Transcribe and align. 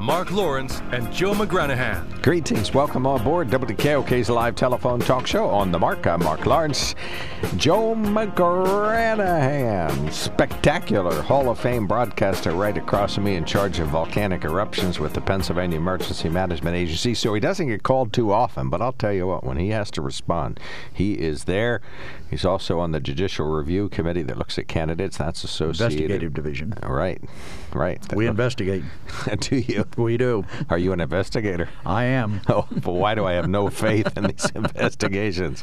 Mark 0.00 0.30
Lawrence 0.30 0.80
and 0.92 1.12
Joe 1.12 1.32
McGranahan. 1.32 2.22
Greetings. 2.22 2.72
Welcome 2.72 3.04
on 3.04 3.24
board 3.24 3.48
WKOK's 3.48 4.30
live 4.30 4.54
telephone 4.54 5.00
talk 5.00 5.26
show 5.26 5.48
on 5.48 5.72
the 5.72 5.78
Mark. 5.78 6.06
I'm 6.06 6.22
Mark 6.22 6.46
Lawrence. 6.46 6.94
Joe 7.56 7.96
McGranahan, 7.96 10.12
spectacular 10.12 11.20
Hall 11.22 11.50
of 11.50 11.58
Fame 11.58 11.88
broadcaster 11.88 12.52
right 12.52 12.78
across 12.78 13.16
from 13.16 13.24
me 13.24 13.34
in 13.34 13.44
charge 13.44 13.80
of 13.80 13.88
volcanic 13.88 14.44
eruptions 14.44 15.00
with 15.00 15.14
the 15.14 15.20
Pennsylvania 15.20 15.78
Emergency 15.78 16.28
Management 16.28 16.76
Agency. 16.76 17.14
So 17.14 17.34
he 17.34 17.40
doesn't 17.40 17.66
get 17.66 17.82
called 17.82 18.12
too 18.12 18.32
often, 18.32 18.70
but 18.70 18.80
I'll 18.80 18.92
tell 18.92 19.12
you 19.12 19.26
what, 19.26 19.42
when 19.42 19.56
he 19.56 19.70
has 19.70 19.90
to 19.92 20.00
respond, 20.00 20.60
he 20.92 21.14
is 21.14 21.42
there. 21.44 21.80
He's 22.30 22.44
also 22.44 22.78
on 22.78 22.92
the 22.92 23.00
Judicial 23.00 23.46
Review 23.46 23.88
Committee 23.88 24.22
that 24.22 24.38
looks 24.38 24.60
at 24.60 24.68
candidates. 24.68 25.16
That's 25.16 25.42
associated. 25.42 25.92
Investigative 25.92 26.34
division. 26.34 26.74
Right, 26.84 27.20
right. 27.74 28.00
We 28.14 28.26
investigate. 28.26 28.82
Do 29.40 29.56
you? 29.56 29.84
We 29.96 30.16
do. 30.16 30.44
Are 30.70 30.78
you 30.78 30.92
an 30.92 31.00
investigator? 31.00 31.68
I 31.84 32.04
am. 32.04 32.40
Oh, 32.50 32.66
but 32.70 32.92
why 32.92 33.14
do 33.14 33.24
I 33.26 33.32
have 33.34 33.48
no 33.48 33.68
faith 33.68 34.16
in 34.16 34.24
these 34.24 34.50
investigations? 34.54 35.62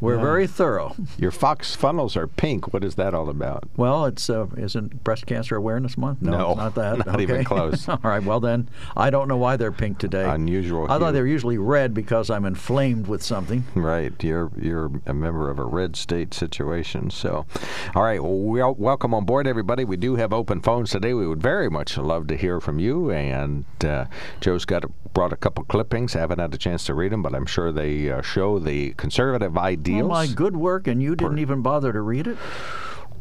We're 0.00 0.18
very 0.18 0.46
thorough. 0.46 0.96
Your 1.18 1.30
Fox 1.30 1.74
funnels 1.74 2.16
are 2.16 2.26
pink. 2.26 2.72
What 2.72 2.82
is 2.84 2.94
that 2.94 3.12
all 3.14 3.28
about? 3.28 3.64
Well, 3.76 4.06
it's 4.06 4.30
uh, 4.30 4.46
isn't 4.56 5.04
Breast 5.04 5.26
Cancer 5.26 5.56
Awareness 5.56 5.98
Month? 5.98 6.22
No, 6.22 6.30
No, 6.30 6.48
it's 6.50 6.58
not 6.58 6.74
that. 6.76 7.06
not 7.06 7.20
even 7.20 7.44
close. 7.44 7.88
all 7.88 7.98
right. 8.02 8.22
Well, 8.22 8.40
then 8.40 8.68
I 8.96 9.10
don't 9.10 9.28
know 9.28 9.36
why 9.36 9.56
they're 9.56 9.72
pink 9.72 9.98
today. 9.98 10.24
Unusual 10.24 10.90
I 10.90 10.98
thought 10.98 11.12
they 11.12 11.20
were 11.20 11.26
usually 11.26 11.58
red 11.58 11.92
because 11.92 12.30
I'm 12.30 12.44
inflamed 12.44 13.06
with 13.06 13.22
something. 13.22 13.64
Right, 13.74 14.12
you're 14.22 14.50
you're 14.58 14.90
a 15.06 15.12
member 15.14 15.50
of 15.50 15.58
a 15.58 15.64
red 15.64 15.96
state 15.96 16.32
situation. 16.34 17.10
So, 17.10 17.44
all 17.94 18.02
right, 18.02 18.22
well, 18.22 18.36
we 18.38 18.62
welcome 18.62 19.12
on 19.14 19.24
board, 19.24 19.46
everybody. 19.46 19.84
We 19.84 19.96
do 19.96 20.16
have 20.16 20.32
open 20.32 20.60
phones 20.62 20.90
today. 20.90 21.12
We 21.14 21.26
would 21.26 21.41
very 21.42 21.68
much 21.68 21.98
love 21.98 22.26
to 22.28 22.36
hear 22.36 22.60
from 22.60 22.78
you. 22.78 23.10
And 23.10 23.64
uh, 23.84 24.06
Joe's 24.40 24.64
got 24.64 24.84
a, 24.84 24.88
brought 25.12 25.32
a 25.32 25.36
couple 25.36 25.64
clippings. 25.64 26.16
I 26.16 26.20
haven't 26.20 26.38
had 26.38 26.54
a 26.54 26.58
chance 26.58 26.84
to 26.84 26.94
read 26.94 27.12
them, 27.12 27.22
but 27.22 27.34
I'm 27.34 27.46
sure 27.46 27.72
they 27.72 28.10
uh, 28.10 28.22
show 28.22 28.58
the 28.58 28.92
conservative 28.94 29.56
Oh, 29.56 29.60
ideals. 29.60 30.08
my 30.08 30.26
good 30.26 30.56
work, 30.56 30.86
and 30.86 31.02
you 31.02 31.16
didn't 31.16 31.38
even 31.40 31.60
bother 31.62 31.92
to 31.92 32.00
read 32.00 32.26
it. 32.26 32.38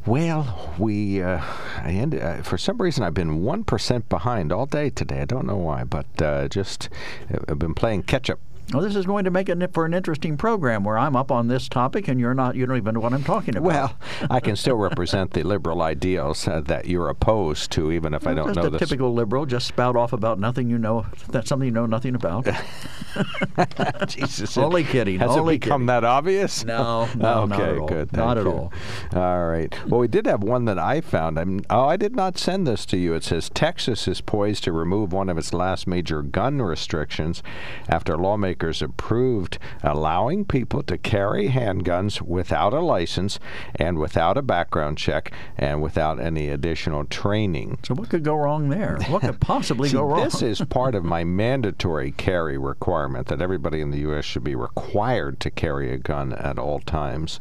Well, 0.05 0.73
we 0.79 1.21
uh, 1.21 1.41
I 1.77 1.91
ended, 1.91 2.21
uh, 2.21 2.41
for 2.41 2.57
some 2.57 2.77
reason 2.79 3.03
I've 3.03 3.13
been 3.13 3.43
one 3.43 3.63
percent 3.63 4.09
behind 4.09 4.51
all 4.51 4.65
day 4.65 4.89
today. 4.89 5.21
I 5.21 5.25
don't 5.25 5.45
know 5.45 5.57
why, 5.57 5.83
but 5.83 6.07
uh, 6.21 6.47
just 6.47 6.89
uh, 7.31 7.37
I've 7.47 7.59
been 7.59 7.75
playing 7.75 8.03
catch 8.03 8.29
up. 8.29 8.39
Well, 8.73 8.81
this 8.81 8.95
is 8.95 9.05
going 9.05 9.25
to 9.25 9.31
make 9.31 9.49
it 9.49 9.73
for 9.73 9.85
an 9.85 9.93
interesting 9.93 10.37
program 10.37 10.85
where 10.85 10.97
I'm 10.97 11.15
up 11.15 11.29
on 11.29 11.47
this 11.49 11.67
topic 11.67 12.07
and 12.07 12.19
you're 12.21 12.33
not. 12.33 12.55
You 12.55 12.65
don't 12.65 12.77
even 12.77 12.93
know 12.93 13.01
what 13.01 13.11
I'm 13.11 13.23
talking 13.23 13.57
about. 13.57 13.63
Well, 13.67 13.97
I 14.29 14.39
can 14.39 14.55
still 14.55 14.75
represent 14.77 15.31
the 15.31 15.43
liberal 15.43 15.81
ideals 15.81 16.47
uh, 16.47 16.61
that 16.61 16.85
you're 16.85 17.09
opposed 17.09 17.71
to, 17.73 17.91
even 17.91 18.13
if 18.13 18.25
I 18.25 18.33
don't 18.33 18.47
just 18.53 18.55
know 18.59 18.67
a 18.67 18.69
this. 18.69 18.79
typical 18.79 19.13
liberal, 19.13 19.45
just 19.45 19.67
spout 19.67 19.97
off 19.97 20.13
about 20.13 20.39
nothing 20.39 20.69
you 20.69 20.77
know. 20.77 21.05
That's 21.29 21.49
something 21.49 21.65
you 21.65 21.73
know 21.73 21.85
nothing 21.85 22.15
about. 22.15 22.47
Jesus, 24.07 24.57
Only 24.57 24.85
kidding, 24.85 25.19
Has 25.19 25.31
only 25.31 25.55
it 25.55 25.59
become 25.61 25.81
kidding. 25.81 25.87
that 25.87 26.03
obvious? 26.05 26.63
No, 26.63 27.09
no, 27.15 27.41
okay, 27.43 27.49
not 27.49 27.61
at 27.61 27.77
all. 27.77 27.87
good. 27.87 28.13
Not 28.13 28.37
at 28.37 28.47
all. 28.47 28.71
All 29.13 29.47
right. 29.47 29.75
Well, 29.87 29.99
we 29.99 30.07
did 30.07 30.25
have 30.27 30.43
one 30.43 30.63
that 30.65 30.79
I 30.79 31.01
found. 31.01 31.37
I'm, 31.37 31.61
oh, 31.69 31.85
I 31.87 31.97
did 31.97 32.15
not 32.15 32.37
send 32.37 32.65
this 32.65 32.85
to 32.87 32.97
you. 32.97 33.13
It 33.15 33.25
says 33.25 33.49
Texas 33.49 34.07
is 34.07 34.21
poised 34.21 34.63
to 34.63 34.71
remove 34.71 35.11
one 35.11 35.27
of 35.27 35.37
its 35.37 35.51
last 35.53 35.87
major 35.87 36.21
gun 36.21 36.61
restrictions 36.61 37.43
after 37.89 38.15
lawmakers 38.17 38.60
approved 38.61 39.57
allowing 39.83 40.45
people 40.45 40.83
to 40.83 40.97
carry 40.97 41.49
handguns 41.49 42.21
without 42.21 42.73
a 42.73 42.79
license 42.79 43.39
and 43.75 43.97
without 43.97 44.37
a 44.37 44.41
background 44.41 44.97
check 44.97 45.31
and 45.57 45.81
without 45.81 46.19
any 46.19 46.49
additional 46.49 47.05
training. 47.05 47.79
So 47.83 47.95
what 47.95 48.09
could 48.09 48.23
go 48.23 48.35
wrong 48.35 48.69
there? 48.69 48.99
What 49.07 49.21
could 49.21 49.39
possibly 49.39 49.89
See, 49.89 49.93
go 49.93 50.03
wrong? 50.03 50.23
This 50.23 50.41
is 50.41 50.61
part 50.61 50.95
of 50.95 51.03
my 51.03 51.23
mandatory 51.23 52.11
carry 52.11 52.57
requirement 52.57 53.27
that 53.27 53.41
everybody 53.41 53.81
in 53.81 53.91
the 53.91 53.99
U.S. 53.99 54.25
should 54.25 54.43
be 54.43 54.55
required 54.55 55.39
to 55.39 55.49
carry 55.49 55.91
a 55.91 55.97
gun 55.97 56.33
at 56.33 56.59
all 56.59 56.79
times. 56.79 57.39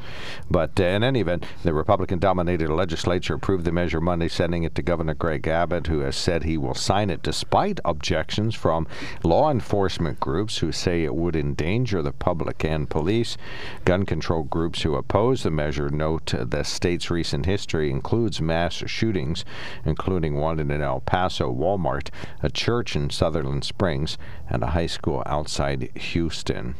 But 0.51 0.81
uh, 0.81 0.85
in 0.85 1.05
any 1.05 1.21
event, 1.21 1.45
the 1.63 1.75
Republican 1.75 2.19
dominated 2.19 2.71
legislature 2.71 3.35
approved 3.35 3.65
the 3.65 3.73
measure 3.73 4.01
Monday, 4.01 4.29
sending 4.29 4.63
it 4.63 4.75
to 4.77 4.83
Governor 4.83 5.15
Greg 5.15 5.47
Abbott, 5.47 5.87
who 5.89 6.01
has 6.01 6.17
said 6.17 6.45
he 6.45 6.57
will 6.57 6.75
sign 6.75 7.11
it 7.11 7.23
despite 7.23 7.81
objections 7.85 8.55
from 8.55 8.87
law 9.23 9.51
enforcement 9.51 10.21
groups 10.21 10.59
who 10.59 10.73
say 10.73 11.00
it 11.05 11.15
would 11.15 11.37
endanger 11.37 12.03
the 12.03 12.13
public 12.13 12.65
and 12.65 12.91
police. 12.91 13.37
Gun 13.85 14.05
control 14.05 14.43
groups 14.43 14.83
who 14.83 14.95
oppose 14.95 15.43
the 15.43 15.51
measure 15.51 15.91
note 15.91 16.33
the 16.37 16.63
state's 16.63 17.11
recent 17.11 17.47
history 17.47 17.91
includes 17.91 18.41
mass 18.41 18.75
shootings, 18.87 19.45
including 19.85 20.35
one 20.37 20.59
in 20.59 20.71
an 20.71 20.83
El 20.83 21.01
Paso 21.01 21.53
Walmart, 21.53 22.11
a 22.43 22.51
church 22.51 22.95
in 22.97 23.11
Sutherland 23.11 23.65
Springs, 23.65 24.19
and 24.49 24.63
a 24.63 24.69
high 24.69 24.87
school 24.87 25.23
outside 25.27 25.91
Houston. 25.97 26.75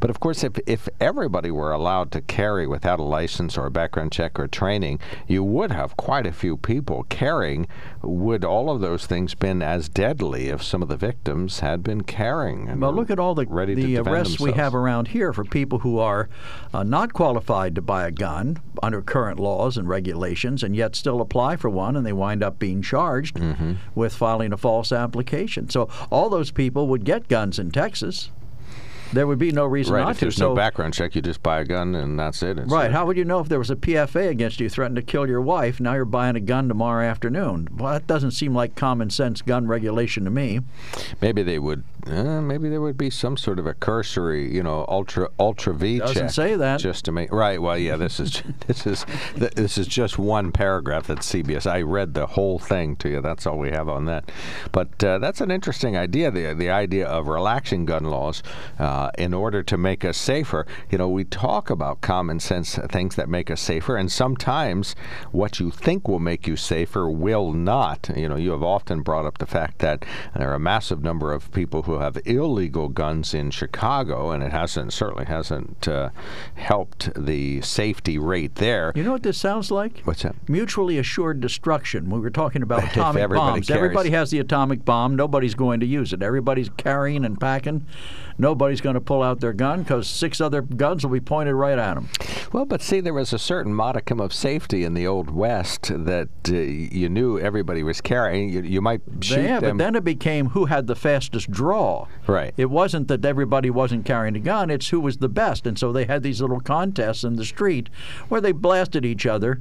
But 0.00 0.10
of 0.10 0.20
course, 0.20 0.42
if, 0.44 0.52
if 0.66 0.88
everybody 1.00 1.50
were 1.50 1.72
allowed 1.72 2.10
to 2.12 2.20
carry 2.20 2.66
without 2.66 2.98
a 2.98 3.04
license 3.04 3.56
or 3.56 3.66
a 3.66 3.70
background 3.70 4.12
check 4.12 4.38
or 4.38 4.48
training, 4.48 4.98
you 5.26 5.42
would 5.44 5.70
have 5.70 5.96
quite 5.96 6.26
a 6.26 6.32
few 6.32 6.56
people 6.56 7.04
carrying. 7.08 7.66
Would 8.02 8.44
all 8.44 8.70
of 8.70 8.80
those 8.80 9.06
things 9.06 9.34
been 9.34 9.62
as 9.62 9.88
deadly 9.88 10.48
if 10.48 10.62
some 10.62 10.82
of 10.82 10.88
the 10.88 10.96
victims 10.96 11.60
had 11.60 11.82
been 11.82 12.02
carrying? 12.02 12.68
And 12.68 12.80
Well, 12.80 12.92
look 12.92 13.10
at 13.10 13.18
all 13.18 13.34
the, 13.34 13.44
the 13.44 13.98
arrests 13.98 14.40
we 14.40 14.52
have 14.52 14.74
around 14.74 15.08
here 15.08 15.32
for 15.32 15.44
people 15.44 15.80
who 15.80 15.98
are 15.98 16.28
uh, 16.74 16.82
not 16.82 17.12
qualified 17.12 17.74
to 17.76 17.82
buy 17.82 18.06
a 18.06 18.10
gun 18.10 18.58
under 18.82 19.00
current 19.02 19.38
laws 19.38 19.76
and 19.76 19.88
regulations 19.88 20.62
and 20.62 20.74
yet 20.74 20.96
still 20.96 21.20
apply 21.20 21.56
for 21.56 21.70
one 21.70 21.96
and 21.96 22.04
they 22.04 22.12
wind 22.12 22.42
up 22.42 22.58
being 22.58 22.82
charged 22.82 23.36
Mm-hmm. 23.36 23.74
with 23.94 24.14
filing 24.14 24.52
a 24.52 24.56
false 24.56 24.92
application. 24.92 25.68
So 25.68 25.88
all 26.10 26.28
those 26.28 26.50
people 26.50 26.88
would 26.88 27.04
get 27.04 27.28
guns 27.28 27.58
in 27.58 27.70
Texas. 27.70 28.30
There 29.12 29.26
would 29.26 29.38
be 29.38 29.52
no 29.52 29.66
reason 29.66 29.94
Right, 29.94 30.02
not 30.02 30.10
if 30.12 30.18
to. 30.18 30.24
there's 30.26 30.36
so, 30.36 30.50
no 30.50 30.54
background 30.54 30.94
check, 30.94 31.14
you 31.14 31.22
just 31.22 31.42
buy 31.42 31.60
a 31.60 31.64
gun 31.64 31.94
and 31.94 32.18
that's 32.18 32.42
it. 32.42 32.58
It's 32.58 32.70
Right. 32.72 32.90
How 32.90 33.06
would 33.06 33.16
you 33.16 33.24
know 33.24 33.40
if 33.40 33.48
there 33.48 33.58
was 33.58 33.70
a 33.70 33.76
PFA 33.76 34.28
against 34.28 34.58
you 34.60 34.68
threatening 34.68 34.96
to 34.96 35.02
kill 35.02 35.28
your 35.28 35.40
wife? 35.40 35.80
Now 35.80 35.94
you're 35.94 36.04
buying 36.04 36.36
a 36.36 36.40
gun 36.40 36.68
tomorrow 36.68 37.04
afternoon. 37.06 37.68
Well, 37.76 37.92
that 37.92 38.06
doesn't 38.06 38.30
seem 38.32 38.54
like 38.54 38.74
common 38.74 39.10
sense 39.10 39.42
gun 39.42 39.66
regulation 39.66 40.24
to 40.24 40.30
me. 40.30 40.60
Maybe 41.20 41.42
they 41.42 41.58
would. 41.58 41.84
Uh, 42.06 42.40
maybe 42.40 42.68
there 42.68 42.80
would 42.80 42.98
be 42.98 43.10
some 43.10 43.36
sort 43.36 43.60
of 43.60 43.66
a 43.66 43.74
cursory, 43.74 44.52
you 44.52 44.62
know, 44.62 44.84
ultra 44.88 45.28
ultra 45.38 45.72
V 45.72 45.98
Doesn't 45.98 46.16
check. 46.16 46.30
say 46.30 46.56
that. 46.56 46.80
Just 46.80 47.04
to 47.04 47.12
make 47.12 47.32
right. 47.32 47.62
Well, 47.62 47.78
yeah. 47.78 47.96
This 47.96 48.18
is 48.18 48.42
this 48.66 48.86
is 48.86 49.06
th- 49.36 49.52
this 49.52 49.78
is 49.78 49.86
just 49.86 50.18
one 50.18 50.50
paragraph 50.50 51.08
at 51.10 51.18
CBS. 51.18 51.64
I 51.70 51.82
read 51.82 52.14
the 52.14 52.26
whole 52.26 52.58
thing 52.58 52.96
to 52.96 53.08
you. 53.08 53.20
That's 53.20 53.46
all 53.46 53.56
we 53.56 53.70
have 53.70 53.88
on 53.88 54.06
that. 54.06 54.30
But 54.72 55.02
uh, 55.04 55.18
that's 55.18 55.40
an 55.40 55.52
interesting 55.52 55.96
idea. 55.96 56.32
The 56.32 56.54
the 56.54 56.70
idea 56.70 57.06
of 57.06 57.28
relaxing 57.28 57.84
gun 57.84 58.04
laws 58.04 58.42
uh, 58.80 59.10
in 59.16 59.32
order 59.32 59.62
to 59.62 59.76
make 59.78 60.04
us 60.04 60.16
safer. 60.16 60.66
You 60.90 60.98
know, 60.98 61.08
we 61.08 61.22
talk 61.22 61.70
about 61.70 62.00
common 62.00 62.40
sense 62.40 62.74
things 62.90 63.14
that 63.14 63.28
make 63.28 63.48
us 63.48 63.60
safer, 63.60 63.96
and 63.96 64.10
sometimes 64.10 64.96
what 65.30 65.60
you 65.60 65.70
think 65.70 66.08
will 66.08 66.18
make 66.18 66.48
you 66.48 66.56
safer 66.56 67.08
will 67.08 67.52
not. 67.52 68.10
You 68.16 68.28
know, 68.28 68.36
you 68.36 68.50
have 68.50 68.62
often 68.64 69.02
brought 69.02 69.24
up 69.24 69.38
the 69.38 69.46
fact 69.46 69.78
that 69.78 70.04
there 70.36 70.50
are 70.50 70.54
a 70.54 70.58
massive 70.60 71.02
number 71.04 71.32
of 71.32 71.52
people 71.52 71.82
who 71.82 71.91
have 71.98 72.18
illegal 72.24 72.88
guns 72.88 73.34
in 73.34 73.50
Chicago, 73.50 74.30
and 74.30 74.42
it 74.42 74.52
hasn't 74.52 74.92
certainly 74.92 75.24
hasn't 75.24 75.86
uh, 75.88 76.10
helped 76.54 77.10
the 77.14 77.60
safety 77.62 78.18
rate 78.18 78.56
there. 78.56 78.92
You 78.94 79.02
know 79.04 79.12
what 79.12 79.22
this 79.22 79.38
sounds 79.38 79.70
like? 79.70 80.00
What's 80.04 80.22
that? 80.22 80.34
Mutually 80.48 80.98
assured 80.98 81.40
destruction. 81.40 82.10
We 82.10 82.20
were 82.20 82.30
talking 82.30 82.62
about 82.62 82.84
atomic 82.92 83.22
everybody 83.22 83.52
bombs. 83.52 83.66
carries- 83.68 83.82
Everybody 83.82 84.10
has 84.10 84.30
the 84.30 84.38
atomic 84.38 84.84
bomb. 84.84 85.16
Nobody's 85.16 85.54
going 85.54 85.80
to 85.80 85.86
use 85.86 86.12
it. 86.12 86.22
Everybody's 86.22 86.68
carrying 86.76 87.24
and 87.24 87.38
packing. 87.40 87.86
Nobody's 88.38 88.80
going 88.80 88.94
to 88.94 89.00
pull 89.00 89.22
out 89.22 89.40
their 89.40 89.52
gun 89.52 89.82
because 89.82 90.08
six 90.08 90.40
other 90.40 90.62
guns 90.62 91.04
will 91.04 91.12
be 91.12 91.20
pointed 91.20 91.54
right 91.54 91.78
at 91.78 91.94
them. 91.94 92.08
Well, 92.52 92.64
but 92.64 92.80
see, 92.80 93.00
there 93.00 93.12
was 93.14 93.32
a 93.32 93.38
certain 93.38 93.74
modicum 93.74 94.20
of 94.20 94.32
safety 94.32 94.84
in 94.84 94.94
the 94.94 95.06
old 95.06 95.30
West 95.30 95.90
that 95.92 96.28
uh, 96.48 96.52
you 96.54 97.08
knew 97.08 97.38
everybody 97.38 97.82
was 97.82 98.00
carrying. 98.00 98.48
You, 98.48 98.62
you 98.62 98.80
might 98.80 99.02
shoot 99.20 99.42
yeah, 99.42 99.60
them. 99.60 99.76
but 99.76 99.84
then 99.84 99.94
it 99.94 100.04
became 100.04 100.48
who 100.50 100.66
had 100.66 100.86
the 100.86 100.96
fastest 100.96 101.50
draw. 101.50 101.81
Draw. 101.82 102.06
Right. 102.26 102.54
It 102.56 102.70
wasn't 102.70 103.08
that 103.08 103.24
everybody 103.24 103.70
wasn't 103.70 104.04
carrying 104.04 104.36
a 104.36 104.40
gun; 104.40 104.70
it's 104.70 104.88
who 104.88 105.00
was 105.00 105.18
the 105.18 105.28
best. 105.28 105.66
And 105.66 105.78
so 105.78 105.92
they 105.92 106.04
had 106.04 106.22
these 106.22 106.40
little 106.40 106.60
contests 106.60 107.24
in 107.24 107.36
the 107.36 107.44
street 107.44 107.88
where 108.28 108.40
they 108.40 108.52
blasted 108.52 109.04
each 109.04 109.26
other 109.26 109.60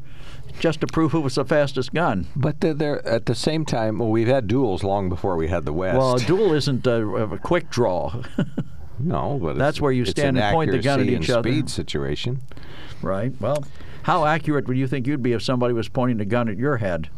just 0.59 0.81
to 0.81 0.88
prove 0.88 1.12
who 1.12 1.21
was 1.21 1.35
the 1.35 1.45
fastest 1.45 1.94
gun. 1.94 2.27
But 2.35 2.62
they're, 2.62 2.73
they're 2.73 3.07
at 3.07 3.25
the 3.25 3.35
same 3.35 3.65
time. 3.65 4.00
Well, 4.00 4.09
we've 4.09 4.27
had 4.27 4.47
duels 4.47 4.83
long 4.83 5.09
before 5.09 5.35
we 5.35 5.47
had 5.47 5.65
the 5.65 5.73
West. 5.73 5.97
Well, 5.97 6.15
a 6.15 6.19
duel 6.19 6.53
isn't 6.53 6.85
a, 6.85 7.07
a 7.07 7.38
quick 7.39 7.69
draw, 7.69 8.21
no, 9.00 9.39
but 9.41 9.57
that's 9.57 9.77
it's- 9.77 9.81
where 9.81 9.91
you 9.91 10.06
stand 10.06 10.38
an 10.38 10.44
and 10.44 10.53
point 10.53 10.71
the 10.71 10.79
gun 10.79 11.00
at 11.00 11.07
each 11.07 11.29
and 11.29 11.38
other. 11.38 11.50
Speed 11.51 11.69
situation. 11.69 12.41
right? 13.01 13.33
Well, 13.39 13.63
how 14.03 14.25
accurate 14.25 14.68
would 14.68 14.77
you 14.77 14.88
think 14.88 15.07
you'd 15.07 15.23
be 15.23 15.33
if 15.33 15.41
somebody 15.44 15.73
was 15.73 15.88
pointing 15.88 16.19
a 16.19 16.25
gun 16.25 16.50
at 16.50 16.57
your 16.57 16.77
head? 16.77 17.09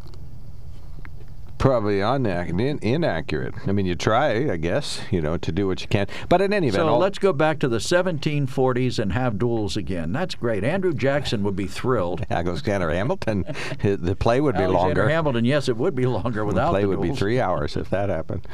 Probably 1.63 2.00
unac- 2.00 2.50
in, 2.60 2.77
inaccurate. 2.81 3.54
I 3.65 3.71
mean, 3.71 3.86
you 3.86 3.95
try, 3.95 4.51
I 4.51 4.57
guess, 4.57 5.00
you 5.12 5.21
know, 5.21 5.38
to 5.38 5.50
do 5.50 5.65
what 5.65 5.80
you 5.80 5.88
can. 5.88 6.07
But 6.27 6.42
in 6.42 6.51
any 6.51 6.68
event, 6.68 6.81
So 6.81 6.89
all- 6.89 7.00
let's 7.00 7.19
go 7.19 7.31
back 7.31 7.60
to 7.60 7.69
the 7.69 7.80
1740s 7.80 9.00
and 9.00 9.13
have 9.13 9.39
duels 9.39 9.77
again. 9.77 10.12
That's 10.12 10.36
great. 10.36 10.65
Andrew 10.65 10.94
Jackson 10.94 11.42
would 11.44 11.56
be 11.56 11.68
thrilled. 11.68 12.25
Alexander 12.30 12.89
Hamilton, 12.92 13.45
the 13.81 14.13
play 14.13 14.42
would 14.42 14.56
be 14.56 14.63
Alexander 14.63 15.04
longer. 15.04 15.07
Hamilton, 15.07 15.45
yes, 15.45 15.69
it 15.69 15.77
would 15.77 15.95
be 15.95 16.06
longer 16.06 16.44
without. 16.44 16.65
The 16.65 16.71
play 16.71 16.81
the 16.81 16.89
would 16.89 17.01
be 17.01 17.15
three 17.15 17.39
hours 17.39 17.77
if 17.77 17.89
that 17.92 18.10
happened. 18.10 18.45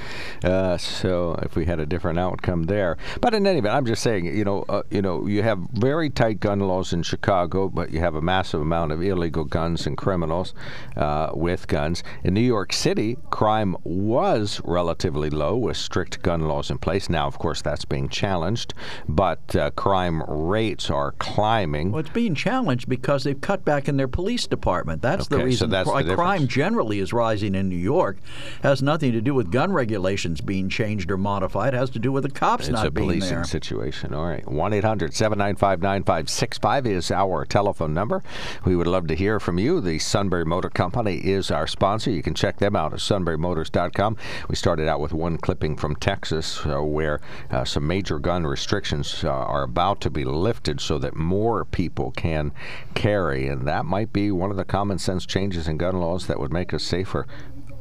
Uh, 0.43 0.77
so 0.77 1.33
if 1.41 1.55
we 1.55 1.65
had 1.65 1.79
a 1.79 1.87
different 1.87 2.19
outcome 2.19 2.65
there, 2.65 2.95
but 3.21 3.33
in 3.33 3.47
any 3.47 3.57
event, 3.57 3.73
I'm 3.73 3.87
just 3.87 4.03
saying, 4.03 4.25
you 4.25 4.45
know, 4.45 4.65
uh, 4.69 4.83
you 4.91 5.01
know, 5.01 5.25
you 5.25 5.41
have 5.41 5.57
very 5.73 6.11
tight 6.11 6.39
gun 6.39 6.59
laws 6.59 6.93
in 6.93 7.01
Chicago, 7.01 7.69
but 7.69 7.89
you 7.89 8.01
have 8.01 8.13
a 8.13 8.21
massive 8.21 8.61
amount 8.61 8.91
of 8.91 9.01
illegal 9.01 9.45
guns 9.45 9.87
and 9.87 9.97
criminals 9.97 10.53
uh, 10.95 11.31
with 11.33 11.67
guns. 11.67 12.03
In 12.23 12.35
New 12.35 12.41
York 12.41 12.71
City, 12.71 12.98
crime 13.29 13.75
was 13.83 14.61
relatively 14.63 15.29
low 15.29 15.55
with 15.55 15.77
strict 15.77 16.21
gun 16.21 16.41
laws 16.41 16.69
in 16.69 16.77
place. 16.77 17.09
Now, 17.09 17.27
of 17.27 17.37
course, 17.39 17.61
that's 17.61 17.85
being 17.85 18.09
challenged, 18.09 18.73
but 19.07 19.55
uh, 19.55 19.71
crime 19.71 20.23
rates 20.27 20.89
are 20.89 21.13
climbing. 21.13 21.91
Well, 21.91 22.01
it's 22.01 22.09
being 22.09 22.35
challenged 22.35 22.89
because 22.89 23.23
they've 23.23 23.39
cut 23.39 23.63
back 23.63 23.87
in 23.87 23.97
their 23.97 24.07
police 24.07 24.47
department. 24.47 25.01
That's 25.01 25.27
the 25.27 25.35
Okay, 25.35 25.51
so 25.51 25.65
reason 25.67 25.85
why 25.85 26.03
the 26.03 26.15
crime 26.15 26.47
generally 26.47 26.99
is 26.99 27.13
rising 27.13 27.55
in 27.55 27.69
New 27.69 27.75
York. 27.75 28.17
Has 28.63 28.81
nothing 28.81 29.11
to 29.13 29.21
do 29.21 29.33
with 29.33 29.51
gun 29.51 29.71
regulations 29.71 30.41
being 30.41 30.69
changed 30.69 31.11
or 31.11 31.17
modified. 31.17 31.73
It 31.73 31.77
has 31.77 31.89
to 31.91 31.99
do 31.99 32.11
with 32.11 32.23
the 32.23 32.31
cops 32.31 32.67
It's 32.67 32.73
not 32.73 32.87
a 32.87 32.91
policing 32.91 33.43
situation. 33.43 34.13
All 34.13 34.25
right. 34.25 34.47
1 34.47 34.73
800 34.73 35.13
795 35.13 35.81
9565 35.81 36.85
is 36.85 37.11
our 37.11 37.45
telephone 37.45 37.93
number. 37.93 38.23
We 38.65 38.75
would 38.75 38.87
love 38.87 39.07
to 39.07 39.15
hear 39.15 39.39
from 39.39 39.59
you. 39.59 39.81
The 39.81 39.99
Sunbury 39.99 40.45
Motor 40.45 40.69
Company 40.69 41.17
is 41.17 41.51
our 41.51 41.67
sponsor. 41.67 42.11
You 42.11 42.23
can 42.23 42.33
check 42.33 42.57
them 42.57 42.75
out 42.75 42.78
at 42.87 42.99
sunburymotors.com. 42.99 44.17
We 44.47 44.55
started 44.55 44.87
out 44.87 44.99
with 44.99 45.13
one 45.13 45.37
clipping 45.37 45.75
from 45.77 45.95
Texas 45.95 46.65
uh, 46.65 46.83
where 46.83 47.19
uh, 47.51 47.65
some 47.65 47.85
major 47.87 48.19
gun 48.19 48.45
restrictions 48.45 49.23
uh, 49.23 49.29
are 49.29 49.63
about 49.63 50.01
to 50.01 50.09
be 50.09 50.25
lifted 50.25 50.81
so 50.81 50.97
that 50.99 51.15
more 51.15 51.65
people 51.65 52.11
can 52.11 52.51
carry. 52.95 53.47
And 53.47 53.67
that 53.67 53.85
might 53.85 54.11
be 54.13 54.31
one 54.31 54.51
of 54.51 54.57
the 54.57 54.65
common 54.65 54.97
sense 54.97 55.25
changes 55.25 55.67
in 55.67 55.77
gun 55.77 55.99
laws 55.99 56.27
that 56.27 56.39
would 56.39 56.53
make 56.53 56.73
us 56.73 56.83
safer 56.83 57.27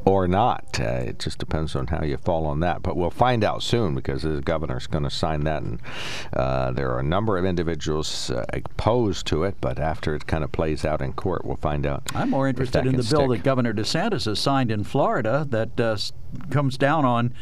or 0.09 0.27
not. 0.27 0.81
Uh, 0.81 0.85
it 0.85 1.19
just 1.19 1.39
depends 1.39 1.77
on 1.77 1.87
how 1.89 2.03
you 2.03 2.17
fall 2.17 2.47
on 2.47 2.61
that. 2.61 2.83
But 2.83 2.97
we'll 2.97 3.11
find 3.11 3.45
out 3.45 3.63
soon 3.63 3.95
because 3.95 4.23
the 4.23 4.41
governor's 4.41 4.87
going 4.87 5.05
to 5.05 5.11
sign 5.11 5.45
that, 5.45 5.63
and 5.63 5.81
uh, 6.33 6.73
there 6.73 6.91
are 6.93 7.01
a 7.01 7.05
number 7.05 7.37
of 7.37 7.45
individuals 7.45 8.31
uh, 8.31 8.45
opposed 8.53 9.27
to 9.27 9.45
it. 9.45 9.57
But 9.61 9.79
after 9.79 10.15
it 10.15 10.27
kind 10.27 10.43
of 10.45 10.51
plays 10.51 10.85
out 10.85 11.03
in 11.03 11.13
court, 11.13 11.45
we'll 11.45 11.57
find 11.57 11.87
out. 11.87 12.03
I'm 12.15 12.31
more 12.31 12.49
interested 12.49 12.87
in 12.87 12.97
the 12.97 13.03
bill 13.11 13.29
that 13.29 13.43
Governor 13.43 13.75
DeSantis 13.75 14.25
has 14.25 14.39
signed 14.39 14.71
in 14.71 14.85
Florida 14.85 15.47
that 15.51 15.79
uh, 15.79 15.97
comes 16.51 16.79
down 16.79 17.05
on 17.05 17.35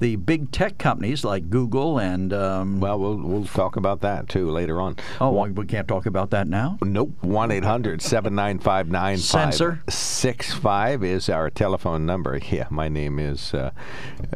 the 0.00 0.16
big 0.16 0.50
tech 0.50 0.78
companies 0.78 1.24
like 1.24 1.50
Google 1.50 1.98
and. 1.98 2.32
Um, 2.32 2.80
Well, 2.80 2.98
we'll 2.98 3.16
we'll 3.16 3.44
talk 3.44 3.76
about 3.76 4.00
that 4.00 4.28
too 4.28 4.50
later 4.50 4.80
on. 4.80 4.96
oh, 5.20 5.46
we 5.46 5.66
can't 5.66 5.86
talk 5.86 6.06
about 6.06 6.30
that 6.30 6.48
now. 6.48 6.78
Nope. 6.82 7.10
1 7.20 7.50
800 7.50 8.02
795 8.02 9.20
Censor. 9.20 9.82
9565 9.86 11.04
is 11.04 11.28
our 11.28 11.50
telephone 11.50 12.06
number. 12.10 12.38
Yeah, 12.50 12.66
my 12.68 12.88
name 12.88 13.20
is 13.20 13.54
uh, 13.54 13.70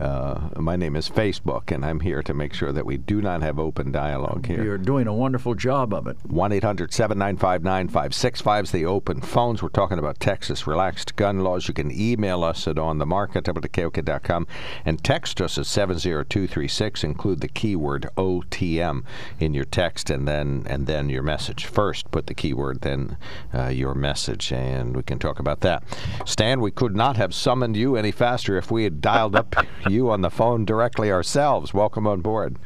uh, 0.00 0.48
my 0.56 0.76
name 0.76 0.94
is 0.94 1.08
Facebook, 1.08 1.72
and 1.72 1.84
I'm 1.84 1.98
here 1.98 2.22
to 2.22 2.32
make 2.32 2.54
sure 2.54 2.70
that 2.70 2.86
we 2.86 2.96
do 2.96 3.20
not 3.20 3.42
have 3.42 3.58
open 3.58 3.90
dialogue 3.90 4.46
here. 4.46 4.62
You're 4.62 4.78
doing 4.78 5.08
a 5.08 5.12
wonderful 5.12 5.54
job 5.54 5.92
of 5.92 6.06
it. 6.06 6.16
1 6.22 6.52
800 6.52 6.92
795 6.92 7.64
9565 7.64 8.64
is 8.64 8.70
the 8.70 8.86
open 8.86 9.20
phones. 9.20 9.62
We're 9.62 9.68
talking 9.70 9.98
about 9.98 10.20
Texas 10.20 10.66
relaxed 10.68 11.16
gun 11.16 11.40
laws. 11.40 11.66
You 11.66 11.74
can 11.74 11.90
email 11.90 12.44
us 12.44 12.68
at 12.68 12.76
onthemarket.com 12.76 14.46
and 14.84 15.02
text 15.02 15.40
us 15.40 15.58
at 15.58 15.66
70236. 15.66 17.02
Include 17.02 17.40
the 17.40 17.48
keyword 17.48 18.08
OTM 18.16 19.02
in 19.40 19.54
your 19.54 19.64
text 19.64 20.08
and 20.08 20.28
then 20.28 20.66
and 20.68 20.86
then 20.86 21.08
your 21.08 21.22
message. 21.22 21.64
First, 21.66 22.10
put 22.12 22.28
the 22.28 22.34
keyword, 22.34 22.82
then 22.82 23.16
uh, 23.52 23.68
your 23.68 23.94
message, 23.94 24.52
and 24.52 24.94
we 24.94 25.02
can 25.02 25.18
talk 25.18 25.40
about 25.40 25.60
that. 25.62 25.82
Stan, 26.24 26.60
we 26.60 26.70
could 26.70 26.94
not 26.94 27.16
have 27.16 27.34
summoned 27.34 27.63
you 27.72 27.96
any 27.96 28.10
faster 28.10 28.58
if 28.58 28.70
we 28.70 28.84
had 28.84 29.00
dialed 29.00 29.34
up 29.34 29.54
you 29.88 30.10
on 30.10 30.20
the 30.20 30.30
phone 30.30 30.64
directly 30.66 31.10
ourselves. 31.10 31.72
Welcome 31.72 32.06
on 32.06 32.20
board. 32.20 32.56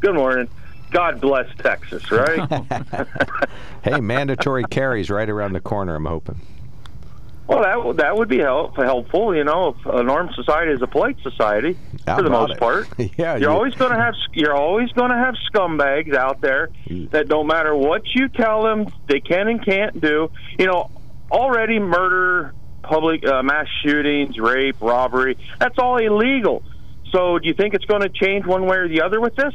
Good 0.00 0.14
morning. 0.14 0.48
God 0.90 1.20
bless 1.20 1.46
Texas, 1.58 2.10
right? 2.10 2.66
Hey, 3.82 4.00
mandatory 4.00 4.64
carries 4.64 5.10
right 5.10 5.28
around 5.30 5.52
the 5.52 5.60
corner, 5.60 5.94
I'm 5.94 6.06
hoping. 6.06 6.40
well, 7.46 7.62
that 7.62 7.84
would- 7.84 7.96
that 7.98 8.16
would 8.16 8.28
be 8.28 8.38
help, 8.38 8.74
helpful. 8.76 9.32
You 9.34 9.44
know, 9.44 9.76
if 9.78 9.86
an 9.86 10.10
armed 10.10 10.32
society 10.34 10.72
is 10.72 10.82
a 10.82 10.88
polite 10.88 11.16
society 11.22 11.78
How 12.04 12.16
for 12.16 12.22
the 12.24 12.30
most 12.30 12.54
it? 12.54 12.58
part. 12.58 12.88
Yeah, 12.98 13.36
you're 13.36 13.38
you- 13.42 13.48
always 13.56 13.74
going 13.74 13.92
to 13.92 13.98
have 13.98 14.14
you're 14.32 14.54
always 14.56 14.90
going 14.92 15.10
to 15.12 15.16
have 15.16 15.34
scumbags 15.52 16.14
out 16.16 16.40
there 16.40 16.70
that 17.12 17.28
don't 17.28 17.46
matter 17.46 17.74
what 17.76 18.02
you 18.14 18.28
tell 18.28 18.64
them, 18.64 18.88
they 19.08 19.20
can 19.20 19.46
and 19.46 19.64
can't 19.64 20.00
do. 20.00 20.30
You 20.58 20.66
know, 20.66 20.90
already 21.30 21.78
murder, 21.78 22.54
public 22.86 23.26
uh, 23.26 23.42
mass 23.42 23.66
shootings, 23.82 24.38
rape, 24.38 24.76
robbery. 24.80 25.36
That's 25.58 25.78
all 25.78 25.98
illegal. 25.98 26.62
So, 27.12 27.38
do 27.38 27.46
you 27.46 27.54
think 27.54 27.74
it's 27.74 27.84
going 27.84 28.02
to 28.02 28.08
change 28.08 28.46
one 28.46 28.66
way 28.66 28.76
or 28.76 28.88
the 28.88 29.02
other 29.02 29.20
with 29.20 29.36
this? 29.36 29.54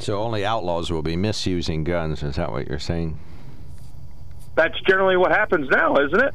So 0.00 0.18
only 0.18 0.46
outlaws 0.46 0.90
will 0.90 1.02
be 1.02 1.16
misusing 1.16 1.84
guns. 1.84 2.22
Is 2.22 2.36
that 2.36 2.50
what 2.50 2.68
you're 2.68 2.78
saying? 2.78 3.18
That's 4.54 4.78
generally 4.88 5.16
what 5.16 5.30
happens 5.30 5.68
now, 5.68 5.94
isn't 5.96 6.22
it? 6.22 6.34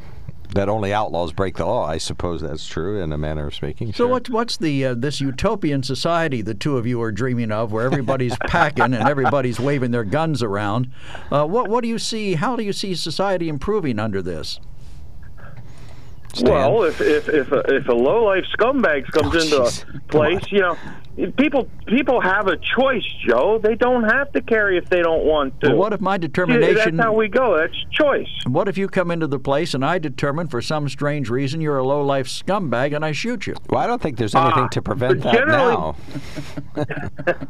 That 0.54 0.70
only 0.70 0.94
outlaws 0.94 1.34
break 1.34 1.58
the 1.58 1.66
law. 1.66 1.86
I 1.86 1.98
suppose 1.98 2.42
that's 2.42 2.68
true 2.68 3.02
in 3.02 3.12
a 3.12 3.18
manner 3.18 3.48
of 3.48 3.56
speaking. 3.56 3.88
So 3.88 4.06
sure. 4.06 4.08
what's 4.08 4.30
what's 4.30 4.58
the 4.58 4.86
uh, 4.86 4.94
this 4.94 5.20
utopian 5.20 5.82
society 5.82 6.44
the 6.44 6.54
two 6.54 6.78
of 6.78 6.86
you 6.86 7.02
are 7.02 7.12
dreaming 7.12 7.52
of, 7.52 7.72
where 7.72 7.86
everybody's 7.86 8.38
packing 8.48 8.94
and 8.94 8.96
everybody's 8.96 9.60
waving 9.60 9.90
their 9.90 10.04
guns 10.04 10.44
around? 10.44 10.92
Uh, 11.32 11.46
what 11.46 11.68
what 11.68 11.82
do 11.82 11.90
you 11.90 11.98
see? 11.98 12.36
How 12.36 12.56
do 12.56 12.64
you 12.64 12.72
see 12.72 12.94
society 12.94 13.50
improving 13.50 13.98
under 13.98 14.22
this? 14.22 14.60
Stan? 16.36 16.52
Well, 16.52 16.84
if 16.84 17.00
if 17.02 17.30
if 17.30 17.52
a, 17.52 17.60
if 17.74 17.88
a 17.88 17.94
low 17.94 18.26
life 18.26 18.46
scumbag 18.58 19.06
comes 19.12 19.36
Oh, 19.36 19.40
into 19.40 19.62
a 19.64 20.00
place, 20.10 20.44
you 20.52 20.60
know, 20.62 20.78
people 21.38 21.70
people 21.88 22.20
have 22.22 22.48
a 22.48 22.58
choice, 22.58 23.06
Joe. 23.28 23.60
They 23.62 23.76
don't 23.76 24.04
have 24.04 24.32
to 24.34 24.42
carry 24.42 24.78
if 24.78 24.90
they 24.90 25.02
don't 25.02 25.24
want 25.26 25.60
to. 25.62 25.70
Well, 25.70 25.78
what 25.78 25.94
if 25.94 26.02
my 26.02 26.16
See, 26.16 26.20
determination? 26.20 26.98
That's 26.98 27.06
how 27.08 27.14
we 27.14 27.28
go. 27.28 27.58
That's 27.58 27.74
choice. 27.92 28.28
What 28.48 28.68
if 28.68 28.78
you 28.78 28.88
come 28.88 29.12
into 29.12 29.28
the 29.28 29.40
place 29.40 29.74
and 29.74 29.86
I 29.86 29.98
determine 29.98 30.48
for 30.48 30.62
some 30.62 30.90
strange 30.90 31.30
reason 31.30 31.62
you're 31.62 31.78
a 31.78 31.86
low 31.86 32.02
life 32.04 32.28
scumbag 32.28 32.96
and 32.96 33.06
I 33.06 33.12
shoot 33.14 33.48
you? 33.48 33.56
well, 33.70 33.82
I 33.82 33.88
don't 33.88 34.02
think 34.02 34.18
there's 34.18 34.36
anything 34.36 34.64
Ah, 34.64 34.68
to 34.68 34.82
prevent 34.82 35.22
that 35.24 35.34
generally- 35.34 35.74
now. 35.76 35.96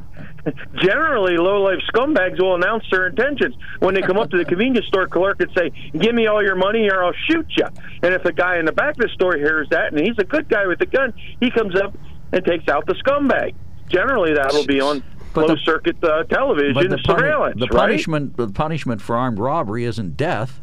Generally, 0.75 1.38
low 1.38 1.63
life 1.63 1.79
scumbags 1.91 2.39
will 2.39 2.53
announce 2.55 2.84
their 2.91 3.07
intentions 3.07 3.55
when 3.79 3.95
they 3.95 4.01
come 4.01 4.17
up 4.17 4.29
to 4.29 4.38
the 4.38 4.45
convenience 4.45 4.86
store 4.86 5.07
clerk 5.07 5.41
and 5.41 5.50
say, 5.57 5.72
"Give 5.98 6.13
me 6.13 6.27
all 6.27 6.43
your 6.43 6.55
money, 6.55 6.88
or 6.89 7.03
I'll 7.03 7.13
shoot 7.27 7.48
you." 7.57 7.65
And 8.03 8.13
if 8.13 8.25
a 8.25 8.31
guy 8.31 8.60
in 8.60 8.65
the 8.65 8.72
back 8.72 8.91
of 8.91 8.98
the 8.98 9.10
store 9.10 9.36
hears 9.38 9.67
that, 9.72 9.91
and 9.91 10.00
he's 10.05 10.17
a 10.19 10.24
good 10.24 10.48
guy 10.48 10.67
with 10.67 10.79
a 10.81 10.86
gun, 10.86 11.13
he 11.39 11.50
comes 11.50 11.75
up 11.75 11.95
and 12.32 12.44
takes 12.46 12.67
out 12.67 12.86
the 12.86 12.94
scumbag. 12.96 13.53
Generally, 13.89 14.34
that'll 14.36 14.65
be 14.65 14.79
on 14.82 15.03
But 15.34 15.41
the- 15.41 15.48
closed 15.48 15.65
circuit 15.65 16.03
uh, 16.03 16.24
television 16.24 16.74
But 16.74 16.89
the, 16.89 16.98
puni- 16.98 17.20
the 17.55 17.67
right? 17.67 17.70
punishment 17.72 18.38
the 18.38 18.48
punishment 18.48 19.01
for 19.01 19.15
armed 19.15 19.39
robbery 19.39 19.86
isn't 19.86 20.17
death. 20.17 20.60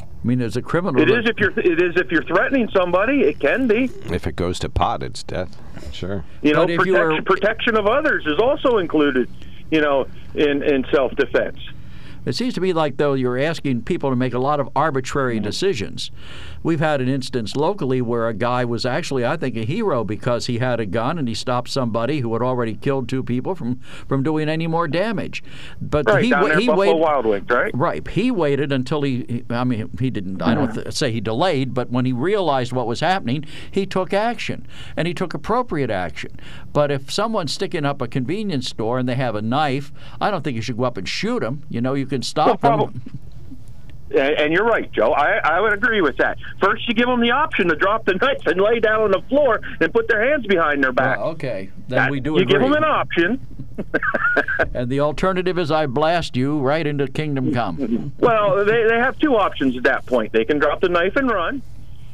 I 0.00 0.26
mean, 0.26 0.38
there's 0.38 0.56
a 0.56 0.62
criminal. 0.62 1.00
It 1.00 1.06
that- 1.06 1.20
is 1.20 1.28
if 1.30 1.38
you're 1.38 1.58
it 1.58 1.80
is 1.82 1.96
if 1.96 2.10
you're 2.10 2.24
threatening 2.24 2.68
somebody. 2.76 3.20
It 3.22 3.38
can 3.40 3.66
be. 3.66 3.84
If 4.12 4.26
it 4.26 4.36
goes 4.36 4.58
to 4.60 4.68
pot, 4.68 5.02
it's 5.02 5.22
death. 5.22 5.56
Sure. 5.92 6.24
You 6.42 6.52
know, 6.52 6.64
But 6.66 6.70
if 6.72 6.86
you 6.86 6.92
protection, 6.94 7.16
were- 7.16 7.22
protection 7.22 7.76
of 7.76 7.86
others 7.86 8.26
is 8.26 8.38
also 8.38 8.78
included. 8.78 9.30
You 9.70 9.80
know, 9.80 10.06
in 10.34 10.62
in 10.62 10.84
self 10.92 11.14
defense. 11.14 11.58
It 12.26 12.34
seems 12.34 12.54
to 12.54 12.60
me 12.60 12.72
like, 12.72 12.96
though, 12.96 13.14
you're 13.14 13.38
asking 13.38 13.82
people 13.82 14.10
to 14.10 14.16
make 14.16 14.34
a 14.34 14.38
lot 14.38 14.60
of 14.60 14.68
arbitrary 14.76 15.36
Mm-hmm. 15.36 15.44
decisions. 15.44 16.10
We've 16.62 16.80
had 16.80 17.00
an 17.00 17.08
instance 17.08 17.56
locally 17.56 18.02
where 18.02 18.28
a 18.28 18.34
guy 18.34 18.64
was 18.64 18.84
actually, 18.84 19.24
I 19.24 19.36
think, 19.36 19.56
a 19.56 19.64
hero 19.64 20.04
because 20.04 20.46
he 20.46 20.58
had 20.58 20.78
a 20.80 20.86
gun 20.86 21.18
and 21.18 21.26
he 21.26 21.34
stopped 21.34 21.68
somebody 21.70 22.20
who 22.20 22.32
had 22.34 22.42
already 22.42 22.74
killed 22.74 23.08
two 23.08 23.22
people 23.22 23.54
from, 23.54 23.80
from 24.08 24.22
doing 24.22 24.48
any 24.48 24.66
more 24.66 24.86
damage. 24.86 25.42
But 25.80 26.06
Right, 26.06 26.22
he, 26.22 26.28
he 26.28 26.32
Buffalo 26.34 26.76
waited. 26.76 26.96
Wild 26.98 27.26
Wings, 27.26 27.48
right? 27.48 27.70
Right. 27.74 28.06
He 28.08 28.30
waited 28.30 28.72
until 28.72 29.02
he, 29.02 29.44
I 29.48 29.64
mean, 29.64 29.90
he 29.98 30.10
didn't, 30.10 30.42
I 30.42 30.54
don't 30.54 30.74
th- 30.74 30.92
say 30.92 31.10
he 31.12 31.20
delayed, 31.20 31.72
but 31.72 31.90
when 31.90 32.04
he 32.04 32.12
realized 32.12 32.72
what 32.72 32.86
was 32.86 33.00
happening, 33.00 33.44
he 33.70 33.86
took 33.86 34.12
action. 34.12 34.66
And 34.96 35.08
he 35.08 35.14
took 35.14 35.32
appropriate 35.32 35.90
action. 35.90 36.38
But 36.72 36.90
if 36.90 37.10
someone's 37.10 37.52
sticking 37.52 37.84
up 37.86 38.02
a 38.02 38.08
convenience 38.08 38.68
store 38.68 38.98
and 38.98 39.08
they 39.08 39.14
have 39.14 39.34
a 39.34 39.42
knife, 39.42 39.92
I 40.20 40.30
don't 40.30 40.42
think 40.44 40.56
you 40.56 40.62
should 40.62 40.76
go 40.76 40.84
up 40.84 40.98
and 40.98 41.08
shoot 41.08 41.40
them. 41.40 41.62
You 41.70 41.80
know, 41.80 41.94
you 41.94 42.06
can 42.10 42.22
stop 42.22 42.62
Well, 42.62 42.86
them. 42.86 43.02
And 44.12 44.52
you're 44.52 44.64
right, 44.66 44.90
Joe. 44.90 45.12
I, 45.12 45.38
I 45.38 45.60
would 45.60 45.72
agree 45.72 46.00
with 46.00 46.16
that. 46.16 46.36
First, 46.60 46.88
you 46.88 46.94
give 46.94 47.06
them 47.06 47.20
the 47.20 47.30
option 47.30 47.68
to 47.68 47.76
drop 47.76 48.04
the 48.04 48.14
knife 48.20 48.44
and 48.46 48.60
lay 48.60 48.80
down 48.80 49.02
on 49.02 49.10
the 49.12 49.22
floor 49.28 49.60
and 49.80 49.92
put 49.94 50.08
their 50.08 50.28
hands 50.28 50.46
behind 50.46 50.82
their 50.82 50.90
back. 50.92 51.18
Well, 51.18 51.28
okay. 51.28 51.70
Then 51.88 51.96
That- 51.98 52.10
we 52.10 52.18
do 52.20 52.36
it. 52.36 52.40
you 52.40 52.42
agree. 52.42 52.52
give 52.54 52.62
them 52.62 52.72
an 52.72 52.84
option. 52.84 53.46
and 54.74 54.90
the 54.90 55.00
alternative 55.00 55.58
is 55.58 55.70
I 55.70 55.86
blast 55.86 56.36
you 56.36 56.58
right 56.58 56.86
into 56.86 57.06
kingdom 57.06 57.54
come. 57.54 58.12
Well, 58.18 58.64
they, 58.64 58.84
they 58.88 58.98
have 58.98 59.18
two 59.18 59.36
options 59.36 59.76
at 59.76 59.84
that 59.84 60.04
point. 60.06 60.32
They 60.32 60.44
can 60.44 60.58
drop 60.58 60.80
the 60.82 60.88
knife 60.90 61.16
and 61.16 61.30
run, 61.30 61.62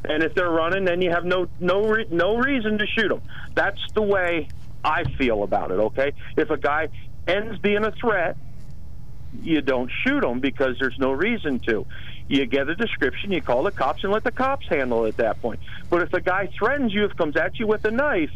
and 0.05 0.23
if 0.23 0.33
they're 0.35 0.51
running, 0.51 0.85
then 0.85 1.03
you 1.03 1.11
have 1.11 1.25
no 1.25 1.49
no 1.59 1.89
re- 1.89 2.07
no 2.09 2.37
reason 2.37 2.79
to 2.79 2.87
shoot 2.87 3.09
them. 3.09 3.21
That's 3.57 3.81
the 3.95 4.03
way 4.03 4.47
I 4.85 5.03
feel 5.19 5.43
about 5.43 5.73
it. 5.73 5.81
Okay, 5.81 6.13
if 6.37 6.51
a 6.51 6.57
guy 6.57 6.89
ends 7.27 7.59
being 7.59 7.85
a 7.85 7.91
threat, 7.91 8.37
you 9.43 9.61
don't 9.61 9.91
shoot 10.05 10.21
them 10.21 10.41
because 10.41 10.77
there's 10.79 10.99
no 10.99 11.13
reason 11.13 11.59
to. 11.61 11.87
You 12.29 12.47
get 12.47 12.69
a 12.69 12.75
description, 12.75 13.31
you 13.31 13.41
call 13.41 13.63
the 13.63 13.71
cops, 13.71 14.03
and 14.03 14.13
let 14.13 14.25
the 14.25 14.33
cops 14.33 14.67
handle 14.69 15.05
it 15.05 15.11
at 15.11 15.17
that 15.19 15.41
point. 15.41 15.61
But 15.91 16.03
if 16.03 16.13
a 16.13 16.21
guy 16.21 16.49
threatens 16.59 16.93
you, 16.93 17.05
if 17.05 17.17
comes 17.17 17.37
at 17.37 17.59
you 17.59 17.67
with 17.67 17.85
a 17.85 17.91
knife, 17.91 18.31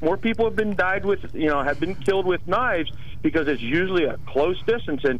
more 0.00 0.16
people 0.16 0.44
have 0.44 0.56
been 0.56 0.76
died 0.76 1.04
with, 1.04 1.34
you 1.34 1.48
know, 1.48 1.62
have 1.62 1.80
been 1.80 1.94
killed 1.94 2.26
with 2.26 2.46
knives 2.46 2.92
because 3.22 3.48
it's 3.48 3.62
usually 3.62 4.04
a 4.04 4.18
close 4.26 4.60
distance, 4.64 5.02
and 5.04 5.18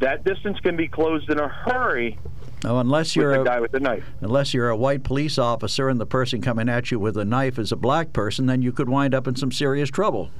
that 0.00 0.24
distance 0.24 0.58
can 0.60 0.76
be 0.76 0.88
closed 0.88 1.30
in 1.30 1.38
a 1.38 1.48
hurry 1.48 2.18
Now, 2.64 2.78
unless 2.78 3.14
you're 3.14 3.34
the 3.34 3.42
a, 3.42 3.44
guy 3.44 3.60
with 3.60 3.72
the 3.72 3.80
knife. 3.80 4.04
unless 4.20 4.52
you're 4.52 4.70
a 4.70 4.76
white 4.76 5.04
police 5.04 5.38
officer 5.38 5.88
and 5.88 6.00
the 6.00 6.06
person 6.06 6.40
coming 6.40 6.68
at 6.68 6.90
you 6.90 6.98
with 6.98 7.16
a 7.16 7.24
knife 7.24 7.58
is 7.58 7.70
a 7.70 7.76
black 7.76 8.12
person, 8.12 8.46
then 8.46 8.62
you 8.62 8.72
could 8.72 8.88
wind 8.88 9.14
up 9.14 9.28
in 9.28 9.36
some 9.36 9.52
serious 9.52 9.90
trouble. 9.90 10.30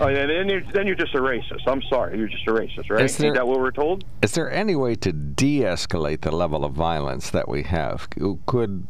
Oh, 0.00 0.08
and 0.08 0.16
then 0.28 0.48
you're, 0.48 0.62
then 0.72 0.86
you're 0.88 0.96
just 0.96 1.14
a 1.14 1.18
racist. 1.18 1.66
I'm 1.68 1.80
sorry, 1.82 2.18
you're 2.18 2.26
just 2.28 2.46
a 2.48 2.50
racist, 2.50 2.90
right? 2.90 3.02
Is 3.04 3.16
there- 3.16 3.30
Is 3.30 3.34
that 3.36 3.46
what 3.46 3.60
we're 3.60 3.70
told? 3.70 4.04
Is 4.22 4.32
there 4.32 4.50
any 4.50 4.74
way 4.74 4.96
to 4.96 5.12
de-escalate 5.12 6.22
the 6.22 6.32
level 6.32 6.64
of 6.64 6.72
violence 6.72 7.30
that 7.30 7.48
we 7.48 7.62
have? 7.62 8.08
Could 8.46 8.86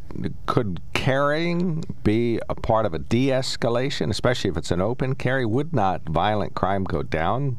could 0.46 0.80
carrying 0.92 1.84
be 2.04 2.40
a 2.48 2.54
part 2.54 2.86
of 2.86 2.94
a 2.94 2.98
de-escalation, 2.98 4.10
especially 4.10 4.48
if 4.50 4.56
it's 4.56 4.70
an 4.70 4.80
open 4.80 5.14
carry? 5.14 5.44
Would 5.44 5.74
not 5.74 6.02
violent 6.08 6.54
crime 6.54 6.84
go 6.84 7.02
down? 7.02 7.58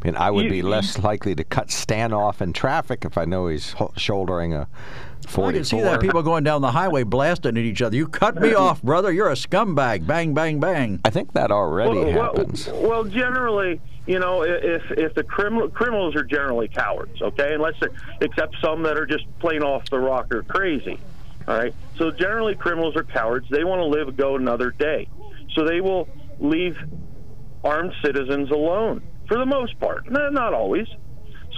I 0.00 0.04
mean, 0.06 0.16
I 0.16 0.30
would 0.30 0.48
be 0.48 0.62
less 0.62 0.98
likely 0.98 1.34
to 1.34 1.44
cut 1.44 1.70
Stan 1.70 2.12
off 2.12 2.40
in 2.40 2.52
traffic 2.54 3.04
if 3.04 3.18
I 3.18 3.24
know 3.26 3.48
he's 3.48 3.72
ho- 3.72 3.92
shouldering 3.96 4.54
a 4.54 4.68
I 5.36 5.52
can 5.52 5.64
see 5.64 5.80
that 5.80 6.00
people 6.00 6.22
going 6.22 6.44
down 6.44 6.62
the 6.62 6.70
highway 6.70 7.02
blasting 7.02 7.56
at 7.56 7.64
each 7.64 7.82
other. 7.82 7.96
You 7.96 8.08
cut 8.08 8.40
me 8.40 8.54
off, 8.54 8.82
brother. 8.82 9.12
You're 9.12 9.30
a 9.30 9.34
scumbag. 9.34 10.06
Bang, 10.06 10.34
bang, 10.34 10.60
bang. 10.60 11.00
I 11.04 11.10
think 11.10 11.32
that 11.34 11.50
already 11.50 11.98
well, 11.98 12.34
happens. 12.34 12.66
Well, 12.68 12.88
well, 12.88 13.04
generally, 13.04 13.80
you 14.06 14.18
know, 14.18 14.42
if 14.42 14.82
if 14.92 15.14
the 15.14 15.22
criminal 15.24 15.68
criminals 15.68 16.14
are 16.16 16.24
generally 16.24 16.68
cowards, 16.68 17.20
okay, 17.20 17.54
unless 17.54 17.74
they're 17.80 17.92
except 18.20 18.56
some 18.62 18.82
that 18.84 18.96
are 18.96 19.06
just 19.06 19.24
plain 19.40 19.62
off 19.62 19.88
the 19.90 19.98
rocker 19.98 20.42
crazy. 20.42 20.98
All 21.48 21.56
right. 21.56 21.74
So 21.96 22.10
generally, 22.10 22.54
criminals 22.54 22.96
are 22.96 23.04
cowards. 23.04 23.46
They 23.50 23.64
want 23.64 23.80
to 23.80 23.86
live 23.86 24.16
go 24.16 24.36
another 24.36 24.70
day, 24.70 25.08
so 25.54 25.64
they 25.64 25.80
will 25.80 26.08
leave 26.38 26.76
armed 27.64 27.92
citizens 28.04 28.50
alone 28.50 29.02
for 29.26 29.38
the 29.38 29.46
most 29.46 29.78
part. 29.78 30.10
No, 30.10 30.28
not 30.30 30.54
always. 30.54 30.86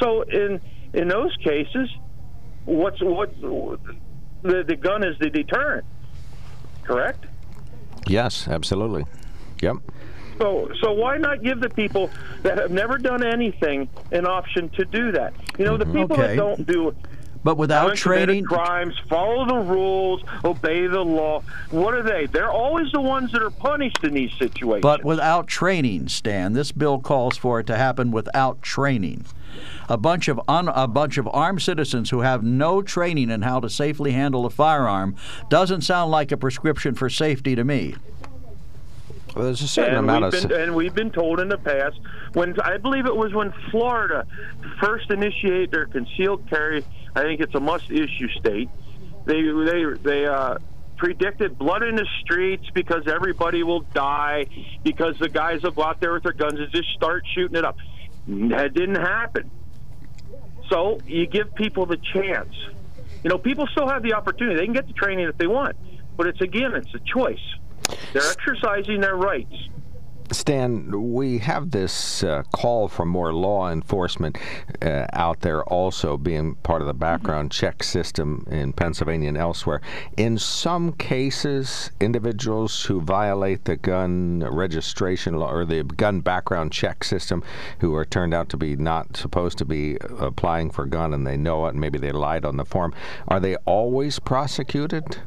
So 0.00 0.23
in 0.23 0.61
in 0.95 1.09
those 1.09 1.35
cases, 1.37 1.88
what's 2.65 3.00
what 3.00 3.33
the 3.41 4.65
the 4.67 4.77
gun 4.77 5.05
is 5.05 5.19
the 5.19 5.31
deterrent, 5.31 5.85
correct? 6.85 7.27
yes, 8.07 8.49
absolutely. 8.49 9.05
Yep. 9.61 9.77
So, 10.38 10.71
so 10.81 10.93
why 10.93 11.19
not 11.19 11.43
give 11.43 11.61
the 11.61 11.69
people 11.69 12.11
that 12.43 12.59
have 12.59 12.71
never 12.71 12.97
done 12.97 13.25
anything 13.25 13.88
an 14.12 14.25
option 14.25 14.69
to 14.71 14.85
do 14.85 15.11
that? 15.12 15.35
You 15.59 15.65
know, 15.65 15.77
the 15.77 15.85
mm-hmm. 15.85 15.97
people 15.97 16.17
Okay. 16.17 16.29
that 16.29 16.37
don't 16.37 16.67
do 16.67 16.95
But 17.43 17.57
without 17.57 17.97
training, 17.97 18.45
crimes, 18.45 18.95
follow 19.09 19.47
the 19.47 19.69
rules, 19.69 20.23
obey 20.45 20.87
the 20.87 21.00
law. 21.00 21.43
What 21.71 21.95
are 21.95 22.03
they? 22.03 22.27
They're 22.27 22.50
always 22.50 22.91
the 22.93 23.00
ones 23.00 23.33
that 23.33 23.43
are 23.43 23.50
punished 23.50 24.03
in 24.05 24.15
these 24.15 24.33
situations. 24.38 24.83
but 24.83 25.05
without 25.05 25.49
training, 25.49 26.09
Stan. 26.09 26.53
This 26.53 26.73
bill 26.73 27.00
calls 27.00 27.37
for 27.37 27.61
it 27.61 27.67
to 27.67 27.77
happen 27.77 28.11
without 28.12 28.62
training. 28.62 29.25
A 29.88 29.97
bunch 29.97 30.29
of 30.29 30.41
un, 30.49 30.69
a 30.69 30.87
bunch 30.87 31.19
of 31.19 31.29
armed 31.29 31.62
citizens 31.62 32.11
who 32.11 32.21
have 32.21 32.43
no 32.43 32.83
training 32.83 33.31
in 33.31 33.43
how 33.43 33.61
to 33.61 33.71
safely 33.71 34.12
handle 34.12 34.47
a 34.47 34.50
firearm 34.50 35.17
doesn't 35.49 35.83
sound 35.83 36.11
like 36.11 36.33
a 36.33 36.37
prescription 36.37 36.95
for 36.95 37.09
safety 37.09 37.55
to 37.55 37.65
me. 37.65 37.95
Well, 39.35 39.45
there's 39.45 39.62
a 39.62 39.69
certain 39.69 39.97
and 39.97 40.11
amount 40.11 40.33
we've 40.33 40.45
of. 40.45 40.49
been, 40.50 40.61
and 40.61 40.75
we've 40.75 40.95
been 40.95 41.11
told 41.11 41.38
in 41.41 41.49
the 41.49 41.59
past 41.59 42.00
when 42.33 42.59
I 42.61 42.77
believe 42.77 43.07
it 43.07 43.15
was 43.15 43.33
when 43.33 43.53
Florida 43.71 44.27
first 44.81 45.11
initiated 45.11 45.71
their 45.71 45.87
concealed 45.87 46.49
carry. 46.49 46.85
I 47.15 47.23
think 47.23 47.41
it's 47.41 47.55
a 47.55 47.61
must-issue 47.61 48.29
state. 48.41 48.69
They 49.27 49.43
they 49.43 49.85
they 50.03 50.27
uh, 50.27 50.59
predicted 50.97 51.57
blood 51.59 51.83
in 51.83 51.95
the 51.95 52.07
streets 52.21 52.65
because 52.75 53.07
everybody 53.07 53.62
will 53.62 53.81
die 53.95 54.47
because 54.83 55.19
the 55.19 55.29
guys 55.29 55.62
will 55.62 55.71
go 55.71 55.85
out 55.85 56.00
there 56.00 56.12
with 56.12 56.25
their 56.25 56.33
guns 56.33 56.59
and 56.59 56.71
just 56.73 56.91
start 56.91 57.25
shooting 57.35 57.57
it 57.57 57.65
up. 57.65 57.77
That 58.28 58.75
didn't 58.75 58.97
happen. 58.97 59.50
So 60.68 61.00
you 61.06 61.26
give 61.26 61.54
people 61.54 61.87
the 61.87 61.97
chance. 61.97 62.54
You 63.25 63.30
know, 63.30 63.38
people 63.38 63.66
still 63.73 63.88
have 63.88 64.02
the 64.02 64.12
opportunity. 64.14 64.56
They 64.56 64.64
can 64.64 64.75
get 64.75 64.87
the 64.87 64.92
training 64.92 65.26
if 65.28 65.38
they 65.38 65.47
want, 65.47 65.76
but 66.16 66.26
it's 66.26 66.40
again, 66.40 66.75
it's 66.75 66.94
a 66.94 67.00
choice. 67.00 67.40
They're 68.12 68.30
exercising 68.30 69.00
their 69.00 69.16
rights. 69.16 69.54
Stan, 70.30 71.12
we 71.12 71.38
have 71.38 71.70
this 71.70 72.23
uh, 72.23 72.42
call 72.52 72.88
for 72.88 73.04
more 73.04 73.32
law 73.32 73.70
enforcement 73.70 74.37
uh, 74.82 75.06
out 75.12 75.40
there 75.40 75.64
also 75.64 76.16
being 76.16 76.54
part 76.56 76.82
of 76.82 76.87
the 76.87 76.94
background 76.94 77.50
check 77.50 77.82
system 77.82 78.47
in 78.50 78.73
Pennsylvania 78.73 79.28
and 79.28 79.38
elsewhere. 79.38 79.80
In 80.16 80.38
some 80.38 80.92
cases, 80.92 81.90
individuals 82.00 82.85
who 82.85 83.00
violate 83.00 83.64
the 83.64 83.76
gun 83.76 84.40
registration 84.40 85.37
law 85.37 85.50
or 85.50 85.64
the 85.64 85.82
gun 85.82 86.20
background 86.20 86.73
check 86.73 87.04
system 87.04 87.42
who 87.80 87.94
are 87.94 88.04
turned 88.04 88.35
out 88.35 88.49
to 88.50 88.56
be 88.56 88.76
not 88.76 89.16
supposed 89.16 89.58
to 89.58 89.64
be 89.64 89.97
applying 90.18 90.70
for 90.70 90.85
a 90.85 90.88
gun 90.88 91.14
and 91.14 91.26
they 91.26 91.37
know 91.37 91.66
it 91.66 91.70
and 91.70 91.80
maybe 91.80 91.99
they 91.99 92.12
lied 92.12 92.44
on 92.44 92.56
the 92.56 92.64
form, 92.64 92.94
are 93.28 93.40
they 93.40 93.56
always 93.64 94.18
prosecuted? 94.18 95.18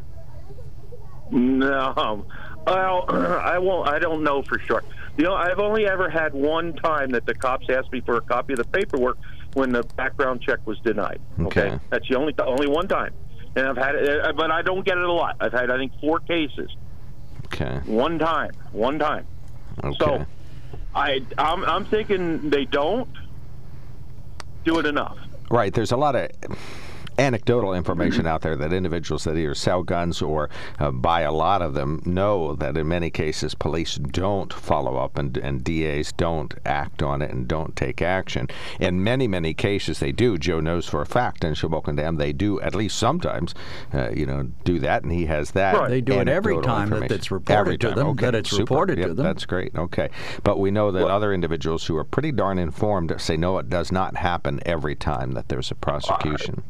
No, 1.32 2.26
well, 2.66 3.06
I 3.10 3.58
won't. 3.58 3.90
I 3.90 4.00
don't 4.00 4.24
know 4.24 4.42
for 4.44 4.60
sure. 4.60 4.84
You 5.18 5.26
know, 5.26 5.34
I've 5.34 5.60
only 5.60 5.88
ever 5.88 6.10
had 6.10 6.34
one 6.34 6.74
time 6.74 7.10
that 7.12 7.26
the 7.26 7.34
cops 7.34 7.68
asked 7.70 7.92
me 7.92 8.02
for 8.02 8.18
a 8.18 8.22
copy 8.22 8.54
of 8.54 8.58
the 8.58 8.66
paperwork 8.66 9.18
when 9.54 9.72
the 9.72 9.84
background 9.96 10.42
check 10.42 10.66
was 10.66 10.80
denied. 10.80 11.20
Okay. 11.40 11.78
that's 11.90 12.08
the 12.08 12.16
only 12.16 12.34
only 12.40 12.68
one 12.68 12.88
time, 12.88 13.14
and 13.56 13.68
I've 13.68 13.78
had 13.78 13.96
it, 13.96 14.22
uh, 14.24 14.34
but 14.34 14.52
I 14.52 14.62
don't 14.62 14.86
get 14.86 14.98
it 14.98 15.04
a 15.04 15.12
lot. 15.12 15.36
I've 15.40 15.52
had 15.54 15.70
I 15.70 15.78
think 15.78 15.92
four 16.00 16.20
cases, 16.20 16.70
Okay. 17.48 17.82
one 17.86 18.18
time, 18.20 18.52
one 18.72 18.98
time. 19.00 19.26
Okay. 19.84 19.98
So, 20.00 20.26
I 20.96 21.22
I'm, 21.38 21.66
I'm 21.66 21.86
thinking 21.86 22.50
they 22.50 22.66
don't 22.66 23.10
do 24.64 24.80
it 24.80 24.86
enough. 24.86 25.18
Right. 25.50 25.74
There's 25.74 25.92
a 25.92 25.98
lot 25.98 26.16
of 26.16 26.30
anecdotal 27.22 27.74
information 27.74 28.26
out 28.26 28.42
there 28.42 28.56
that 28.56 28.74
individuals 28.74 29.24
that 29.26 29.38
either 29.38 29.54
sell 29.54 29.84
guns 29.84 30.22
or 30.22 30.50
uh, 30.80 30.90
buy 30.92 31.22
a 31.22 31.32
lot 31.32 31.62
of 31.62 31.76
them 31.76 32.02
know 32.04 32.56
that 32.56 32.76
in 32.76 32.88
many 32.88 33.12
cases 33.12 33.54
police 33.54 33.96
don't 33.96 34.52
follow 34.52 34.98
up 34.98 35.18
and, 35.20 35.38
and 35.38 35.64
DAs 35.64 36.12
don't 36.14 36.56
act 36.66 37.04
on 37.04 37.22
it 37.22 37.30
and 37.32 37.48
don't 37.48 37.76
take 37.76 38.02
action. 38.02 38.48
In 38.80 39.04
many, 39.04 39.28
many 39.28 39.54
cases 39.54 40.00
they 40.00 40.12
do. 40.12 40.38
Joe 40.38 40.60
knows 40.60 40.88
for 40.88 41.02
a 41.02 41.06
fact 41.06 41.44
in 41.44 41.54
Shamokin 41.54 41.96
Dam 41.98 42.16
they 42.16 42.34
do 42.34 42.60
at 42.62 42.74
least 42.74 42.98
sometimes, 42.98 43.54
uh, 43.94 44.10
you 44.10 44.26
know, 44.26 44.50
do 44.64 44.80
that 44.80 45.04
and 45.04 45.12
he 45.12 45.28
has 45.28 45.52
that. 45.52 45.76
Right. 45.76 45.90
They 45.90 46.02
do 46.02 46.14
it 46.20 46.28
every 46.28 46.60
time 46.62 46.90
that 46.90 46.96
information. 46.96 47.16
it's 47.16 47.32
reported 47.32 47.60
Every 47.60 47.78
to 47.78 47.88
time. 47.90 47.96
them, 47.98 48.08
Okay. 48.08 48.26
that 48.26 48.36
it's 48.36 48.50
Super. 48.50 48.62
reported 48.64 48.96
to 48.98 49.14
them. 49.14 49.24
That's 49.26 49.46
great. 49.46 49.76
Okay. 49.76 50.10
But 50.44 50.60
we 50.60 50.72
know 50.72 50.92
that 50.92 51.08
other 51.08 51.32
individuals 51.34 51.86
who 51.86 51.96
are 51.98 52.04
pretty 52.04 52.32
darn 52.32 52.58
informed 52.58 53.14
say 53.20 53.38
no, 53.38 53.60
it 53.60 53.70
does 53.70 53.92
not 53.92 54.18
happen 54.18 54.60
every 54.66 54.96
time 54.96 55.34
that 55.34 55.50
there's 55.50 55.70
a 55.70 55.76
prosecution. 55.76 56.64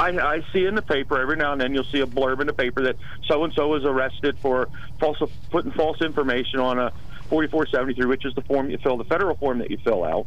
I, 0.00 0.36
I 0.36 0.42
see 0.52 0.64
in 0.64 0.74
the 0.74 0.82
paper 0.82 1.20
every 1.20 1.36
now 1.36 1.52
and 1.52 1.60
then 1.60 1.74
you'll 1.74 1.84
see 1.84 2.00
a 2.00 2.06
blurb 2.06 2.40
in 2.40 2.46
the 2.46 2.54
paper 2.54 2.82
that 2.84 2.96
so 3.26 3.44
and 3.44 3.52
so 3.52 3.68
was 3.68 3.84
arrested 3.84 4.38
for 4.38 4.68
false 4.98 5.18
putting 5.50 5.72
false 5.72 6.00
information 6.00 6.58
on 6.58 6.78
a 6.78 6.90
4473, 7.28 8.06
which 8.06 8.24
is 8.24 8.34
the 8.34 8.42
form 8.42 8.70
you 8.70 8.78
fill, 8.78 8.96
the 8.96 9.04
federal 9.04 9.36
form 9.36 9.58
that 9.58 9.70
you 9.70 9.78
fill 9.84 10.04
out. 10.04 10.26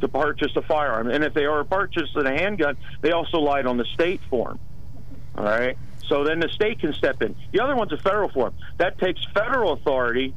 to 0.00 0.08
purchase 0.08 0.52
a 0.56 0.62
firearm. 0.62 1.10
And 1.10 1.22
if 1.22 1.34
they 1.34 1.44
are 1.44 1.62
purchasing 1.64 2.24
a 2.24 2.30
handgun, 2.30 2.78
they 3.02 3.12
also 3.12 3.38
lied 3.38 3.66
on 3.66 3.76
the 3.76 3.84
state 3.92 4.20
form. 4.30 4.58
All 5.36 5.44
right. 5.44 5.76
So 6.08 6.24
then 6.24 6.40
the 6.40 6.48
state 6.48 6.80
can 6.80 6.94
step 6.94 7.22
in. 7.22 7.36
The 7.52 7.60
other 7.60 7.76
one's 7.76 7.92
a 7.92 7.98
federal 7.98 8.30
form. 8.30 8.54
That 8.78 8.98
takes 8.98 9.20
federal 9.34 9.74
authority 9.74 10.34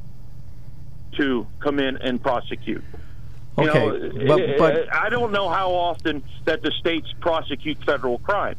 to 1.16 1.46
come 1.60 1.78
in 1.78 1.96
and 1.96 2.20
prosecute. 2.22 2.84
You 3.56 3.70
Okay, 3.70 3.86
know, 3.86 4.26
but- 4.26 4.40
eh, 4.40 4.54
but- 4.58 4.76
eh, 4.76 4.84
I 4.92 5.08
don't 5.08 5.32
know 5.32 5.48
how 5.48 5.70
often 5.70 6.22
that 6.44 6.62
the 6.62 6.72
states 6.72 7.12
prosecute 7.20 7.78
federal 7.84 8.18
crime. 8.18 8.56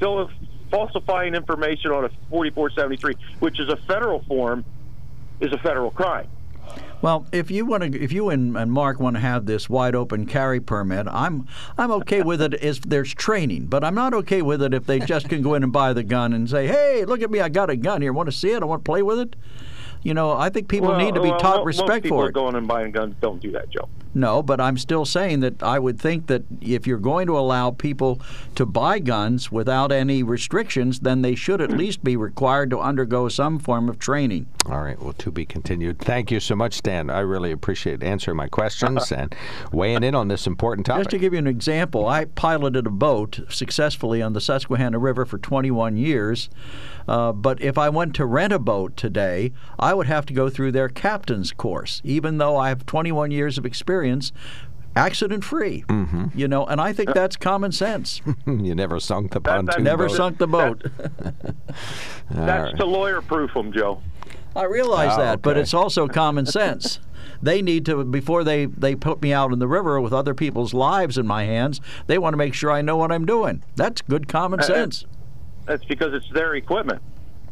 So 0.00 0.20
if 0.20 0.30
falsifying 0.70 1.34
information 1.34 1.90
on 1.90 2.04
a 2.04 2.08
4473, 2.30 3.14
which 3.40 3.58
is 3.58 3.68
a 3.68 3.76
federal 3.76 4.22
form, 4.24 4.64
is 5.40 5.52
a 5.52 5.58
federal 5.58 5.90
crime. 5.90 6.28
Well, 7.02 7.26
if 7.30 7.50
you 7.50 7.66
want 7.66 7.92
to, 7.92 8.00
if 8.02 8.10
you 8.12 8.30
and, 8.30 8.56
and 8.56 8.72
Mark 8.72 8.98
want 8.98 9.14
to 9.16 9.20
have 9.20 9.46
this 9.46 9.68
wide 9.68 9.94
open 9.94 10.26
carry 10.26 10.60
permit, 10.60 11.06
I'm 11.08 11.46
I'm 11.78 11.90
okay 11.92 12.22
with 12.22 12.40
it 12.40 12.54
if 12.62 12.80
there's 12.80 13.14
training, 13.14 13.66
but 13.66 13.84
I'm 13.84 13.94
not 13.94 14.14
okay 14.14 14.42
with 14.42 14.62
it 14.62 14.74
if 14.74 14.86
they 14.86 14.98
just 15.00 15.28
can 15.28 15.42
go 15.42 15.54
in 15.54 15.62
and 15.62 15.72
buy 15.72 15.92
the 15.92 16.02
gun 16.02 16.32
and 16.32 16.48
say, 16.48 16.66
"Hey, 16.66 17.04
look 17.04 17.20
at 17.22 17.30
me, 17.30 17.40
I 17.40 17.48
got 17.48 17.70
a 17.70 17.76
gun 17.76 18.00
here. 18.02 18.12
Want 18.12 18.26
to 18.28 18.32
see 18.32 18.50
it? 18.50 18.62
I 18.62 18.64
want 18.64 18.84
to 18.84 18.88
play 18.88 19.02
with 19.02 19.20
it." 19.20 19.36
You 20.02 20.14
know, 20.14 20.32
I 20.32 20.48
think 20.48 20.68
people 20.68 20.88
Well, 20.88 20.98
need 20.98 21.14
to 21.14 21.20
be 21.22 21.30
well, 21.30 21.38
taught 21.38 21.64
respect 21.64 22.06
for 22.08 22.28
it. 22.28 22.32
going 22.32 22.54
and 22.56 22.66
buying 22.66 22.92
guns 22.92 23.14
don't 23.20 23.40
do 23.40 23.52
that, 23.52 23.68
Joe. 23.70 23.88
No, 24.16 24.42
but 24.42 24.62
I'm 24.62 24.78
still 24.78 25.04
saying 25.04 25.40
that 25.40 25.62
I 25.62 25.78
would 25.78 26.00
think 26.00 26.26
that 26.28 26.42
if 26.62 26.86
you're 26.86 26.96
going 26.96 27.26
to 27.26 27.38
allow 27.38 27.70
people 27.70 28.18
to 28.54 28.64
buy 28.64 28.98
guns 28.98 29.52
without 29.52 29.92
any 29.92 30.22
restrictions, 30.22 31.00
then 31.00 31.20
they 31.20 31.34
should 31.34 31.60
at 31.60 31.70
least 31.70 32.02
be 32.02 32.16
required 32.16 32.70
to 32.70 32.80
undergo 32.80 33.28
some 33.28 33.58
form 33.58 33.90
of 33.90 33.98
training. 33.98 34.46
All 34.70 34.80
right, 34.80 34.98
well, 34.98 35.12
to 35.12 35.30
be 35.30 35.44
continued. 35.44 35.98
Thank 35.98 36.30
you 36.30 36.40
so 36.40 36.56
much, 36.56 36.72
Stan. 36.72 37.10
I 37.10 37.20
really 37.20 37.52
appreciate 37.52 38.02
answering 38.02 38.38
my 38.38 38.48
questions 38.48 39.12
and 39.12 39.34
weighing 39.70 40.02
in 40.02 40.14
on 40.14 40.28
this 40.28 40.46
important 40.46 40.86
topic. 40.86 41.02
Just 41.02 41.10
to 41.10 41.18
give 41.18 41.34
you 41.34 41.38
an 41.38 41.46
example, 41.46 42.08
I 42.08 42.24
piloted 42.24 42.86
a 42.86 42.90
boat 42.90 43.40
successfully 43.50 44.22
on 44.22 44.32
the 44.32 44.40
Susquehanna 44.40 44.98
River 44.98 45.26
for 45.26 45.36
21 45.36 45.98
years. 45.98 46.48
Uh, 47.06 47.32
but 47.32 47.60
if 47.60 47.78
I 47.78 47.90
went 47.90 48.14
to 48.16 48.24
rent 48.24 48.52
a 48.52 48.58
boat 48.58 48.96
today, 48.96 49.52
I 49.78 49.94
would 49.94 50.06
have 50.06 50.26
to 50.26 50.32
go 50.32 50.48
through 50.48 50.72
their 50.72 50.88
captain's 50.88 51.52
course, 51.52 52.00
even 52.02 52.38
though 52.38 52.56
I 52.56 52.70
have 52.70 52.86
21 52.86 53.30
years 53.30 53.58
of 53.58 53.66
experience. 53.66 54.05
Accident 54.94 55.44
free, 55.44 55.84
mm-hmm. 55.88 56.26
you 56.34 56.48
know, 56.48 56.64
and 56.64 56.80
I 56.80 56.94
think 56.94 57.12
that's 57.12 57.36
common 57.36 57.70
sense. 57.70 58.22
you 58.46 58.74
never 58.74 58.98
sunk 58.98 59.32
the 59.32 59.40
That- 59.40 59.66
that 59.66 59.66
pontoon 59.66 59.84
Never 59.84 60.08
boat. 60.08 60.16
sunk 60.16 60.38
the 60.38 60.46
boat. 60.46 60.82
That's 62.30 62.76
to 62.78 62.84
lawyer 62.86 63.20
proof 63.20 63.52
them, 63.54 63.72
Joe. 63.72 64.02
I 64.54 64.64
realize 64.64 65.12
Oh, 65.14 65.18
that, 65.18 65.42
but 65.42 65.58
it's 65.58 65.74
also 65.74 66.08
common 66.08 66.46
sense. 66.46 66.98
They 67.42 67.60
need 67.60 67.84
to 67.86 68.04
before 68.04 68.42
they 68.42 68.64
they 68.66 68.94
put 68.94 69.20
me 69.20 69.32
out 69.34 69.52
in 69.52 69.58
the 69.58 69.68
river 69.68 70.00
with 70.00 70.14
other 70.14 70.32
people's 70.34 70.72
lives 70.72 71.18
in 71.18 71.26
my 71.26 71.44
hands. 71.44 71.80
They 72.06 72.16
want 72.16 72.32
to 72.32 72.38
make 72.38 72.54
sure 72.54 72.70
I 72.70 72.80
know 72.80 72.96
what 72.96 73.12
I'm 73.12 73.26
doing. 73.26 73.62
That's 73.76 74.00
good 74.00 74.28
common 74.28 74.62
sense. 74.62 75.04
That's 75.66 75.84
because 75.84 76.14
it's 76.14 76.30
their 76.32 76.54
equipment. 76.54 77.02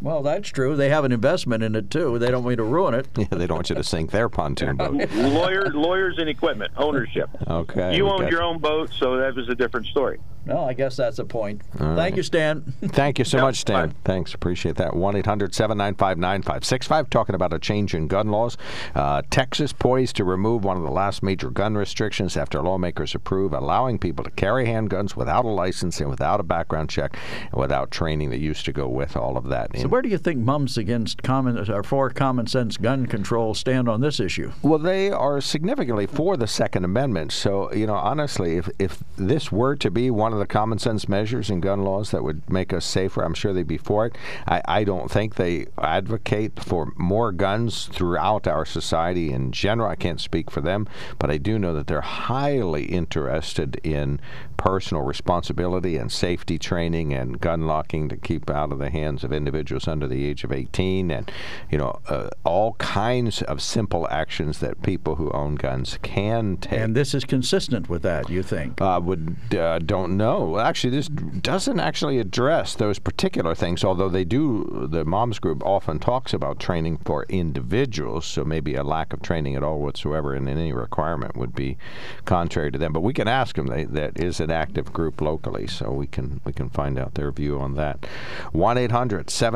Well, 0.00 0.22
that's 0.22 0.48
true. 0.50 0.76
They 0.76 0.88
have 0.90 1.04
an 1.04 1.12
investment 1.12 1.62
in 1.62 1.74
it 1.74 1.90
too. 1.90 2.18
They 2.18 2.26
don't 2.26 2.44
want 2.44 2.52
me 2.52 2.56
to 2.56 2.64
ruin 2.64 2.94
it. 2.94 3.08
Yeah, 3.16 3.26
they 3.30 3.46
don't 3.46 3.56
want 3.58 3.70
you 3.70 3.76
to 3.76 3.84
sink 3.84 4.10
their 4.10 4.28
pontoon 4.28 4.76
boat. 4.76 5.10
Lawyer, 5.14 5.70
lawyers 5.72 6.16
and 6.18 6.28
equipment 6.28 6.72
ownership. 6.76 7.30
Okay. 7.48 7.96
you 7.96 8.04
we 8.04 8.10
owned 8.10 8.30
your 8.30 8.42
own 8.42 8.58
boat, 8.58 8.90
so 8.98 9.16
that 9.16 9.34
was 9.34 9.48
a 9.48 9.54
different 9.54 9.86
story. 9.86 10.18
No, 10.46 10.62
I 10.62 10.74
guess 10.74 10.96
that's 10.96 11.18
a 11.18 11.24
point. 11.24 11.62
All 11.80 11.86
Thank 11.86 11.98
right. 11.98 12.16
you, 12.16 12.22
Stan. 12.22 12.74
Thank 12.82 13.18
you 13.18 13.24
so 13.24 13.38
Yep, 13.38 13.44
much, 13.44 13.56
Stan. 13.60 13.88
bye. 13.88 13.94
Thanks. 14.04 14.34
Appreciate 14.34 14.76
that. 14.76 14.94
1 14.94 15.16
800 15.16 15.54
795 15.54 16.18
9565. 16.18 17.08
Talking 17.08 17.34
about 17.34 17.54
a 17.54 17.58
change 17.58 17.94
in 17.94 18.08
gun 18.08 18.28
laws. 18.28 18.58
Uh, 18.94 19.22
Texas 19.30 19.72
poised 19.72 20.16
to 20.16 20.24
remove 20.24 20.62
one 20.62 20.76
of 20.76 20.82
the 20.82 20.90
last 20.90 21.22
major 21.22 21.48
gun 21.50 21.76
restrictions 21.76 22.36
after 22.36 22.60
lawmakers 22.60 23.14
approve 23.14 23.54
allowing 23.54 23.98
people 23.98 24.22
to 24.22 24.30
carry 24.32 24.66
handguns 24.66 25.16
without 25.16 25.46
a 25.46 25.48
license 25.48 25.98
and 26.00 26.10
without 26.10 26.40
a 26.40 26.42
background 26.42 26.90
check 26.90 27.16
and 27.50 27.58
without 27.58 27.90
training 27.90 28.28
that 28.28 28.40
used 28.40 28.66
to 28.66 28.72
go 28.72 28.86
with 28.86 29.16
all 29.16 29.38
of 29.38 29.48
that. 29.48 29.70
So 29.84 29.88
where 29.88 30.00
do 30.00 30.08
you 30.08 30.16
think 30.16 30.38
mums 30.38 30.78
against 30.78 31.22
common 31.22 31.70
or 31.70 31.82
for 31.82 32.08
common 32.08 32.46
sense 32.46 32.78
gun 32.78 33.04
control 33.04 33.52
stand 33.52 33.86
on 33.86 34.00
this 34.00 34.18
issue? 34.18 34.50
Well, 34.62 34.78
they 34.78 35.10
are 35.10 35.42
significantly 35.42 36.06
for 36.06 36.38
the 36.38 36.46
Second 36.46 36.86
Amendment. 36.86 37.32
So, 37.32 37.70
you 37.70 37.86
know, 37.86 37.96
honestly, 37.96 38.56
if, 38.56 38.70
if 38.78 39.04
this 39.18 39.52
were 39.52 39.76
to 39.76 39.90
be 39.90 40.10
one 40.10 40.32
of 40.32 40.38
the 40.38 40.46
common 40.46 40.78
sense 40.78 41.06
measures 41.06 41.50
in 41.50 41.60
gun 41.60 41.84
laws 41.84 42.12
that 42.12 42.24
would 42.24 42.48
make 42.48 42.72
us 42.72 42.86
safer, 42.86 43.22
I'm 43.22 43.34
sure 43.34 43.52
they'd 43.52 43.66
be 43.66 43.76
for 43.76 44.06
it. 44.06 44.16
I, 44.48 44.62
I 44.66 44.84
don't 44.84 45.10
think 45.10 45.34
they 45.34 45.66
advocate 45.76 46.60
for 46.60 46.90
more 46.96 47.30
guns 47.30 47.84
throughout 47.84 48.46
our 48.46 48.64
society 48.64 49.32
in 49.32 49.52
general. 49.52 49.90
I 49.90 49.96
can't 49.96 50.18
speak 50.18 50.50
for 50.50 50.62
them, 50.62 50.88
but 51.18 51.30
I 51.30 51.36
do 51.36 51.58
know 51.58 51.74
that 51.74 51.88
they're 51.88 52.00
highly 52.00 52.86
interested 52.86 53.78
in 53.84 54.18
personal 54.56 55.02
responsibility 55.02 55.98
and 55.98 56.10
safety 56.10 56.58
training 56.58 57.12
and 57.12 57.38
gun 57.38 57.66
locking 57.66 58.08
to 58.08 58.16
keep 58.16 58.48
out 58.48 58.72
of 58.72 58.78
the 58.78 58.88
hands 58.88 59.22
of 59.22 59.30
individuals 59.30 59.73
under 59.88 60.06
the 60.06 60.24
age 60.24 60.44
of 60.44 60.52
18 60.52 61.10
and, 61.10 61.30
you 61.70 61.78
know, 61.78 61.98
uh, 62.08 62.28
all 62.44 62.74
kinds 62.74 63.42
of 63.42 63.60
simple 63.60 64.06
actions 64.10 64.60
that 64.60 64.82
people 64.82 65.16
who 65.16 65.30
own 65.32 65.56
guns 65.56 65.98
can 66.02 66.56
take. 66.56 66.78
And 66.78 66.94
this 66.94 67.14
is 67.14 67.24
consistent 67.24 67.88
with 67.88 68.02
that, 68.02 68.28
you 68.30 68.42
think? 68.42 68.80
uh, 68.80 69.00
would 69.02 69.36
uh, 69.54 69.78
don't 69.80 70.16
know. 70.16 70.58
Actually, 70.58 70.90
this 70.90 71.08
doesn't 71.08 71.80
actually 71.80 72.18
address 72.18 72.74
those 72.74 72.98
particular 72.98 73.54
things. 73.54 73.84
Although 73.84 74.08
they 74.08 74.24
do, 74.24 74.88
the 74.90 75.04
moms 75.04 75.38
group 75.38 75.64
often 75.64 75.98
talks 75.98 76.32
about 76.32 76.58
training 76.58 76.98
for 76.98 77.24
individuals. 77.28 78.26
So 78.26 78.44
maybe 78.44 78.74
a 78.74 78.84
lack 78.84 79.12
of 79.12 79.22
training 79.22 79.56
at 79.56 79.62
all 79.62 79.80
whatsoever 79.80 80.34
in 80.34 80.48
any 80.48 80.72
requirement 80.72 81.36
would 81.36 81.54
be 81.54 81.76
contrary 82.24 82.70
to 82.72 82.78
them. 82.78 82.92
But 82.92 83.00
we 83.00 83.12
can 83.12 83.28
ask 83.28 83.56
them. 83.56 83.66
They, 83.66 83.84
that 83.84 84.18
is 84.18 84.40
an 84.40 84.50
active 84.50 84.92
group 84.92 85.20
locally, 85.20 85.66
so 85.66 85.90
we 85.90 86.06
can 86.06 86.40
we 86.44 86.52
can 86.52 86.68
find 86.68 86.98
out 86.98 87.14
their 87.14 87.32
view 87.32 87.58
on 87.58 87.74
that. 87.74 88.06
One 88.52 88.78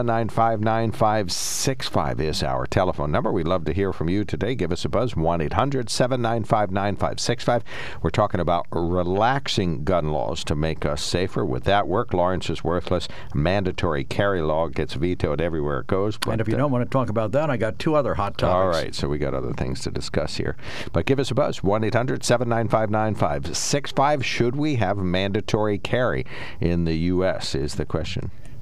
9565 0.09 2.21
is 2.21 2.43
our 2.43 2.67
telephone 2.67 3.13
number. 3.13 3.31
We'd 3.31 3.47
love 3.47 3.67
to 3.67 3.75
hear 3.75 3.93
from 3.93 4.09
you 4.09 4.25
today. 4.25 4.55
Give 4.55 4.73
us 4.73 4.85
a 4.85 4.89
buzz. 4.89 5.15
1 5.15 5.41
800 5.43 5.91
795 5.91 6.71
9565. 6.71 7.63
We're 8.03 8.11
talking 8.11 8.41
about 8.41 8.67
relaxing 8.73 9.85
gun 9.85 10.11
laws 10.11 10.43
to 10.45 10.57
make 10.57 10.87
us 10.87 11.03
safer. 11.03 11.45
With 11.45 11.65
that 11.65 11.87
work? 11.87 12.15
Lawrence 12.15 12.49
is 12.49 12.65
worthless. 12.65 13.07
Mandatory 13.35 14.03
carry 14.03 14.41
law 14.41 14.69
gets 14.69 14.95
vetoed 14.95 15.41
everywhere 15.41 15.81
it 15.81 15.87
goes. 15.87 16.19
and 16.27 16.41
if 16.41 16.49
you 16.49 16.55
uh, 16.55 16.59
don't 16.59 16.73
want 16.73 16.85
to 16.85 16.91
talk 16.91 17.11
about 17.11 17.33
that, 17.33 17.51
I 17.51 17.57
got 17.57 17.79
two 17.79 17.95
other 17.95 18.15
hot 18.15 18.39
topics. 18.39 18.55
all 18.55 18.69
right, 18.69 18.95
so 18.95 19.09
we 19.09 19.19
got 19.19 19.35
other 19.35 19.53
things 19.53 19.83
to 19.83 19.91
discuss 19.91 20.37
here. 20.37 20.57
But 20.93 21.07
give 21.07 21.21
us 21.21 21.31
a 21.31 21.35
buzz 21.35 21.63
1 21.63 21.85
800 21.85 22.25
795 22.25 22.91
9565. 22.91 24.25
Should 24.25 24.57
we 24.57 24.77
have 24.77 24.97
mandatory 24.97 25.79
carry 25.79 26.25
in 26.61 26.85
the 26.85 26.97
U.S.? 26.97 27.55
Is 27.55 27.75
the 27.75 27.85
question. 27.85 28.31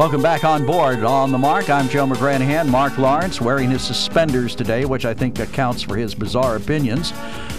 Welcome 0.00 0.22
back 0.22 0.44
on 0.44 0.64
board 0.64 1.04
on 1.04 1.30
the 1.30 1.36
mark. 1.36 1.68
I'm 1.68 1.86
Joe 1.88 2.06
McGranahan. 2.06 2.68
Mark 2.70 2.96
Lawrence 2.96 3.38
wearing 3.38 3.68
his 3.68 3.82
suspenders 3.82 4.54
today, 4.54 4.86
which 4.86 5.04
I 5.04 5.12
think 5.12 5.38
accounts 5.40 5.82
for 5.82 5.94
his 5.94 6.14
bizarre 6.14 6.56
opinions. 6.56 7.12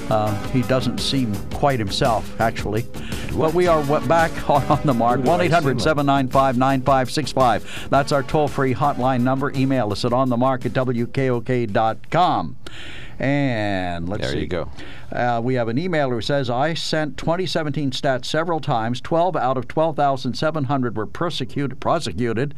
Uh, 0.09 0.35
he 0.47 0.63
doesn't 0.63 0.97
seem 0.97 1.35
quite 1.51 1.77
himself, 1.77 2.41
actually. 2.41 2.85
But 3.37 3.53
we 3.53 3.67
are 3.67 3.83
back 4.07 4.49
on 4.49 4.79
the 4.85 4.93
mark. 4.93 5.23
1 5.23 5.41
800 5.41 5.81
795 5.81 6.57
9565. 6.57 7.89
That's 7.91 8.11
our 8.11 8.23
toll 8.23 8.47
free 8.47 8.73
hotline 8.73 9.21
number. 9.21 9.51
Email 9.51 9.91
us 9.91 10.03
at 10.03 10.11
onthemark 10.11 10.65
at 10.65 10.73
wkok.com. 10.73 12.55
And 13.19 14.09
let's 14.09 14.23
there 14.23 14.31
see. 14.31 14.39
you 14.39 14.47
go. 14.47 14.69
Uh, 15.11 15.41
we 15.43 15.55
have 15.55 15.67
an 15.67 15.77
emailer 15.77 16.13
who 16.13 16.21
says, 16.21 16.49
I 16.49 16.73
sent 16.73 17.17
2017 17.17 17.91
stats 17.91 18.25
several 18.25 18.59
times. 18.59 19.01
12 19.01 19.35
out 19.35 19.57
of 19.57 19.67
12,700 19.67 20.95
were 20.95 21.05
persecuted, 21.05 21.79
prosecuted. 21.79 22.53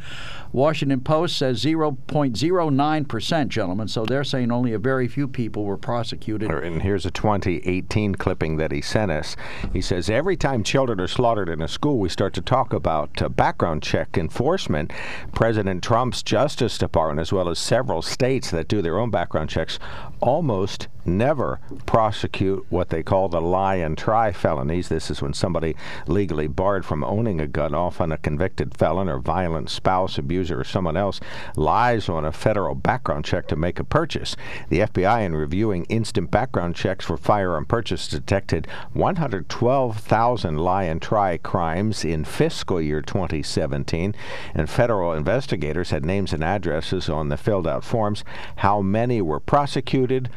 Washington 0.52 1.00
Post 1.00 1.36
says 1.36 1.64
0.09%, 1.64 3.48
gentlemen. 3.48 3.88
So 3.88 4.04
they're 4.04 4.24
saying 4.24 4.52
only 4.52 4.72
a 4.72 4.78
very 4.78 5.08
few 5.08 5.26
people 5.26 5.64
were 5.64 5.76
prosecuted. 5.76 6.50
And 6.50 6.82
here's 6.82 7.04
a 7.04 7.10
2018 7.10 8.14
clipping 8.14 8.56
that 8.58 8.70
he 8.70 8.80
sent 8.80 9.10
us. 9.10 9.36
He 9.72 9.80
says, 9.80 10.08
Every 10.08 10.36
time 10.36 10.62
children 10.62 11.00
are 11.00 11.08
slaughtered 11.08 11.48
in 11.48 11.60
a 11.60 11.68
school, 11.68 11.98
we 11.98 12.08
start 12.08 12.34
to 12.34 12.40
talk 12.40 12.72
about 12.72 13.20
uh, 13.20 13.28
background 13.28 13.82
check 13.82 14.16
enforcement. 14.16 14.92
President 15.34 15.82
Trump's 15.82 16.22
Justice 16.22 16.78
Department, 16.78 17.20
as 17.20 17.32
well 17.32 17.48
as 17.48 17.58
several 17.58 18.02
states 18.02 18.50
that 18.50 18.68
do 18.68 18.80
their 18.80 18.98
own 18.98 19.10
background 19.10 19.50
checks, 19.50 19.78
almost 20.20 20.88
never 21.06 21.60
prosecute 21.86 22.66
what 22.70 22.88
they 22.90 23.02
call 23.02 23.28
the 23.28 23.40
lie 23.40 23.76
and 23.76 23.96
try 23.96 24.32
felonies. 24.32 24.88
This 24.88 25.10
is 25.10 25.22
when 25.22 25.32
somebody 25.32 25.76
legally 26.06 26.46
barred 26.46 26.84
from 26.84 27.04
owning 27.04 27.40
a 27.40 27.46
gun, 27.46 27.74
often 27.74 28.12
a 28.12 28.18
convicted 28.18 28.76
felon 28.76 29.08
or 29.08 29.18
violent 29.18 29.70
spouse, 29.70 30.18
abuser, 30.18 30.60
or 30.60 30.64
someone 30.64 30.96
else, 30.96 31.20
lies 31.56 32.08
on 32.08 32.24
a 32.24 32.32
federal 32.32 32.74
background 32.74 33.24
check 33.24 33.46
to 33.48 33.56
make 33.56 33.78
a 33.78 33.84
purchase. 33.84 34.36
The 34.68 34.80
FBI, 34.80 35.24
in 35.24 35.34
reviewing 35.34 35.84
instant 35.84 36.30
background 36.30 36.74
checks 36.74 37.04
for 37.04 37.16
firearm 37.16 37.66
purchase, 37.66 38.08
detected 38.08 38.66
112,000 38.92 40.58
lie 40.58 40.84
and 40.84 41.00
try 41.00 41.36
crimes 41.38 42.04
in 42.04 42.24
fiscal 42.24 42.80
year 42.80 43.00
2017, 43.02 44.14
and 44.54 44.70
federal 44.70 45.12
investigators 45.12 45.90
had 45.90 46.04
names 46.04 46.32
and 46.32 46.44
addresses 46.44 47.08
on 47.08 47.28
the 47.28 47.36
filled 47.36 47.66
out 47.66 47.84
forms. 47.84 48.24
How 48.56 48.80
many 48.80 49.20
were 49.20 49.40
prosecuted? 49.40 50.30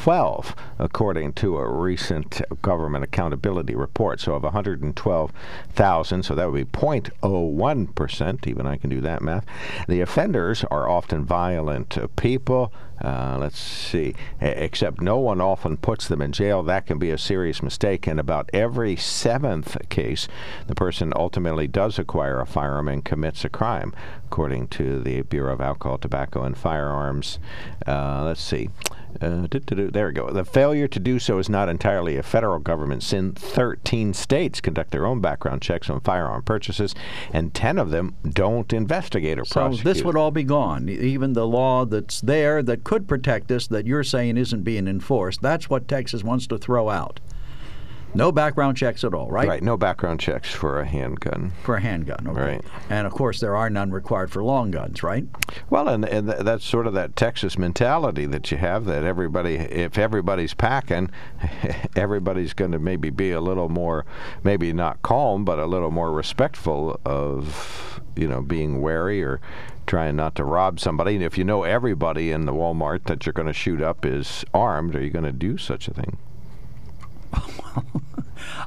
12, 0.00 0.56
according 0.78 1.30
to 1.30 1.58
a 1.58 1.68
recent 1.70 2.40
government 2.62 3.04
accountability 3.04 3.74
report. 3.74 4.18
So, 4.18 4.32
of 4.32 4.42
112,000, 4.42 6.22
so 6.22 6.34
that 6.34 6.50
would 6.50 6.72
be 6.72 6.78
0.01%, 6.78 8.46
even 8.46 8.66
I 8.66 8.78
can 8.78 8.88
do 8.88 9.02
that 9.02 9.20
math. 9.20 9.44
The 9.88 10.00
offenders 10.00 10.64
are 10.70 10.88
often 10.88 11.26
violent 11.26 11.98
people. 12.16 12.72
Uh, 13.04 13.36
let's 13.38 13.58
see, 13.58 14.14
except 14.40 15.02
no 15.02 15.18
one 15.18 15.40
often 15.40 15.76
puts 15.76 16.08
them 16.08 16.22
in 16.22 16.32
jail. 16.32 16.62
That 16.62 16.86
can 16.86 16.98
be 16.98 17.10
a 17.10 17.18
serious 17.18 17.62
mistake. 17.62 18.08
In 18.08 18.18
about 18.18 18.48
every 18.54 18.96
seventh 18.96 19.76
case, 19.90 20.28
the 20.66 20.74
person 20.74 21.12
ultimately 21.14 21.66
does 21.66 21.98
acquire 21.98 22.40
a 22.40 22.46
firearm 22.46 22.88
and 22.88 23.04
commits 23.04 23.44
a 23.44 23.50
crime, 23.50 23.92
according 24.24 24.68
to 24.68 25.02
the 25.02 25.20
Bureau 25.22 25.52
of 25.52 25.60
Alcohol, 25.60 25.98
Tobacco, 25.98 26.42
and 26.42 26.56
Firearms. 26.56 27.38
Uh, 27.86 28.24
let's 28.24 28.42
see. 28.42 28.70
Uh, 29.20 29.46
there 29.66 30.08
we 30.08 30.12
go. 30.12 30.30
The 30.30 30.44
failure 30.44 30.88
to 30.88 30.98
do 31.00 31.18
so 31.18 31.38
is 31.38 31.48
not 31.48 31.68
entirely 31.68 32.16
a 32.16 32.22
federal 32.22 32.58
government 32.58 33.02
sin. 33.02 33.32
13 33.32 34.14
states 34.14 34.60
conduct 34.60 34.90
their 34.90 35.06
own 35.06 35.20
background 35.20 35.62
checks 35.62 35.90
on 35.90 36.00
firearm 36.00 36.42
purchases, 36.42 36.94
and 37.32 37.52
10 37.52 37.78
of 37.78 37.90
them 37.90 38.14
don't 38.28 38.72
investigate 38.72 39.38
or 39.38 39.44
so 39.44 39.60
prosecute. 39.60 39.86
So 39.86 39.92
this 39.92 40.04
would 40.04 40.16
all 40.16 40.30
be 40.30 40.44
gone. 40.44 40.88
Even 40.88 41.32
the 41.32 41.46
law 41.46 41.84
that's 41.84 42.20
there 42.20 42.62
that 42.62 42.84
could 42.84 43.08
protect 43.08 43.50
us 43.50 43.66
that 43.68 43.86
you're 43.86 44.04
saying 44.04 44.36
isn't 44.36 44.62
being 44.62 44.86
enforced, 44.86 45.42
that's 45.42 45.68
what 45.68 45.88
Texas 45.88 46.24
wants 46.24 46.46
to 46.48 46.58
throw 46.58 46.88
out. 46.88 47.20
No 48.12 48.32
background 48.32 48.76
checks 48.76 49.04
at 49.04 49.14
all, 49.14 49.30
right? 49.30 49.46
Right, 49.46 49.62
no 49.62 49.76
background 49.76 50.18
checks 50.18 50.52
for 50.52 50.80
a 50.80 50.84
handgun. 50.86 51.52
For 51.62 51.76
a 51.76 51.80
handgun, 51.80 52.26
okay. 52.28 52.40
Right. 52.40 52.64
And 52.88 53.06
of 53.06 53.12
course, 53.12 53.40
there 53.40 53.56
are 53.56 53.70
none 53.70 53.92
required 53.92 54.32
for 54.32 54.42
long 54.42 54.72
guns, 54.72 55.02
right? 55.02 55.24
Well, 55.68 55.88
and, 55.88 56.04
and 56.04 56.28
that's 56.28 56.64
sort 56.64 56.86
of 56.88 56.94
that 56.94 57.14
Texas 57.14 57.56
mentality 57.56 58.26
that 58.26 58.50
you 58.50 58.58
have 58.58 58.84
that 58.86 59.04
everybody, 59.04 59.54
if 59.54 59.96
everybody's 59.96 60.54
packing, 60.54 61.10
everybody's 61.96 62.52
going 62.52 62.72
to 62.72 62.80
maybe 62.80 63.10
be 63.10 63.30
a 63.30 63.40
little 63.40 63.68
more, 63.68 64.04
maybe 64.42 64.72
not 64.72 65.02
calm, 65.02 65.44
but 65.44 65.60
a 65.60 65.66
little 65.66 65.92
more 65.92 66.10
respectful 66.10 67.00
of, 67.04 68.00
you 68.16 68.26
know, 68.26 68.42
being 68.42 68.80
wary 68.80 69.22
or 69.22 69.40
trying 69.86 70.16
not 70.16 70.34
to 70.34 70.44
rob 70.44 70.80
somebody. 70.80 71.14
And 71.14 71.24
if 71.24 71.38
you 71.38 71.44
know 71.44 71.62
everybody 71.62 72.32
in 72.32 72.46
the 72.46 72.52
Walmart 72.52 73.04
that 73.04 73.24
you're 73.24 73.32
going 73.32 73.46
to 73.46 73.52
shoot 73.52 73.80
up 73.80 74.04
is 74.04 74.44
armed, 74.52 74.96
are 74.96 75.02
you 75.02 75.10
going 75.10 75.24
to 75.24 75.32
do 75.32 75.56
such 75.56 75.86
a 75.86 75.94
thing? 75.94 76.18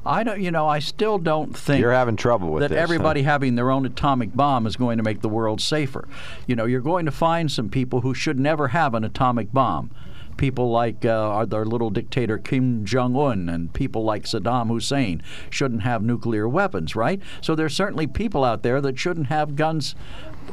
I 0.06 0.23
don't. 0.23 0.41
You 0.41 0.52
know, 0.52 0.67
I 0.67 0.80
still 0.80 1.17
don't 1.17 1.56
think 1.56 1.80
you're 1.80 1.93
having 1.93 2.15
trouble 2.15 2.52
with 2.52 2.62
that 2.62 2.69
this, 2.69 2.80
everybody 2.80 3.23
huh? 3.23 3.32
having 3.32 3.56
their 3.56 3.71
own 3.71 3.86
atomic 3.86 4.36
bomb 4.36 4.67
is 4.67 4.76
going 4.76 4.97
to 4.97 5.04
make 5.04 5.21
the 5.21 5.30
world 5.30 5.62
safer. 5.62 6.08
You 6.47 6.56
know, 6.56 6.65
you're 6.65 6.82
going 6.82 7.06
to 7.06 7.12
find 7.12 7.52
some 7.52 7.69
people 7.69 8.02
who 8.02 8.13
should 8.13 8.39
never 8.39 8.69
have 8.69 8.93
an 8.93 9.04
atomic 9.04 9.52
bomb. 9.54 9.91
People 10.36 10.71
like 10.71 11.06
uh, 11.06 11.10
our, 11.10 11.47
our 11.54 11.65
little 11.65 11.91
dictator 11.91 12.38
Kim 12.38 12.86
Jong 12.86 13.15
Un 13.15 13.47
and 13.49 13.71
people 13.71 14.04
like 14.04 14.23
Saddam 14.23 14.67
Hussein 14.67 15.21
shouldn't 15.49 15.84
have 15.84 16.02
nuclear 16.02 16.49
weapons, 16.49 16.95
right? 16.95 17.21
So 17.39 17.54
there's 17.54 17.76
certainly 17.76 18.08
people 18.08 18.43
out 18.43 18.63
there 18.63 18.82
that 18.82 18.97
shouldn't 18.97 19.28
have 19.28 19.56
guns 19.56 19.95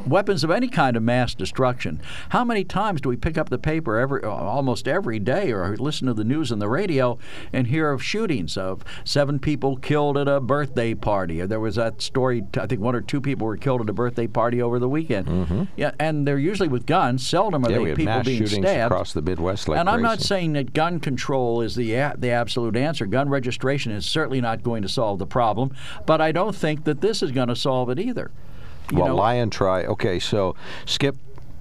weapons 0.06 0.44
of 0.44 0.50
any 0.50 0.68
kind 0.68 0.96
of 0.96 1.02
mass 1.02 1.34
destruction. 1.34 2.00
How 2.30 2.44
many 2.44 2.64
times 2.64 3.00
do 3.00 3.08
we 3.08 3.16
pick 3.16 3.36
up 3.36 3.48
the 3.48 3.58
paper 3.58 3.98
every 3.98 4.22
almost 4.22 4.88
every 4.88 5.18
day 5.18 5.52
or 5.52 5.76
listen 5.76 6.06
to 6.06 6.14
the 6.14 6.24
news 6.24 6.50
on 6.50 6.58
the 6.58 6.68
radio 6.68 7.18
and 7.52 7.66
hear 7.66 7.90
of 7.90 8.02
shootings 8.02 8.56
of 8.56 8.82
seven 9.04 9.38
people 9.38 9.76
killed 9.76 10.16
at 10.16 10.28
a 10.28 10.40
birthday 10.40 10.94
party? 10.94 11.40
There 11.42 11.60
was 11.60 11.76
that 11.76 12.02
story 12.02 12.44
I 12.56 12.66
think 12.66 12.80
one 12.80 12.94
or 12.94 13.00
two 13.00 13.20
people 13.20 13.46
were 13.46 13.56
killed 13.56 13.80
at 13.80 13.88
a 13.88 13.92
birthday 13.92 14.26
party 14.26 14.62
over 14.62 14.78
the 14.78 14.88
weekend. 14.88 15.26
Mm-hmm. 15.26 15.64
Yeah, 15.76 15.92
and 15.98 16.26
they're 16.26 16.38
usually 16.38 16.68
with 16.68 16.86
guns. 16.86 17.26
Seldom 17.26 17.64
are 17.64 17.70
yeah, 17.70 17.78
they 17.78 17.94
people 17.94 18.22
being 18.22 18.46
stabbed. 18.46 18.92
across 18.92 19.12
the 19.12 19.22
Midwest 19.22 19.68
like 19.68 19.78
and 19.78 19.88
I'm 19.88 20.02
not 20.02 20.20
saying 20.20 20.54
that 20.54 20.72
gun 20.72 21.00
control 21.00 21.60
is 21.60 21.74
the 21.74 21.94
a- 21.94 22.14
the 22.16 22.30
absolute 22.30 22.76
answer. 22.76 23.06
Gun 23.06 23.28
registration 23.28 23.92
is 23.92 24.06
certainly 24.06 24.40
not 24.40 24.62
going 24.62 24.82
to 24.82 24.88
solve 24.88 25.18
the 25.18 25.26
problem, 25.26 25.74
but 26.06 26.20
I 26.20 26.32
don't 26.32 26.54
think 26.54 26.84
that 26.84 27.00
this 27.00 27.22
is 27.22 27.32
going 27.32 27.48
to 27.48 27.56
solve 27.56 27.90
it 27.90 27.98
either. 27.98 28.30
You 28.90 28.98
well, 28.98 29.08
know, 29.08 29.16
lie 29.16 29.34
and 29.34 29.52
try. 29.52 29.84
Okay, 29.84 30.18
so 30.18 30.56
skip 30.86 31.16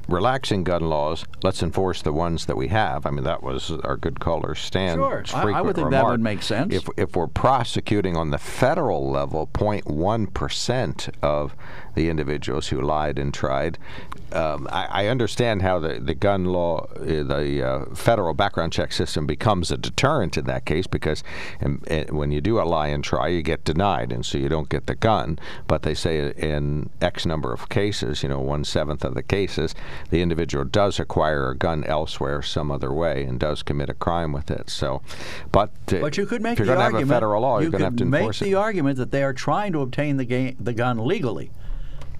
relaxing 0.09 0.63
gun 0.63 0.81
laws. 0.89 1.25
Let's 1.43 1.61
enforce 1.63 2.01
the 2.01 2.13
ones 2.13 2.45
that 2.45 2.55
we 2.57 2.67
have. 2.67 3.05
I 3.05 3.11
mean, 3.11 3.23
that 3.23 3.43
was 3.43 3.71
our 3.83 3.97
good 3.97 4.19
caller 4.19 4.55
Stan. 4.55 4.97
Sure, 4.97 5.23
I- 5.33 5.51
I 5.51 5.61
would 5.61 5.75
think 5.75 5.91
that 5.91 5.97
remark. 5.97 6.11
would 6.11 6.21
make 6.21 6.41
sense. 6.41 6.73
If 6.73 6.87
if 6.97 7.15
we're 7.15 7.27
prosecuting 7.27 8.15
on 8.17 8.31
the 8.31 8.37
federal 8.37 9.09
level, 9.09 9.47
0.1 9.53 10.33
percent 10.33 11.09
of 11.21 11.55
the 11.95 12.09
individuals 12.09 12.67
who 12.67 12.79
lied 12.81 13.19
and 13.19 13.33
tried. 13.33 13.77
Um, 14.31 14.67
I, 14.71 14.85
I 15.03 15.07
understand 15.07 15.61
how 15.63 15.79
the, 15.79 15.99
the 15.99 16.13
gun 16.13 16.45
law, 16.45 16.87
uh, 16.95 17.23
the 17.23 17.67
uh, 17.67 17.95
federal 17.95 18.33
background 18.33 18.71
check 18.71 18.91
system 18.93 19.25
becomes 19.25 19.71
a 19.71 19.77
deterrent 19.77 20.37
in 20.37 20.45
that 20.45 20.65
case 20.65 20.85
because 20.87 21.23
um, 21.61 21.81
uh, 21.89 22.03
when 22.09 22.31
you 22.31 22.39
do 22.41 22.59
a 22.59 22.63
lie 22.63 22.87
and 22.87 23.03
try, 23.03 23.27
you 23.27 23.41
get 23.41 23.63
denied, 23.65 24.11
and 24.13 24.25
so 24.25 24.37
you 24.37 24.47
don't 24.47 24.69
get 24.69 24.85
the 24.85 24.95
gun. 24.95 25.39
But 25.67 25.81
they 25.81 25.93
say 25.95 26.31
in 26.37 26.89
X 27.01 27.25
number 27.25 27.51
of 27.51 27.69
cases, 27.69 28.21
you 28.23 28.29
know, 28.29 28.39
one 28.39 28.63
seventh 28.63 29.03
of 29.03 29.13
the 29.15 29.23
cases, 29.23 29.73
the 30.09 30.21
individual 30.21 30.65
does 30.65 30.99
acquire 30.99 31.49
a 31.49 31.55
gun 31.57 31.83
elsewhere, 31.85 32.41
some 32.41 32.71
other 32.71 32.91
way, 32.93 33.23
and 33.23 33.39
does 33.39 33.63
commit 33.63 33.89
a 33.89 33.93
crime 33.93 34.31
with 34.31 34.49
it. 34.51 34.69
So, 34.69 35.01
but 35.51 35.71
uh, 35.93 35.99
But 35.99 36.17
you 36.17 36.25
could 36.25 36.41
make 36.41 36.53
if 36.53 36.59
you're 36.59 36.67
the 36.67 36.73
going 36.73 36.79
to 36.79 36.83
have 36.83 36.93
argument. 36.95 37.11
a 37.11 37.15
federal 37.15 37.41
law, 37.41 37.57
you 37.59 37.63
you're 37.63 37.71
going 37.71 37.79
to 37.81 37.85
have 37.85 37.95
to 37.97 38.05
make 38.05 38.19
enforce 38.21 38.39
the 38.39 38.55
argument 38.55 38.97
that 38.97 39.11
they 39.11 39.23
are 39.23 39.33
trying 39.33 39.73
to 39.73 39.81
obtain 39.81 40.17
the, 40.17 40.25
ga- 40.25 40.55
the 40.59 40.73
gun 40.73 40.97
legally 41.05 41.51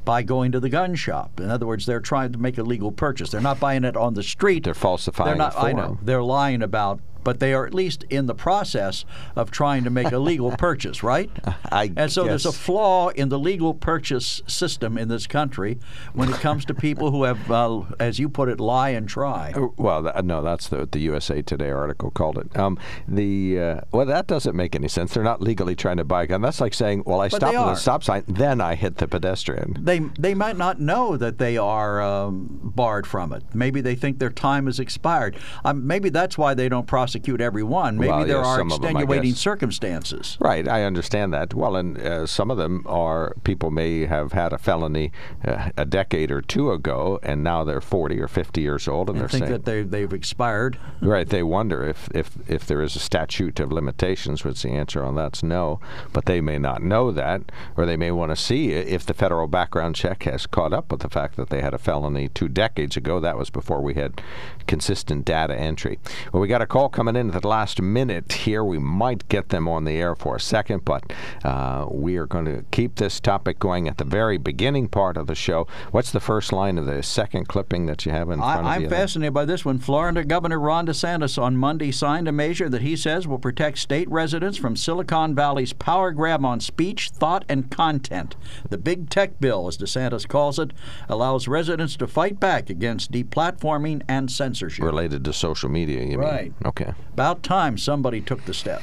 by 0.06 0.24
going 0.24 0.52
to 0.52 0.60
the 0.60 0.70
gun 0.70 0.96
shop. 0.96 1.40
In 1.40 1.50
other 1.52 1.68
words, 1.68 1.86
they're 1.86 2.00
trying 2.00 2.32
to 2.32 2.38
make 2.40 2.58
a 2.58 2.64
legal 2.64 2.92
purchase. 2.92 3.30
They're 3.30 3.42
not 3.42 3.60
buying 3.60 3.84
it 3.84 3.96
on 3.98 4.14
the 4.16 4.24
street. 4.24 4.64
They're 4.64 4.74
falsifying 4.74 5.30
They're 5.30 5.38
not. 5.38 5.58
I 5.58 5.72
know. 5.72 5.98
They're 6.02 6.24
lying 6.24 6.62
about. 6.64 7.00
But 7.24 7.40
they 7.40 7.54
are 7.54 7.66
at 7.66 7.74
least 7.74 8.06
in 8.10 8.26
the 8.28 8.36
process 8.36 9.06
of 9.36 9.52
trying 9.52 9.84
to 9.84 9.90
make 9.90 10.12
a 10.12 10.18
legal 10.20 10.52
purchase, 10.58 11.04
right? 11.04 11.30
I 11.72 11.92
and 11.96 12.12
so 12.12 12.24
there's 12.26 12.46
a 12.46 12.52
flaw 12.52 13.10
in 13.10 13.30
the 13.30 13.40
legal 13.40 13.74
purchase 13.74 14.42
system 14.48 14.98
in 14.98 15.08
this 15.10 15.28
country 15.28 15.78
when 16.14 16.30
it 16.30 16.36
comes 16.36 16.66
to 16.66 16.74
people 16.74 17.12
who 17.12 17.24
have, 17.24 17.52
uh, 17.52 17.82
as 18.00 18.20
you 18.20 18.30
put 18.30 18.50
it, 18.50 18.60
lie 18.60 18.90
and 18.90 19.08
try. 19.10 19.54
Uh, 19.56 19.68
Well, 19.78 20.04
th- 20.04 20.24
no, 20.24 20.42
that's 20.42 20.68
the 20.70 20.88
the 20.92 21.00
USA 21.00 21.42
Today 21.42 21.70
article 21.72 22.10
called 22.12 22.38
it. 22.38 22.58
Um, 22.58 22.78
the 23.08 23.60
uh, 23.60 23.82
well, 23.92 24.06
that 24.06 24.28
doesn't 24.28 24.56
make 24.56 24.76
any 24.76 24.88
sense. 24.88 25.14
They're 25.14 25.24
not 25.24 25.42
legally 25.42 25.76
trying 25.76 25.98
to 25.98 26.04
buy 26.04 26.24
a 26.24 26.28
gun. 26.28 26.42
That's 26.42 26.62
like 26.62 26.74
saying, 26.74 27.04
well, 27.06 27.22
I 27.22 27.30
But 27.30 27.38
stopped 27.38 27.56
at 27.56 27.74
a 27.74 27.76
stop 27.76 28.04
sign, 28.04 28.24
then 28.28 28.62
I 28.62 28.76
hit 28.76 28.98
the 28.98 29.08
pedestrian. 29.08 29.78
they 29.80 30.00
they 30.20 30.34
might 30.34 30.58
not 30.58 30.80
know 30.80 31.18
that 31.18 31.38
they 31.38 31.58
are 31.58 32.02
um, 32.02 32.60
barred 32.64 33.06
from 33.08 33.34
it. 33.34 33.44
Maybe 33.54 33.82
they 33.82 33.96
think 33.96 34.20
their 34.20 34.30
time 34.30 34.66
has 34.68 34.80
expired. 34.80 35.38
Um, 35.66 35.86
maybe 35.86 36.10
that's 36.10 36.38
why 36.38 36.54
they 36.54 36.70
don't 36.70 36.88
prosecute. 37.10 37.40
Maybe 37.40 37.64
Well, 37.64 38.26
there 38.26 38.38
yes, 38.38 38.46
are 38.46 38.58
some 38.58 38.72
of 38.72 38.80
'em, 38.84 38.98
I 38.98 39.02
extenuating 39.02 39.32
guess. 39.32 39.40
circumstances. 39.40 40.38
Right, 40.40 40.68
I 40.68 40.84
understand 40.84 41.34
that. 41.34 41.54
Well, 41.54 41.76
and 41.76 41.98
uh, 41.98 42.28
some 42.28 42.52
of 42.52 42.58
them 42.58 42.84
are 42.88 43.36
people 43.44 43.72
may 43.72 44.06
have 44.06 44.34
had 44.34 44.54
a 44.54 44.58
felony 44.58 45.12
uh, 45.46 45.70
a 45.78 45.86
decade 45.86 46.32
or 46.32 46.42
two 46.42 46.72
ago, 46.72 47.20
and 47.24 47.44
now 47.44 47.64
they're 47.64 47.82
40 47.82 48.20
or 48.22 48.28
50 48.28 48.62
years 48.62 48.88
old, 48.88 49.10
and, 49.10 49.18
I 49.18 49.22
they're 49.22 49.30
think 49.30 49.42
saying, 49.46 49.52
that 49.52 49.66
they, 49.66 49.84
they've 49.84 50.14
expired. 50.14 50.78
right, 51.02 51.28
they 51.28 51.44
wonder 51.44 51.84
if, 51.84 52.10
if, 52.14 52.38
if 52.48 52.66
there 52.66 52.82
is 52.82 52.96
a 52.96 53.00
statute 53.00 53.60
of 53.60 53.72
limitations, 53.72 54.44
which 54.44 54.62
the 54.62 54.70
answer 54.70 55.04
on 55.04 55.16
that's 55.16 55.44
no. 55.44 55.80
But 56.14 56.26
they 56.26 56.42
may 56.42 56.58
not 56.58 56.82
know 56.84 57.12
that, 57.12 57.42
or 57.78 57.86
they 57.86 57.98
may 57.98 58.12
want 58.12 58.32
to 58.32 58.36
see 58.36 58.72
if 58.72 59.06
the 59.06 59.14
federal 59.14 59.48
background 59.48 59.96
check 59.96 60.24
has 60.24 60.46
caught 60.46 60.74
up 60.74 60.92
with 60.92 61.02
the 61.02 61.10
fact 61.10 61.36
that 61.38 61.50
they 61.50 61.62
had 61.62 61.74
a 61.74 61.78
felony 61.78 62.30
two 62.30 62.48
decades 62.48 62.96
ago. 62.98 63.20
That 63.20 63.38
was 63.38 63.50
before 63.50 63.82
we 63.82 63.96
had 63.96 64.22
consistent 64.70 65.26
data 65.26 65.56
entry. 65.56 65.98
Well, 66.32 66.40
we 66.42 66.48
got 66.48 66.62
a 66.62 66.68
call 66.68 66.90
coming 66.90 67.16
in 67.16 67.32
at 67.32 67.42
the 67.42 67.48
last 67.48 67.82
minute 67.82 68.32
here. 68.32 68.64
We 68.64 68.78
might 68.78 69.28
get 69.28 69.50
them 69.50 69.68
on 69.68 69.84
the 69.84 69.94
air 69.94 70.14
for 70.14 70.36
a 70.36 70.40
second, 70.40 70.86
but 70.86 71.12
uh, 71.44 71.88
we 71.90 72.18
are 72.18 72.28
going 72.28 72.46
to 72.46 72.64
keep 72.70 72.98
this 72.98 73.20
topic 73.20 73.58
going 73.58 73.88
at 73.88 73.98
the 73.98 74.04
very 74.04 74.38
beginning 74.38 74.88
part 74.88 75.18
of 75.18 75.26
the 75.26 75.34
show. 75.34 75.66
What's 75.90 76.12
the 76.12 76.20
first 76.20 76.54
line 76.54 76.78
of 76.78 76.86
the 76.86 77.02
second 77.02 77.48
clipping 77.48 77.88
that 77.88 78.06
you 78.06 78.12
have 78.12 78.30
in 78.30 78.38
front 78.38 78.60
of 78.60 78.66
I, 78.68 78.78
you? 78.78 78.84
I'm 78.84 78.90
there? 78.90 79.00
fascinated 79.00 79.34
by 79.34 79.46
this 79.46 79.66
one. 79.66 79.80
Florida 79.80 80.24
Governor 80.24 80.60
Ron 80.60 80.86
DeSantis 80.86 81.42
on 81.42 81.58
Monday 81.58 81.92
signed 81.92 82.28
a 82.28 82.32
measure 82.32 82.70
that 82.70 82.84
he 82.84 82.96
says 82.96 83.28
will 83.28 83.40
protect 83.40 83.80
state 83.80 84.08
residents 84.12 84.60
from 84.60 84.76
Silicon 84.76 85.34
Valley's 85.34 85.74
power 85.74 86.12
grab 86.12 86.46
on 86.46 86.60
speech, 86.60 87.10
thought, 87.10 87.44
and 87.50 87.72
content. 87.72 88.36
The 88.70 88.78
Big 88.78 89.10
Tech 89.10 89.40
Bill, 89.40 89.68
as 89.68 89.80
DeSantis 89.80 90.28
calls 90.28 90.60
it, 90.60 90.74
allows 91.10 91.48
residents 91.48 91.98
to 91.98 92.06
fight 92.06 92.40
back 92.40 92.70
against 92.70 93.12
deplatforming 93.12 94.04
and 94.08 94.32
censorship. 94.32 94.59
Related 94.62 95.24
to 95.26 95.34
social 95.34 95.70
media, 95.70 96.04
you 96.04 96.18
Right. 96.18 96.44
mean? 96.46 96.54
Okay. 96.66 96.94
About 97.14 97.44
time 97.44 97.78
somebody 97.78 98.22
took 98.22 98.46
the 98.46 98.54
step. 98.54 98.82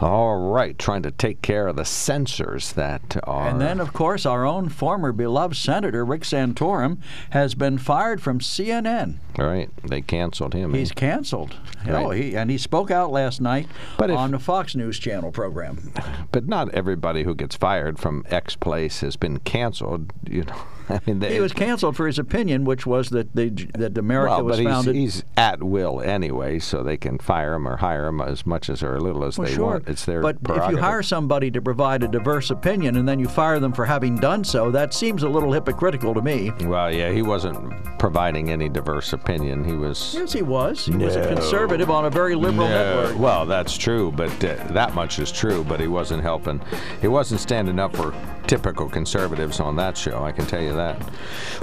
All 0.00 0.50
right, 0.52 0.78
trying 0.78 1.02
to 1.02 1.10
take 1.10 1.42
care 1.42 1.66
of 1.68 1.76
the 1.76 1.84
censors 1.84 2.72
that 2.74 3.16
are. 3.24 3.48
And 3.48 3.60
then, 3.60 3.80
of 3.80 3.92
course, 3.92 4.24
our 4.24 4.44
own 4.46 4.68
former 4.68 5.12
beloved 5.12 5.56
Senator 5.56 6.04
Rick 6.04 6.22
Santorum 6.22 6.98
has 7.30 7.54
been 7.54 7.78
fired 7.78 8.20
from 8.20 8.40
CNN. 8.40 9.16
All 9.38 9.46
right, 9.46 9.70
they 9.84 10.00
canceled 10.00 10.54
him. 10.54 10.72
He's 10.74 10.90
eh? 10.92 10.94
canceled. 10.94 11.56
Hell, 11.84 12.08
Right. 12.10 12.22
he, 12.22 12.36
and 12.36 12.50
he 12.50 12.58
spoke 12.58 12.90
out 12.90 13.10
last 13.10 13.40
night 13.40 13.66
But 13.96 14.10
if- 14.10 14.16
on 14.16 14.30
the 14.30 14.38
Fox 14.38 14.74
News 14.76 14.98
Channel 14.98 15.32
program. 15.32 15.92
but 16.32 16.46
not 16.46 16.72
everybody 16.74 17.24
who 17.24 17.34
gets 17.34 17.56
fired 17.56 17.98
from 17.98 18.24
X 18.30 18.54
place 18.56 19.00
has 19.00 19.16
been 19.16 19.38
canceled. 19.40 20.12
You 20.28 20.44
know, 20.44 20.54
I 20.90 21.00
mean, 21.06 21.18
they, 21.18 21.34
He 21.34 21.40
was 21.40 21.52
canceled 21.52 21.96
for 21.96 22.06
his 22.06 22.18
opinion, 22.18 22.64
which 22.64 22.86
was 22.86 23.10
that 23.10 23.34
the, 23.34 23.50
that 23.74 23.96
America 23.98 24.36
well, 24.36 24.44
was 24.44 24.56
but 24.56 24.60
he's, 24.60 24.68
founded. 24.68 24.94
he's 24.96 25.24
at 25.36 25.62
will 25.62 26.00
anyway, 26.00 26.58
so 26.58 26.82
they 26.82 26.96
can 26.96 27.18
fire 27.18 27.54
him 27.54 27.68
or 27.68 27.76
hire 27.76 28.06
him 28.06 28.20
as 28.20 28.46
much 28.46 28.68
as 28.70 28.82
or 28.82 28.96
a 28.96 29.00
little 29.00 29.24
as 29.24 29.38
well, 29.38 29.48
they 29.48 29.54
sure, 29.54 29.64
want. 29.64 29.88
It's 29.88 30.04
their 30.04 30.20
but 30.20 30.36
if 30.42 30.70
you 30.70 30.76
hire 30.78 31.02
somebody 31.02 31.50
to 31.50 31.60
provide 31.60 32.02
a 32.02 32.08
diverse 32.08 32.50
opinion 32.50 32.96
and 32.96 33.08
then 33.08 33.18
you 33.18 33.28
fire 33.28 33.58
them 33.58 33.72
for 33.72 33.84
having 33.84 34.16
done 34.16 34.44
so, 34.44 34.70
that 34.70 34.94
seems 34.94 35.22
a 35.22 35.28
little 35.28 35.52
hypocritical 35.52 36.14
to 36.14 36.22
me. 36.22 36.52
Well, 36.62 36.92
yeah, 36.92 37.10
he 37.10 37.22
wasn't 37.22 37.58
providing 37.98 38.50
any 38.50 38.68
diverse 38.68 39.12
opinion. 39.12 39.64
He 39.64 39.72
was. 39.72 40.14
Yes, 40.14 40.32
he 40.32 40.42
was. 40.42 40.86
He 40.86 40.96
was 40.96 41.16
a 41.16 41.26
conservative 41.26 41.90
on 41.90 42.04
a 42.06 42.10
very 42.10 42.34
liberal 42.34 42.68
No, 42.68 43.02
network. 43.02 43.18
well, 43.18 43.46
that's 43.46 43.76
true, 43.76 44.12
but 44.12 44.30
uh, 44.44 44.54
that 44.72 44.94
much 44.94 45.18
is 45.18 45.30
true. 45.32 45.64
But 45.64 45.80
he 45.80 45.86
wasn't 45.88 46.22
helping. 46.22 46.60
He 47.00 47.08
wasn't 47.08 47.40
standing 47.40 47.78
up 47.78 47.94
for 47.96 48.14
typical 48.46 48.88
conservatives 48.88 49.60
on 49.60 49.76
that 49.76 49.96
show. 49.96 50.22
I 50.24 50.32
can 50.32 50.46
tell 50.46 50.62
you 50.62 50.74
that. 50.74 50.77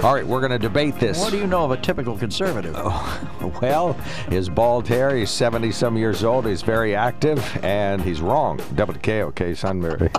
All 0.02 0.14
right, 0.14 0.26
we're 0.26 0.40
going 0.40 0.52
to 0.52 0.58
debate 0.58 0.98
this. 0.98 1.18
What 1.18 1.30
do 1.30 1.38
you 1.38 1.46
know 1.46 1.64
of 1.64 1.70
a 1.70 1.76
typical 1.76 2.16
conservative? 2.16 2.74
Oh, 2.76 3.58
Well, 3.62 3.94
his 4.28 4.48
bald 4.48 4.86
hair. 4.88 5.16
He's 5.16 5.30
70 5.30 5.72
some 5.72 5.96
years 5.96 6.24
old. 6.24 6.46
He's 6.46 6.62
very 6.62 6.94
active, 6.94 7.42
and 7.62 8.02
he's 8.02 8.20
wrong. 8.20 8.58
WKOK 8.58 9.56
Sunbury. 9.56 10.10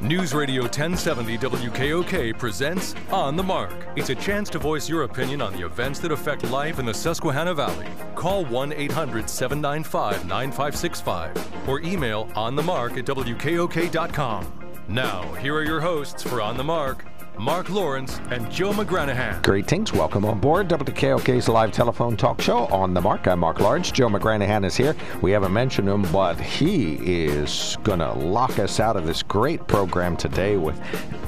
News 0.00 0.34
Radio 0.34 0.62
1070 0.62 1.38
WKOK 1.38 2.36
presents 2.36 2.96
On 3.12 3.36
the 3.36 3.42
Mark. 3.42 3.72
It's 3.94 4.10
a 4.10 4.16
chance 4.16 4.50
to 4.50 4.58
voice 4.58 4.88
your 4.88 5.04
opinion 5.04 5.40
on 5.40 5.52
the 5.52 5.64
events 5.64 6.00
that 6.00 6.10
affect 6.10 6.42
life 6.50 6.80
in 6.80 6.86
the 6.86 6.92
Susquehanna 6.92 7.54
Valley. 7.54 7.86
Call 8.16 8.44
1 8.44 8.72
800 8.72 9.30
795 9.30 10.26
9565 10.26 11.68
or 11.68 11.80
email 11.82 12.26
onthemark 12.34 12.98
at 12.98 13.04
WKOK.com. 13.04 14.61
Now, 14.88 15.32
here 15.34 15.54
are 15.54 15.64
your 15.64 15.80
hosts 15.80 16.24
for 16.24 16.40
On 16.40 16.56
the 16.56 16.64
Mark 16.64 17.04
Mark 17.38 17.70
Lawrence 17.70 18.20
and 18.30 18.48
Joe 18.50 18.72
McGranahan. 18.72 19.42
Greetings. 19.42 19.92
Welcome 19.92 20.24
on 20.24 20.38
board 20.38 20.68
WKOK's 20.68 21.48
live 21.48 21.72
telephone 21.72 22.16
talk 22.16 22.40
show 22.42 22.66
on 22.66 22.92
the 22.92 23.00
mark. 23.00 23.26
I'm 23.26 23.40
Mark 23.40 23.58
Lawrence. 23.58 23.90
Joe 23.90 24.08
McGranahan 24.08 24.64
is 24.64 24.76
here. 24.76 24.94
We 25.22 25.30
haven't 25.30 25.52
mentioned 25.52 25.88
him, 25.88 26.02
but 26.12 26.38
he 26.38 26.94
is 27.02 27.78
going 27.82 28.00
to 28.00 28.12
lock 28.12 28.58
us 28.58 28.80
out 28.80 28.96
of 28.96 29.06
this 29.06 29.22
great 29.22 29.66
program 29.66 30.16
today 30.16 30.58
with 30.58 30.78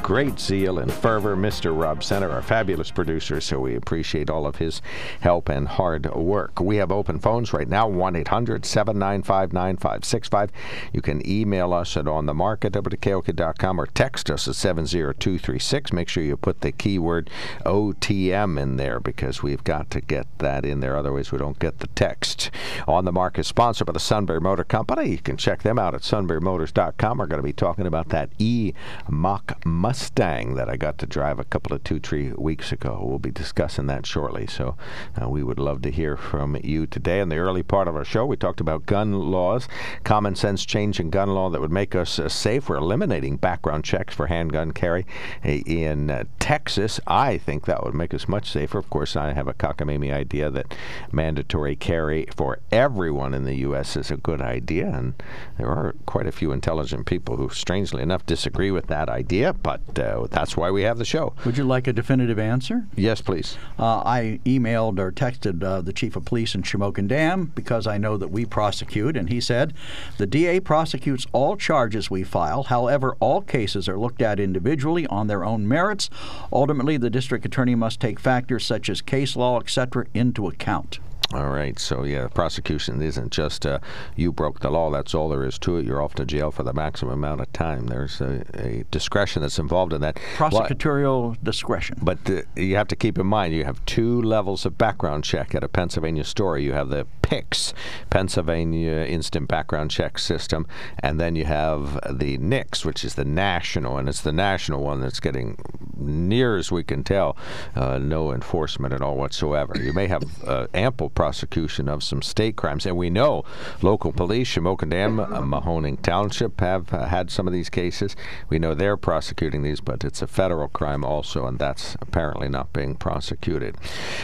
great 0.03 0.38
zeal 0.38 0.79
and 0.79 0.93
fervor. 0.93 1.35
Mr. 1.35 1.77
Rob 1.77 2.05
Center, 2.05 2.31
our 2.31 2.43
fabulous 2.43 2.90
producer, 2.90 3.40
so 3.40 3.59
we 3.59 3.75
appreciate 3.75 4.29
all 4.29 4.47
of 4.47 4.57
his 4.57 4.83
help 5.21 5.49
and 5.49 5.67
hard 5.67 6.14
work. 6.14 6.61
We 6.61 6.77
have 6.77 6.93
open 6.93 7.19
phones 7.19 7.55
right 7.55 7.69
now 7.69 7.88
1 7.88 8.14
800 8.14 8.67
795 8.67 9.55
9565. 9.55 10.51
You 10.93 11.01
can 11.01 11.27
email 11.29 11.73
us 11.73 11.97
at 11.97 12.05
onthemark 12.05 12.67
at 12.67 12.73
WKOK.com 12.73 13.81
or 13.81 13.87
text 13.87 14.31
us 14.31 14.47
at 14.47 14.55
70236. 14.55 15.94
Make 15.95 16.09
sure 16.09 16.23
you 16.23 16.37
put 16.37 16.61
the 16.61 16.73
keyword 16.73 17.31
OTM 17.65 18.61
in 18.61 18.77
there 18.77 19.01
because 19.01 19.43
we've 19.43 19.65
got 19.65 19.91
to 19.91 20.01
get 20.01 20.27
that 20.39 20.65
in 20.65 20.81
there. 20.81 20.97
Otherwise, 20.97 21.33
we 21.33 21.39
don't 21.39 21.59
get 21.59 21.79
the 21.79 21.87
text. 21.89 22.51
On 22.89 23.05
the 23.05 23.13
Mark 23.13 23.39
is 23.39 23.47
sponsored 23.47 23.87
by 23.87 23.93
the 23.93 24.01
Sunbury 24.01 24.41
Motor 24.41 24.65
Company. 24.65 25.11
You 25.11 25.19
can 25.19 25.37
check 25.37 25.63
them 25.63 25.79
out 25.79 25.95
at 25.95 26.03
sunburymotors.com. 26.03 27.19
We're 27.19 27.27
going 27.27 27.43
to 27.43 27.47
be 27.47 27.53
talking 27.53 27.87
about 27.87 28.09
that 28.11 28.31
E 28.39 28.73
Mach 29.09 29.65
Mustang 29.65 30.55
that 30.55 30.69
I 30.69 30.77
got 30.77 30.99
to 30.99 31.07
drive 31.07 31.39
a 31.39 31.45
couple 31.45 31.75
of 31.75 31.85
two, 31.85 32.01
three 32.01 32.33
weeks 32.33 32.73
ago. 32.73 33.01
We'll 33.03 33.19
be 33.19 33.31
discussing 33.31 33.87
that 33.87 34.07
shortly. 34.07 34.47
So 34.47 34.77
uh, 35.21 35.29
we 35.29 35.43
would 35.43 35.59
love 35.59 35.83
to 35.83 35.91
hear 35.91 36.17
from 36.17 36.57
you 36.63 36.87
today. 36.87 37.21
In 37.21 37.29
the 37.29 37.37
early 37.37 37.63
part 37.63 37.89
of 37.89 37.97
our 37.97 38.05
show, 38.05 38.27
we 38.27 38.37
talked 38.37 38.61
about 38.61 38.87
gun 38.87 39.13
laws, 39.13 39.69
common 40.05 40.35
sense 40.35 40.65
change 40.65 41.01
in 41.01 41.11
gun 41.11 41.31
law 41.31 41.51
that 41.51 41.61
would 41.61 41.73
make 41.73 41.95
us 41.95 42.19
uh, 42.19 42.29
safe. 42.29 42.69
We're 42.69 42.77
eliminating 42.77 43.37
background 43.37 43.85
checks 43.85 44.15
for 44.15 44.27
handgun 44.27 44.73
carry 44.73 45.07
uh, 45.45 45.49
in 45.85 46.11
uh, 46.11 46.25
Texas. 46.38 47.01
I 47.07 47.38
think 47.38 47.66
that 47.66 47.85
would 47.85 47.94
make 47.94 48.12
us 48.14 48.29
much 48.29 48.51
safer. 48.51 48.79
Of 48.79 48.90
course, 48.90 49.16
I 49.16 49.33
have 49.33 49.49
a 49.49 49.55
cockamamie 49.55 50.12
idea 50.12 50.51
that 50.51 50.75
mandatory 51.12 51.77
carry 51.77 52.27
for 52.35 52.59
everyone 52.73 53.35
in 53.35 53.44
the 53.44 53.57
U.S. 53.57 53.97
is 53.97 54.11
a 54.11 54.16
good 54.16 54.40
idea, 54.40 54.88
and 54.88 55.14
there 55.59 55.68
are 55.68 55.94
quite 56.07 56.27
a 56.27 56.33
few 56.33 56.53
intelligent 56.53 57.07
people 57.07 57.37
who, 57.37 57.49
strangely 57.51 58.03
enough, 58.03 58.27
disagree 58.27 58.70
with 58.70 58.87
that 58.88 59.09
idea, 59.09 59.53
but 59.53 59.99
uh, 59.99 60.27
that's 60.31 60.57
why 60.57 60.70
we 60.70 60.83
have 60.83 60.99
the 60.99 61.05
show. 61.05 61.35
Would 61.44 61.59
you 61.59 61.64
like 61.64 61.87
a 61.87 61.92
definitive 61.92 62.38
answer? 62.38 62.87
Yes, 62.97 63.20
please. 63.20 63.57
Uh, 63.79 64.03
I 64.05 64.40
emailed 64.44 64.99
or 64.99 65.12
texted 65.12 65.62
uh, 65.62 65.81
the 65.81 65.92
chief 65.92 66.16
of 66.16 66.25
police 66.25 66.55
in 66.55 66.62
Shamokin 66.62 67.09
Dam 67.09 67.53
because 67.55 67.87
I 67.87 67.99
know 67.99 68.16
that 68.16 68.29
we 68.29 68.44
prosecute, 68.44 69.16
and 69.16 69.29
he 69.29 69.40
said 69.40 69.75
the 70.18 70.27
DA 70.27 70.61
prosecutes 70.61 71.27
all 71.33 71.57
charges 71.57 72.11
we 72.11 72.23
file. 72.23 72.64
However, 72.64 73.16
all 73.20 73.40
cases 73.40 73.88
are 73.88 73.99
looked 73.99 74.23
at 74.23 74.40
individually 74.40 75.07
on 75.07 75.27
their 75.27 75.44
own 75.44 75.66
merits. 75.75 76.09
Ultimately, 76.53 76.97
the 76.97 77.11
district 77.11 77.45
attorney 77.45 77.75
must 77.75 77.99
take 77.99 78.21
factors 78.21 78.65
such 78.65 78.89
as 78.89 79.03
case 79.03 79.35
law, 79.35 79.59
etc., 79.59 80.07
into 80.15 80.47
account. 80.47 81.01
All 81.33 81.49
right. 81.49 81.79
So, 81.79 82.05
yeah, 82.05 82.29
prosecution 82.29 83.01
isn't 83.03 83.33
just 83.33 83.67
uh, 83.67 83.79
you 84.15 84.31
broke 84.31 84.61
the 84.61 84.71
law. 84.71 84.91
That's 84.91 85.15
all 85.15 85.29
there 85.29 85.45
is 85.45 85.59
to 85.61 85.79
it. 85.79 85.87
You're 85.87 86.03
off 86.03 86.15
to 86.17 86.25
jail 86.25 86.51
for 86.51 86.63
the 86.63 86.73
maximum 86.73 87.15
amount 87.15 87.41
of 87.41 87.53
time. 87.53 87.87
There's 87.87 88.21
a, 88.21 88.45
a 88.55 88.85
discretion 88.91 89.43
that's 89.43 89.59
involved 89.59 89.93
in 89.93 90.01
that. 90.03 90.21
Well, 90.39 90.51
Prosecutorial 90.51 91.37
discretion. 91.43 91.99
but 92.03 92.19
uh, 92.29 92.43
you 92.55 92.77
have 92.77 92.89
to 92.89 92.97
keep 92.97 93.19
in 93.19 93.27
mind 93.27 93.55
you 93.55 93.65
have 93.65 93.85
two 93.87 94.21
levels 94.23 94.65
of 94.67 94.77
background 94.79 95.25
check 95.25 95.55
at 95.55 95.65
a 95.65 95.69
Pennsylvania 95.69 96.25
store. 96.25 96.59
You 96.59 96.73
have 96.73 96.91
the 96.91 97.07
PICS, 97.23 97.73
Pennsylvania 98.11 99.05
Instant 99.07 99.49
Background 99.49 99.91
Check 99.91 100.19
System, 100.19 100.67
and 101.01 101.19
then 101.19 101.35
you 101.37 101.47
have 101.47 101.99
the 102.19 102.37
NICS, 102.39 102.85
which 102.85 103.03
is 103.05 103.15
the 103.15 103.25
national, 103.25 103.97
and 103.97 104.09
it's 104.09 104.21
the 104.21 104.33
national 104.33 104.83
one 104.85 105.01
that's 105.01 105.21
getting, 105.21 105.57
near 105.97 106.57
as 106.57 106.71
we 106.71 106.85
can 106.85 107.03
tell, 107.03 107.37
uh, 107.75 107.99
no 107.99 108.31
enforcement 108.31 108.93
at 108.93 109.01
all 109.01 109.17
whatsoever. 109.17 109.75
You 109.81 109.93
may 109.95 110.07
have 110.07 110.23
uh, 110.47 110.67
ample 110.75 111.11
prosecution 111.14 111.88
of 111.88 112.03
some 112.03 112.22
state 112.22 112.57
crimes. 112.57 112.87
And 112.87 112.96
we 112.96 113.11
know 113.11 113.44
local 113.83 114.12
police, 114.12 114.48
Shamokin 114.48 114.92
uh, 115.20 115.40
Mahoning 115.42 116.00
Township, 116.03 116.61
have 116.61 116.92
uh, 116.92 117.07
had 117.07 117.31
some 117.31 117.46
of 117.46 117.53
these 117.53 117.70
cases. 117.70 118.16
We 118.48 118.59
know 118.59 118.74
they're 118.74 118.96
prosecuting 118.96 119.62
these, 119.62 119.81
but 119.81 120.05
it's 120.05 120.22
a 120.22 120.27
federal 120.27 120.68
crime 120.68 121.05
also, 121.05 121.46
and 121.46 121.59
that's 121.59 121.96
apparently 122.00 122.48
not 122.48 122.72
being 122.72 122.94
prosecuted. 122.96 123.77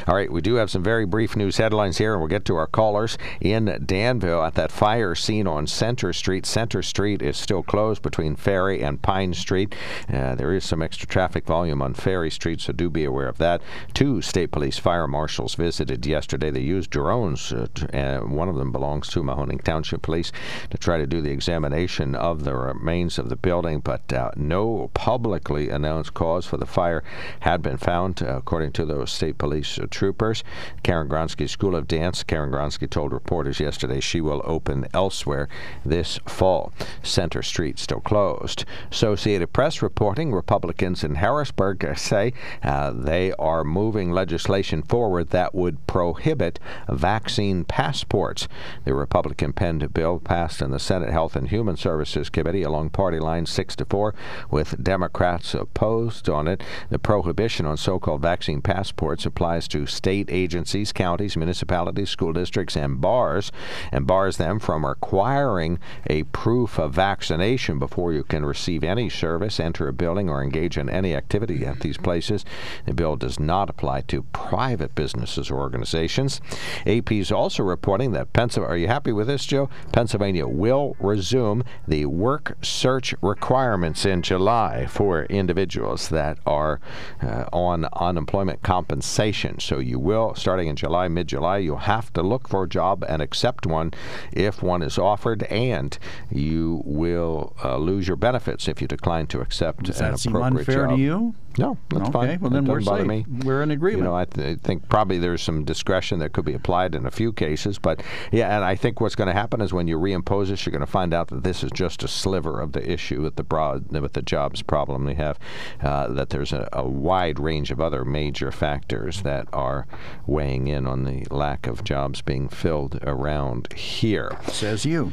All 0.06 0.14
right, 0.14 0.30
we 0.30 0.40
do 0.40 0.54
have 0.54 0.70
some 0.70 0.82
very 0.82 1.04
brief 1.04 1.36
news 1.36 1.56
headlines 1.58 1.98
here, 1.98 2.12
and 2.12 2.20
we'll 2.20 2.28
get 2.28 2.44
to 2.46 2.56
our 2.56 2.66
callers 2.66 3.18
in 3.40 3.82
Danville 3.84 4.42
at 4.42 4.54
that 4.54 4.72
fire 4.72 5.14
scene 5.14 5.46
on 5.46 5.66
Center 5.66 6.12
Street. 6.12 6.46
Center 6.46 6.82
Street 6.82 7.22
is 7.22 7.36
still 7.36 7.62
closed 7.62 8.02
between 8.02 8.36
Ferry 8.36 8.82
and 8.82 9.02
Pine 9.02 9.34
Street. 9.34 9.74
Uh, 10.12 10.34
there 10.34 10.52
is 10.52 10.64
some 10.64 10.82
extra 10.82 11.06
traffic 11.06 11.44
volume 11.44 11.82
on 11.82 11.94
Ferry 11.94 12.30
Street, 12.30 12.60
so 12.60 12.72
do 12.72 12.88
be 12.88 13.04
aware 13.04 13.28
of 13.28 13.38
that. 13.38 13.60
Two 13.94 14.22
state 14.22 14.50
police 14.50 14.78
fire 14.78 15.06
marshals 15.06 15.54
visited 15.54 16.06
yesterday. 16.06 16.50
They 16.50 16.60
used 16.60 16.79
drones. 16.86 17.52
Uh, 17.52 17.66
and 17.92 18.32
one 18.32 18.48
of 18.48 18.56
them 18.56 18.72
belongs 18.72 19.08
to 19.08 19.22
Mahoning 19.22 19.62
Township 19.62 20.02
Police 20.02 20.32
to 20.70 20.78
try 20.78 20.98
to 20.98 21.06
do 21.06 21.20
the 21.20 21.30
examination 21.30 22.14
of 22.14 22.44
the 22.44 22.54
remains 22.54 23.18
of 23.18 23.28
the 23.28 23.36
building, 23.36 23.80
but 23.80 24.12
uh, 24.12 24.30
no 24.36 24.90
publicly 24.94 25.68
announced 25.68 26.14
cause 26.14 26.46
for 26.46 26.56
the 26.56 26.66
fire 26.66 27.02
had 27.40 27.62
been 27.62 27.76
found, 27.76 28.22
uh, 28.22 28.36
according 28.36 28.72
to 28.72 28.84
those 28.84 29.10
state 29.10 29.38
police 29.38 29.78
uh, 29.78 29.86
troopers. 29.90 30.44
Karen 30.82 31.08
Gronsky 31.08 31.48
School 31.48 31.74
of 31.74 31.88
Dance. 31.88 32.22
Karen 32.22 32.50
Gronsky 32.50 32.88
told 32.88 33.12
reporters 33.12 33.60
yesterday 33.60 34.00
she 34.00 34.20
will 34.20 34.42
open 34.44 34.86
elsewhere 34.94 35.48
this 35.84 36.18
fall. 36.26 36.72
Center 37.02 37.42
Street 37.42 37.78
still 37.78 38.00
closed. 38.00 38.64
Associated 38.90 39.52
Press 39.52 39.82
reporting 39.82 40.32
Republicans 40.32 41.04
in 41.04 41.16
Harrisburg 41.16 41.86
say 41.96 42.32
uh, 42.62 42.90
they 42.90 43.32
are 43.34 43.64
moving 43.64 44.10
legislation 44.10 44.82
forward 44.82 45.30
that 45.30 45.54
would 45.54 45.86
prohibit 45.86 46.58
vaccine 46.88 47.64
passports. 47.64 48.48
The 48.84 48.94
Republican 48.94 49.52
penned 49.52 49.92
bill 49.92 50.18
passed 50.18 50.62
in 50.62 50.70
the 50.70 50.78
Senate 50.78 51.10
Health 51.10 51.36
and 51.36 51.48
Human 51.48 51.76
Services 51.76 52.30
Committee 52.30 52.62
along 52.62 52.90
party 52.90 53.18
lines 53.18 53.50
6 53.50 53.76
to 53.76 53.84
4, 53.84 54.14
with 54.50 54.82
Democrats 54.82 55.54
opposed 55.54 56.28
on 56.28 56.48
it. 56.48 56.62
The 56.88 56.98
prohibition 56.98 57.66
on 57.66 57.76
so 57.76 57.98
called 57.98 58.22
vaccine 58.22 58.62
passports 58.62 59.26
applies 59.26 59.68
to 59.68 59.86
state 59.86 60.28
agencies, 60.30 60.92
counties, 60.92 61.36
municipalities, 61.36 62.10
school 62.10 62.32
districts, 62.32 62.76
and 62.76 63.00
bars, 63.00 63.52
and 63.92 64.06
bars 64.06 64.36
them 64.36 64.58
from 64.58 64.86
requiring 64.86 65.78
a 66.08 66.24
proof 66.24 66.78
of 66.78 66.94
vaccination 66.94 67.78
before 67.78 68.12
you 68.12 68.22
can 68.24 68.44
receive 68.44 68.84
any 68.84 69.08
service, 69.08 69.60
enter 69.60 69.88
a 69.88 69.92
building, 69.92 70.28
or 70.28 70.42
engage 70.42 70.76
in 70.76 70.88
any 70.88 71.14
activity 71.14 71.64
at 71.64 71.80
these 71.80 71.96
places. 71.96 72.44
The 72.86 72.94
bill 72.94 73.16
does 73.16 73.38
not 73.38 73.70
apply 73.70 74.02
to 74.02 74.22
private 74.32 74.94
businesses 74.94 75.50
or 75.50 75.58
organizations. 75.58 76.40
AP 76.86 77.12
is 77.12 77.32
also 77.32 77.62
reporting 77.62 78.12
that 78.12 78.32
Pennsylvania. 78.32 78.74
Are 78.74 78.76
you 78.76 78.88
happy 78.88 79.12
with 79.12 79.26
this, 79.26 79.44
Joe? 79.46 79.68
Pennsylvania 79.92 80.46
will 80.46 80.96
resume 80.98 81.64
the 81.86 82.06
work 82.06 82.56
search 82.62 83.14
requirements 83.22 84.04
in 84.04 84.22
July 84.22 84.86
for 84.86 85.24
individuals 85.24 86.08
that 86.08 86.38
are 86.46 86.80
uh, 87.22 87.44
on 87.52 87.86
unemployment 87.94 88.62
compensation. 88.62 89.58
So 89.60 89.78
you 89.78 89.98
will, 89.98 90.34
starting 90.34 90.68
in 90.68 90.76
July, 90.76 91.08
mid 91.08 91.28
July, 91.28 91.58
you'll 91.58 91.78
have 91.78 92.12
to 92.14 92.22
look 92.22 92.48
for 92.48 92.64
a 92.64 92.68
job 92.68 93.04
and 93.08 93.22
accept 93.22 93.66
one 93.66 93.92
if 94.32 94.62
one 94.62 94.82
is 94.82 94.98
offered, 94.98 95.42
and 95.44 95.98
you 96.30 96.82
will 96.84 97.54
uh, 97.64 97.76
lose 97.76 98.06
your 98.06 98.16
benefits 98.16 98.68
if 98.68 98.80
you 98.80 98.88
decline 98.88 99.26
to 99.28 99.40
accept 99.40 99.84
Does 99.84 100.00
an 100.00 100.12
that 100.12 100.18
seem 100.18 100.34
appropriate 100.36 100.68
unfair 100.68 100.86
job. 100.86 100.96
to 100.96 101.02
you? 101.02 101.34
No, 101.58 101.76
that's 101.88 102.08
okay, 102.08 102.12
fine. 102.12 102.40
well 102.40 102.50
then 102.50 102.64
we're 102.64 102.80
safe. 102.80 103.06
me. 103.06 103.24
We're 103.44 103.62
in 103.62 103.70
agreement. 103.70 103.98
You 103.98 104.04
know, 104.04 104.14
I, 104.16 104.24
th- 104.24 104.46
I 104.46 104.54
think 104.66 104.88
probably 104.88 105.18
there's 105.18 105.42
some 105.42 105.64
discretion 105.64 106.20
that 106.20 106.32
could 106.32 106.44
be 106.44 106.54
applied 106.54 106.94
in 106.94 107.06
a 107.06 107.10
few 107.10 107.32
cases, 107.32 107.78
but 107.78 108.02
yeah, 108.30 108.54
and 108.56 108.64
I 108.64 108.76
think 108.76 109.00
what's 109.00 109.14
going 109.16 109.26
to 109.28 109.32
happen 109.34 109.60
is 109.60 109.72
when 109.72 109.88
you 109.88 109.98
reimpose 109.98 110.48
this, 110.48 110.64
you're 110.64 110.70
going 110.70 110.80
to 110.80 110.86
find 110.86 111.12
out 111.12 111.28
that 111.28 111.42
this 111.42 111.62
is 111.64 111.70
just 111.72 112.02
a 112.02 112.08
sliver 112.08 112.60
of 112.60 112.72
the 112.72 112.90
issue 112.90 113.22
with 113.22 113.36
the 113.36 113.42
broad 113.42 113.90
with 113.90 114.12
the 114.12 114.22
jobs 114.22 114.62
problem 114.62 115.04
we 115.04 115.14
have. 115.14 115.38
Uh, 115.82 116.08
that 116.08 116.30
there's 116.30 116.52
a, 116.52 116.68
a 116.72 116.86
wide 116.86 117.38
range 117.38 117.70
of 117.70 117.80
other 117.80 118.04
major 118.04 118.52
factors 118.52 119.22
that 119.22 119.48
are 119.52 119.86
weighing 120.26 120.68
in 120.68 120.86
on 120.86 121.04
the 121.04 121.26
lack 121.30 121.66
of 121.66 121.82
jobs 121.84 122.22
being 122.22 122.48
filled 122.48 122.98
around 123.02 123.72
here. 123.72 124.36
Says 124.48 124.84
you. 124.84 125.12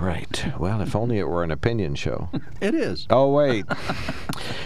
Right. 0.00 0.52
Well, 0.58 0.80
if 0.80 0.94
only 0.94 1.18
it 1.18 1.28
were 1.28 1.42
an 1.42 1.50
opinion 1.50 1.94
show. 1.94 2.28
It 2.58 2.74
is. 2.74 3.06
Oh 3.10 3.30
wait, 3.32 3.66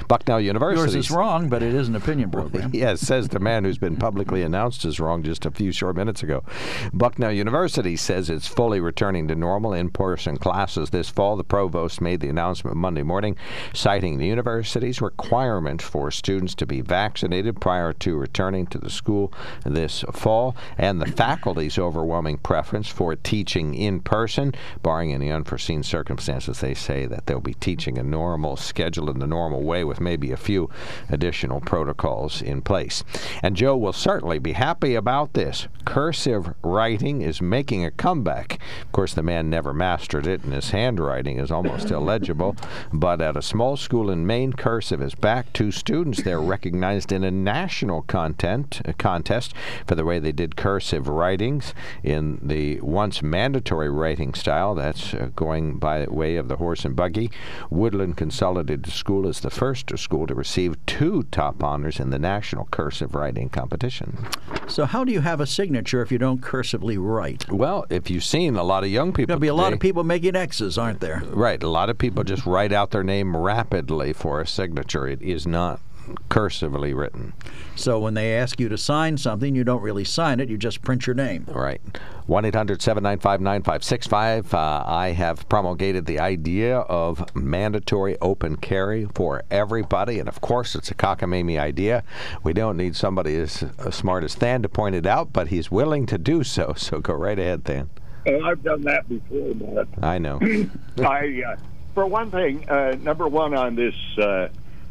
Bucknell 0.06 0.40
University. 0.40 0.80
Yours 0.80 0.94
is 0.94 1.10
wrong, 1.10 1.48
but 1.48 1.60
it 1.60 1.74
is 1.74 1.88
an 1.88 1.96
opinion 1.96 2.30
program. 2.30 2.70
Yes, 2.80 3.00
says 3.00 3.28
the 3.28 3.40
man 3.40 3.64
who's 3.64 3.78
been 3.78 3.96
publicly 3.96 4.42
announced 4.42 4.84
as 4.84 5.00
wrong 5.00 5.24
just 5.24 5.44
a 5.44 5.50
few 5.50 5.72
short 5.72 5.96
minutes 5.96 6.22
ago. 6.22 6.44
Bucknell 6.92 7.32
University 7.32 7.96
says 7.96 8.30
it's 8.30 8.46
fully 8.46 8.78
returning 8.80 9.26
to 9.28 9.34
normal 9.34 9.72
in 9.72 9.90
person 9.90 10.36
classes 10.36 10.90
this 10.90 11.10
fall. 11.10 11.36
The 11.36 11.44
provost 11.44 12.00
made 12.00 12.20
the 12.20 12.28
announcement 12.28 12.76
Monday 12.76 13.02
morning, 13.02 13.36
citing 13.74 14.18
the 14.18 14.26
university's 14.26 15.00
requirement 15.02 15.82
for 15.82 16.10
students 16.12 16.54
to 16.56 16.66
be 16.66 16.80
vaccinated 16.80 17.60
prior 17.60 17.92
to 17.94 18.16
returning 18.16 18.66
to 18.68 18.78
the 18.78 18.90
school 18.90 19.32
this 19.64 20.04
fall 20.12 20.54
and 20.78 21.00
the 21.00 21.06
faculty's 21.06 21.78
overwhelming 21.78 22.38
preference 22.38 22.88
for 22.88 23.16
teaching 23.16 23.74
in 23.74 24.00
person, 24.00 24.54
barring 24.82 25.10
any 25.20 25.30
unforeseen 25.30 25.82
circumstances. 25.82 26.60
They 26.60 26.74
say 26.74 27.06
that 27.06 27.26
they'll 27.26 27.40
be 27.40 27.54
teaching 27.54 27.98
a 27.98 28.02
normal 28.02 28.56
schedule 28.56 29.10
in 29.10 29.18
the 29.18 29.26
normal 29.26 29.62
way 29.62 29.84
with 29.84 30.00
maybe 30.00 30.32
a 30.32 30.36
few 30.36 30.70
additional 31.08 31.60
protocols 31.60 32.40
in 32.40 32.62
place. 32.62 33.04
And 33.42 33.56
Joe 33.56 33.76
will 33.76 33.92
certainly 33.92 34.38
be 34.38 34.52
happy 34.52 34.94
about 34.94 35.34
this. 35.34 35.68
Cursive 35.84 36.54
writing 36.62 37.22
is 37.22 37.42
making 37.42 37.84
a 37.84 37.90
comeback. 37.90 38.58
Of 38.82 38.92
course, 38.92 39.14
the 39.14 39.22
man 39.22 39.50
never 39.50 39.72
mastered 39.72 40.26
it, 40.26 40.42
and 40.44 40.52
his 40.52 40.70
handwriting 40.70 41.38
is 41.38 41.50
almost 41.50 41.90
illegible. 41.90 42.56
But 42.92 43.20
at 43.20 43.36
a 43.36 43.42
small 43.42 43.76
school 43.76 44.10
in 44.10 44.26
Maine, 44.26 44.52
cursive 44.52 45.02
is 45.02 45.14
back. 45.14 45.52
Two 45.52 45.70
students 45.70 46.22
there 46.22 46.40
recognized 46.40 47.12
in 47.12 47.24
a 47.24 47.30
national 47.30 48.02
content 48.02 48.80
uh, 48.84 48.92
contest 48.98 49.54
for 49.86 49.94
the 49.94 50.04
way 50.04 50.18
they 50.18 50.32
did 50.32 50.56
cursive 50.56 51.08
writings 51.08 51.74
in 52.02 52.38
the 52.42 52.80
once 52.80 53.22
mandatory 53.22 53.90
writing 53.90 54.34
style. 54.34 54.74
That's 54.74 55.09
uh, 55.14 55.30
going 55.36 55.78
by 55.78 56.04
way 56.06 56.36
of 56.36 56.48
the 56.48 56.56
horse 56.56 56.84
and 56.84 56.96
buggy. 56.96 57.30
Woodland 57.70 58.16
Consolidated 58.16 58.92
School 58.92 59.26
is 59.26 59.40
the 59.40 59.50
first 59.50 59.96
school 59.98 60.26
to 60.26 60.34
receive 60.34 60.76
two 60.86 61.24
top 61.30 61.62
honors 61.62 62.00
in 62.00 62.10
the 62.10 62.18
national 62.18 62.66
cursive 62.70 63.14
writing 63.14 63.48
competition. 63.48 64.26
So 64.68 64.84
how 64.84 65.04
do 65.04 65.12
you 65.12 65.20
have 65.20 65.40
a 65.40 65.46
signature 65.46 66.02
if 66.02 66.12
you 66.12 66.18
don't 66.18 66.40
cursively 66.40 66.96
write? 66.98 67.50
Well, 67.50 67.86
if 67.90 68.10
you've 68.10 68.24
seen 68.24 68.56
a 68.56 68.62
lot 68.62 68.84
of 68.84 68.90
young 68.90 69.12
people, 69.12 69.26
There'll 69.28 69.40
be 69.40 69.48
a 69.48 69.54
lot 69.54 69.72
of 69.72 69.80
people 69.80 70.04
making 70.04 70.36
X's, 70.36 70.78
aren't 70.78 71.00
there? 71.00 71.22
Right, 71.26 71.62
a 71.62 71.68
lot 71.68 71.90
of 71.90 71.98
people 71.98 72.24
just 72.24 72.46
write 72.46 72.72
out 72.72 72.90
their 72.90 73.04
name 73.04 73.36
rapidly 73.36 74.12
for 74.12 74.40
a 74.40 74.46
signature. 74.46 75.06
It 75.08 75.22
is 75.22 75.46
not 75.46 75.80
cursively 76.28 76.96
written. 76.96 77.32
So 77.76 77.98
when 77.98 78.14
they 78.14 78.34
ask 78.36 78.60
you 78.60 78.68
to 78.68 78.78
sign 78.78 79.16
something, 79.16 79.54
you 79.54 79.64
don't 79.64 79.82
really 79.82 80.04
sign 80.04 80.40
it, 80.40 80.48
you 80.48 80.58
just 80.58 80.82
print 80.82 81.06
your 81.06 81.14
name. 81.14 81.46
Right. 81.48 81.80
1 82.26 82.44
800 82.44 82.80
795 82.80 83.40
9565. 83.40 84.54
I 84.54 85.12
have 85.12 85.48
promulgated 85.48 86.06
the 86.06 86.18
idea 86.20 86.78
of 86.78 87.34
mandatory 87.34 88.16
open 88.20 88.56
carry 88.56 89.06
for 89.14 89.42
everybody. 89.50 90.18
And 90.18 90.28
of 90.28 90.40
course, 90.40 90.74
it's 90.74 90.90
a 90.90 90.94
cockamamie 90.94 91.58
idea. 91.58 92.04
We 92.42 92.52
don't 92.52 92.76
need 92.76 92.96
somebody 92.96 93.36
as, 93.36 93.64
as 93.78 93.94
smart 93.94 94.24
as 94.24 94.34
Than 94.34 94.62
to 94.62 94.68
point 94.68 94.94
it 94.94 95.06
out, 95.06 95.32
but 95.32 95.48
he's 95.48 95.70
willing 95.70 96.06
to 96.06 96.18
do 96.18 96.44
so. 96.44 96.74
So 96.90 96.98
go 96.98 97.14
right 97.14 97.38
ahead, 97.38 97.64
Than. 97.66 97.90
Uh, 98.26 98.38
I've 98.40 98.62
done 98.62 98.82
that 98.82 99.08
before, 99.08 99.54
but 99.54 99.86
I 100.02 100.18
know. 100.18 100.40
I, 100.98 101.42
uh, 101.46 101.56
for 101.94 102.06
one 102.06 102.30
thing, 102.30 102.68
uh, 102.68 102.96
number 103.00 103.28
one 103.28 103.54
on 103.54 103.76
this 103.76 103.94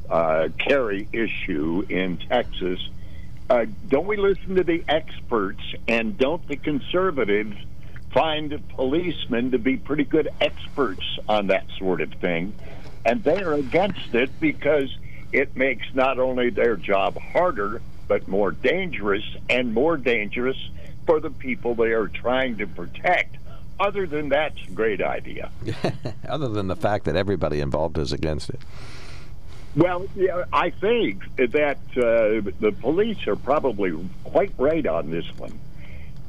uh, 0.10 0.50
carry 0.58 1.08
issue 1.13 1.86
in 1.89 2.17
Texas, 2.17 2.80
uh, 3.50 3.65
don't 3.88 4.08
we 4.08 4.17
listen 4.17 4.56
to 4.56 4.63
the 4.63 4.84
experts 4.88 5.62
and 5.88 6.17
don't 6.17 6.48
the 6.48 6.56
conservatives 6.56 7.56
find 8.12 8.62
policemen 8.69 9.52
to 9.52 9.60
be 9.60 9.78
pretty 9.78 10.04
good 10.04 10.30
experts 10.41 11.04
on 11.28 11.48
that 11.48 11.65
sort 11.78 12.02
of 12.02 12.12
thing? 12.13 12.54
And 13.06 13.24
they 13.24 13.41
are 13.41 13.54
against 13.54 14.13
it 14.13 14.30
because 14.39 14.95
it 15.32 15.56
makes 15.56 15.86
not 15.93 16.19
only 16.19 16.50
their 16.50 16.76
job 16.76 17.17
harder, 17.19 17.82
but 18.08 18.28
more 18.28 18.52
dangerous 18.52 19.24
and 19.50 19.74
more 19.74 19.95
dangerous 19.95 20.58
for 21.06 21.19
the 21.19 21.30
people 21.30 21.76
they 21.76 21.91
are 21.91 22.08
trying 22.08 22.58
to 22.58 22.67
protect. 22.67 23.38
Other 23.80 24.06
than 24.06 24.30
that, 24.30 24.54
great 24.76 25.02
idea. 25.02 25.52
Other 26.28 26.50
than 26.50 26.67
the 26.67 26.76
fact 26.76 27.06
that 27.06 27.15
everybody 27.15 27.62
involved 27.62 27.98
is 27.98 28.12
against 28.12 28.50
it. 28.50 28.60
Well, 29.80 30.08
yeah, 30.13 30.44
I 30.52 30.72
think 30.72 31.24
that 31.38 31.78
uh, 31.96 32.52
the 32.60 32.76
police 32.82 33.26
are 33.28 33.38
probably 33.38 33.98
quite 34.26 34.52
right 34.58 34.86
on 34.86 35.10
this 35.10 35.26
one. 35.38 35.58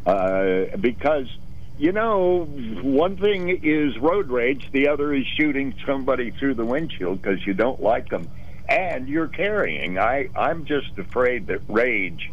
Uh, 0.07 0.77
because, 0.77 1.27
you 1.77 1.91
know, 1.91 2.45
one 2.45 3.17
thing 3.17 3.49
is 3.49 3.99
road 3.99 4.29
rage, 4.29 4.71
the 4.71 4.87
other 4.87 5.13
is 5.13 5.27
shooting 5.37 5.75
somebody 5.85 6.31
through 6.31 6.55
the 6.55 6.65
windshield 6.65 7.21
because 7.21 7.45
you 7.45 7.53
don't 7.53 7.83
like 7.83 8.09
them. 8.09 8.29
And 8.69 9.09
you're 9.09 9.27
carrying. 9.27 9.99
I, 9.99 10.29
I'm 10.37 10.65
just 10.65 10.97
afraid 10.97 11.49
that 11.49 11.63
rage 11.67 12.31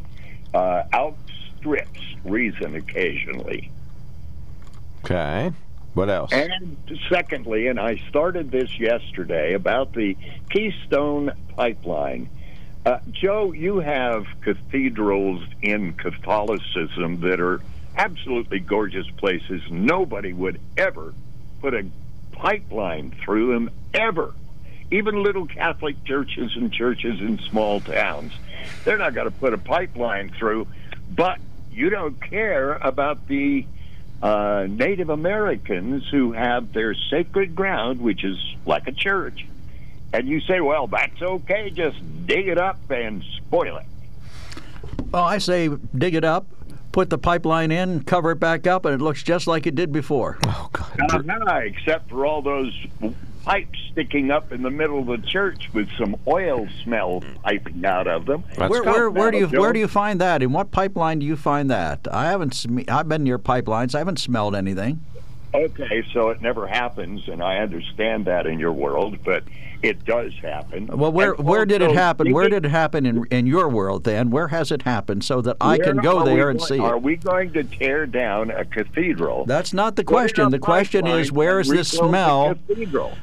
uh, 0.53 0.83
outs 0.93 1.31
strips 1.57 1.99
reason 2.25 2.75
occasionally. 2.75 3.71
Okay. 5.03 5.51
What 5.97 6.11
else? 6.11 6.31
And 6.31 6.77
secondly, 7.09 7.65
and 7.65 7.79
I 7.79 7.95
started 8.07 8.51
this 8.51 8.79
yesterday 8.79 9.55
about 9.55 9.93
the 9.93 10.15
Keystone 10.51 11.31
Pipeline. 11.55 12.29
Uh, 12.85 12.99
Joe, 13.09 13.51
you 13.51 13.79
have 13.79 14.27
cathedrals 14.41 15.43
in 15.63 15.93
Catholicism 15.93 17.21
that 17.21 17.39
are 17.39 17.61
absolutely 17.95 18.59
gorgeous 18.59 19.09
places. 19.17 19.63
Nobody 19.71 20.33
would 20.33 20.59
ever 20.77 21.15
put 21.61 21.73
a 21.73 21.83
pipeline 22.31 23.09
through 23.25 23.53
them, 23.53 23.71
ever. 23.95 24.35
Even 24.91 25.23
little 25.23 25.47
Catholic 25.47 26.03
churches 26.03 26.51
and 26.55 26.71
churches 26.71 27.19
in 27.21 27.39
small 27.39 27.81
towns. 27.81 28.33
They're 28.85 28.99
not 28.99 29.15
going 29.15 29.31
to 29.31 29.35
put 29.35 29.55
a 29.55 29.57
pipeline 29.57 30.29
through, 30.29 30.67
but 31.09 31.39
you 31.71 31.89
don't 31.89 32.21
care 32.21 32.73
about 32.73 33.27
the 33.27 33.65
uh, 34.21 34.67
Native 34.69 35.09
Americans 35.09 36.07
who 36.09 36.31
have 36.31 36.73
their 36.73 36.93
sacred 36.93 37.55
ground, 37.55 38.01
which 38.01 38.23
is 38.23 38.37
like 38.65 38.87
a 38.87 38.91
church. 38.91 39.45
And 40.13 40.27
you 40.27 40.39
say, 40.41 40.61
well, 40.61 40.87
that's 40.87 41.21
okay, 41.21 41.69
just 41.69 41.97
dig 42.25 42.47
it 42.47 42.57
up 42.57 42.79
and 42.89 43.23
spoil 43.37 43.77
it. 43.77 43.85
Well, 45.11 45.23
I 45.23 45.37
say 45.37 45.69
dig 45.95 46.15
it 46.15 46.23
up, 46.23 46.47
put 46.91 47.09
the 47.09 47.17
pipeline 47.17 47.71
in, 47.71 48.03
cover 48.03 48.31
it 48.31 48.39
back 48.39 48.67
up, 48.67 48.85
and 48.85 48.95
it 48.95 49.03
looks 49.03 49.21
just 49.21 49.47
like 49.47 49.67
it 49.67 49.75
did 49.75 49.91
before. 49.91 50.39
oh 50.45 50.69
God. 50.71 51.27
Uh, 51.29 51.55
except 51.57 52.09
for 52.09 52.25
all 52.25 52.41
those 52.41 52.73
pipes 53.47 53.79
sticking 53.93 54.29
up 54.29 54.51
in 54.51 54.61
the 54.61 54.69
middle 54.69 54.99
of 54.99 55.21
the 55.21 55.25
church 55.25 55.69
with 55.73 55.89
some 55.97 56.17
oil 56.27 56.67
smell 56.83 57.23
piping 57.43 57.85
out 57.85 58.05
of 58.05 58.25
them. 58.25 58.43
That's 58.57 58.69
Where, 58.69 58.83
where, 58.83 59.09
where 59.09 59.31
do 59.31 59.37
you 59.37 59.47
where 59.47 59.71
do 59.71 59.79
you 59.79 59.87
find 59.87 60.19
that? 60.19 60.43
In 60.43 60.51
what 60.51 60.71
pipeline 60.71 61.19
do 61.19 61.25
you 61.25 61.37
find 61.37 61.71
that? 61.71 62.07
I 62.11 62.25
haven't. 62.25 62.53
sm- 62.53 62.79
I've 62.89 63.07
been 63.07 63.23
near 63.23 63.39
pipelines. 63.39 63.95
I 63.95 63.99
haven't 63.99 64.19
smelled 64.19 64.53
anything. 64.53 65.01
Okay, 65.53 66.03
so 66.13 66.29
it 66.29 66.41
never 66.41 66.67
happens, 66.67 67.29
and 67.29 67.41
I 67.41 67.59
understand 67.59 68.25
that 68.25 68.45
in 68.45 68.59
your 68.59 68.73
world, 68.73 69.19
but 69.23 69.43
it 69.83 70.05
does 70.05 70.33
happen. 70.41 70.87
Well, 70.87 71.11
where 71.11 71.33
And 71.33 71.45
where 71.45 71.65
did 71.65 71.81
it 71.81 71.91
happen? 71.91 72.31
Where 72.33 72.49
did 72.49 72.65
it 72.65 72.69
happen 72.69 73.05
in 73.05 73.25
in 73.31 73.45
your 73.47 73.69
world? 73.69 74.03
Then 74.03 74.29
where 74.29 74.47
has 74.49 74.71
it 74.71 74.81
happened 74.83 75.23
so 75.23 75.41
that 75.41 75.57
I 75.61 75.77
can 75.77 75.97
go 75.97 76.23
there 76.23 76.49
and 76.49 76.59
going- 76.59 76.67
see 76.67 76.79
Are 76.79 76.97
we 76.97 77.15
going 77.17 77.53
to 77.53 77.63
tear 77.63 78.05
down 78.05 78.51
a 78.51 78.65
cathedral? 78.65 79.45
That's 79.45 79.73
not 79.73 79.95
the 79.95 80.03
question. 80.03 80.49
The 80.51 80.59
question 80.59 81.07
is 81.07 81.31
where 81.31 81.59
is 81.59 81.67
this 81.69 81.89
smell? 81.89 82.55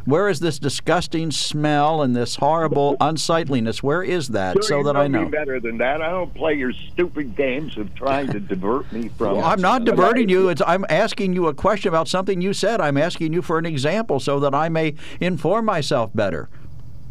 Where 0.05 0.29
is 0.29 0.41
this 0.41 0.59
disgusting 0.59 1.31
smell 1.31 2.03
and 2.03 2.15
this 2.15 2.37
horrible 2.37 2.97
unsightliness? 3.01 3.83
Where 3.83 4.03
is 4.03 4.29
that? 4.29 4.55
Sure, 4.57 4.63
so 4.63 4.83
that 4.85 4.97
I 4.97 5.07
know. 5.09 5.27
better 5.29 5.61
than 5.61 5.79
that. 5.79 6.03
I 6.03 6.11
don't 6.11 6.33
play 6.35 6.55
your 6.55 6.73
stupid 6.73 7.37
games 7.37 7.77
of 7.77 7.95
trying 7.95 8.29
to 8.33 8.41
divert 8.41 8.91
me 8.93 9.09
from. 9.19 9.37
Well, 9.39 9.47
I'm 9.47 9.61
not 9.61 9.85
diverting 9.85 10.29
you. 10.29 10.49
It's, 10.49 10.63
I'm 10.67 10.85
asking 10.89 11.35
you 11.35 11.47
a 11.49 11.55
question 11.55 11.89
about 11.89 12.09
something 12.09 12.41
you 12.41 12.53
said. 12.53 12.81
I'm 12.81 12.97
asking 12.97 13.33
you 13.33 13.43
for 13.43 13.59
an 13.59 13.67
example 13.67 14.21
so 14.21 14.39
that 14.41 14.55
I 14.55 14.69
may 14.69 14.95
inform 15.21 15.65
myself 15.65 16.11
better. 16.15 16.44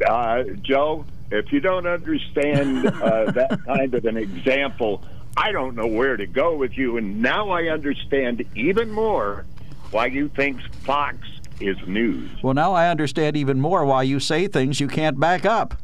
Uh, 0.04 0.44
Joe, 0.62 1.06
if 1.32 1.52
you 1.52 1.60
don't 1.60 1.88
understand 1.88 2.88
uh, 2.88 3.32
that 3.32 3.60
kind 3.66 3.94
of 3.94 4.06
an 4.06 4.18
example, 4.18 5.04
I 5.36 5.52
don't 5.52 5.76
know 5.76 5.88
where 5.88 6.18
to 6.18 6.26
go 6.26 6.56
with 6.56 6.78
you. 6.78 6.98
And 6.98 7.22
now 7.22 7.50
I 7.50 7.70
understand 7.70 8.46
even 8.56 8.92
more 8.92 9.46
why 9.92 10.08
you 10.08 10.30
think 10.30 10.62
Fox 10.84 11.18
is 11.60 11.78
news. 11.88 12.30
Well, 12.44 12.54
now 12.54 12.74
I 12.74 12.90
understand 12.90 13.38
even 13.38 13.60
more 13.60 13.86
why 13.86 14.04
you 14.04 14.20
say 14.20 14.48
things 14.48 14.80
you 14.80 14.88
can't 14.88 15.20
back 15.20 15.46
up. 15.46 15.76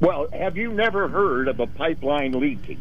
Well, 0.00 0.26
have 0.32 0.56
you 0.56 0.72
never 0.72 1.08
heard 1.08 1.48
of 1.48 1.60
a 1.60 1.66
pipeline 1.66 2.32
leaking? 2.32 2.80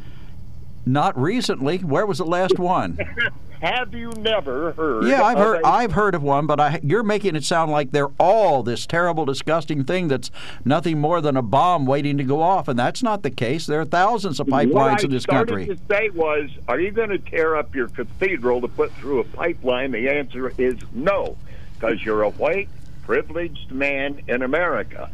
Not 0.85 1.19
recently. 1.19 1.79
Where 1.79 2.05
was 2.05 2.17
the 2.17 2.25
last 2.25 2.57
one? 2.59 2.97
Have 3.61 3.93
you 3.93 4.09
never 4.17 4.71
heard? 4.71 5.05
Yeah, 5.05 5.21
I've 5.21 5.37
heard. 5.37 5.61
a- 5.61 5.67
I've 5.67 5.91
heard 5.91 6.15
of 6.15 6.23
one, 6.23 6.47
but 6.47 6.59
I, 6.59 6.79
you're 6.81 7.03
making 7.03 7.35
it 7.35 7.43
sound 7.43 7.71
like 7.71 7.91
they're 7.91 8.09
all 8.19 8.63
this 8.63 8.87
terrible, 8.87 9.23
disgusting 9.23 9.83
thing 9.83 10.07
that's 10.07 10.31
nothing 10.65 10.99
more 10.99 11.21
than 11.21 11.37
a 11.37 11.43
bomb 11.43 11.85
waiting 11.85 12.17
to 12.17 12.23
go 12.23 12.41
off, 12.41 12.67
and 12.67 12.79
that's 12.79 13.03
not 13.03 13.21
the 13.21 13.29
case. 13.29 13.67
There 13.67 13.79
are 13.79 13.85
thousands 13.85 14.39
of 14.39 14.47
pipelines 14.47 15.03
in 15.03 15.11
this 15.11 15.27
country. 15.27 15.67
What 15.67 15.71
I 15.71 15.75
started 15.75 15.87
to 15.87 15.95
say 15.95 16.09
was, 16.09 16.49
are 16.67 16.79
you 16.79 16.89
going 16.89 17.09
to 17.09 17.19
tear 17.19 17.55
up 17.55 17.75
your 17.75 17.87
cathedral 17.89 18.61
to 18.61 18.67
put 18.67 18.91
through 18.93 19.19
a 19.19 19.25
pipeline? 19.25 19.91
The 19.91 20.09
answer 20.09 20.51
is 20.57 20.77
no, 20.91 21.37
because 21.75 22.03
you're 22.03 22.23
a 22.23 22.31
white, 22.31 22.69
privileged 23.03 23.71
man 23.71 24.23
in 24.27 24.41
America. 24.41 25.11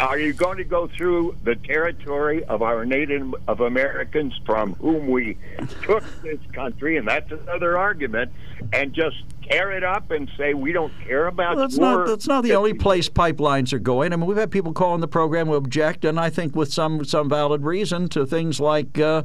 Are 0.00 0.18
you 0.18 0.32
going 0.32 0.56
to 0.56 0.64
go 0.64 0.88
through 0.88 1.36
the 1.44 1.56
territory 1.56 2.42
of 2.44 2.62
our 2.62 2.86
Native 2.86 3.34
of 3.46 3.60
Americans 3.60 4.32
from 4.46 4.74
whom 4.76 5.08
we 5.08 5.36
took 5.82 6.02
this 6.22 6.40
country, 6.52 6.96
and 6.96 7.06
that's 7.06 7.30
another 7.30 7.76
argument, 7.76 8.32
and 8.72 8.94
just 8.94 9.16
tear 9.50 9.72
it 9.72 9.82
up 9.82 10.10
and 10.10 10.30
say 10.36 10.54
we 10.54 10.72
don't 10.72 10.92
care 11.04 11.26
about 11.26 11.56
Well, 11.56 11.64
that's 11.64 11.76
your 11.76 11.98
not 11.98 12.06
that's 12.06 12.28
not 12.28 12.44
the 12.44 12.54
only 12.54 12.72
place 12.72 13.08
pipelines 13.08 13.72
are 13.72 13.78
going. 13.78 14.12
I 14.12 14.16
mean, 14.16 14.26
we've 14.26 14.36
had 14.36 14.50
people 14.50 14.72
calling 14.72 15.00
the 15.00 15.08
program 15.08 15.48
who 15.48 15.54
object, 15.54 16.04
and 16.04 16.18
I 16.20 16.30
think 16.30 16.54
with 16.54 16.72
some 16.72 17.04
some 17.04 17.28
valid 17.28 17.62
reason 17.62 18.08
to 18.10 18.24
things 18.24 18.60
like 18.60 18.98
uh, 18.98 19.24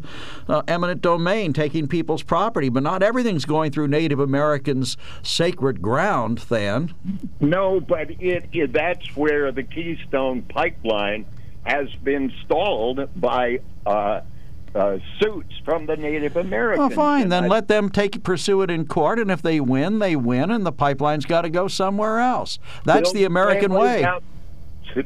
uh, 0.49 0.63
eminent 0.67 1.01
domain, 1.01 1.53
taking 1.53 1.87
people's 1.87 2.23
property. 2.23 2.69
But 2.69 2.83
not 2.83 3.03
everything's 3.03 3.45
going 3.45 3.71
through 3.71 3.87
Native 3.87 4.19
Americans' 4.19 4.97
sacred 5.23 5.81
ground. 5.81 6.39
Then 6.49 6.93
No, 7.39 7.79
but 7.79 8.11
it, 8.19 8.49
it 8.51 8.73
that's 8.73 9.15
where 9.15 9.51
the 9.51 9.63
Keystone 9.63 10.41
Pipeline 10.69 11.25
has 11.63 11.93
been 12.03 12.31
stalled 12.43 13.09
by 13.19 13.59
uh, 13.85 14.21
uh, 14.73 14.97
suits 15.19 15.53
from 15.63 15.85
the 15.85 15.95
Native 15.95 16.35
Americans. 16.37 16.79
well, 16.79 16.89
fine. 16.89 17.23
And 17.23 17.31
Then 17.31 17.43
I- 17.45 17.47
let 17.47 17.67
them 17.67 17.89
take 17.89 18.23
pursue 18.23 18.61
it 18.61 18.71
in 18.71 18.85
court, 18.87 19.19
and 19.19 19.29
if 19.29 19.41
they 19.41 19.59
win, 19.59 19.99
they 19.99 20.15
win, 20.15 20.49
and 20.51 20.65
the 20.65 20.71
pipeline's 20.71 21.25
got 21.25 21.41
to 21.41 21.49
go 21.49 21.67
somewhere 21.67 22.19
else. 22.19 22.57
That's 22.83 23.11
the 23.13 23.25
American 23.25 23.71
same 23.71 23.79
way. 23.79 23.99
About, 24.01 24.23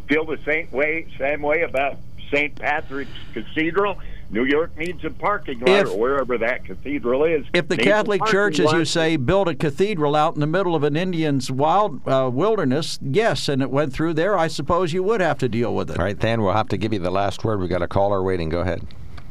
feel 0.07 0.25
the 0.25 0.39
same 0.45 0.69
way, 0.71 1.07
same 1.17 1.41
way 1.41 1.61
about 1.63 1.97
St. 2.31 2.55
Patrick's 2.55 3.11
Cathedral. 3.33 3.99
New 4.31 4.45
York 4.45 4.77
needs 4.77 5.03
a 5.03 5.09
parking 5.09 5.59
lot, 5.59 5.69
If- 5.69 5.87
or 5.91 5.97
wherever 5.97 6.37
that 6.37 6.63
cathedral 6.65 7.23
is. 7.23 7.45
If 7.53 7.67
the 7.67 7.77
Catholic 7.77 8.19
parking 8.19 8.31
Church, 8.31 8.59
as 8.59 8.71
you 8.73 8.85
say, 8.85 9.15
built 9.17 9.47
a 9.47 9.55
cathedral 9.55 10.15
out 10.15 10.35
in 10.35 10.39
the 10.39 10.47
middle 10.47 10.75
of 10.75 10.83
an 10.83 10.95
Indian's 10.95 11.49
wild 11.49 12.07
uh, 12.07 12.29
wilderness, 12.31 12.99
yes, 13.01 13.49
and 13.49 13.61
it 13.61 13.71
went 13.71 13.91
through 13.91 14.13
there, 14.13 14.37
I 14.37 14.47
suppose 14.47 14.93
you 14.93 15.01
would 15.03 15.21
have 15.21 15.39
to 15.39 15.49
deal 15.49 15.73
with 15.73 15.89
it. 15.89 15.97
All 15.99 16.05
right, 16.05 16.17
Dan, 16.17 16.41
we'll 16.43 16.53
have 16.53 16.67
to 16.69 16.77
give 16.77 16.93
you 16.93 16.99
the 16.99 17.09
last 17.11 17.43
word. 17.43 17.59
We've 17.59 17.69
got 17.69 17.81
a 17.81 17.87
caller 17.87 18.21
waiting. 18.21 18.49
Go 18.49 18.59
ahead. 18.59 18.85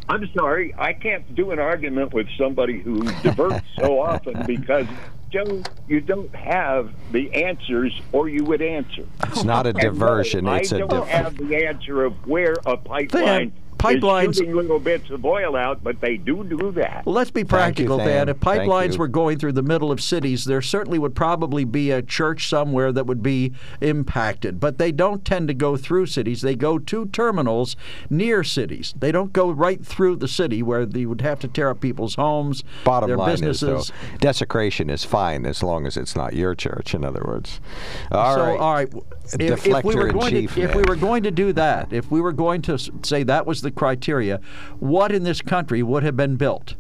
I'm 0.09 0.29
sorry, 0.35 0.75
I 0.79 0.95
can't 0.95 1.35
do 1.35 1.51
an 1.51 1.59
argument 1.59 2.13
with 2.15 2.27
somebody 2.39 2.81
who 2.81 3.03
diverts 3.23 3.67
so 3.79 4.01
often 4.01 4.43
because, 4.47 4.87
Joe, 5.31 5.63
you 5.87 6.01
don't 6.01 6.35
have 6.35 6.91
the 7.13 7.33
answers, 7.45 7.93
or 8.11 8.29
you 8.29 8.43
would 8.45 8.63
answer. 8.63 9.05
It's 9.27 9.45
not 9.45 9.67
a 9.67 9.71
And 9.71 9.79
diversion. 9.81 10.47
no, 10.47 10.55
It's 10.55 10.73
I 10.73 10.77
a 10.77 10.79
don't 10.81 10.91
diff- 10.91 11.09
have 11.09 11.37
the 11.37 11.57
answer 11.67 12.05
of 12.05 12.27
where 12.27 12.57
a 12.65 12.77
pipeline 12.79 13.53
pipelines- 13.79 14.31
is 14.31 14.37
shooting 14.39 14.55
little 14.55 14.79
bits 14.79 15.11
of 15.11 15.25
oil 15.25 15.57
out, 15.57 15.83
but 15.83 16.01
they 16.01 16.17
do 16.17 16.45
do 16.45 16.71
that. 16.73 17.05
Well, 17.07 17.15
let's 17.15 17.31
be 17.31 17.45
practical, 17.45 17.99
Than. 17.99 18.07
Dan. 18.07 18.29
If 18.29 18.41
pipelines 18.41 18.99
were 18.99 19.09
going 19.09 19.39
through 19.39 19.53
the 19.53 19.63
middle 19.63 19.91
of 19.91 20.01
cities, 20.01 20.45
there 20.45 20.63
certainly 20.63 20.99
would 20.99 21.15
probably 21.15 21.65
be 21.65 21.91
a 21.91 22.03
church 22.03 22.49
somewhere 22.49 22.93
that 22.93 23.07
would 23.07 23.23
be 23.23 23.53
impacted. 23.81 24.61
But 24.61 24.79
they 24.79 24.93
don't 24.93 25.25
tend 25.25 25.49
to 25.49 25.55
go 25.55 25.77
through 25.77 26.07
cities. 26.07 26.43
They 26.43 26.55
go 26.57 26.79
to 26.79 27.07
terminals 27.07 27.77
near 28.11 28.45
cities. 28.45 28.95
They 28.99 29.13
don't 29.13 29.33
go 29.33 29.51
right 29.51 29.85
through 29.85 30.17
the 30.17 30.29
city 30.29 30.63
where 30.63 30.85
they 30.85 31.07
would 31.07 31.21
have 31.21 31.39
to 31.41 31.49
tear 31.49 31.71
up 31.71 31.81
people's 31.81 32.17
homes, 32.17 32.65
Bottom 32.85 33.09
their 33.09 33.17
line 33.17 33.31
businesses. 33.31 33.63
is, 33.63 33.89
though, 33.89 34.19
desecration 34.19 34.91
is 34.91 35.05
fine 35.05 35.47
as 35.47 35.63
long 35.63 35.87
as 35.87 35.97
it's 35.97 36.17
not 36.17 36.35
your 36.35 36.55
church. 36.55 36.95
In 36.95 37.05
other 37.05 37.23
words, 37.25 37.61
all 38.11 38.35
so, 38.35 38.43
right. 38.43 38.59
all 38.59 38.75
right. 38.75 38.93
If, 39.35 39.41
if 39.41 39.67
we 39.67 39.73
Deflector 39.73 39.95
were 39.95 40.09
in 40.09 40.19
going 40.19 40.31
chief, 40.31 40.55
to, 40.55 40.63
if 40.63 40.75
we 40.75 40.83
were 40.83 40.97
going 40.97 41.23
to 41.23 41.31
do 41.31 41.53
that, 41.53 41.93
if 41.93 42.11
we 42.11 42.21
were 42.21 42.33
going 42.33 42.63
to 42.63 42.79
say 43.03 43.23
that 43.25 43.47
was 43.47 43.61
the 43.61 43.68
criteria, 43.71 44.41
what 44.79 45.13
in 45.13 45.25
this 45.25 45.41
country 45.41 45.83
would 45.83 46.03
have 46.03 46.17
been 46.17 46.37
built? 46.37 46.75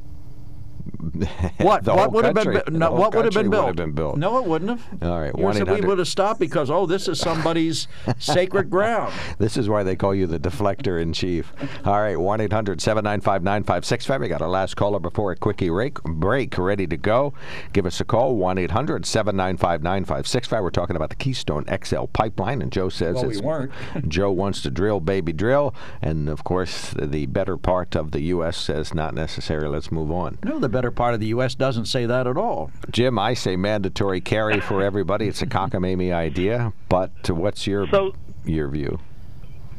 What? 1.58 1.84
What 1.86 2.12
would 2.12 2.24
have 2.24 2.34
been? 2.34 2.78
No, 2.78 2.92
what 2.92 3.14
would 3.14 3.24
have 3.24 3.34
been 3.34 3.50
built? 3.50 3.66
would 3.66 3.78
have 3.78 3.86
been 3.86 3.94
built. 3.94 4.16
No, 4.16 4.38
it 4.38 4.44
wouldn't 4.44 4.70
have. 4.70 5.02
All 5.02 5.20
right, 5.20 5.54
said 5.54 5.68
we 5.68 5.80
would 5.80 5.98
have 5.98 6.08
stopped 6.08 6.40
because 6.40 6.70
oh, 6.70 6.86
this 6.86 7.08
is 7.08 7.18
somebody's 7.18 7.88
sacred 8.18 8.70
ground. 8.70 9.12
This 9.38 9.56
is 9.56 9.68
why 9.68 9.82
they 9.82 9.96
call 9.96 10.14
you 10.14 10.26
the 10.26 10.38
deflector 10.38 11.00
in 11.00 11.12
chief. 11.12 11.52
All 11.84 12.00
right, 12.00 12.18
1 12.18 12.40
800 12.40 12.80
795 12.80 13.42
9565. 13.42 14.20
We 14.20 14.28
got 14.28 14.42
our 14.42 14.48
last 14.48 14.76
caller 14.76 15.00
before 15.00 15.32
a 15.32 15.36
quickie 15.36 15.68
break, 15.68 16.02
break 16.02 16.58
ready 16.58 16.86
to 16.86 16.96
go. 16.96 17.32
Give 17.72 17.86
us 17.86 18.00
a 18.00 18.04
call 18.04 18.36
1 18.36 18.58
800 18.58 19.06
795 19.06 19.82
9565. 19.82 20.62
We're 20.62 20.70
talking 20.70 20.96
about 20.96 21.10
the 21.10 21.16
Keystone 21.16 21.64
XL 21.84 22.04
pipeline, 22.06 22.62
and 22.62 22.72
Joe 22.72 22.88
says 22.88 23.16
Well, 23.16 23.28
we 23.28 23.40
weren't. 23.40 23.72
Joe 24.08 24.32
wants 24.32 24.62
to 24.62 24.70
drill, 24.70 25.00
baby, 25.00 25.32
drill. 25.32 25.74
And 26.02 26.28
of 26.28 26.44
course, 26.44 26.94
the 27.00 27.26
better 27.26 27.56
part 27.56 27.94
of 27.94 28.10
the 28.10 28.20
U.S. 28.22 28.56
says 28.56 28.92
not 28.94 29.14
necessary. 29.14 29.68
Let's 29.68 29.92
move 29.92 30.10
on. 30.10 30.38
No, 30.42 30.58
the 30.58 30.68
better 30.68 30.87
part 30.90 31.14
of 31.14 31.20
the 31.20 31.26
U.S. 31.28 31.54
doesn't 31.54 31.86
say 31.86 32.06
that 32.06 32.26
at 32.26 32.36
all. 32.36 32.70
Jim, 32.90 33.18
I 33.18 33.34
say 33.34 33.56
mandatory 33.56 34.20
carry 34.20 34.60
for 34.60 34.82
everybody. 34.82 35.28
It's 35.28 35.42
a 35.42 35.46
cockamamie 35.46 36.12
idea, 36.12 36.72
but 36.88 37.30
what's 37.30 37.66
your 37.66 37.86
So- 37.88 38.14
your 38.44 38.68
view? 38.68 38.98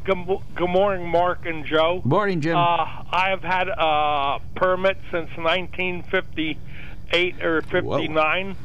Good, 0.04 0.16
good 0.54 0.70
morning, 0.70 1.06
Mark 1.08 1.44
and 1.44 1.64
Joe. 1.66 2.00
Morning, 2.04 2.40
Jim. 2.40 2.56
Uh, 2.56 2.86
I 3.10 3.28
have 3.30 3.42
had 3.42 3.68
a 3.68 4.38
permit 4.54 4.96
since 5.10 5.28
1958 5.36 7.42
or 7.44 7.62
59 7.62 8.56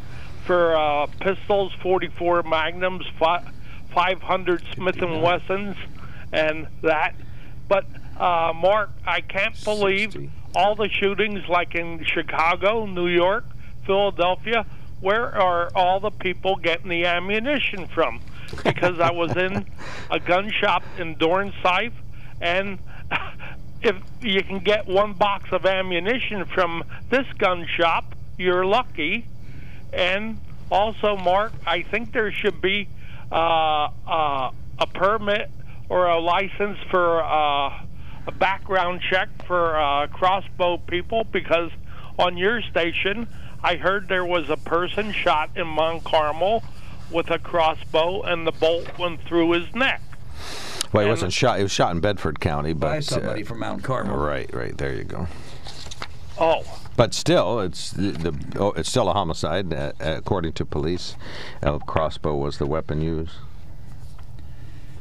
for 0.46 0.76
uh, 0.78 1.08
pistols, 1.20 1.74
44 1.82 2.44
Magnums, 2.44 3.06
500 3.18 4.64
Smith 4.76 5.02
and 5.02 5.22
Wessons, 5.22 5.76
and 6.32 6.68
that. 6.84 7.16
But 7.68 7.86
uh, 8.18 8.54
Mark, 8.56 8.92
I 9.06 9.22
can't 9.22 9.62
believe 9.64 10.14
60. 10.14 10.30
All 10.56 10.76
the 10.76 10.90
shootings, 10.90 11.48
like 11.50 11.76
in 11.76 12.04
Chicago, 12.06 12.86
New 12.86 13.08
York, 13.08 13.46
Philadelphia. 13.86 14.66
Where 15.02 15.36
are 15.36 15.70
all 15.76 16.00
the 16.00 16.10
people 16.10 16.56
getting 16.56 16.90
the 16.90 17.06
ammunition 17.06 17.88
from? 17.88 18.22
Because 18.64 19.00
I 19.00 19.12
was 19.12 19.36
in 19.36 19.66
a 20.10 20.20
gun 20.20 20.52
shop 20.52 20.84
in 20.98 21.16
Dornsife, 21.16 21.94
and 22.40 22.80
if 23.82 23.96
you 24.22 24.42
can 24.44 24.60
get 24.60 24.88
one 24.88 25.14
box 25.14 25.52
of 25.52 25.66
ammunition 25.66 26.46
from 26.46 26.84
this 27.10 27.28
gun 27.38 27.68
shop, 27.78 28.16
you're 28.38 28.66
lucky. 28.66 29.28
And 29.92 30.40
also, 30.72 31.18
Mark, 31.18 31.54
I 31.66 31.84
think 31.84 32.14
there 32.14 32.32
should 32.32 32.62
be 32.62 32.88
uh, 33.32 33.90
uh, 34.08 34.52
a 34.80 34.88
permit 34.94 35.52
or 35.90 36.08
a 36.08 36.20
license 36.20 36.78
for 36.90 37.24
uh, 37.24 37.86
a 38.28 38.32
background 38.32 39.02
check 39.10 39.30
for 39.46 39.80
uh, 39.80 40.08
crossbow 40.08 40.78
people 40.78 41.24
because 41.32 41.72
on 42.18 42.38
your 42.38 42.62
station, 42.62 43.28
I 43.64 43.76
heard 43.76 44.08
there 44.08 44.26
was 44.26 44.50
a 44.50 44.58
person 44.58 45.12
shot 45.12 45.50
in 45.56 45.68
Mount 45.68 46.04
Carmel 46.04 46.64
with 47.12 47.30
a 47.30 47.38
crossbow 47.40 48.22
and 48.24 48.48
the 48.48 48.52
bolt 48.52 48.98
went 48.98 49.22
through 49.22 49.52
his 49.52 49.74
neck. 49.76 50.02
Well, 50.94 51.02
he 51.04 51.06
and- 51.06 51.10
wasn't 51.10 51.34
shot. 51.34 51.58
He 51.58 51.64
was 51.64 51.72
shot 51.72 51.92
in 51.92 52.00
Bedford 52.00 52.40
County, 52.40 52.74
but 52.74 52.88
By 52.88 53.00
somebody 53.02 53.44
uh, 53.44 53.46
from 53.46 53.60
Mount 53.60 53.84
Carmel. 53.84 54.18
right, 54.18 54.52
right 54.54 54.78
there 54.78 54.94
you 54.94 55.04
go. 55.04 55.28
Oh, 56.40 56.64
But 56.98 57.14
still, 57.14 57.60
it's 57.62 57.92
the, 57.92 58.12
the 58.12 58.60
oh, 58.60 58.72
it's 58.74 58.90
still 58.90 59.08
a 59.10 59.14
homicide, 59.14 59.74
uh, 59.74 59.94
according 60.00 60.54
to 60.54 60.66
police. 60.66 61.16
A 61.62 61.80
crossbow 61.80 62.36
was 62.36 62.58
the 62.58 62.66
weapon 62.66 63.02
used. 63.02 63.34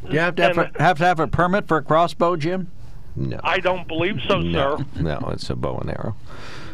Do 0.07 0.12
you 0.12 0.18
have 0.20 0.37
to 0.37 0.43
have, 0.43 0.59
And- 0.59 0.77
a, 0.77 0.83
have 0.83 0.99
to 0.99 1.05
have 1.05 1.20
a 1.20 1.27
permit 1.27 1.66
for 1.66 1.77
a 1.79 1.83
crossbow, 1.83 2.37
Jim? 2.37 2.70
No, 3.17 3.39
I 3.43 3.61
don't 3.61 3.87
believe 3.87 4.21
so, 4.29 4.41
no, 4.41 4.79
sir. 4.79 4.85
no. 5.01 5.29
It's 5.33 5.49
a 5.51 5.55
bow 5.57 5.79
and 5.79 5.91
arrow. 5.91 6.17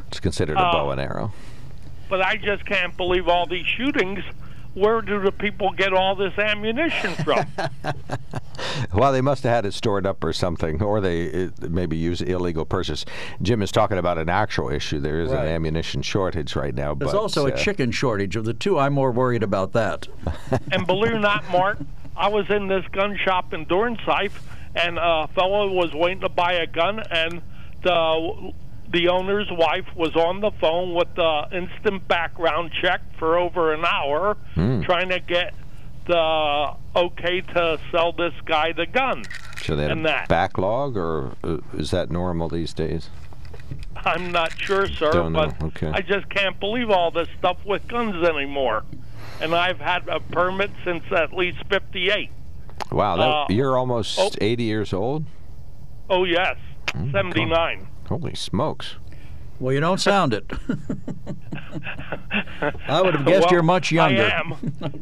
It's 0.09 0.21
considered 0.21 0.57
a 0.57 0.69
Oh. 0.69 0.73
bow 0.73 0.91
and 0.91 1.01
arrow. 1.01 1.33
But 2.09 2.23
I 2.23 2.37
just 2.37 2.65
can't 2.67 2.97
believe 2.97 3.29
all 3.29 3.47
these 3.47 3.67
shootings. 3.67 4.25
Where 4.75 5.01
do 5.03 5.21
the 5.21 5.33
people 5.33 5.71
get 5.73 5.93
all 5.93 6.15
this 6.15 6.37
ammunition 6.39 7.15
from? 7.25 7.45
Well, 8.93 9.13
they 9.13 9.21
must 9.21 9.43
have 9.45 9.53
had 9.53 9.67
it 9.67 9.73
stored 9.73 10.07
up 10.07 10.23
or 10.23 10.33
something, 10.33 10.83
or 10.83 11.01
they 11.01 11.23
it, 11.23 11.71
maybe 11.71 11.97
use 11.97 12.21
illegal 12.21 12.65
purchase. 12.65 13.05
Jim 13.41 13.63
is 13.63 13.73
talking 13.73 13.99
about 13.99 14.19
an 14.19 14.29
actual 14.29 14.69
issue. 14.71 15.01
There 15.01 15.21
is 15.21 15.31
Right. 15.31 15.47
an 15.47 15.53
ammunition 15.53 16.03
shortage 16.03 16.55
right 16.57 16.75
now. 16.75 16.95
There's 16.95 17.13
but, 17.13 17.19
also 17.19 17.47
a 17.47 17.53
uh, 17.53 17.57
chicken 17.57 17.91
shortage. 17.91 18.37
Of 18.37 18.45
the 18.45 18.53
two, 18.55 18.79
I'm 18.79 18.93
more 18.93 19.13
worried 19.13 19.43
about 19.43 19.73
that. 19.73 20.07
and 20.73 20.87
believe 20.87 21.13
it 21.13 21.17
or 21.17 21.21
not, 21.21 21.45
Mark, 21.51 21.79
I 22.17 22.29
was 22.29 22.49
in 22.51 22.69
this 22.69 22.85
gun 22.93 23.17
shop 23.17 23.53
in 23.55 23.65
Dornsife, 23.67 24.41
and 24.75 24.99
a 24.99 25.29
fellow 25.35 25.71
was 25.73 25.93
waiting 25.95 26.21
to 26.21 26.29
buy 26.29 26.55
a 26.55 26.67
gun, 26.67 27.01
and 27.11 27.43
the 27.83 28.53
the 28.93 29.09
owner's 29.09 29.49
wife 29.51 29.87
was 29.95 30.15
on 30.17 30.41
the 30.41 30.51
phone 30.61 30.95
with 30.95 31.15
the 31.15 31.47
instant 31.53 32.07
background 32.09 32.73
check 32.83 33.01
for 33.19 33.39
over 33.39 33.73
an 33.73 33.85
hour, 33.85 34.37
trying 34.55 35.09
to 35.11 35.21
get 35.21 35.55
the 36.07 36.75
okay 36.97 37.41
to 37.41 37.79
sell 37.93 38.13
this 38.13 38.35
guy 38.47 38.73
the 38.73 38.87
gun. 38.87 39.23
So 39.63 39.77
they 39.77 39.87
had 39.89 40.03
that. 40.05 40.29
backlog, 40.29 40.97
or 40.97 41.33
uh, 41.45 41.59
is 41.75 41.91
that 41.93 42.11
normal 42.11 42.49
these 42.49 42.73
days? 42.73 43.11
I'm 44.05 44.33
not 44.33 44.59
sure, 44.59 44.89
sir, 44.89 45.13
Don't 45.13 45.33
know. 45.35 45.53
but 45.59 45.63
Okay. 45.67 45.91
I 45.93 46.01
just 46.01 46.29
can't 46.31 46.59
believe 46.59 46.91
all 46.91 47.11
this 47.11 47.29
stuff 47.39 47.59
with 47.67 47.87
guns 47.87 48.27
anymore. 48.27 48.83
And 49.41 49.55
I've 49.55 49.79
had 49.79 50.09
a 50.09 50.19
permit 50.21 50.71
since 50.85 51.05
at 51.13 51.33
least 51.33 51.59
58. 51.69 52.31
Wow, 52.91 53.17
that, 53.17 53.29
Uh, 53.29 53.47
you're 53.51 53.79
almost 53.79 54.19
oh. 54.19 54.31
80 54.41 54.63
years 54.65 54.93
old. 54.93 55.25
Oh, 56.09 56.25
yes, 56.25 56.57
Mm, 56.89 57.13
79. 57.13 57.87
Holy 58.09 58.35
smokes! 58.35 58.97
Well, 59.61 59.73
you 59.73 59.79
don't 59.81 60.01
sound 60.01 60.35
it. 60.35 60.51
I 62.89 63.01
would 63.03 63.15
have 63.15 63.25
guessed 63.27 63.45
Well, 63.47 63.53
you're 63.53 63.63
much 63.63 63.93
younger. 63.93 64.25
I 64.25 64.41
am. 64.41 64.55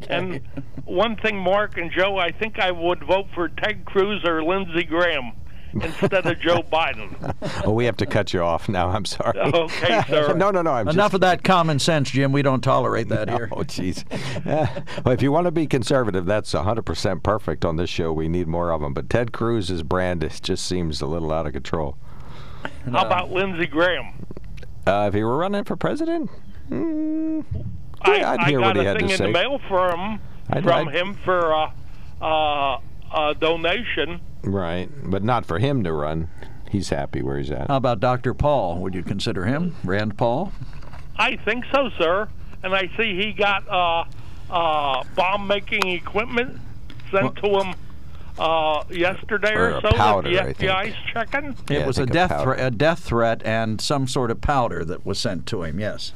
And 0.09 0.41
one 0.85 1.15
thing, 1.15 1.37
Mark 1.37 1.77
and 1.77 1.91
Joe, 1.91 2.17
I 2.17 2.31
think 2.31 2.59
I 2.59 2.71
would 2.71 3.03
vote 3.03 3.27
for 3.33 3.49
Ted 3.49 3.85
Cruz 3.85 4.23
or 4.25 4.43
Lindsey 4.43 4.83
Graham 4.83 5.31
instead 5.81 6.25
of 6.25 6.39
Joe 6.39 6.63
Biden. 6.71 7.33
Oh, 7.65 7.71
we 7.73 7.85
have 7.85 7.97
to 7.97 8.05
cut 8.05 8.33
you 8.33 8.41
off 8.41 8.67
now. 8.69 8.89
I'm 8.89 9.05
sorry. 9.05 9.37
Okay, 9.59 10.01
sir. 10.07 10.33
no, 10.37 10.51
no, 10.51 10.61
no. 10.61 10.71
I'm 10.71 10.87
Enough 10.87 10.95
just, 11.11 11.13
of 11.15 11.21
that 11.21 11.43
common 11.43 11.79
sense, 11.79 12.09
Jim. 12.11 12.31
We 12.31 12.41
don't 12.41 12.61
tolerate 12.61 13.09
that 13.09 13.29
here. 13.29 13.49
Oh, 13.51 13.57
jeez. 13.57 14.03
Uh, 14.45 14.81
well, 15.05 15.13
if 15.13 15.21
you 15.21 15.31
want 15.31 15.45
to 15.45 15.51
be 15.51 15.67
conservative, 15.67 16.25
that's 16.25 16.53
100% 16.53 17.23
perfect 17.23 17.65
on 17.65 17.75
this 17.75 17.89
show. 17.89 18.11
We 18.13 18.27
need 18.27 18.47
more 18.47 18.71
of 18.71 18.81
them. 18.81 18.93
But 18.93 19.09
Ted 19.09 19.31
Cruz's 19.31 19.83
brand 19.83 20.27
just 20.41 20.65
seems 20.65 21.01
a 21.01 21.05
little 21.05 21.31
out 21.31 21.45
of 21.47 21.53
control. 21.53 21.97
How 22.91 23.05
about 23.05 23.31
Lindsey 23.31 23.67
Graham? 23.67 24.25
Uh, 24.87 25.05
if 25.07 25.13
he 25.13 25.23
were 25.23 25.37
running 25.37 25.63
for 25.65 25.75
president, 25.75 26.29
mm, 26.69 27.45
I, 28.01 28.17
Yeah, 28.17 28.31
I'd 28.31 28.39
I 28.39 28.49
hear 28.49 28.59
got 28.59 28.65
what 28.67 28.75
he 28.77 28.81
a 28.81 28.85
had 28.85 28.93
to 28.93 28.99
thing 28.99 29.09
in 29.11 29.17
say. 29.17 29.25
the 29.27 29.31
mail 29.31 29.59
from 29.67 30.19
I'd- 30.49 30.61
from 30.63 30.87
I'd- 30.89 30.97
him 30.97 31.17
for 31.23 31.53
uh, 31.53 31.71
uh, 32.21 32.79
a 33.15 33.35
donation. 33.35 34.21
Right. 34.43 34.89
But 35.03 35.23
not 35.23 35.45
for 35.45 35.59
him 35.59 35.83
to 35.83 35.93
run. 35.93 36.29
He's 36.69 36.89
happy 36.89 37.21
where 37.21 37.37
he's 37.37 37.49
at. 37.51 37.67
How 37.67 37.77
about 37.77 37.99
Dr. 37.99 38.33
Paul? 38.33 38.77
Would 38.79 38.93
you 38.93 39.03
consider 39.03 39.45
him? 39.45 39.75
Rand 39.83 40.17
Paul? 40.17 40.51
I 41.17 41.35
think 41.37 41.65
so, 41.73 41.89
sir. 41.97 42.29
And 42.61 42.75
I 42.75 42.89
see 42.95 43.15
he 43.19 43.33
got 43.33 43.67
uh, 43.67 44.03
uh, 44.53 45.03
bomb 45.15 45.47
making 45.47 45.87
equipment 45.87 46.59
sent 47.11 47.35
to 47.37 47.47
him 47.59 47.73
uh, 48.37 48.83
yesterday 48.89 49.53
Or 49.53 49.75
or, 49.75 49.81
so 49.81 49.89
powder, 49.91 50.31
that 50.31 50.57
the. 50.57 50.67
FBI's 50.67 50.95
checking. 51.11 51.55
Yeah, 51.69 51.79
it 51.79 51.87
was 51.87 51.97
a 51.97 52.01
think 52.01 52.11
a 52.11 52.13
death 52.13 52.43
thre- 52.43 52.53
a 52.53 52.71
death 52.71 52.99
threat 52.99 53.41
and 53.43 53.81
some 53.81 54.07
sort 54.07 54.31
of 54.31 54.41
powder 54.41 54.85
that 54.85 55.05
was 55.05 55.19
sent 55.19 55.45
to 55.47 55.63
him. 55.63 55.79
Yes. 55.79 56.13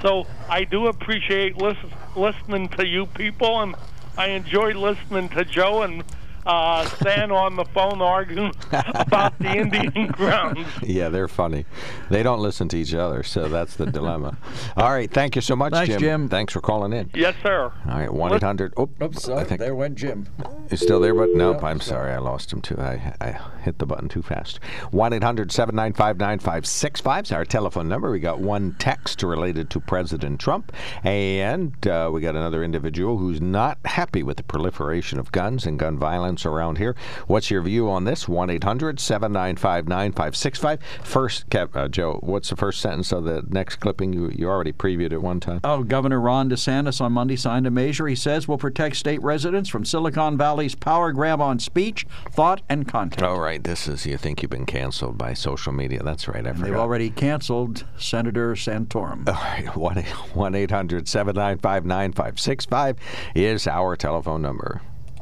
So 0.00 0.26
I 0.48 0.64
do 0.64 0.86
appreciate 0.86 1.56
lis- 1.58 1.76
listening 2.16 2.68
to 2.70 2.86
you 2.86 3.06
people, 3.06 3.60
and 3.60 3.74
I 4.16 4.28
enjoy 4.28 4.72
listening 4.72 5.28
to 5.30 5.44
Joe 5.44 5.82
and 5.82 6.04
uh, 6.50 6.84
Stan 6.86 7.30
on 7.30 7.54
the 7.54 7.64
phone 7.66 8.02
arguing 8.02 8.52
about 8.72 9.38
the 9.38 9.56
Indian 9.56 10.08
grounds. 10.08 10.66
Yeah, 10.82 11.08
they're 11.08 11.28
funny. 11.28 11.64
They 12.10 12.24
don't 12.24 12.40
listen 12.40 12.66
to 12.68 12.76
each 12.76 12.92
other, 12.92 13.22
so 13.22 13.48
that's 13.48 13.76
the 13.76 13.86
dilemma. 13.86 14.36
All 14.76 14.90
right, 14.90 15.08
thank 15.10 15.36
you 15.36 15.42
so 15.42 15.54
much, 15.54 15.72
Thanks, 15.72 15.96
Jim. 15.96 16.28
Thanks 16.28 16.52
for 16.52 16.60
calling 16.60 16.92
in. 16.92 17.10
Yes, 17.14 17.36
sir. 17.42 17.72
All 17.88 17.98
right, 17.98 18.12
one 18.12 18.34
eight 18.34 18.42
hundred. 18.42 18.74
Oops, 18.78 19.28
I 19.28 19.44
think 19.44 19.60
there 19.60 19.74
went 19.76 19.94
Jim. 19.96 20.26
he's 20.68 20.80
still 20.80 20.98
there, 21.00 21.14
but 21.14 21.30
nope. 21.34 21.62
I'm 21.62 21.80
sorry, 21.80 22.12
I 22.12 22.18
lost 22.18 22.52
him 22.52 22.60
too. 22.60 22.76
I, 22.78 23.14
I 23.20 23.38
hit 23.62 23.78
the 23.78 23.86
button 23.86 24.08
too 24.08 24.22
fast. 24.22 24.58
One 24.90 25.12
800-795-9565 25.12 27.22
is 27.24 27.32
our 27.32 27.44
telephone 27.44 27.88
number. 27.88 28.10
We 28.10 28.20
got 28.20 28.40
one 28.40 28.74
text 28.78 29.22
related 29.22 29.70
to 29.70 29.80
President 29.80 30.40
Trump, 30.40 30.72
and 31.04 31.86
uh, 31.86 32.10
we 32.12 32.20
got 32.20 32.34
another 32.34 32.64
individual 32.64 33.18
who's 33.18 33.40
not 33.40 33.78
happy 33.84 34.22
with 34.22 34.36
the 34.38 34.42
proliferation 34.42 35.18
of 35.18 35.30
guns 35.32 35.66
and 35.66 35.78
gun 35.78 35.98
violence 35.98 36.39
around 36.46 36.78
here. 36.78 36.94
What's 37.26 37.50
your 37.50 37.62
view 37.62 37.88
on 37.90 38.04
this? 38.04 38.28
1 38.28 38.50
800 38.50 39.00
795 39.00 39.88
9565. 39.88 40.80
First, 41.02 41.54
uh, 41.54 41.88
Joe, 41.88 42.18
what's 42.22 42.50
the 42.50 42.56
first 42.56 42.80
sentence 42.80 43.12
of 43.12 43.24
the 43.24 43.42
next 43.48 43.76
clipping? 43.76 44.12
You 44.12 44.30
you 44.30 44.48
already 44.48 44.72
previewed 44.72 45.12
it 45.12 45.22
one 45.22 45.40
time. 45.40 45.60
Oh, 45.64 45.82
Governor 45.82 46.20
Ron 46.20 46.50
DeSantis 46.50 47.00
on 47.00 47.12
Monday 47.12 47.36
signed 47.36 47.66
a 47.66 47.70
measure 47.70 48.06
he 48.06 48.14
says 48.14 48.48
will 48.48 48.58
protect 48.58 48.96
state 48.96 49.22
residents 49.22 49.68
from 49.68 49.84
Silicon 49.84 50.36
Valley's 50.36 50.74
power 50.74 51.12
grab 51.12 51.40
on 51.40 51.58
speech, 51.58 52.06
thought, 52.30 52.62
and 52.68 52.86
content. 52.86 53.22
All 53.22 53.40
right. 53.40 53.62
This 53.62 53.88
is 53.88 54.06
you 54.06 54.16
think 54.16 54.42
you've 54.42 54.50
been 54.50 54.66
canceled 54.66 55.18
by 55.18 55.34
social 55.34 55.72
media. 55.72 56.02
That's 56.02 56.28
right. 56.28 56.46
I 56.46 56.52
They've 56.52 56.74
already 56.74 57.10
canceled 57.10 57.84
Senator 57.96 58.54
Santorum. 58.54 59.28
All 59.28 59.34
right, 59.34 59.76
1 59.76 60.54
800 60.54 61.08
795 61.08 61.86
9565 61.86 62.96
is 63.34 63.66
our 63.66 63.96
telephone 63.96 64.42
number. 64.42 64.80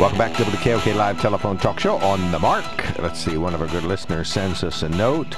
Welcome 0.00 0.18
back 0.18 0.36
to 0.36 0.44
the 0.44 0.56
KOK 0.56 0.86
Live 0.96 1.20
Telephone 1.20 1.56
Talk 1.56 1.78
Show 1.78 1.98
on 1.98 2.32
the 2.32 2.38
mark. 2.38 2.98
Let's 2.98 3.20
see, 3.20 3.36
one 3.36 3.54
of 3.54 3.62
our 3.62 3.68
good 3.68 3.84
listeners 3.84 4.28
sends 4.28 4.64
us 4.64 4.82
a 4.82 4.88
note 4.88 5.36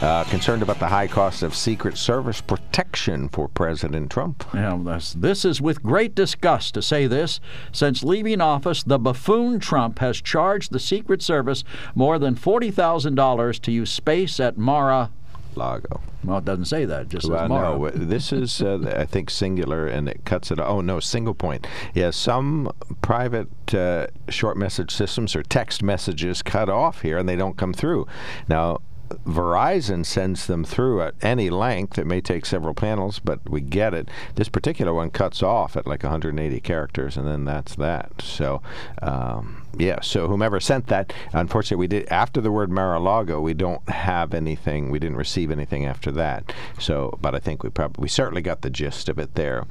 uh, 0.00 0.24
concerned 0.24 0.62
about 0.62 0.78
the 0.78 0.88
high 0.88 1.06
cost 1.06 1.42
of 1.42 1.54
Secret 1.54 1.96
Service 1.96 2.40
protection 2.40 3.28
for 3.28 3.48
President 3.48 4.10
Trump. 4.10 4.44
Yeah, 4.52 4.78
this, 5.16 5.44
is 5.44 5.62
with 5.62 5.82
great 5.82 6.14
disgust 6.14 6.74
to 6.74 6.82
say 6.82 7.06
this. 7.06 7.40
Since 7.72 8.02
leaving 8.02 8.40
office, 8.40 8.82
the 8.82 8.98
buffoon 8.98 9.60
Trump 9.60 10.00
has 10.00 10.20
charged 10.20 10.72
the 10.72 10.80
Secret 10.80 11.22
Service 11.22 11.64
more 11.94 12.18
than 12.18 12.34
$40,000 12.34 13.60
to 13.60 13.72
use 13.72 13.90
space 13.90 14.38
at 14.38 14.58
Mara 14.58 15.10
Lago. 15.56 16.00
Well, 16.22 16.38
it 16.38 16.44
doesn't 16.44 16.66
say 16.66 16.84
that. 16.84 17.08
Just 17.08 17.28
Well, 17.28 17.48
no, 17.48 17.90
this 17.90 18.32
is, 18.32 18.62
uh, 18.62 18.94
I 18.96 19.04
think, 19.04 19.30
singular, 19.30 19.86
and 19.86 20.08
it 20.08 20.24
cuts 20.24 20.50
it. 20.50 20.58
Oh 20.58 20.80
no, 20.80 21.00
single 21.00 21.34
point. 21.34 21.66
Yeah, 21.94 22.10
some 22.10 22.70
private 23.02 23.74
uh, 23.74 24.08
short 24.28 24.56
message 24.56 24.90
systems 24.90 25.36
or 25.36 25.42
text 25.42 25.82
messages 25.82 26.42
cut 26.42 26.68
off 26.68 27.02
here, 27.02 27.18
and 27.18 27.28
they 27.28 27.36
don't 27.36 27.56
come 27.56 27.72
through. 27.72 28.06
Now. 28.48 28.80
Verizon 29.26 30.04
sends 30.04 30.46
them 30.46 30.64
through 30.64 31.02
at 31.02 31.14
any 31.22 31.50
length. 31.50 31.98
It 31.98 32.06
may 32.06 32.22
take 32.22 32.46
several 32.46 32.72
panels, 32.72 33.18
but 33.18 33.38
we 33.48 33.60
get 33.60 33.92
it. 33.92 34.08
This 34.34 34.48
particular 34.48 34.94
one 34.94 35.10
cuts 35.10 35.42
off 35.42 35.76
at 35.76 35.86
like 35.86 36.02
180 36.02 36.60
characters, 36.60 37.16
and 37.18 37.28
then 37.28 37.44
that's 37.44 37.76
that. 37.76 38.22
So, 38.22 38.62
um, 39.02 39.63
yeah. 39.78 40.00
So 40.00 40.28
whomever 40.28 40.60
sent 40.60 40.86
that, 40.88 41.12
unfortunately, 41.32 41.76
we 41.76 41.86
did 41.86 42.08
after 42.08 42.40
the 42.40 42.50
word 42.50 42.70
Mar-a-Lago. 42.70 43.40
We 43.40 43.54
don't 43.54 43.86
have 43.88 44.34
anything. 44.34 44.90
We 44.90 44.98
didn't 44.98 45.16
receive 45.16 45.50
anything 45.50 45.84
after 45.86 46.10
that. 46.12 46.52
So, 46.78 47.18
but 47.20 47.34
I 47.34 47.38
think 47.38 47.62
we 47.62 47.70
probably 47.70 48.02
we 48.02 48.08
certainly 48.08 48.42
got 48.42 48.62
the 48.62 48.70
gist 48.70 49.08
of 49.08 49.18
it 49.18 49.34
there. 49.34 49.64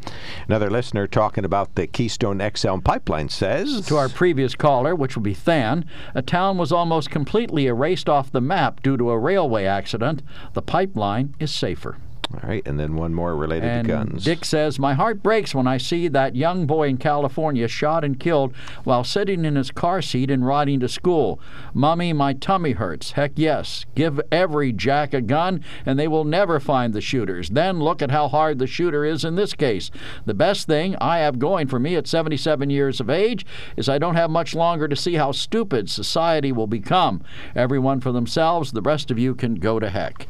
Another 0.48 0.70
listener 0.70 1.08
talking 1.08 1.46
about 1.46 1.76
the 1.76 1.88
Keystone 1.88 2.42
XL 2.56 2.78
pipeline 2.78 3.30
says 3.30 3.86
To 3.88 3.98
our 3.98 4.10
previous 4.10 4.56
caller, 4.56 4.96
which 4.96 5.16
would 5.16 5.24
be 5.24 5.34
Than, 5.34 5.86
a 6.14 6.22
town 6.22 6.58
was 6.58 6.72
almost 6.72 7.10
completely 7.10 7.68
erased 7.68 8.10
off 8.10 8.32
the 8.32 8.42
map 8.42 8.82
due 8.82 8.98
to 8.98 9.10
a 9.12 9.20
railway 9.20 9.66
accident. 9.66 10.22
The 10.54 10.62
pipeline 10.62 11.36
is 11.40 11.54
safer. 11.54 11.98
All 12.34 12.50
right, 12.50 12.68
and 12.68 12.80
then 12.80 12.96
one 12.96 13.14
more 13.14 13.36
related 13.36 13.70
And 13.70 13.88
to 13.88 13.94
guns. 13.94 14.24
Dick 14.24 14.44
says, 14.44 14.80
My 14.80 14.96
heart 14.96 15.22
breaks 15.22 15.54
when 15.54 15.68
I 15.68 15.78
see 15.78 16.08
that 16.08 16.36
young 16.36 16.66
boy 16.66 16.88
in 16.88 16.98
California 16.98 17.68
shot 17.68 18.04
and 18.04 18.20
killed 18.20 18.56
while 18.84 19.04
sitting 19.04 19.46
in 19.46 19.56
his 19.56 19.70
car 19.70 20.02
seat 20.02 20.32
and 20.32 20.46
riding 20.46 20.80
to 20.80 20.90
school. 20.90 21.40
Mummy, 21.76 22.12
my 22.12 22.34
tummy 22.34 22.72
hurts. 22.72 23.12
Heck 23.12 23.34
yes. 23.36 23.86
Give 23.94 24.20
every 24.32 24.74
jack 24.74 25.14
a 25.14 25.22
gun, 25.22 25.64
and 25.86 26.00
they 26.00 26.08
will 26.08 26.24
never 26.24 26.60
find 26.60 26.94
the 26.94 27.02
shooters. 27.02 27.50
Then 27.50 27.80
look 27.80 28.02
at 28.02 28.10
how 28.10 28.28
hard 28.28 28.58
the 28.58 28.68
shooter 28.68 29.06
is 29.06 29.24
in 29.24 29.36
this 29.36 29.54
case. 29.54 29.92
The 30.26 30.34
best 30.34 30.66
thing 30.66 30.96
I 31.00 31.20
have 31.20 31.38
going 31.38 31.68
for 31.68 31.80
me 31.80 31.96
at 31.96 32.08
77 32.08 32.72
years 32.72 33.00
of 33.00 33.12
age 33.12 33.46
is 33.78 33.88
I 33.88 34.00
don't 34.00 34.16
have 34.16 34.32
much 34.32 34.56
longer 34.56 34.88
to 34.88 34.96
see 34.96 35.16
how 35.16 35.34
stupid 35.34 35.88
society 35.88 36.52
will 36.52 36.68
become. 36.68 37.24
Everyone 37.56 38.00
for 38.00 38.12
themselves, 38.12 38.72
the 38.72 38.82
rest 38.82 39.12
of 39.12 39.20
you 39.20 39.36
can 39.36 39.56
go 39.56 39.80
to 39.80 39.90
heck. 39.90 40.28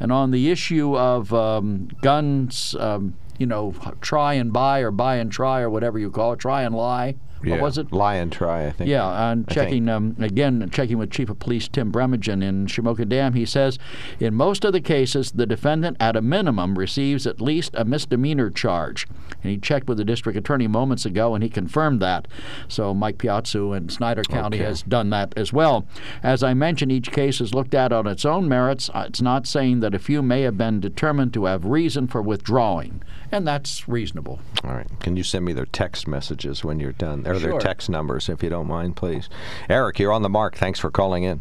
And 0.00 0.10
on 0.10 0.32
the 0.32 0.50
issue 0.50 0.96
of 0.96 1.32
uh, 1.32 1.43
um, 1.44 1.88
guns, 2.00 2.74
um, 2.78 3.14
you 3.38 3.46
know, 3.46 3.74
try 4.00 4.34
and 4.34 4.52
buy 4.52 4.80
or 4.80 4.90
buy 4.90 5.16
and 5.16 5.30
try 5.30 5.60
or 5.60 5.70
whatever 5.70 5.98
you 5.98 6.10
call 6.10 6.32
it, 6.32 6.38
try 6.38 6.62
and 6.62 6.74
lie. 6.74 7.16
Yeah, 7.42 7.52
What 7.52 7.60
was 7.62 7.78
it? 7.78 7.92
Lie 7.92 8.14
and 8.16 8.32
try, 8.32 8.66
I 8.66 8.70
think. 8.70 8.88
Yeah, 8.88 9.30
and 9.30 9.46
checking 9.48 9.88
um, 9.88 10.16
again, 10.18 10.68
checking 10.72 10.96
with 10.98 11.10
Chief 11.10 11.28
of 11.28 11.38
Police 11.38 11.68
Tim 11.68 11.92
Bremigen 11.92 12.42
in 12.42 12.66
Shamokin 12.66 13.08
Dam, 13.08 13.34
he 13.34 13.44
says, 13.44 13.78
in 14.18 14.34
most 14.34 14.64
of 14.64 14.72
the 14.72 14.80
cases, 14.80 15.32
the 15.32 15.44
defendant 15.46 15.96
at 16.00 16.16
a 16.16 16.22
minimum 16.22 16.78
receives 16.78 17.26
at 17.26 17.40
least 17.40 17.72
a 17.74 17.84
misdemeanor 17.84 18.48
charge. 18.50 19.06
And 19.42 19.50
he 19.52 19.58
checked 19.58 19.88
with 19.88 19.98
the 19.98 20.04
district 20.06 20.38
attorney 20.38 20.66
moments 20.68 21.04
ago, 21.04 21.34
and 21.34 21.44
he 21.44 21.50
confirmed 21.50 22.00
that. 22.00 22.28
So 22.68 22.94
Mike 22.94 23.18
Piecuch 23.18 23.54
in 23.76 23.88
Snyder 23.90 24.22
County 24.22 24.56
Okay. 24.58 24.64
has 24.64 24.82
done 24.82 25.10
that 25.10 25.34
as 25.36 25.52
well. 25.52 25.86
As 26.22 26.42
I 26.42 26.54
mentioned, 26.54 26.92
each 26.92 27.12
case 27.12 27.40
is 27.42 27.52
looked 27.52 27.74
at 27.74 27.92
on 27.92 28.06
its 28.06 28.24
own 28.24 28.48
merits. 28.48 28.88
Uh, 28.94 29.04
It's 29.08 29.20
not 29.20 29.46
saying 29.46 29.80
that 29.80 29.94
a 29.94 29.98
few 29.98 30.22
may 30.22 30.42
have 30.42 30.56
been 30.56 30.80
determined 30.80 31.34
to 31.34 31.44
have 31.44 31.66
reason 31.66 32.06
for 32.06 32.22
withdrawing, 32.22 33.02
and 33.34 33.46
that's 33.46 33.88
reasonable. 33.88 34.38
All 34.62 34.72
right. 34.72 34.86
Can 35.00 35.16
you 35.16 35.24
send 35.24 35.44
me 35.44 35.52
their 35.52 35.66
text 35.66 36.06
messages 36.06 36.64
when 36.64 36.78
you're 36.78 36.92
done? 36.92 37.26
Or 37.26 37.38
their 37.38 37.58
text 37.58 37.90
numbers, 37.90 38.28
if 38.28 38.42
you 38.42 38.48
don't 38.48 38.68
mind, 38.68 38.94
please. 38.94 39.28
Eric, 39.68 39.98
you're 39.98 40.12
on 40.12 40.22
the 40.22 40.28
mark. 40.28 40.54
Thanks 40.56 40.78
for 40.78 40.90
calling 40.90 41.24
in. 41.24 41.40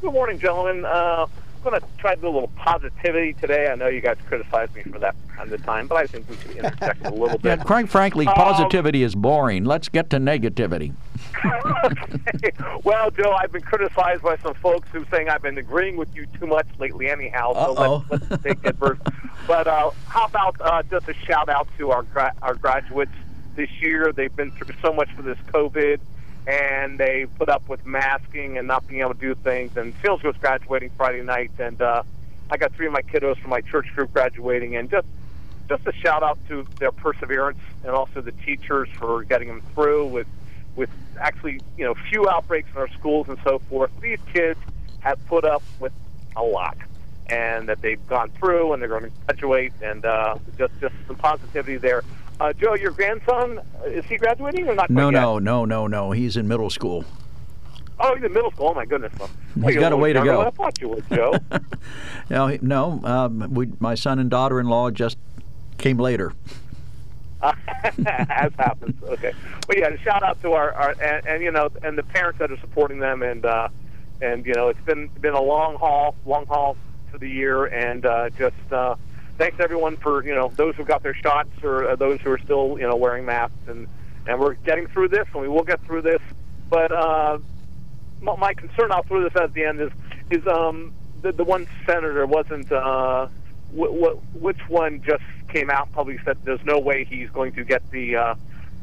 Good 0.00 0.12
morning, 0.12 0.38
gentlemen. 0.38 0.84
Uh, 0.84 1.26
I'm 1.26 1.43
going 1.64 1.80
to 1.80 1.86
try 1.98 2.14
to 2.14 2.20
do 2.20 2.28
a 2.28 2.30
little 2.30 2.48
positivity 2.56 3.32
today. 3.34 3.68
I 3.68 3.74
know 3.74 3.88
you 3.88 4.00
guys 4.00 4.16
criticize 4.26 4.68
me 4.74 4.82
for 4.82 4.98
that 5.00 5.16
kind 5.34 5.50
the 5.50 5.58
time, 5.58 5.86
but 5.86 5.96
I 5.96 6.06
think 6.06 6.28
we 6.28 6.36
should 6.36 6.56
interject 6.56 7.04
a 7.06 7.10
little 7.10 7.38
bit. 7.38 7.44
Yeah, 7.44 7.56
quite 7.56 7.88
frankly, 7.88 8.26
Um, 8.26 8.34
positivity 8.34 9.02
is 9.02 9.14
boring. 9.14 9.64
Let's 9.64 9.88
get 9.88 10.10
to 10.10 10.18
negativity. 10.18 10.94
okay. 12.34 12.52
Well, 12.84 13.10
Joe, 13.10 13.32
I've 13.32 13.52
been 13.52 13.62
criticized 13.62 14.22
by 14.22 14.36
some 14.38 14.54
folks 14.54 14.88
who 14.92 15.04
saying 15.10 15.28
I've 15.28 15.42
been 15.42 15.58
agreeing 15.58 15.96
with 15.96 16.14
you 16.14 16.26
too 16.38 16.46
much 16.46 16.66
lately, 16.78 17.08
anyhow. 17.10 17.52
So 17.54 18.04
let's, 18.10 18.30
let's 18.30 18.42
take 18.42 18.64
it 18.64 18.76
first. 18.78 19.00
But 19.46 19.66
uh, 19.66 19.90
how 20.08 20.24
about 20.24 20.56
uh, 20.58 20.82
just 20.84 21.06
a 21.06 21.12
shout 21.12 21.50
out 21.50 21.68
to 21.76 21.90
our 21.90 22.02
gra- 22.04 22.32
our 22.40 22.54
graduates 22.54 23.12
this 23.56 23.68
year? 23.82 24.10
They've 24.10 24.34
been 24.34 24.50
through 24.52 24.74
so 24.80 24.90
much 24.90 25.10
for 25.12 25.20
this 25.20 25.36
COVID, 25.52 26.00
and 26.46 26.98
they 26.98 27.26
put 27.38 27.48
up 27.48 27.68
with 27.68 27.84
masking 27.86 28.58
and 28.58 28.68
not 28.68 28.86
being 28.86 29.00
able 29.00 29.14
to 29.14 29.20
do 29.20 29.34
things. 29.34 29.76
And 29.76 29.94
Phil's 29.96 30.22
was 30.22 30.36
graduating 30.40 30.90
Friday 30.96 31.22
night, 31.22 31.50
and 31.58 31.80
uh, 31.80 32.02
I 32.50 32.56
got 32.56 32.72
three 32.74 32.86
of 32.86 32.92
my 32.92 33.02
kiddos 33.02 33.38
from 33.38 33.50
my 33.50 33.62
church 33.62 33.86
group 33.94 34.12
graduating, 34.12 34.76
and 34.76 34.90
just 34.90 35.06
just 35.68 35.86
a 35.86 35.92
shout 35.92 36.22
out 36.22 36.38
to 36.48 36.66
their 36.78 36.92
perseverance 36.92 37.58
and 37.84 37.92
also 37.92 38.20
the 38.20 38.32
teachers 38.32 38.86
for 38.98 39.24
getting 39.24 39.48
them 39.48 39.62
through 39.74 40.06
with 40.06 40.26
with 40.76 40.90
actually 41.18 41.62
you 41.78 41.84
know 41.84 41.94
few 42.10 42.28
outbreaks 42.28 42.68
in 42.74 42.80
our 42.80 42.88
schools 42.88 43.26
and 43.28 43.38
so 43.44 43.60
forth. 43.70 43.90
These 44.00 44.18
kids 44.32 44.60
have 45.00 45.24
put 45.26 45.44
up 45.44 45.62
with 45.80 45.92
a 46.36 46.42
lot, 46.42 46.76
and 47.28 47.68
that 47.68 47.80
they've 47.80 48.04
gone 48.06 48.30
through 48.38 48.72
and 48.72 48.82
they're 48.82 48.88
going 48.88 49.04
to 49.04 49.12
graduate, 49.26 49.72
and 49.82 50.04
uh, 50.04 50.36
just 50.58 50.72
just 50.80 50.94
some 51.06 51.16
positivity 51.16 51.78
there. 51.78 52.02
Uh, 52.40 52.52
Joe, 52.52 52.74
your 52.74 52.90
grandson 52.90 53.60
is 53.86 54.04
he 54.06 54.16
graduating 54.16 54.68
or 54.68 54.74
not? 54.74 54.90
No, 54.90 55.04
quite 55.04 55.14
yet? 55.14 55.20
no, 55.20 55.38
no, 55.38 55.64
no, 55.64 55.86
no. 55.86 56.10
He's 56.10 56.36
in 56.36 56.48
middle 56.48 56.70
school. 56.70 57.04
Oh, 58.00 58.14
he's 58.14 58.24
in 58.24 58.32
middle 58.32 58.50
school. 58.50 58.68
Oh 58.70 58.74
my 58.74 58.84
goodness. 58.84 59.12
Well, 59.18 59.30
He's 59.70 59.76
got 59.76 59.92
a 59.92 59.96
way 59.96 60.12
to 60.12 60.22
go. 60.22 60.40
I 60.40 60.50
thought 60.50 60.80
you 60.80 60.88
would, 60.88 61.04
Joe. 61.10 61.36
No, 62.30 62.56
no. 62.62 63.00
Um, 63.04 63.52
we, 63.52 63.68
my 63.80 63.94
son 63.94 64.18
and 64.18 64.30
daughter-in-law 64.30 64.92
just 64.92 65.18
came 65.76 65.98
later. 65.98 66.32
as 67.42 68.52
happens. 68.58 69.02
Okay. 69.02 69.32
Well, 69.68 69.78
yeah. 69.78 69.94
Shout 70.02 70.22
out 70.22 70.40
to 70.40 70.52
our, 70.52 70.72
our 70.72 70.90
and, 71.02 71.26
and 71.26 71.42
you 71.42 71.50
know, 71.50 71.68
and 71.82 71.98
the 71.98 72.02
parents 72.02 72.38
that 72.38 72.50
are 72.50 72.58
supporting 72.60 72.98
them, 72.98 73.22
and 73.22 73.44
uh, 73.44 73.68
and 74.22 74.46
you 74.46 74.54
know, 74.54 74.68
it's 74.68 74.80
been 74.86 75.08
been 75.20 75.34
a 75.34 75.42
long 75.42 75.76
haul, 75.76 76.14
long 76.24 76.46
haul 76.46 76.78
for 77.10 77.18
the 77.18 77.28
year, 77.28 77.66
and 77.66 78.06
uh, 78.06 78.30
just 78.30 78.56
uh, 78.72 78.96
thanks 79.38 79.58
everyone 79.60 79.96
for 79.96 80.24
you 80.24 80.34
know 80.34 80.52
those 80.56 80.74
who 80.76 80.84
got 80.84 81.02
their 81.02 81.14
shots 81.14 81.50
or 81.62 81.90
uh, 81.90 81.96
those 81.96 82.20
who 82.20 82.30
are 82.30 82.38
still 82.38 82.76
you 82.78 82.86
know 82.86 82.96
wearing 82.96 83.24
masks, 83.24 83.56
and 83.66 83.86
and 84.26 84.40
we're 84.40 84.54
getting 84.54 84.86
through 84.88 85.08
this, 85.08 85.26
and 85.32 85.42
we 85.42 85.48
will 85.48 85.64
get 85.64 85.84
through 85.84 86.02
this. 86.02 86.20
But 86.70 86.92
uh, 86.92 87.38
my, 88.20 88.36
my 88.36 88.54
concern, 88.54 88.90
I'll 88.90 89.02
throw 89.02 89.22
this 89.22 89.36
at 89.40 89.52
the 89.54 89.64
end, 89.64 89.80
is 89.80 89.90
is 90.30 90.46
um 90.46 90.92
the 91.22 91.32
the 91.32 91.44
one 91.44 91.66
senator 91.86 92.26
wasn't 92.26 92.70
uh 92.72 93.26
wh- 93.76 93.92
wh- 93.92 94.42
which 94.42 94.60
one 94.68 95.02
just 95.02 95.24
came 95.48 95.70
out 95.70 95.92
publicly 95.92 96.22
said 96.24 96.38
there's 96.44 96.64
no 96.64 96.78
way 96.78 97.04
he's 97.04 97.30
going 97.30 97.52
to 97.52 97.64
get 97.64 97.88
the 97.90 98.16
uh 98.16 98.34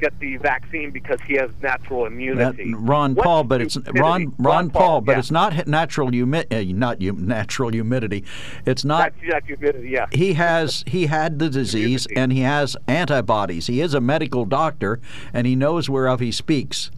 get 0.02 0.20
the 0.20 0.36
vaccine 0.38 0.92
because 0.92 1.20
he 1.22 1.36
has 1.36 1.50
natural 1.62 2.04
That, 2.04 2.12
immunity. 2.12 2.74
Ron 2.74 3.16
What 3.16 3.24
Paul, 3.24 3.44
but 3.46 3.62
it's 3.62 3.76
stupidity. 3.76 4.02
Ron 4.02 4.36
Ron 4.40 4.70
Paul, 4.70 5.02
but 5.02 5.14
yeah. 5.14 5.20
it's 5.20 5.32
not 5.32 5.68
natural 5.68 6.10
humi- 6.10 6.46
uh, 6.52 6.64
not 6.76 7.02
hum- 7.02 7.28
natural 7.28 7.72
humidity. 7.72 8.24
It's 8.66 8.84
not. 8.84 9.14
That's, 9.22 9.46
humidity, 9.48 9.90
yeah. 9.90 10.08
He 10.12 10.34
has 10.34 10.84
he 10.88 11.06
had 11.06 11.40
the 11.40 11.50
disease 11.50 12.08
and 12.16 12.34
he 12.34 12.42
has 12.42 12.76
antibodies. 12.88 13.68
He 13.68 13.80
is 13.80 13.94
a 13.94 14.02
medical 14.02 14.46
doctor 14.46 15.00
and 15.34 15.46
he 15.48 15.56
knows 15.56 15.90
whereof 15.90 16.20
he 16.20 16.32
speaks. 16.32 16.92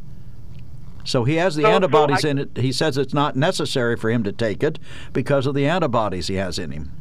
So 1.03 1.25
he 1.25 1.35
has 1.35 1.55
the 1.55 1.63
So- 1.63 1.67
so 1.69 1.75
antibodies 1.75 2.23
I- 2.23 2.29
in 2.29 2.37
it. 2.37 2.57
He 2.57 2.71
says 2.71 2.97
it's 2.97 3.13
not 3.13 3.35
necessary 3.35 3.97
for 3.97 4.09
him 4.09 4.23
to 4.23 4.31
take 4.31 4.63
it 4.63 4.79
because 5.11 5.45
of 5.45 5.53
the 5.53 5.67
antibodies 5.67 6.27
he 6.27 6.35
has 6.35 6.57
in 6.57 6.71
him. 6.71 6.91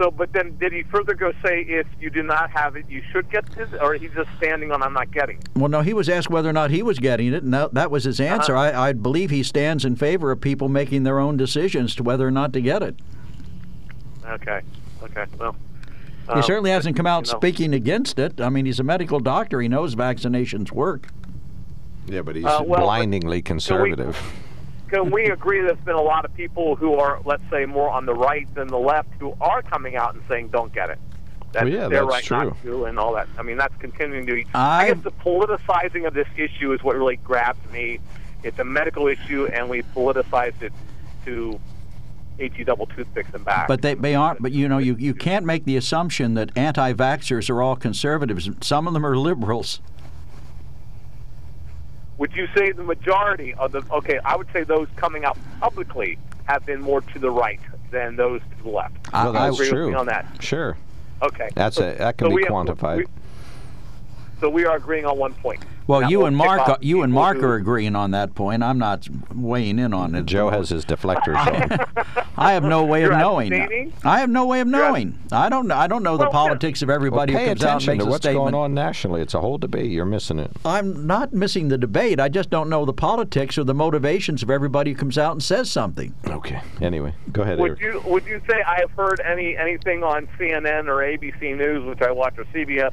So, 0.00 0.10
but 0.10 0.32
then 0.32 0.56
did 0.56 0.72
he 0.72 0.82
further 0.84 1.12
go 1.12 1.30
say 1.44 1.60
if 1.60 1.86
you 2.00 2.08
do 2.08 2.22
not 2.22 2.50
have 2.52 2.74
it, 2.74 2.88
you 2.88 3.02
should 3.12 3.30
get 3.30 3.44
this, 3.54 3.68
or 3.82 3.92
he's 3.94 4.12
just 4.12 4.30
standing 4.38 4.72
on 4.72 4.82
I'm 4.82 4.94
not 4.94 5.10
getting 5.10 5.36
it? 5.36 5.48
Well, 5.54 5.68
no, 5.68 5.82
he 5.82 5.92
was 5.92 6.08
asked 6.08 6.30
whether 6.30 6.48
or 6.48 6.54
not 6.54 6.70
he 6.70 6.82
was 6.82 6.98
getting 6.98 7.34
it, 7.34 7.42
and 7.42 7.52
that, 7.52 7.74
that 7.74 7.90
was 7.90 8.04
his 8.04 8.18
answer. 8.18 8.56
Uh-huh. 8.56 8.80
I, 8.80 8.88
I 8.88 8.92
believe 8.94 9.28
he 9.28 9.42
stands 9.42 9.84
in 9.84 9.96
favor 9.96 10.30
of 10.30 10.40
people 10.40 10.70
making 10.70 11.02
their 11.02 11.18
own 11.18 11.36
decisions 11.36 11.94
to 11.96 12.02
whether 12.02 12.26
or 12.26 12.30
not 12.30 12.54
to 12.54 12.62
get 12.62 12.82
it. 12.82 12.96
Okay. 14.26 14.62
Okay. 15.02 15.26
Well. 15.38 15.54
He 16.28 16.32
um, 16.32 16.42
certainly 16.44 16.70
hasn't 16.70 16.96
come 16.96 17.06
out 17.06 17.26
you 17.26 17.32
know. 17.34 17.38
speaking 17.38 17.74
against 17.74 18.18
it. 18.18 18.40
I 18.40 18.48
mean, 18.48 18.64
he's 18.64 18.80
a 18.80 18.84
medical 18.84 19.20
doctor. 19.20 19.60
He 19.60 19.68
knows 19.68 19.96
vaccinations 19.96 20.72
work. 20.72 21.08
Yeah, 22.06 22.22
but 22.22 22.36
he's 22.36 22.46
Uh, 22.46 22.62
well, 22.64 22.80
but- 22.80 22.84
blindingly 22.84 23.42
conservative. 23.42 24.18
Can 24.90 25.10
we 25.10 25.26
agree 25.26 25.60
there's 25.60 25.78
been 25.78 25.94
a 25.94 26.02
lot 26.02 26.24
of 26.24 26.34
people 26.34 26.74
who 26.76 26.94
are, 26.94 27.20
let's 27.24 27.42
say, 27.50 27.64
more 27.64 27.88
on 27.90 28.06
the 28.06 28.14
right 28.14 28.52
than 28.54 28.66
the 28.68 28.78
left 28.78 29.08
who 29.20 29.36
are 29.40 29.62
coming 29.62 29.96
out 29.96 30.14
and 30.14 30.22
saying, 30.28 30.48
"Don't 30.48 30.72
get 30.74 30.90
it." 30.90 30.98
That's 31.52 31.64
Well, 31.64 31.72
yeah, 31.72 31.88
their 31.88 32.04
that's 32.04 32.12
right 32.12 32.24
true. 32.24 32.36
not 32.50 32.62
to, 32.62 32.84
and 32.86 32.98
all 32.98 33.14
that. 33.14 33.28
I 33.38 33.42
mean, 33.42 33.56
that's 33.56 33.74
continuing 33.78 34.26
to. 34.26 34.44
I- 34.54 34.84
I 34.86 34.92
guess 34.92 35.02
the 35.02 35.10
politicizing 35.12 36.06
of 36.06 36.14
this 36.14 36.28
issue 36.36 36.72
is 36.72 36.82
what 36.82 36.96
really 36.96 37.16
grabs 37.16 37.58
me. 37.72 38.00
It's 38.42 38.58
a 38.58 38.64
medical 38.64 39.06
issue, 39.06 39.46
and 39.52 39.68
we 39.68 39.82
politicized 39.82 40.62
it 40.62 40.72
to 41.26 41.60
HE 42.38 42.64
double 42.64 42.86
toothpicks 42.86 43.28
and 43.34 43.44
back. 43.44 43.68
But 43.68 43.82
they, 43.82 43.94
they 43.94 44.14
aren't. 44.14 44.40
But 44.42 44.52
you 44.52 44.68
know, 44.68 44.78
you, 44.78 44.96
you 44.98 45.12
can't 45.14 45.44
make 45.44 45.64
the 45.66 45.76
assumption 45.76 46.34
that 46.34 46.56
anti-vaxxers 46.56 47.50
are 47.50 47.62
all 47.62 47.76
conservatives. 47.76 48.48
Some 48.60 48.86
of 48.86 48.94
them 48.94 49.04
are 49.04 49.16
liberals. 49.16 49.80
Would 52.20 52.32
you 52.34 52.46
say 52.54 52.70
the 52.70 52.82
majority 52.84 53.54
of 53.54 53.72
the? 53.72 53.82
Okay, 53.90 54.20
I 54.24 54.36
would 54.36 54.46
say 54.52 54.62
those 54.62 54.86
coming 54.96 55.24
out 55.24 55.38
publicly 55.58 56.18
have 56.44 56.64
been 56.66 56.80
more 56.82 57.00
to 57.00 57.18
the 57.18 57.30
right 57.30 57.58
than 57.90 58.14
those 58.16 58.42
to 58.58 58.62
the 58.62 58.68
left. 58.68 58.94
I- 59.12 59.24
well, 59.24 59.32
that's 59.32 59.56
agree 59.56 59.66
with 59.70 59.88
true. 59.88 59.96
on 59.96 60.06
that. 60.06 60.26
Sure. 60.40 60.76
Okay, 61.22 61.48
That's 61.54 61.76
so, 61.76 61.90
a, 61.90 61.94
that 61.96 62.16
can 62.18 62.30
so 62.30 62.36
be 62.36 62.42
have- 62.44 62.52
quantified. 62.52 62.98
we- 62.98 63.06
so 64.40 64.48
we 64.48 64.64
are 64.64 64.76
agreeing 64.76 65.04
on 65.06 65.18
one 65.18 65.34
point. 65.34 65.62
Well, 65.86 66.02
Now, 66.02 66.08
you 66.08 66.18
we'll 66.18 66.28
and 66.28 66.38
pick 66.38 66.46
Mark, 66.46 66.68
off 66.68 66.78
you 66.82 67.02
and 67.02 67.12
Mark 67.12 67.38
who- 67.38 67.46
are 67.46 67.56
agreeing 67.56 67.96
on 67.96 68.12
that 68.12 68.34
point. 68.36 68.62
I'm 68.62 68.78
not 68.78 69.08
weighing 69.34 69.78
in 69.80 69.92
on 69.92 70.14
it. 70.14 70.24
Joe 70.26 70.48
has 70.50 70.68
his 70.68 70.84
deflectors 70.84 71.34
on. 71.36 72.24
I 72.36 72.52
have 72.52 72.62
no 72.62 72.84
way 72.84 73.02
of 73.02 73.10
You're 73.10 73.18
knowing. 73.18 73.52
abstaining? 73.52 73.92
I 74.04 74.20
have 74.20 74.30
no 74.30 74.46
way 74.46 74.60
of 74.60 74.68
You're 74.68 74.78
knowing. 74.78 75.18
I 75.32 75.48
don't. 75.48 75.66
know. 75.66 75.74
I 75.74 75.88
don't 75.88 76.04
know 76.04 76.16
the 76.16 76.24
Well, 76.24 76.32
politics 76.32 76.82
of 76.82 76.90
everybody 76.90 77.32
pay 77.34 77.40
who 77.42 77.48
comes 77.50 77.64
out 77.64 77.68
and 77.72 77.82
attention 77.82 77.92
makes 77.94 78.04
to 78.04 78.08
a 78.08 78.10
what's 78.10 78.22
statement. 78.24 78.44
going 78.52 78.54
on 78.54 78.72
nationally. 78.74 79.20
It's 79.20 79.34
a 79.34 79.40
whole 79.40 79.58
debate. 79.58 79.90
You're 79.90 80.04
missing 80.06 80.38
it. 80.38 80.52
I'm 80.64 81.06
not 81.08 81.32
missing 81.32 81.68
the 81.68 81.78
debate. 81.78 82.20
I 82.20 82.28
just 82.28 82.50
don't 82.50 82.68
know 82.70 82.84
the 82.84 82.92
politics 82.92 83.58
or 83.58 83.64
the 83.64 83.74
motivations 83.74 84.44
of 84.44 84.50
everybody 84.50 84.92
who 84.92 84.96
comes 84.96 85.18
out 85.18 85.32
and 85.32 85.42
says 85.42 85.68
something. 85.70 86.14
Okay. 86.28 86.60
Anyway, 86.80 87.14
go 87.32 87.42
ahead, 87.42 87.58
Would 87.58 87.78
Eric. 87.80 87.82
you 87.82 88.02
would 88.10 88.24
you 88.26 88.40
say 88.48 88.62
I 88.62 88.78
have 88.80 88.92
heard 88.92 89.20
any 89.26 89.56
anything 89.56 90.04
on 90.04 90.28
CNN 90.38 90.86
or 90.86 90.98
ABC 90.98 91.56
News, 91.56 91.84
which 91.84 92.00
I 92.00 92.12
watch, 92.12 92.38
or 92.38 92.44
CBS 92.54 92.92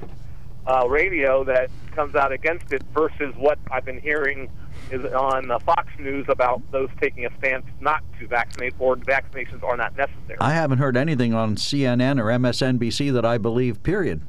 uh, 0.68 0.88
radio 0.88 1.44
that 1.46 1.70
comes 1.96 2.16
out 2.16 2.32
against 2.32 2.72
it, 2.72 2.84
versus 2.94 3.34
what 3.38 3.58
I've 3.72 3.86
been 3.86 4.00
hearing 4.00 4.50
is 4.92 5.04
on 5.06 5.52
uh, 5.52 5.60
Fox 5.60 5.88
News 6.00 6.26
about 6.30 6.62
those 6.72 6.90
taking 7.02 7.26
a 7.26 7.30
stance 7.38 7.66
not 7.80 8.04
to 8.20 8.28
vaccinate 8.28 8.74
or 8.80 8.96
vaccinations 8.96 9.64
are 9.64 9.78
not 9.78 9.96
necessary. 9.98 10.38
I 10.40 10.54
haven't 10.54 10.78
heard 10.78 10.96
anything 10.96 11.34
on 11.34 11.56
CNN 11.56 12.20
or 12.22 12.26
MSNBC 12.26 13.14
that 13.14 13.26
I 13.26 13.38
believe. 13.38 13.82
Period. 13.84 14.22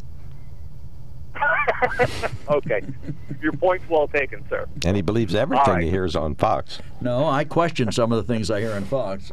okay, 2.49 2.82
your 3.41 3.53
point's 3.53 3.89
well 3.89 4.09
taken, 4.09 4.45
sir. 4.49 4.66
And 4.84 4.97
he 4.97 5.03
believes 5.03 5.34
everything 5.34 5.74
right. 5.74 5.84
he 5.84 5.91
hears 5.91 6.16
on 6.16 6.34
Fox. 6.34 6.80
No, 7.01 7.26
I 7.26 7.45
question 7.45 7.93
some 7.93 8.11
of 8.11 8.26
the 8.26 8.32
things 8.32 8.51
I 8.51 8.61
hear 8.61 8.72
on 8.72 8.84
Fox. 8.84 9.32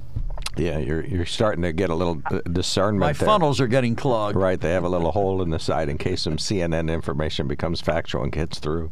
Yeah, 0.58 0.78
you're 0.78 1.06
you're 1.06 1.26
starting 1.26 1.62
to 1.64 1.74
get 1.74 1.89
a 1.89 1.95
little 1.95 2.22
uh, 2.32 2.39
discernment. 2.51 2.99
My 2.99 3.14
there. 3.14 3.26
funnels 3.28 3.60
are 3.60 3.68
getting 3.68 3.95
clogged. 3.95 4.36
Right, 4.38 4.60
they 4.60 4.72
have 4.72 4.84
a 4.84 4.89
little 4.89 5.12
hole 5.12 5.41
in 5.41 5.49
the 5.49 5.60
side 5.60 5.89
in 5.89 5.97
case 5.97 6.22
some 6.22 6.38
CNN 6.38 6.91
information 6.91 7.47
becomes 7.47 7.82
factual 7.82 8.24
and 8.24 8.32
gets 8.32 8.60
through. 8.60 8.91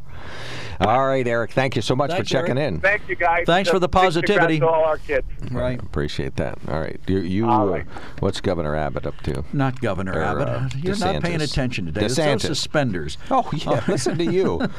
All 0.82 1.08
right, 1.08 1.26
Eric, 1.28 1.52
thank 1.52 1.76
you 1.76 1.82
so 1.82 1.96
much 1.96 2.12
Thanks, 2.12 2.30
for 2.30 2.34
checking 2.34 2.58
Eric. 2.58 2.74
in. 2.76 2.80
Thank 2.82 3.08
you 3.08 3.16
guys. 3.16 3.44
Thanks 3.46 3.70
for 3.70 3.80
the 3.80 3.90
positivity. 3.90 4.60
to 4.60 4.68
all 4.68 4.84
our 4.84 4.98
kids. 4.98 5.26
Right. 5.52 5.80
Appreciate 5.82 6.36
that. 6.38 6.58
All 6.68 6.80
right, 6.80 7.00
you, 7.08 7.20
you 7.20 7.48
All 7.50 7.74
uh, 7.74 7.84
what's 8.20 8.42
Governor 8.42 8.76
Abbott 8.76 9.06
up 9.06 9.18
to? 9.22 9.44
Not 9.54 9.80
Governor 9.82 10.14
Or, 10.14 10.24
Abbott. 10.24 10.48
uh, 10.48 10.70
You're 10.82 10.98
not 10.98 11.22
paying 11.24 11.42
attention 11.42 11.86
today. 11.86 12.06
It's 12.06 12.16
DeSantis. 12.16 12.32
those 12.34 12.42
suspenders. 12.44 13.18
Oh 13.32 13.50
yeah, 13.54 13.84
listen 13.88 14.18
to 14.18 14.26
you. 14.26 14.62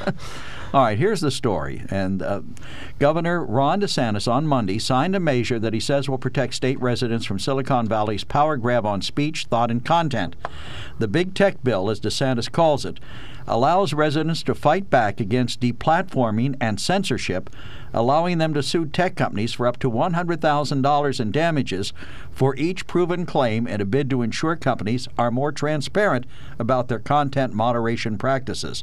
All 0.75 0.83
right, 0.83 0.99
here's 0.99 1.21
the 1.21 1.31
story. 1.31 1.85
And 1.89 2.21
uh, 2.21 2.41
Governor 2.99 3.45
Ron 3.45 3.81
DeSantis 3.81 4.27
on 4.27 4.45
Monday 4.45 4.81
signed 4.81 5.15
a 5.15 5.21
measure 5.21 5.61
that 5.61 5.73
he 5.73 5.79
says 5.79 6.09
will 6.09 6.19
protect 6.19 6.53
state 6.53 6.81
residents 6.81 7.25
from 7.25 7.39
Silicon 7.39 7.87
Valley's 7.87 8.25
power 8.25 8.57
grab 8.57 8.85
on 8.85 9.01
speech, 9.01 9.45
thought, 9.45 9.71
and 9.71 9.85
content. 9.85 10.35
The 10.99 11.07
big 11.07 11.33
tech 11.33 11.63
bill, 11.63 11.91
as 11.91 12.01
DeSantis 12.01 12.51
calls 12.51 12.85
it, 12.85 12.99
allows 13.47 13.95
residents 13.95 14.43
to 14.43 14.55
fight 14.57 14.91
back 14.91 15.21
against 15.21 15.61
deplatforming 15.61 16.57
and 16.61 16.81
censorship, 16.81 17.51
allowing 17.93 18.39
them 18.39 18.53
to 18.55 18.61
sue 18.61 18.85
tech 18.85 19.15
companies 19.15 19.53
for 19.53 19.69
up 19.69 19.79
to 19.79 19.89
$100,000 19.89 21.21
in 21.21 21.31
damages 21.31 21.93
for 22.33 22.57
each 22.57 22.89
proven 22.89 23.25
claim 23.25 23.69
in 23.69 23.81
a 23.81 23.85
bid 23.85 24.11
to 24.11 24.23
ensure 24.23 24.57
companies 24.57 25.07
are 25.17 25.31
more 25.31 25.53
transparent 25.53 26.27
about 26.59 26.89
their 26.89 26.99
content 26.99 27.55
moderation 27.55 28.19
practices. 28.19 28.83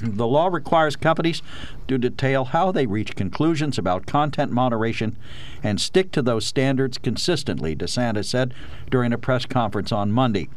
The 0.00 0.26
law 0.26 0.48
requires 0.48 0.96
companies 0.96 1.42
to 1.88 1.98
detail 1.98 2.46
how 2.46 2.72
they 2.72 2.86
reach 2.86 3.16
conclusions 3.16 3.78
about 3.78 4.06
content 4.06 4.52
moderation 4.52 5.16
and 5.62 5.80
stick 5.80 6.12
to 6.12 6.22
those 6.22 6.46
standards 6.46 6.98
consistently, 6.98 7.74
DeSantis 7.74 8.26
said 8.26 8.54
during 8.90 9.12
a 9.12 9.18
press 9.18 9.44
conference 9.46 9.90
on 9.92 10.12
Monday. 10.12 10.48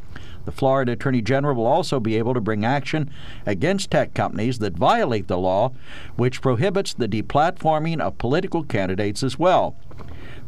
The 0.44 0.52
Florida 0.52 0.92
Attorney 0.92 1.22
General 1.22 1.54
will 1.54 1.66
also 1.66 2.00
be 2.00 2.16
able 2.16 2.34
to 2.34 2.40
bring 2.40 2.64
action 2.64 3.10
against 3.46 3.90
tech 3.90 4.14
companies 4.14 4.58
that 4.58 4.74
violate 4.74 5.28
the 5.28 5.38
law, 5.38 5.72
which 6.16 6.40
prohibits 6.40 6.92
the 6.92 7.08
deplatforming 7.08 8.00
of 8.00 8.18
political 8.18 8.64
candidates 8.64 9.22
as 9.22 9.38
well. 9.38 9.76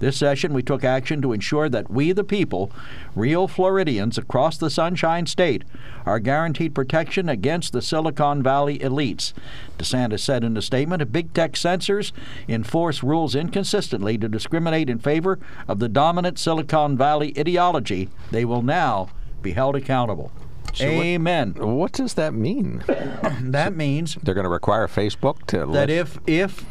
This 0.04 0.18
session, 0.18 0.52
we 0.52 0.62
took 0.62 0.84
action 0.84 1.22
to 1.22 1.32
ensure 1.32 1.70
that 1.70 1.90
we, 1.90 2.12
the 2.12 2.24
people, 2.24 2.70
real 3.16 3.48
Floridians 3.48 4.18
across 4.18 4.58
the 4.58 4.68
Sunshine 4.68 5.24
State, 5.24 5.64
are 6.04 6.18
guaranteed 6.18 6.74
protection 6.74 7.30
against 7.30 7.72
the 7.72 7.80
Silicon 7.80 8.42
Valley 8.42 8.78
elites. 8.80 9.32
DeSantis 9.78 10.20
said 10.20 10.44
in 10.44 10.58
a 10.58 10.60
statement 10.60 11.00
if 11.00 11.10
big 11.10 11.32
tech 11.32 11.56
censors 11.56 12.12
enforce 12.46 13.02
rules 13.02 13.34
inconsistently 13.34 14.18
to 14.18 14.28
discriminate 14.28 14.90
in 14.90 14.98
favor 14.98 15.38
of 15.66 15.78
the 15.78 15.88
dominant 15.88 16.38
Silicon 16.38 16.98
Valley 16.98 17.32
ideology, 17.38 18.10
they 18.30 18.44
will 18.44 18.60
now 18.60 19.08
be 19.40 19.52
held 19.52 19.74
accountable. 19.74 20.30
So 20.74 20.84
Amen. 20.84 21.54
what 21.54 21.92
does 21.92 22.12
that 22.12 22.34
mean? 22.34 22.84
that 23.40 23.74
means 23.74 24.18
They're 24.22 24.34
going 24.34 24.44
to 24.44 24.50
require 24.50 24.86
Facebook 24.86 25.46
to 25.46 25.60
that 25.60 25.88
list- 25.88 25.88
if 25.88 26.18
if 26.26 26.66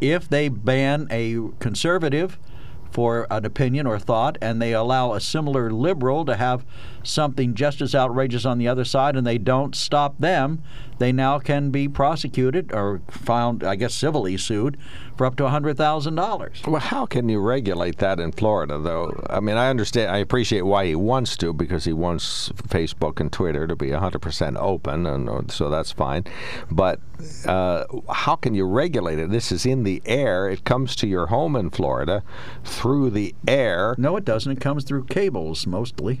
if 0.00 0.28
they 0.28 0.48
ban 0.48 1.08
a 1.10 1.48
conservative 1.58 2.38
for 2.96 3.26
an 3.30 3.44
opinion 3.44 3.86
or 3.86 3.98
thought 3.98 4.38
and 4.40 4.62
they 4.62 4.72
allow 4.72 5.12
a 5.12 5.20
similar 5.20 5.70
liberal 5.70 6.24
to 6.24 6.34
have 6.34 6.64
something 7.06 7.54
just 7.54 7.80
as 7.80 7.94
outrageous 7.94 8.44
on 8.44 8.58
the 8.58 8.68
other 8.68 8.84
side 8.84 9.16
and 9.16 9.26
they 9.26 9.38
don't 9.38 9.74
stop 9.74 10.18
them 10.18 10.62
they 10.98 11.12
now 11.12 11.38
can 11.38 11.70
be 11.70 11.88
prosecuted 11.88 12.72
or 12.72 13.00
found 13.08 13.62
i 13.64 13.74
guess 13.76 13.94
civilly 13.94 14.36
sued 14.36 14.76
for 15.16 15.24
up 15.24 15.34
to 15.36 15.44
$100000 15.44 16.66
Well, 16.66 16.80
how 16.80 17.06
can 17.06 17.28
you 17.30 17.40
regulate 17.40 17.96
that 17.98 18.20
in 18.20 18.32
Florida, 18.32 18.78
though? 18.78 19.18
I 19.30 19.40
mean, 19.40 19.56
I 19.56 19.70
understand, 19.70 20.10
I 20.10 20.18
appreciate 20.18 20.60
why 20.62 20.84
he 20.84 20.94
wants 20.94 21.38
to, 21.38 21.54
because 21.54 21.86
he 21.86 21.94
wants 21.94 22.50
Facebook 22.68 23.18
and 23.18 23.32
Twitter 23.32 23.66
to 23.66 23.74
be 23.74 23.86
100% 23.86 24.56
open, 24.58 25.06
and 25.06 25.28
uh, 25.30 25.40
so 25.48 25.70
that's 25.70 25.90
fine. 25.90 26.24
But 26.70 27.00
uh, 27.46 27.84
how 28.12 28.36
can 28.36 28.52
you 28.52 28.66
regulate 28.66 29.18
it? 29.18 29.30
This 29.30 29.50
is 29.50 29.64
in 29.64 29.84
the 29.84 30.02
air. 30.04 30.50
It 30.50 30.64
comes 30.64 30.94
to 30.96 31.06
your 31.06 31.28
home 31.28 31.56
in 31.56 31.70
Florida 31.70 32.22
through 32.64 33.08
the 33.08 33.34
air. 33.48 33.94
no 33.96 34.16
it 34.18 34.24
doesn't 34.26 34.52
it 34.52 34.60
comes 34.60 34.84
through 34.84 35.04
cables 35.04 35.66
mostly 35.66 36.20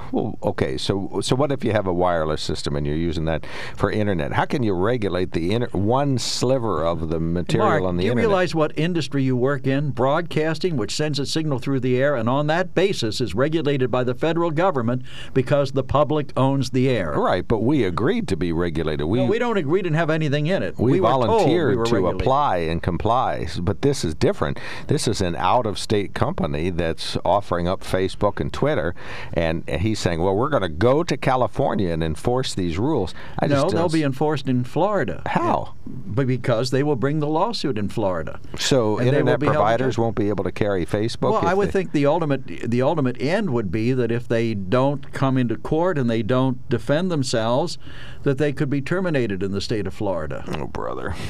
Well, 0.11 0.37
okay, 0.43 0.77
so 0.77 1.19
so 1.21 1.35
what 1.35 1.51
if 1.51 1.63
you 1.63 1.71
have 1.71 1.87
a 1.87 1.93
wireless 1.93 2.41
system 2.41 2.75
and 2.75 2.85
you're 2.85 2.95
using 2.95 3.25
that 3.25 3.45
for 3.75 3.91
internet? 3.91 4.33
How 4.33 4.45
can 4.45 4.63
you 4.63 4.73
regulate 4.73 5.31
the 5.31 5.53
inter- 5.53 5.69
one 5.71 6.17
sliver 6.17 6.83
of 6.83 7.09
the 7.09 7.19
material 7.19 7.67
Mark, 7.69 7.83
on 7.83 7.97
the 7.97 8.01
do 8.01 8.05
you 8.05 8.11
internet? 8.11 8.27
realize 8.29 8.53
what 8.55 8.77
industry 8.77 9.23
you 9.23 9.35
work 9.35 9.67
in? 9.67 9.91
Broadcasting, 9.91 10.75
which 10.77 10.95
sends 10.95 11.19
a 11.19 11.25
signal 11.25 11.59
through 11.59 11.79
the 11.79 12.01
air, 12.01 12.15
and 12.15 12.27
on 12.29 12.47
that 12.47 12.73
basis 12.75 13.21
is 13.21 13.33
regulated 13.33 13.89
by 13.89 14.03
the 14.03 14.13
federal 14.13 14.51
government 14.51 15.03
because 15.33 15.71
the 15.71 15.83
public 15.83 16.31
owns 16.37 16.71
the 16.71 16.89
air. 16.89 17.13
Right, 17.13 17.47
but 17.47 17.59
we 17.59 17.83
agreed 17.83 18.27
to 18.29 18.35
be 18.37 18.51
regulated. 18.51 19.07
We 19.07 19.19
No, 19.19 19.25
we 19.25 19.39
don't 19.39 19.57
agree 19.57 19.81
to 19.81 19.91
have 19.93 20.09
anything 20.09 20.47
in 20.47 20.61
it. 20.63 20.77
we, 20.77 20.93
we 20.93 20.99
volunteered 20.99 21.77
were 21.77 21.85
to 21.85 21.95
regulated. 21.95 22.21
apply 22.21 22.57
and 22.57 22.83
comply, 22.83 23.47
but 23.61 23.81
this 23.81 24.03
is 24.03 24.13
different. 24.15 24.59
This 24.87 25.07
is 25.07 25.21
an 25.21 25.35
out-of-state 25.35 26.13
company 26.13 26.69
that's 26.69 27.17
offering 27.23 27.67
up 27.67 27.81
Facebook 27.81 28.39
and 28.39 28.51
Twitter, 28.51 28.93
and 29.33 29.67
he 29.69 29.95
saying, 30.01 30.21
"Well, 30.21 30.35
we're 30.35 30.49
going 30.49 30.63
to 30.63 30.69
go 30.69 31.03
to 31.03 31.15
California 31.17 31.91
and 31.91 32.03
enforce 32.03 32.53
these 32.53 32.77
rules." 32.77 33.13
I 33.39 33.47
no, 33.47 33.55
just 33.55 33.65
uh, 33.65 33.69
they'll 33.69 33.81
don't 33.83 33.93
be 33.93 34.03
enforced 34.03 34.47
in 34.47 34.63
Florida. 34.63 35.21
How? 35.25 35.75
But 35.85 36.27
because 36.27 36.71
they 36.71 36.83
will 36.83 36.95
bring 36.95 37.19
the 37.19 37.27
lawsuit 37.27 37.77
in 37.77 37.89
Florida. 37.89 38.39
So 38.57 38.97
And 38.97 39.07
internet 39.07 39.39
providers 39.39 39.97
won't 39.97 40.15
be 40.15 40.29
able 40.29 40.43
to 40.43 40.51
carry 40.51 40.85
Facebook. 40.85 41.31
Well, 41.31 41.45
I 41.47 41.53
would 41.53 41.69
they- 41.69 41.71
think 41.71 41.91
the 41.91 42.05
ultimate 42.05 42.45
the 42.69 42.81
ultimate 42.81 43.21
end 43.21 43.51
would 43.51 43.71
be 43.71 43.93
that 43.93 44.11
if 44.11 44.27
they 44.27 44.53
don't 44.53 45.11
come 45.13 45.37
into 45.37 45.57
court 45.57 45.97
and 45.97 46.09
they 46.09 46.23
don't 46.23 46.67
defend 46.69 47.11
themselves, 47.11 47.77
that 48.23 48.37
they 48.37 48.51
could 48.51 48.69
be 48.69 48.81
terminated 48.81 49.43
in 49.43 49.51
the 49.51 49.61
state 49.61 49.87
of 49.87 49.93
Florida. 49.93 50.43
Oh, 50.57 50.67
brother. 50.67 51.15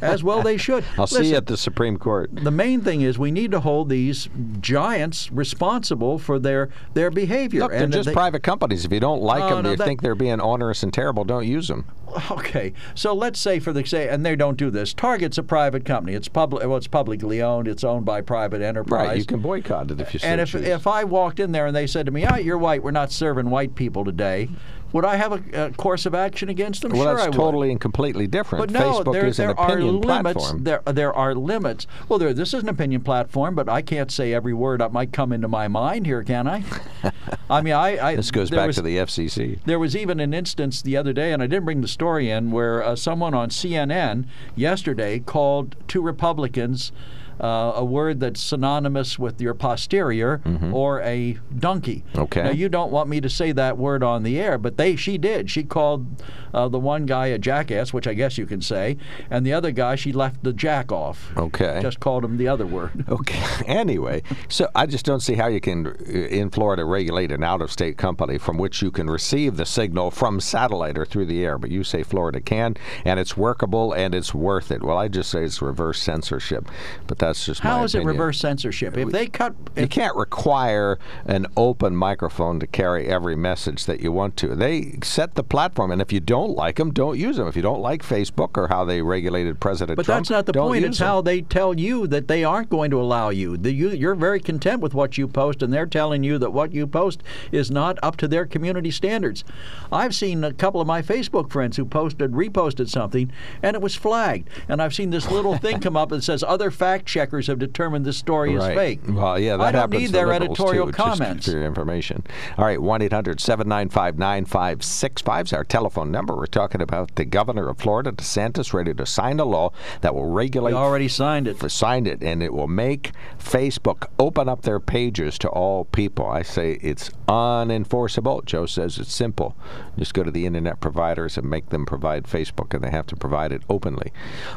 As 0.00 0.22
well, 0.24 0.42
they 0.42 0.56
should. 0.56 0.84
I'll 0.98 1.06
see 1.06 1.30
you 1.30 1.36
at 1.36 1.46
the 1.46 1.56
Supreme 1.56 1.96
Court. 1.98 2.30
the 2.32 2.50
main 2.50 2.80
thing 2.80 3.02
is 3.02 3.18
we 3.18 3.30
need 3.30 3.50
to 3.52 3.60
hold 3.60 3.88
these 3.88 4.28
giants 4.60 5.30
responsible 5.30 6.18
for 6.18 6.38
their 6.38 6.70
their 6.94 7.10
behavior. 7.10 7.60
Look, 7.60 7.70
they're 7.72 7.82
and 7.84 7.92
just 7.92 8.06
they- 8.06 8.12
private 8.12 8.42
companies. 8.42 8.84
If 8.84 8.92
you 8.92 9.00
don't 9.00 9.22
like 9.22 9.40
No, 9.40 9.56
them, 9.56 9.64
no, 9.64 9.70
you 9.72 9.76
that- 9.76 9.84
think 9.84 10.02
they're 10.02 10.14
being 10.14 10.40
onerous 10.40 10.82
and 10.82 10.92
terrible, 10.92 11.24
don't 11.24 11.46
use 11.46 11.68
them. 11.68 11.84
Okay, 12.30 12.72
so 12.96 13.14
let's 13.14 13.38
say 13.38 13.60
for 13.60 13.72
the 13.72 13.84
say, 13.86 14.08
and 14.08 14.26
they 14.26 14.34
don't 14.34 14.56
do 14.56 14.68
this. 14.68 14.92
Target's 14.92 15.38
a 15.38 15.44
private 15.44 15.84
company. 15.84 16.14
It's 16.16 16.26
public. 16.26 16.66
Well, 16.66 16.76
it's 16.76 16.88
publicly 16.88 17.40
owned. 17.40 17.68
It's 17.68 17.84
owned 17.84 18.04
by 18.04 18.20
private 18.20 18.62
enterprise. 18.62 19.08
Right. 19.08 19.18
You 19.18 19.24
can 19.24 19.38
boycott 19.40 19.92
it 19.92 20.00
if 20.00 20.12
you 20.14 20.20
And 20.24 20.40
if, 20.40 20.50
choose. 20.50 20.62
if 20.66 20.88
I 20.88 21.04
walked 21.04 21.38
in 21.38 21.52
there 21.52 21.66
and 21.66 21.76
they 21.76 21.86
said 21.86 22.06
to 22.06 22.12
me, 22.12 22.24
"Ah, 22.24 22.34
you're 22.36 22.58
white. 22.58 22.82
We're 22.82 22.90
not 22.90 23.12
serving 23.12 23.48
white 23.48 23.76
people 23.76 24.04
today," 24.04 24.48
would 24.92 25.04
I 25.04 25.16
have 25.16 25.32
a, 25.32 25.66
a 25.66 25.70
course 25.72 26.06
of 26.06 26.14
action 26.14 26.48
against 26.48 26.82
them? 26.82 26.92
well, 26.92 27.02
sure, 27.02 27.14
that's 27.14 27.26
I 27.26 27.28
would. 27.28 27.36
totally 27.36 27.70
and 27.70 27.80
completely 27.80 28.26
different. 28.26 28.66
But 28.66 28.70
no, 28.70 29.00
Facebook 29.00 29.12
there, 29.12 29.26
is 29.26 29.38
an 29.38 29.46
there 29.48 29.60
are 29.60 29.72
opinion 29.72 30.00
limits. 30.00 30.32
platform. 30.32 30.64
There, 30.64 30.82
there 30.86 31.12
are 31.14 31.34
limits. 31.34 31.86
Well, 32.08 32.18
there, 32.18 32.34
this 32.34 32.54
is 32.54 32.62
an 32.62 32.68
opinion 32.68 33.02
platform, 33.02 33.54
but 33.54 33.68
I 33.68 33.82
can't 33.82 34.10
say 34.10 34.32
every 34.32 34.54
word 34.54 34.80
that 34.80 34.92
might 34.92 35.12
come 35.12 35.32
into 35.32 35.48
my 35.48 35.68
mind 35.68 36.06
here, 36.06 36.22
can 36.22 36.46
I? 36.46 36.64
I 37.50 37.62
mean, 37.62 37.74
I. 37.74 38.10
I 38.10 38.16
This 38.16 38.30
goes 38.30 38.50
back 38.50 38.66
was, 38.66 38.76
to 38.76 38.82
the 38.82 38.96
FCC. 38.96 39.58
there 39.64 39.78
was 39.78 39.96
even 39.96 40.20
an 40.20 40.34
instance 40.34 40.82
the 40.82 40.96
other 40.96 41.12
day, 41.12 41.32
and 41.32 41.42
I 41.42 41.46
didn't 41.46 41.64
bring 41.64 41.80
the 41.80 41.88
story 41.88 42.30
in, 42.30 42.50
where 42.50 42.82
uh, 42.82 42.96
someone 42.96 43.34
on 43.34 43.50
CNN 43.50 44.26
yesterday 44.56 45.18
called 45.20 45.76
two 45.88 46.02
Republicans 46.02 46.92
uh, 47.40 47.72
a 47.74 47.84
word 47.84 48.20
that's 48.20 48.40
synonymous 48.40 49.18
with 49.18 49.40
your 49.40 49.54
posterior 49.54 50.40
or 50.72 51.00
a 51.02 51.38
donkey. 51.58 52.04
Mm-hmm. 52.12 52.20
Okay. 52.20 52.42
Now 52.42 52.50
you 52.50 52.68
don't 52.68 52.92
want 52.92 53.08
me 53.08 53.20
to 53.20 53.30
say 53.30 53.52
that 53.52 53.78
word 53.78 54.02
on 54.02 54.22
the 54.22 54.38
air, 54.38 54.58
but 54.58 54.76
they 54.76 54.96
she 54.96 55.18
did. 55.18 55.50
She 55.50 55.64
called 55.64 56.22
uh, 56.52 56.68
the 56.68 56.78
one 56.78 57.06
guy 57.06 57.26
a 57.28 57.38
jackass, 57.38 57.92
which 57.92 58.06
I 58.06 58.14
guess 58.14 58.38
you 58.38 58.46
can 58.46 58.60
say, 58.62 58.96
and 59.30 59.46
the 59.46 59.52
other 59.52 59.70
guy 59.70 59.96
she 59.96 60.12
left 60.12 60.42
the 60.42 60.52
jack 60.52 60.90
off. 60.92 61.30
Okay. 61.36 61.80
Just 61.82 62.00
called 62.00 62.24
him 62.24 62.36
the 62.36 62.48
other 62.48 62.66
word. 62.66 63.04
Okay. 63.10 63.42
Anyway, 63.66 64.22
so 64.48 64.68
I 64.74 64.86
just 64.86 65.04
don't 65.04 65.20
see 65.20 65.34
how 65.34 65.48
you 65.48 65.60
can, 65.60 65.86
uh, 65.86 65.90
in 65.90 66.48
Florida, 66.50 66.84
regulate 66.84 67.32
an 67.32 67.42
out-of-state 67.42 67.98
company 67.98 68.38
from 68.38 68.56
which 68.56 68.82
you 68.82 68.90
can 68.90 69.10
receive 69.10 69.56
the 69.56 69.66
signal 69.66 70.10
from 70.10 70.40
satellite 70.40 70.96
or 70.96 71.04
through 71.04 71.26
the 71.26 71.44
air. 71.44 71.58
But 71.58 71.70
you 71.70 71.82
say 71.82 72.02
Florida 72.02 72.40
can, 72.40 72.76
and 73.04 73.18
it's 73.18 73.36
workable 73.36 73.92
and 73.92 74.14
it's 74.14 74.32
worth 74.32 74.70
it. 74.70 74.82
Well, 74.82 74.96
I 74.96 75.08
just 75.08 75.30
say 75.30 75.44
it's 75.44 75.60
reverse 75.60 76.00
censorship, 76.00 76.68
but 77.06 77.18
that's 77.18 77.44
just 77.44 77.60
How 77.60 77.82
is 77.84 77.94
it 77.94 78.04
reverse 78.04 78.38
censorship? 78.38 78.96
If 78.96 79.10
they 79.10 79.26
cut, 79.26 79.54
You 79.76 79.88
can't 79.88 80.16
require 80.16 80.98
an 81.26 81.46
open 81.56 81.96
microphone 81.96 82.60
to 82.60 82.66
carry 82.66 83.06
every 83.08 83.36
message 83.36 83.86
that 83.86 84.00
you 84.00 84.12
want 84.12 84.36
to. 84.38 84.54
They 84.54 84.98
set 85.02 85.34
the 85.34 85.44
platform, 85.44 85.90
and 85.90 86.00
if 86.00 86.12
you 86.12 86.20
don't 86.20 86.39
like 86.48 86.76
them, 86.76 86.92
don't 86.92 87.18
use 87.18 87.36
them. 87.36 87.46
If 87.48 87.56
you 87.56 87.62
don't 87.62 87.80
like 87.80 88.02
Facebook 88.02 88.56
or 88.56 88.68
how 88.68 88.84
they 88.84 89.02
regulated 89.02 89.60
President 89.60 89.96
But 89.96 90.06
Trump, 90.06 90.20
that's 90.20 90.30
not 90.30 90.46
the 90.46 90.52
point. 90.52 90.84
It's 90.84 90.98
them. 90.98 91.06
how 91.06 91.20
they 91.20 91.42
tell 91.42 91.78
you 91.78 92.06
that 92.06 92.28
they 92.28 92.44
aren't 92.44 92.70
going 92.70 92.90
to 92.90 93.00
allow 93.00 93.30
you. 93.30 93.56
The, 93.56 93.72
you. 93.72 93.90
You're 93.90 94.14
very 94.14 94.40
content 94.40 94.80
with 94.80 94.94
what 94.94 95.18
you 95.18 95.28
post, 95.28 95.62
and 95.62 95.72
they're 95.72 95.86
telling 95.86 96.22
you 96.22 96.38
that 96.38 96.52
what 96.52 96.72
you 96.72 96.86
post 96.86 97.22
is 97.52 97.70
not 97.70 97.98
up 98.02 98.16
to 98.18 98.28
their 98.28 98.46
community 98.46 98.90
standards. 98.90 99.44
I've 99.92 100.14
seen 100.14 100.44
a 100.44 100.52
couple 100.52 100.80
of 100.80 100.86
my 100.86 101.02
Facebook 101.02 101.50
friends 101.50 101.76
who 101.76 101.84
posted, 101.84 102.32
reposted 102.32 102.88
something, 102.88 103.30
and 103.62 103.74
it 103.74 103.82
was 103.82 103.94
flagged. 103.94 104.48
And 104.68 104.80
I've 104.80 104.94
seen 104.94 105.10
this 105.10 105.30
little 105.30 105.58
thing 105.58 105.80
come 105.80 105.96
up 105.96 106.10
that 106.10 106.22
says 106.22 106.42
other 106.42 106.70
fact 106.70 107.06
checkers 107.06 107.46
have 107.46 107.58
determined 107.58 108.04
this 108.04 108.16
story 108.16 108.54
right. 108.54 108.70
is 108.70 108.76
fake. 108.76 109.00
Well, 109.08 109.38
yeah, 109.38 109.56
that 109.56 109.62
I 109.62 109.72
don't 109.72 109.80
happens 109.80 110.02
need 110.02 110.10
their 110.10 110.32
editorial 110.32 110.86
too, 110.86 110.92
just 110.92 110.98
comments. 110.98 111.46
for 111.46 111.52
your 111.52 111.64
information. 111.64 112.24
All 112.56 112.64
right, 112.64 112.80
1 112.80 113.02
800 113.02 113.40
795 113.40 114.18
9565 114.18 115.46
is 115.46 115.52
our 115.52 115.64
telephone 115.64 116.10
number. 116.10 116.29
We're 116.36 116.46
talking 116.46 116.80
about 116.80 117.14
the 117.16 117.24
governor 117.24 117.68
of 117.68 117.78
Florida, 117.78 118.12
DeSantis, 118.12 118.72
ready 118.72 118.94
to 118.94 119.06
sign 119.06 119.40
a 119.40 119.44
law 119.44 119.72
that 120.00 120.14
will 120.14 120.30
regulate 120.30 120.72
We 120.72 120.76
already 120.76 121.08
signed 121.08 121.48
it. 121.48 121.70
signed 121.70 122.06
it, 122.06 122.22
and 122.22 122.42
it 122.42 122.52
will 122.52 122.68
make 122.68 123.12
Facebook 123.38 124.08
open 124.18 124.48
up 124.48 124.62
their 124.62 124.80
pages 124.80 125.38
to 125.38 125.48
all 125.48 125.84
people. 125.86 126.26
I 126.26 126.42
say 126.42 126.78
it's 126.82 127.10
unenforceable. 127.28 128.44
Joe 128.44 128.66
says 128.66 128.98
it's 128.98 129.12
simple. 129.12 129.56
Just 129.98 130.14
go 130.14 130.22
to 130.22 130.30
the 130.30 130.46
internet 130.46 130.80
providers 130.80 131.36
and 131.36 131.48
make 131.48 131.70
them 131.70 131.86
provide 131.86 132.24
Facebook, 132.24 132.74
and 132.74 132.82
they 132.82 132.90
have 132.90 133.06
to 133.08 133.16
provide 133.16 133.52
it 133.52 133.62
openly. 133.68 134.12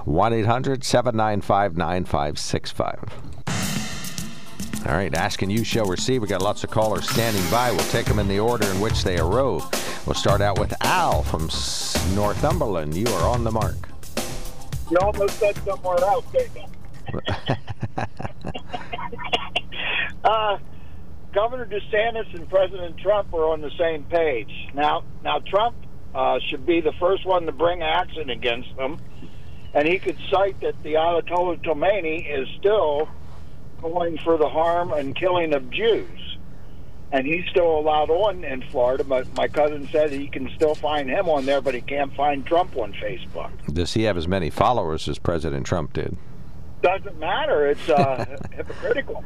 1 0.06 0.34
800 0.34 0.84
795 0.84 1.78
9565. 1.78 3.43
All 4.86 4.96
right, 4.96 5.16
asking 5.16 5.50
you 5.50 5.64
shall 5.64 5.86
receive. 5.86 6.22
We 6.22 6.28
got 6.28 6.42
lots 6.42 6.66
of 6.66 6.70
callers 6.70 7.10
standing 7.10 7.50
by. 7.50 7.72
We'll 7.72 7.80
take 7.86 8.06
them 8.06 8.20
in 8.20 8.28
the 8.28 8.40
order 8.40 8.70
in 8.70 8.82
which 8.82 9.06
they 9.06 9.18
arose. 9.18 9.64
We'll 10.06 10.14
start 10.14 10.42
out 10.42 10.60
with 10.60 10.74
Al 10.82 11.24
from 11.24 11.50
Northumberland. 12.14 12.94
You 12.94 13.08
are 13.08 13.30
on 13.30 13.46
the 13.46 13.52
mark. 13.52 13.76
You 14.92 14.98
almost 14.98 15.40
said 15.40 15.56
somewhere 15.64 16.00
else, 16.00 16.26
uh, 20.26 20.58
Governor 21.34 21.66
DeSantis 21.66 22.36
and 22.36 22.50
President 22.50 22.98
Trump 22.98 23.34
are 23.34 23.46
on 23.46 23.62
the 23.62 23.72
same 23.80 24.04
page. 24.04 24.52
Now, 24.74 25.06
now 25.24 25.40
Trump 25.40 25.78
uh, 26.14 26.40
should 26.50 26.66
be 26.66 26.82
the 26.82 26.94
first 27.00 27.26
one 27.26 27.46
to 27.46 27.54
bring 27.54 27.82
action 27.82 28.30
against 28.30 28.76
them, 28.76 29.00
and 29.74 29.88
he 29.88 29.98
could 29.98 30.18
cite 30.30 30.60
that 30.60 30.76
the 30.84 30.96
Ayatollah 30.96 31.64
Khomeini 31.64 32.30
is 32.30 32.50
still 32.60 33.08
going 33.84 34.18
for 34.20 34.38
the 34.38 34.50
harm 34.50 34.92
and 34.94 35.16
killing 35.16 35.54
of 35.54 35.70
Jews. 35.70 36.38
And 37.12 37.28
he's 37.28 37.46
still 37.52 37.78
allowed 37.78 38.10
on 38.10 38.44
in 38.44 38.64
Florida, 38.72 39.04
but 39.04 39.32
my 39.36 39.48
cousin 39.48 39.88
said 39.92 40.12
he 40.12 40.28
can 40.28 40.50
still 40.56 40.74
find 40.74 41.08
him 41.08 41.30
on 41.30 41.46
there, 41.46 41.62
but 41.62 41.76
he 41.76 41.82
can't 41.82 42.12
find 42.16 42.44
Trump 42.44 42.76
on 42.76 42.92
Facebook. 42.94 43.52
Does 43.72 43.94
he 43.94 44.04
have 44.04 44.18
as 44.18 44.28
many 44.28 44.50
followers 44.50 45.08
as 45.08 45.20
President 45.20 45.68
Trump 45.68 45.94
did? 45.94 46.18
Doesn't 46.82 47.20
matter. 47.20 47.68
It's 47.70 47.88
uh, 47.88 48.26
hypocritical. 48.52 49.24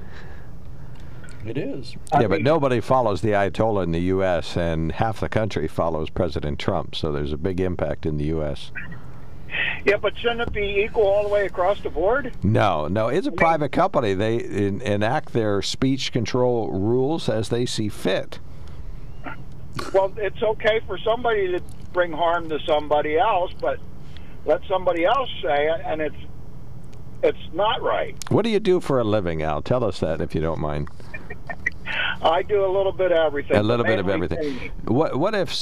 It 1.45 1.57
is. 1.57 1.95
yeah, 2.19 2.27
but 2.27 2.41
nobody 2.41 2.81
follows 2.81 3.21
the 3.21 3.29
Ayatollah 3.29 3.83
in 3.83 3.91
the 3.91 4.01
U.S., 4.01 4.57
and 4.57 4.91
half 4.91 5.21
the 5.21 5.29
country 5.29 5.69
follows 5.69 6.09
President 6.09 6.59
Trump, 6.59 6.93
so 6.93 7.13
there's 7.13 7.31
a 7.31 7.37
big 7.37 7.61
impact 7.61 8.05
in 8.05 8.17
the 8.17 8.25
U.S. 8.25 8.71
Yeah, 9.85 9.97
but 9.97 10.17
shouldn't 10.17 10.41
it 10.41 10.53
be 10.53 10.83
equal 10.83 11.03
all 11.03 11.23
the 11.23 11.29
way 11.29 11.45
across 11.45 11.79
the 11.81 11.89
board? 11.89 12.33
No, 12.43 12.87
no, 12.87 13.07
it's 13.07 13.27
a 13.27 13.31
private 13.31 13.71
company. 13.71 14.13
They 14.13 14.39
en- 14.39 14.81
enact 14.81 15.33
their 15.33 15.61
speech 15.61 16.11
control 16.11 16.69
rules 16.71 17.29
as 17.29 17.49
they 17.49 17.65
see 17.65 17.89
fit. 17.89 18.39
Well, 19.93 20.11
it's 20.17 20.41
okay 20.41 20.81
for 20.87 20.97
somebody 20.97 21.51
to 21.51 21.61
bring 21.93 22.11
harm 22.11 22.49
to 22.49 22.59
somebody 22.65 23.17
else, 23.17 23.51
but 23.61 23.79
let 24.45 24.61
somebody 24.67 25.05
else 25.05 25.29
say 25.41 25.67
it, 25.67 25.81
and 25.85 26.01
it's 26.01 26.15
it's 27.23 27.53
not 27.53 27.81
right. 27.81 28.15
What 28.29 28.43
do 28.43 28.49
you 28.49 28.59
do 28.59 28.79
for 28.79 28.99
a 28.99 29.03
living, 29.03 29.41
Al? 29.41 29.61
Tell 29.61 29.83
us 29.83 29.99
that 30.01 30.21
if 30.21 30.35
you 30.35 30.41
don't 30.41 30.59
mind. 30.59 30.89
I 32.21 32.43
do 32.43 32.65
a 32.65 32.71
little 32.71 32.91
bit 32.91 33.11
of 33.11 33.17
everything. 33.17 33.57
A 33.57 33.63
little 33.63 33.85
bit 33.85 33.99
of 33.99 34.09
everything. 34.09 34.71
What 34.85 35.17
what 35.17 35.33
if 35.33 35.53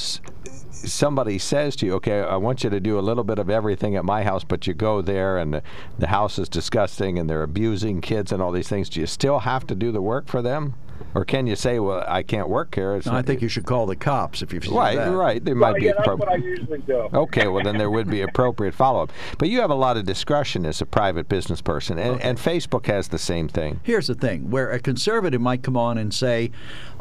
somebody 0.76 1.38
says 1.38 1.76
to 1.78 1.86
you, 1.86 1.94
"Okay, 1.96 2.22
I 2.22 2.36
want 2.36 2.64
you 2.64 2.70
to 2.70 2.80
do 2.80 3.00
a 3.00 3.02
little 3.02 3.24
bit 3.24 3.40
of 3.40 3.50
everything 3.50 3.96
at 3.96 4.06
my 4.06 4.24
house," 4.24 4.44
but 4.44 4.68
you 4.68 4.74
go 4.74 5.02
there 5.02 5.38
and 5.38 5.62
the, 5.98 6.08
house 6.08 6.38
is 6.38 6.48
disgusting 6.48 7.18
and 7.18 7.30
they're 7.30 7.44
abusing 7.44 8.02
kids 8.02 8.32
and 8.32 8.42
all 8.42 8.52
these 8.52 8.68
things. 8.68 8.90
Do 8.90 9.00
you 9.00 9.08
still 9.08 9.40
have 9.40 9.66
to 9.68 9.76
do 9.76 9.92
the 9.92 10.02
work 10.02 10.28
for 10.28 10.42
them, 10.42 10.76
or 11.16 11.26
can 11.26 11.48
you 11.48 11.56
say, 11.56 11.80
"Well, 11.80 12.04
I 12.08 12.22
can't 12.22 12.50
work 12.50 12.76
here"? 12.76 12.96
It's 12.96 13.08
I 13.08 13.14
not- 13.14 13.26
think 13.26 13.42
you 13.42 13.48
should 13.48 13.66
call 13.66 13.86
the 13.88 13.96
cops 13.96 14.42
if 14.42 14.54
you've 14.54 14.66
seen 14.66 14.76
right, 14.76 14.96
that. 14.98 15.10
right. 15.12 15.44
There 15.44 15.56
Well, 15.56 15.72
might 15.72 15.80
be 15.80 15.86
yeah, 15.86 15.92
a 15.92 15.96
that's 15.96 16.08
prob- 16.08 16.20
what 16.20 16.30
I 16.30 16.36
usually 16.36 16.80
do. 16.80 17.10
Okay, 17.14 17.48
well 17.48 17.64
then 17.64 17.78
there 17.78 17.90
would 17.90 18.10
be 18.10 18.22
appropriate 18.22 18.76
follow-up. 18.76 19.12
But 19.40 19.50
you 19.50 19.62
have 19.62 19.70
a 19.72 19.76
lot 19.76 19.98
of 19.98 20.06
discretion 20.06 20.66
as 20.66 20.82
a 20.82 20.86
private 20.86 21.28
business 21.28 21.62
person, 21.62 21.98
and, 21.98 22.22
and 22.22 22.38
Facebook 22.38 22.86
has 22.88 23.08
the 23.08 23.18
same 23.18 23.48
thing. 23.48 23.80
Here's 23.84 24.08
the 24.08 24.16
thing 24.16 24.52
where 24.52 24.70
a 24.70 24.80
conservative 24.80 25.42
might 25.42 25.64
come 25.64 25.78
on 25.78 25.98
and 25.98 26.14
say, 26.14 26.52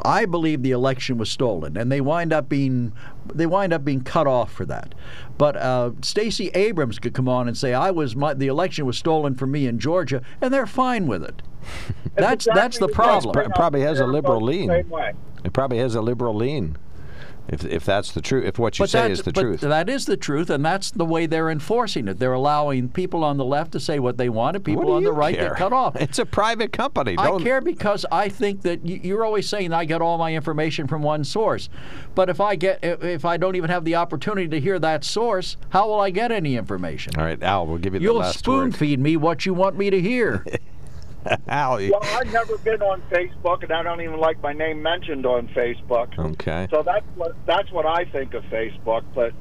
I 0.03 0.25
believe 0.25 0.63
the 0.63 0.71
election 0.71 1.17
was 1.17 1.29
stolen, 1.29 1.77
and 1.77 1.91
they 1.91 2.01
wind 2.01 2.33
up 2.33 2.49
being 2.49 2.93
they 3.33 3.47
wind 3.47 3.73
up 3.73 3.83
being 3.83 4.01
cut 4.01 4.27
off 4.27 4.51
for 4.51 4.65
that. 4.65 4.93
But 5.37 5.57
uh, 5.57 5.91
Stacey 6.01 6.49
Abrams 6.49 6.99
could 6.99 7.13
come 7.15 7.27
on 7.27 7.47
and 7.47 7.57
say, 7.57 7.73
I 7.73 7.89
was 7.91 8.15
my, 8.15 8.33
the 8.35 8.47
election 8.47 8.85
was 8.85 8.97
stolen 8.97 9.33
from 9.35 9.51
me 9.51 9.65
in 9.67 9.79
Georgia, 9.79 10.21
and 10.41 10.53
they're 10.53 10.67
fine 10.67 11.07
with 11.07 11.23
it. 11.23 11.41
That's 12.15 12.45
that's 12.45 12.77
the 12.77 12.85
exactly 12.85 12.93
problem. 12.93 13.33
Pro- 13.33 13.49
probably 13.49 13.81
has 13.81 13.99
a 13.99 14.05
liberal 14.07 14.41
lean. 14.41 14.69
It 14.71 15.53
probably 15.53 15.77
has 15.79 15.95
a 15.95 16.01
liberal 16.01 16.33
lean. 16.35 16.77
If, 17.47 17.63
if 17.63 17.85
that's 17.85 18.11
the 18.11 18.21
truth, 18.21 18.43
if 18.45 18.57
what 18.57 18.79
you 18.79 18.83
But 18.83 18.89
say 18.89 19.01
that- 19.03 19.11
is 19.11 19.21
the 19.21 19.31
but 19.31 19.39
truth. 19.41 19.61
That 19.61 19.87
is 19.87 20.07
the 20.07 20.17
truth, 20.17 20.49
and 20.49 20.65
that's 20.65 20.89
the 20.89 21.05
way 21.05 21.27
they're 21.27 21.51
enforcing 21.51 22.07
it. 22.07 22.17
They're 22.17 22.33
allowing 22.33 22.89
people 22.89 23.23
on 23.23 23.37
the 23.37 23.45
left 23.45 23.73
to 23.73 23.79
say 23.79 23.99
what 23.99 24.17
they 24.17 24.29
want, 24.29 24.55
and 24.55 24.65
people 24.65 24.91
on 24.93 25.03
the 25.03 25.11
right 25.11 25.35
care? 25.37 25.49
to 25.49 25.55
cut 25.55 25.71
off. 25.71 25.95
It's 26.01 26.17
a 26.17 26.25
private 26.25 26.71
company. 26.71 27.15
I 27.19 27.27
Don't, 27.27 27.43
care 27.43 27.61
because 27.61 28.03
I 28.11 28.29
think 28.29 28.63
that 28.63 28.83
you're 28.87 29.23
always 29.23 29.47
saying 29.47 29.73
I 29.73 29.85
get 29.85 30.01
all 30.01 30.17
my 30.17 30.33
information 30.33 30.87
from 30.87 31.03
one 31.03 31.23
source, 31.23 31.69
but 32.15 32.29
if 32.31 32.41
I 32.41 32.55
get 32.55 32.79
if- 32.83 33.03
if 33.03 33.25
I 33.25 33.37
don't 33.37 33.55
even 33.55 33.69
have 33.69 33.85
the 33.85 33.93
opportunity 33.93 34.47
to 34.47 34.59
hear 34.59 34.79
that 34.79 35.03
source, 35.03 35.55
how 35.69 35.87
will 35.87 35.99
I 35.99 36.09
get 36.09 36.31
any 36.31 36.55
information? 36.57 37.13
All 37.15 37.25
right, 37.25 37.41
Al, 37.43 37.67
we'll 37.67 37.77
give 37.77 37.93
you 37.93 37.99
the 37.99 38.11
last 38.11 38.37
You'll 38.47 38.55
spoon 38.55 38.69
word. 38.71 38.75
feed 38.77 38.99
me 38.99 39.17
what 39.17 39.45
you 39.45 39.53
want 39.53 39.77
me 39.77 39.91
to 39.91 40.01
hear. 40.01 40.43
Al, 41.47 41.77
Well, 41.77 41.99
I've 42.03 42.31
never 42.31 42.57
been 42.59 42.81
on 42.81 43.01
Facebook, 43.11 43.63
and 43.63 43.71
I 43.71 43.83
don't 43.83 44.01
even 44.01 44.19
like 44.19 44.41
my 44.41 44.53
name 44.53 44.81
mentioned 44.81 45.25
on 45.25 45.47
Facebook. 45.49 46.17
okay. 46.17 46.67
So 46.71 46.83
that's 46.83 47.05
what 47.15 47.35
that's 47.45 47.71
what 47.71 47.85
I 47.85 48.05
think 48.05 48.33
of 48.33 48.43
Facebook. 48.45 49.03
But 49.13 49.33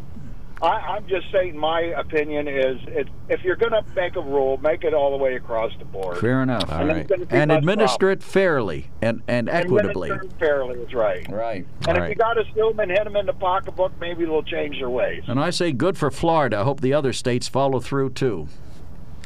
I, 0.63 0.67
I'm 0.69 1.07
just 1.09 1.31
saying, 1.33 1.59
my 1.59 1.81
opinion 1.81 2.47
is, 2.49 2.79
it, 2.87 3.09
if 3.29 3.43
you're 3.43 3.57
going 3.57 3.73
to 3.73 3.85
make 3.95 4.15
a 4.17 4.21
rule, 4.21 4.57
make 4.59 4.85
it 4.85 4.95
all 4.95 5.11
the 5.11 5.23
way 5.23 5.35
across 5.35 5.73
the 5.81 5.85
board. 5.85 6.19
Fair 6.19 6.43
enough. 6.43 6.71
All 6.73 6.79
And 6.79 6.89
right. 6.89 6.97
it's 6.99 7.11
gonna 7.11 7.27
be 7.27 7.37
And 7.37 7.51
administer 7.53 8.07
problem. 8.07 8.19
it 8.19 8.23
fairly 8.23 8.91
and, 9.03 9.21
and 9.27 9.49
equitably. 9.49 10.11
Administer 10.11 10.37
it 10.37 10.39
fairly 10.39 10.79
is 10.81 10.95
right. 10.95 11.29
Right. 11.29 11.67
And 11.81 11.89
All 11.89 11.95
if 11.97 12.01
right. 12.03 12.09
you 12.11 12.15
got 12.15 12.35
to 12.35 12.45
sue 12.55 12.69
them 12.71 12.79
and 12.81 12.91
hit 12.93 13.03
them 13.05 13.17
in 13.17 13.27
the 13.27 13.33
pocketbook, 13.35 13.93
maybe 14.01 14.25
they'll 14.25 14.45
change 14.45 14.79
their 14.79 14.89
ways. 14.89 15.25
And 15.27 15.41
I 15.41 15.51
say 15.51 15.73
good 15.73 15.99
for 15.99 16.11
Florida. 16.11 16.61
I 16.61 16.63
hope 16.63 16.81
the 16.81 16.95
other 16.95 17.13
states 17.13 17.49
follow 17.49 17.81
through 17.81 18.11
too. 18.11 18.47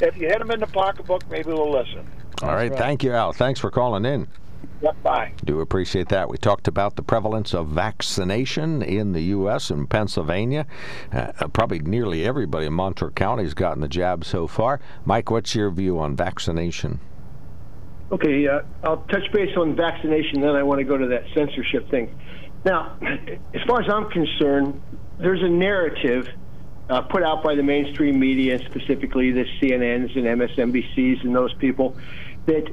If 0.00 0.16
you 0.16 0.28
hit 0.28 0.38
them 0.38 0.50
in 0.50 0.60
the 0.60 0.66
pocketbook, 0.66 1.28
maybe 1.30 1.44
they'll 1.44 1.70
listen. 1.70 2.06
All 2.42 2.54
right. 2.54 2.74
Thank 2.74 3.02
you, 3.02 3.12
Al. 3.12 3.32
Thanks 3.32 3.58
for 3.58 3.70
calling 3.70 4.04
in. 4.04 4.28
Yep, 4.80 5.02
bye. 5.02 5.32
Do 5.44 5.60
appreciate 5.60 6.08
that. 6.10 6.28
We 6.28 6.38
talked 6.38 6.68
about 6.68 6.94
the 6.94 7.02
prevalence 7.02 7.52
of 7.52 7.68
vaccination 7.68 8.80
in 8.80 9.12
the 9.12 9.22
U.S. 9.22 9.70
and 9.70 9.90
Pennsylvania. 9.90 10.66
Uh, 11.12 11.32
uh, 11.40 11.48
probably 11.48 11.80
nearly 11.80 12.24
everybody 12.24 12.66
in 12.66 12.74
Montour 12.74 13.10
County 13.10 13.42
has 13.42 13.54
gotten 13.54 13.80
the 13.80 13.88
jab 13.88 14.24
so 14.24 14.46
far. 14.46 14.80
Mike, 15.04 15.30
what's 15.30 15.54
your 15.54 15.70
view 15.70 15.98
on 15.98 16.14
vaccination? 16.14 17.00
Okay, 18.12 18.46
uh, 18.46 18.60
I'll 18.84 19.02
touch 19.08 19.30
base 19.32 19.54
on 19.56 19.74
vaccination, 19.74 20.40
then 20.40 20.54
I 20.54 20.62
want 20.62 20.78
to 20.78 20.84
go 20.84 20.96
to 20.96 21.08
that 21.08 21.24
censorship 21.34 21.90
thing. 21.90 22.16
Now, 22.64 22.96
as 23.02 23.60
far 23.66 23.82
as 23.82 23.92
I'm 23.92 24.08
concerned, 24.10 24.80
there's 25.18 25.42
a 25.42 25.48
narrative 25.48 26.28
uh, 26.88 27.02
put 27.02 27.22
out 27.22 27.42
by 27.42 27.54
the 27.54 27.62
mainstream 27.62 28.18
media, 28.18 28.58
specifically 28.64 29.30
the 29.30 29.44
CNNs 29.60 30.16
and 30.16 30.24
MSNBCs 30.40 31.24
and 31.24 31.34
those 31.34 31.52
people, 31.54 31.96
that 32.46 32.66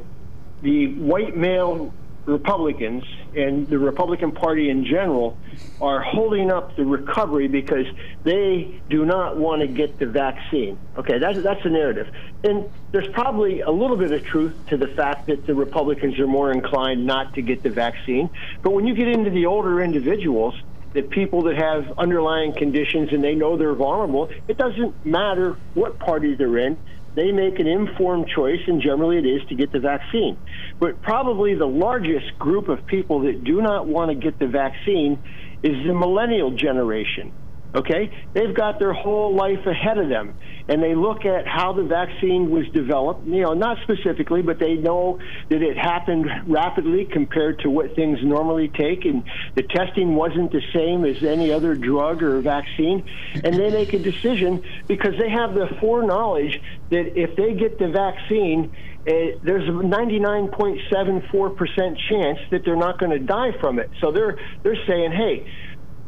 the 0.61 0.88
white 0.95 1.36
male 1.36 1.93
Republicans 2.26 3.03
and 3.36 3.68
the 3.68 3.78
Republican 3.78 4.32
Party 4.32 4.70
in 4.70 4.86
general 4.86 5.38
are 5.80 6.01
holding 6.01 6.49
up 6.49 6.76
the 6.76 6.86
recovery 6.86 7.47
because 7.47 7.86
they 8.24 8.82
do 8.89 9.05
not 9.05 9.38
want 9.38 9.61
to 9.61 9.68
get 9.68 9.99
the 9.99 10.05
vaccine. 10.05 10.78
Okay, 10.97 11.20
that's 11.20 11.41
that's 11.43 11.61
the 11.63 11.70
narrative, 11.70 12.07
and 12.43 12.70
there's 12.91 13.09
probably 13.09 13.61
a 13.61 13.70
little 13.70 13.97
bit 13.97 14.11
of 14.11 14.24
truth 14.24 14.55
to 14.68 14.78
the 14.78 14.88
fact 14.88 15.28
that 15.28 15.45
the 15.45 15.53
Republicans 15.53 16.18
are 16.18 16.28
more 16.28 16.51
inclined 16.51 17.05
not 17.05 17.34
to 17.36 17.41
get 17.41 17.61
the 17.61 17.70
vaccine. 17.70 18.30
But 18.63 18.72
when 18.72 18.88
you 18.88 18.95
get 18.95 19.07
into 19.07 19.30
the 19.30 19.45
older 19.45 19.84
individuals, 19.84 20.55
the 20.96 21.04
people 21.04 21.43
that 21.43 21.58
have 21.58 21.93
underlying 21.98 22.54
conditions 22.58 23.10
and 23.12 23.24
they 23.24 23.36
know 23.36 23.58
they're 23.58 23.76
vulnerable, 23.76 24.30
it 24.48 24.58
doesn't 24.58 24.96
matter 25.06 25.58
what 25.74 26.00
party 26.00 26.36
they're 26.36 26.58
in 26.58 26.78
they 27.16 27.32
make 27.32 27.60
an 27.60 27.68
informed 27.68 28.28
choice, 28.28 28.60
and 28.68 28.82
generally 28.82 29.18
it 29.18 29.26
is 29.26 29.41
to 29.48 29.56
get 29.56 29.72
the 29.72 29.80
vaccine. 29.80 30.38
But 30.80 31.02
probably 31.02 31.56
the 31.56 31.66
largest 31.66 32.38
group 32.38 32.68
of 32.68 32.86
people 32.86 33.22
that 33.22 33.43
do 33.43 33.62
not 33.62 33.88
want 33.88 34.12
to 34.12 34.16
get 34.16 34.38
the 34.38 34.48
vaccine 34.48 35.24
is 35.64 35.74
the 35.88 35.93
millennial 35.93 36.52
generation. 36.52 37.32
Okay? 37.76 38.12
They've 38.34 38.54
got 38.54 38.80
their 38.80 38.94
whole 38.94 39.36
life 39.36 39.66
ahead 39.66 39.98
of 39.98 40.10
them. 40.10 40.36
And 40.68 40.82
they 40.82 40.96
look 40.96 41.26
at 41.26 41.46
how 41.46 41.74
the 41.74 41.84
vaccine 41.84 42.50
was 42.50 42.68
developed, 42.70 43.28
you 43.28 43.42
know, 43.42 43.54
not 43.54 43.78
specifically, 43.84 44.42
but 44.42 44.58
they 44.58 44.74
know 44.76 45.20
that 45.50 45.62
it 45.62 45.78
happened 45.78 46.26
rapidly 46.48 47.06
compared 47.06 47.60
to 47.60 47.70
what 47.70 47.96
things 47.96 48.18
normally 48.24 48.70
take. 48.70 49.06
And 49.06 49.24
the 49.54 49.62
testing 49.62 50.16
wasn't 50.16 50.52
the 50.52 50.64
same 50.74 51.06
as 51.06 51.24
any 51.24 51.52
other 51.52 51.76
drug 51.76 52.24
or 52.24 52.42
vaccine. 52.42 53.04
And 53.36 53.54
they 53.54 53.70
make 53.70 53.94
a 53.94 54.00
decision 54.00 54.64
because 54.88 55.14
they 55.20 55.30
have 55.30 55.54
the 55.54 55.68
foreknowledge 55.80 56.60
that 56.90 57.20
if 57.20 57.36
they 57.36 57.54
get 57.54 57.78
the 57.78 57.90
vaccine, 57.90 58.72
uh, 59.08 59.38
there's 59.44 59.70
a 59.70 59.72
99.74% 59.72 61.98
chance 62.10 62.40
that 62.50 62.66
they're 62.66 62.76
not 62.76 62.98
going 62.98 63.12
to 63.12 63.20
die 63.20 63.52
from 63.60 63.78
it. 63.78 63.92
So 64.02 64.12
they're 64.12 64.40
they're 64.64 64.84
saying, 64.88 65.12
hey, 65.12 65.46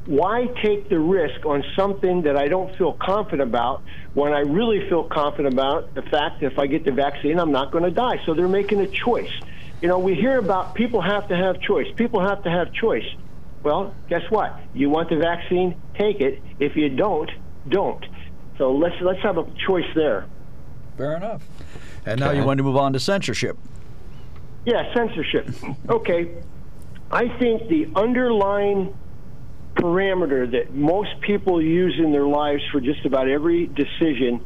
why 0.07 0.47
take 0.63 0.87
the 0.89 0.97
risk 0.97 1.45
on 1.45 1.63
something 1.75 2.21
that 2.21 2.37
I 2.37 2.47
don't 2.47 2.75
feel 2.77 2.93
confident 2.93 3.41
about 3.41 3.83
when 4.13 4.33
I 4.33 4.39
really 4.39 4.87
feel 4.87 5.03
confident 5.03 5.53
about 5.53 5.93
the 5.95 6.01
fact 6.01 6.39
that 6.39 6.53
if 6.53 6.57
I 6.57 6.65
get 6.65 6.85
the 6.85 6.93
vaccine, 6.93 7.39
I'm 7.39 7.51
not 7.51 7.71
going 7.71 7.83
to 7.83 7.91
die? 7.91 8.21
So 8.25 8.33
they're 8.33 8.47
making 8.47 8.79
a 8.79 8.87
choice. 8.87 9.31
You 9.81 9.89
know, 9.89 9.99
we 9.99 10.15
hear 10.15 10.39
about 10.39 10.75
people 10.75 11.01
have 11.01 11.27
to 11.27 11.35
have 11.35 11.59
choice. 11.61 11.87
People 11.97 12.21
have 12.21 12.41
to 12.43 12.49
have 12.49 12.73
choice. 12.73 13.05
Well, 13.63 13.93
guess 14.07 14.23
what? 14.29 14.57
You 14.73 14.89
want 14.89 15.09
the 15.09 15.17
vaccine, 15.17 15.75
take 15.97 16.21
it. 16.21 16.41
If 16.57 16.77
you 16.77 16.89
don't, 16.89 17.29
don't. 17.67 18.03
So 18.57 18.71
let's 18.71 18.95
let's 19.01 19.21
have 19.23 19.37
a 19.37 19.45
choice 19.67 19.85
there. 19.93 20.25
Fair 20.97 21.17
enough. 21.17 21.43
And 22.05 22.19
now 22.19 22.31
you 22.31 22.43
want 22.43 22.59
to 22.59 22.63
move 22.63 22.77
on 22.77 22.93
to 22.93 22.99
censorship. 22.99 23.57
Yeah, 24.65 24.93
censorship. 24.93 25.49
Okay. 25.89 26.35
I 27.11 27.27
think 27.37 27.69
the 27.69 27.89
underlying 27.95 28.97
parameter 29.77 30.51
that 30.51 30.73
most 30.73 31.19
people 31.21 31.61
use 31.61 31.95
in 31.97 32.11
their 32.11 32.27
lives 32.27 32.63
for 32.71 32.79
just 32.79 33.05
about 33.05 33.27
every 33.29 33.67
decision, 33.67 34.45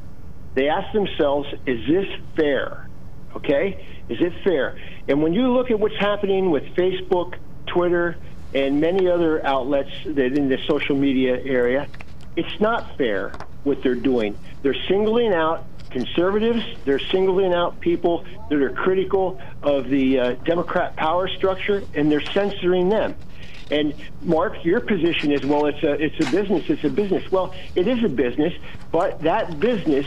they 0.54 0.70
ask 0.70 0.92
themselves, 0.94 1.48
is 1.66 1.88
this 1.88 2.08
fair? 2.36 2.90
Okay? 3.36 3.86
Is 4.10 4.20
it 4.22 4.34
fair? 4.44 4.78
And 5.08 5.24
when 5.24 5.34
you 5.34 5.52
look 5.54 5.72
at 5.72 5.80
what's 5.80 5.98
happening 5.98 6.52
with 6.52 6.64
Facebook, 6.76 7.36
Twitter, 7.68 8.18
and 8.54 8.82
many 8.82 9.10
other 9.10 9.46
outlets 9.46 9.92
that 10.06 10.38
in 10.38 10.50
the 10.50 10.58
social 10.68 10.96
media 10.96 11.42
area, 11.42 11.88
it's 12.36 12.60
not 12.60 12.98
fair 12.98 13.32
what 13.64 13.82
they're 13.84 13.96
doing. 13.96 14.38
They're 14.62 14.76
singling 14.88 15.34
out 15.34 15.66
conservatives, 15.90 16.64
they're 16.86 17.00
singling 17.00 17.54
out 17.54 17.80
people 17.80 18.26
that 18.50 18.62
are 18.62 18.72
critical 18.72 19.40
of 19.62 19.90
the 19.90 20.20
uh, 20.20 20.32
Democrat 20.46 20.96
power 20.96 21.28
structure, 21.28 21.84
and 21.94 22.12
they're 22.12 22.26
censoring 22.34 22.90
them. 22.90 23.16
And 23.72 23.94
Mark, 24.22 24.54
your 24.64 24.82
position 24.82 25.32
is 25.32 25.44
well, 25.46 25.66
it's 25.66 25.82
a 25.82 25.94
it's 25.94 26.20
a 26.20 26.26
business, 26.26 26.64
it's 26.68 26.84
a 26.84 26.90
business. 26.90 27.24
Well, 27.32 27.54
it 27.76 27.88
is 27.88 28.04
a 28.04 28.10
business, 28.10 28.54
but 28.92 29.22
that 29.24 29.60
business 29.60 30.06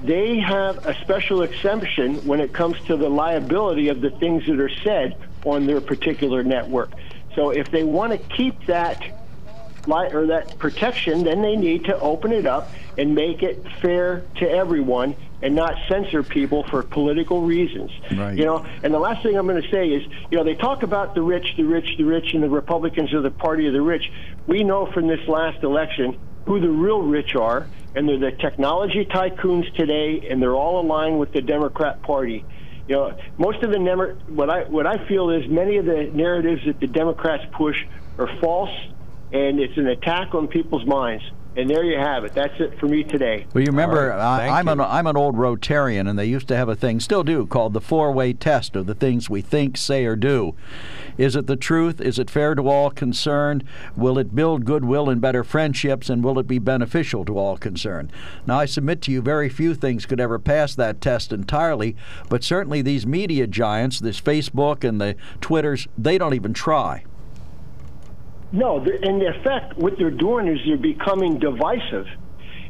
they 0.00 0.38
have 0.38 0.78
a 0.78 0.94
special 1.02 1.42
exemption 1.42 2.26
when 2.26 2.40
it 2.40 2.52
comes 2.52 2.76
to 2.88 2.96
the 2.96 3.08
liability 3.08 3.88
of 3.88 4.00
the 4.00 4.10
things 4.10 4.42
that 4.48 4.58
are 4.58 4.70
said 4.82 5.16
on 5.44 5.66
their 5.66 5.80
particular 5.80 6.42
network. 6.42 6.92
So 7.36 7.50
if 7.50 7.70
they 7.70 7.84
want 7.84 8.12
to 8.12 8.36
keep 8.36 8.66
that 8.66 9.00
or 9.86 10.26
that 10.28 10.58
protection, 10.58 11.24
then 11.24 11.42
they 11.42 11.56
need 11.56 11.84
to 11.84 11.98
open 11.98 12.32
it 12.32 12.46
up 12.46 12.72
and 12.96 13.14
make 13.14 13.42
it 13.42 13.64
fair 13.80 14.24
to 14.36 14.48
everyone 14.48 15.16
and 15.42 15.54
not 15.54 15.74
censor 15.88 16.22
people 16.22 16.64
for 16.70 16.82
political 16.82 17.42
reasons. 17.42 17.90
Right. 18.12 18.36
You 18.36 18.44
know, 18.44 18.66
and 18.82 18.94
the 18.94 18.98
last 18.98 19.22
thing 19.22 19.36
I'm 19.36 19.46
going 19.46 19.60
to 19.60 19.70
say 19.70 19.88
is, 19.88 20.02
you 20.30 20.38
know, 20.38 20.44
they 20.44 20.54
talk 20.54 20.82
about 20.82 21.14
the 21.14 21.22
rich, 21.22 21.54
the 21.56 21.64
rich, 21.64 21.96
the 21.98 22.04
rich, 22.04 22.32
and 22.32 22.42
the 22.42 22.48
Republicans 22.48 23.12
are 23.12 23.20
the 23.20 23.30
party 23.30 23.66
of 23.66 23.72
the 23.72 23.82
rich. 23.82 24.10
We 24.46 24.62
know 24.62 24.90
from 24.92 25.08
this 25.08 25.26
last 25.26 25.62
election 25.62 26.18
who 26.46 26.60
the 26.60 26.70
real 26.70 27.02
rich 27.02 27.34
are, 27.34 27.66
and 27.94 28.08
they're 28.08 28.18
the 28.18 28.32
technology 28.32 29.04
tycoons 29.04 29.72
today, 29.74 30.28
and 30.30 30.40
they're 30.40 30.54
all 30.54 30.80
aligned 30.80 31.18
with 31.18 31.32
the 31.32 31.42
Democrat 31.42 32.02
Party. 32.02 32.44
You 32.88 32.96
know, 32.96 33.18
most 33.38 33.62
of 33.62 33.70
the 33.70 33.78
nemer- 33.78 34.16
what 34.28 34.50
I 34.50 34.64
what 34.64 34.86
I 34.86 35.06
feel 35.06 35.30
is 35.30 35.48
many 35.48 35.76
of 35.76 35.84
the 35.84 36.10
narratives 36.12 36.62
that 36.66 36.80
the 36.80 36.88
Democrats 36.88 37.44
push 37.52 37.76
are 38.18 38.28
false, 38.40 38.76
and 39.32 39.60
it's 39.60 39.76
an 39.76 39.86
attack 39.86 40.34
on 40.34 40.48
people's 40.48 40.86
minds. 40.86 41.24
And 41.54 41.68
there 41.68 41.84
you 41.84 41.98
have 41.98 42.24
it. 42.24 42.32
That's 42.34 42.58
it 42.60 42.78
for 42.80 42.86
me 42.86 43.04
today. 43.04 43.46
Well, 43.52 43.62
you 43.62 43.66
remember, 43.66 44.08
right. 44.08 44.18
Uh, 44.18 44.52
I, 44.52 44.58
I'm, 44.58 44.68
an. 44.68 44.80
I'm 44.80 45.06
an 45.06 45.18
old 45.18 45.36
Rotarian, 45.36 46.08
and 46.08 46.18
they 46.18 46.24
used 46.24 46.48
to 46.48 46.56
have 46.56 46.70
a 46.70 46.74
thing, 46.74 46.98
still 46.98 47.22
do, 47.22 47.46
called 47.46 47.74
the 47.74 47.80
four-way 47.80 48.32
test 48.32 48.74
of 48.74 48.86
the 48.86 48.94
things 48.94 49.28
we 49.28 49.42
think, 49.42 49.76
say, 49.76 50.06
or 50.06 50.16
do. 50.16 50.54
Is 51.18 51.36
it 51.36 51.46
the 51.46 51.56
truth? 51.56 52.00
Is 52.00 52.18
it 52.18 52.30
fair 52.30 52.54
to 52.54 52.66
all 52.68 52.90
concerned? 52.90 53.64
Will 53.94 54.18
it 54.18 54.34
build 54.34 54.64
goodwill 54.64 55.10
and 55.10 55.20
better 55.20 55.44
friendships, 55.44 56.08
and 56.08 56.24
will 56.24 56.38
it 56.38 56.48
be 56.48 56.58
beneficial 56.58 57.22
to 57.26 57.36
all 57.36 57.58
concerned? 57.58 58.10
Now, 58.46 58.58
I 58.58 58.64
submit 58.64 59.02
to 59.02 59.12
you, 59.12 59.20
very 59.20 59.50
few 59.50 59.74
things 59.74 60.06
could 60.06 60.20
ever 60.20 60.38
pass 60.38 60.74
that 60.76 61.02
test 61.02 61.34
entirely, 61.34 61.96
but 62.30 62.42
certainly 62.42 62.80
these 62.80 63.06
media 63.06 63.46
giants, 63.46 64.00
this 64.00 64.22
Facebook 64.22 64.88
and 64.88 64.98
the 64.98 65.16
Twitters, 65.42 65.86
they 65.98 66.16
don't 66.16 66.34
even 66.34 66.54
try. 66.54 67.04
No, 68.52 68.84
in 68.84 69.22
effect, 69.22 69.76
what 69.78 69.96
they're 69.96 70.10
doing 70.10 70.46
is 70.46 70.58
they're 70.66 70.76
becoming 70.76 71.38
divisive, 71.38 72.06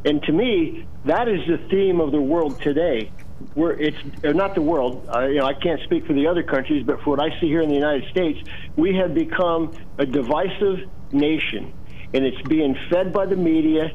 and 0.05 0.23
to 0.23 0.33
me, 0.33 0.87
that 1.05 1.29
is 1.29 1.41
the 1.49 1.59
theme 1.69 2.01
of 2.01 2.13
the 2.13 2.21
world 2.21 2.61
today. 2.63 3.11
Where 3.55 3.73
it's 3.73 3.97
uh, 4.25 4.31
not 4.31 4.55
the 4.55 4.63
world, 4.63 5.09
uh, 5.13 5.27
you 5.27 5.41
know, 5.41 5.47
I 5.47 5.55
can't 5.55 5.81
speak 5.83 6.07
for 6.07 6.13
the 6.13 6.29
other 6.29 6.45
countries, 6.45 6.85
but 6.87 7.01
for 7.03 7.17
what 7.17 7.21
I 7.21 7.41
see 7.41 7.49
here 7.49 7.61
in 7.61 7.69
the 7.69 7.75
United 7.75 8.09
States, 8.11 8.39
we 8.77 8.95
have 8.95 9.15
become 9.15 9.73
a 9.99 10.07
divisive 10.07 10.89
nation, 11.11 11.73
and 12.15 12.25
it's 12.25 12.41
being 12.49 12.77
fed 12.89 13.13
by 13.13 13.27
the 13.27 13.35
media. 13.35 13.91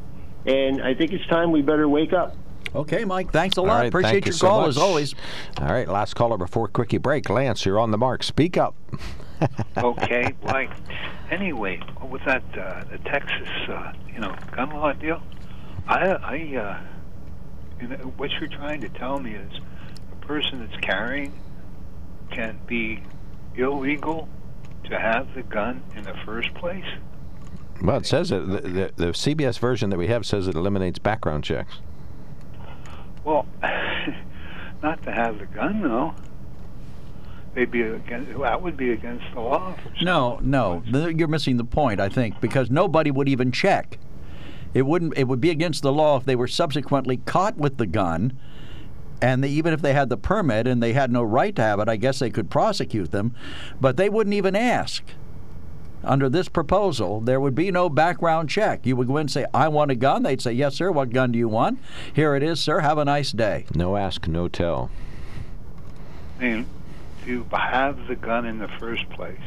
And 0.45 0.81
I 0.81 0.93
think 0.93 1.13
it's 1.13 1.25
time 1.27 1.51
we 1.53 1.61
better 1.61 1.88
wake 1.88 2.11
up. 2.11 2.35
Okay, 2.75 3.05
Mike. 3.05 3.31
Thanks 3.31 3.55
a 3.55 3.61
lot. 3.61 3.69
All 3.69 3.77
right, 3.79 3.88
Appreciate 3.88 4.25
your 4.25 4.33
you 4.33 4.39
call 4.39 4.61
much. 4.61 4.69
as 4.69 4.77
always. 4.77 5.15
All 5.61 5.67
right, 5.67 5.88
last 5.88 6.15
caller 6.15 6.38
before 6.38 6.67
quickie 6.67 6.97
break. 6.97 7.29
Lance, 7.29 7.65
you're 7.65 7.79
on 7.79 7.91
the 7.91 7.97
mark. 7.97 8.23
Speak 8.23 8.57
up. 8.57 8.75
Okay, 9.77 10.33
like 10.43 10.71
anyway, 11.31 11.79
with 12.09 12.23
that 12.25 12.43
uh, 12.57 12.83
the 12.85 12.97
Texas 12.99 13.49
uh, 13.69 13.93
you 14.13 14.19
know 14.19 14.35
gun 14.51 14.69
law 14.71 14.93
deal, 14.93 15.21
I 15.88 16.09
I 16.09 16.57
uh, 16.57 16.81
you 17.81 17.88
know, 17.88 17.97
what 18.17 18.31
you're 18.31 18.49
trying 18.49 18.81
to 18.81 18.89
tell 18.89 19.19
me 19.19 19.33
is 19.33 19.51
a 20.11 20.25
person 20.25 20.59
that's 20.59 20.79
carrying 20.81 21.39
can 22.31 22.59
be 22.67 23.03
illegal 23.55 24.27
to 24.85 24.99
have 24.99 25.33
the 25.33 25.43
gun 25.43 25.83
in 25.95 26.03
the 26.03 26.15
first 26.25 26.53
place. 26.55 26.85
Well, 27.81 27.97
it 27.97 28.05
says 28.05 28.31
it. 28.31 28.47
The, 28.47 28.61
the, 28.61 28.91
the 28.95 29.05
CBS 29.07 29.59
version 29.59 29.89
that 29.91 29.97
we 29.97 30.07
have 30.07 30.25
says 30.25 30.47
it 30.47 30.55
eliminates 30.55 30.99
background 30.99 31.43
checks. 31.43 31.79
Well, 33.23 33.45
not 34.81 35.03
to 35.03 35.11
have 35.11 35.39
the 35.39 35.45
gun 35.45 35.81
though. 35.81 36.15
They'd 37.58 37.72
be 37.72 37.82
against, 37.82 38.38
that 38.38 38.62
would 38.62 38.78
be 38.78 38.91
against 38.91 39.26
the 39.34 39.39
law. 39.39 39.76
No, 40.03 40.38
no, 40.43 40.84
you're 40.86 41.28
missing 41.28 41.58
the 41.58 41.64
point. 41.64 41.99
I 41.99 42.08
think 42.08 42.39
because 42.39 42.70
nobody 42.70 43.10
would 43.10 43.28
even 43.28 43.51
check. 43.51 43.97
It 44.76 44.84
wouldn't. 44.84 45.18
It 45.18 45.24
would 45.24 45.41
be 45.41 45.49
against 45.49 45.82
the 45.82 45.91
law 45.91 46.18
if 46.18 46.24
they 46.24 46.36
were 46.36 46.47
subsequently 46.47 47.18
caught 47.18 47.58
with 47.58 47.78
the 47.78 47.88
gun, 47.88 48.38
and 49.24 49.43
they, 49.43 49.49
even 49.49 49.74
if 49.74 49.82
they 49.82 49.93
had 49.93 50.10
the 50.10 50.18
permit 50.18 50.68
and 50.68 50.84
they 50.84 50.93
had 50.93 51.12
no 51.12 51.24
right 51.24 51.55
to 51.55 51.64
have 51.64 51.80
it, 51.80 51.89
I 51.89 51.95
guess 51.95 52.20
they 52.20 52.30
could 52.30 52.51
prosecute 52.51 53.10
them, 53.10 53.34
but 53.82 53.97
they 53.97 54.08
wouldn't 54.08 54.36
even 54.36 54.55
ask. 54.55 55.03
Under 56.03 56.30
this 56.30 56.49
proposal, 56.49 57.22
there 57.22 57.39
would 57.39 57.55
be 57.55 57.72
no 57.72 57.89
background 57.89 58.51
check. 58.51 58.86
You 58.86 58.95
would 58.97 59.08
go 59.08 59.18
in 59.18 59.22
and 59.22 59.32
say, 59.32 59.47
"I 59.51 59.68
want 59.68 59.89
a 59.89 59.95
gun." 59.95 60.22
They'd 60.22 60.43
say, 60.43 60.51
"Yes, 60.51 60.76
sir. 60.76 60.91
What 60.91 61.10
gun 61.10 61.32
do 61.32 61.39
you 61.39 61.47
want?" 61.47 61.80
Here 62.14 62.36
it 62.36 62.43
is, 62.43 62.60
sir. 62.60 62.82
Have 62.82 62.99
a 62.99 63.05
nice 63.05 63.32
day. 63.32 63.66
No 63.74 63.97
ask, 63.97 64.28
no 64.28 64.47
tell. 64.47 64.91
I 66.39 66.43
mean, 66.43 66.66
to 67.28 67.43
have 67.55 68.07
the 68.07 68.15
gun 68.15 68.45
in 68.45 68.57
the 68.59 68.67
first 68.80 69.07
place. 69.09 69.39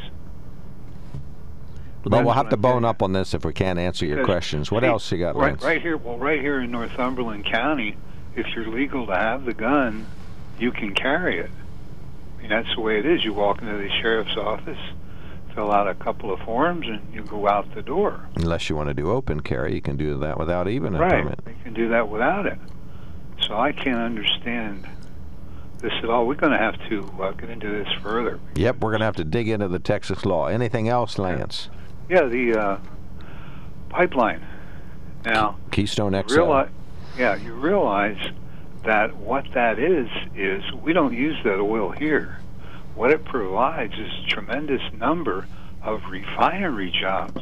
Well, 2.03 2.23
we'll 2.23 2.33
have 2.33 2.49
to 2.49 2.57
bone 2.57 2.83
up 2.83 3.03
on 3.03 3.13
this 3.13 3.33
if 3.33 3.45
we 3.45 3.53
can't 3.53 3.77
answer 3.77 4.05
your 4.05 4.25
questions. 4.25 4.71
What 4.71 4.83
else 4.83 5.11
you 5.11 5.19
got, 5.19 5.35
right, 5.35 5.51
Lance? 5.51 5.63
Right 5.63 5.81
here, 5.81 5.97
well, 5.97 6.17
right 6.17 6.39
here 6.39 6.59
in 6.61 6.71
Northumberland 6.71 7.45
County, 7.45 7.95
if 8.35 8.47
you're 8.55 8.67
legal 8.67 9.05
to 9.07 9.15
have 9.15 9.45
the 9.45 9.53
gun, 9.53 10.07
you 10.59 10.71
can 10.71 10.95
carry 10.95 11.39
it. 11.39 11.51
I 12.37 12.41
mean, 12.41 12.49
that's 12.49 12.73
the 12.73 12.81
way 12.81 12.97
it 12.97 13.05
is. 13.05 13.23
You 13.23 13.33
walk 13.33 13.61
into 13.61 13.77
the 13.77 13.89
sheriff's 14.01 14.35
office, 14.35 14.79
fill 15.53 15.71
out 15.71 15.87
a 15.87 15.93
couple 15.93 16.33
of 16.33 16.39
forms, 16.39 16.87
and 16.87 17.01
you 17.13 17.23
go 17.23 17.47
out 17.47 17.73
the 17.75 17.83
door. 17.83 18.27
Unless 18.35 18.69
you 18.69 18.75
want 18.75 18.89
to 18.89 18.95
do 18.95 19.11
open 19.11 19.41
carry, 19.41 19.75
you 19.75 19.81
can 19.81 19.95
do 19.95 20.17
that 20.19 20.39
without 20.39 20.67
even 20.67 20.95
a 20.95 20.99
right. 20.99 21.23
permit. 21.23 21.39
You 21.45 21.63
can 21.63 21.73
do 21.73 21.89
that 21.89 22.09
without 22.09 22.47
it. 22.47 22.57
So 23.41 23.57
I 23.57 23.71
can't 23.71 23.99
understand 23.99 24.87
this 25.81 25.93
at 26.03 26.09
all. 26.09 26.27
We're 26.27 26.35
going 26.35 26.51
to 26.51 26.57
have 26.57 26.75
to 26.89 27.23
uh, 27.23 27.31
get 27.31 27.49
into 27.49 27.69
this 27.69 27.87
further. 28.01 28.39
Yep, 28.55 28.77
we're 28.81 28.91
going 28.91 28.99
to 28.99 29.05
have 29.05 29.15
to 29.17 29.23
dig 29.23 29.49
into 29.49 29.67
the 29.67 29.79
Texas 29.79 30.25
law. 30.25 30.47
Anything 30.47 30.87
else, 30.87 31.17
Lance? 31.17 31.69
Yeah, 32.09 32.25
the 32.25 32.55
uh, 32.55 32.77
pipeline. 33.89 34.45
Now, 35.25 35.57
Keystone 35.71 36.13
XL. 36.27 36.35
realize, 36.35 36.69
yeah, 37.17 37.35
you 37.35 37.53
realize 37.53 38.17
that 38.83 39.15
what 39.17 39.45
that 39.53 39.77
is 39.77 40.09
is 40.35 40.63
we 40.81 40.93
don't 40.93 41.13
use 41.13 41.37
that 41.43 41.59
oil 41.59 41.91
here. 41.91 42.39
What 42.95 43.11
it 43.11 43.23
provides 43.25 43.93
is 43.93 44.09
a 44.25 44.27
tremendous 44.27 44.81
number 44.93 45.47
of 45.83 46.01
refinery 46.09 46.91
jobs, 46.91 47.41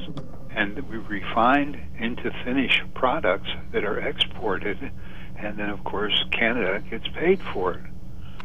and 0.51 0.77
we 0.89 0.97
refine 0.97 1.89
into 1.97 2.31
finished 2.43 2.81
products 2.93 3.49
that 3.71 3.83
are 3.83 3.99
exported, 3.99 4.91
and 5.37 5.57
then 5.57 5.69
of 5.69 5.83
course 5.83 6.25
Canada 6.31 6.83
gets 6.89 7.07
paid 7.09 7.41
for 7.53 7.73
it. 7.73 7.81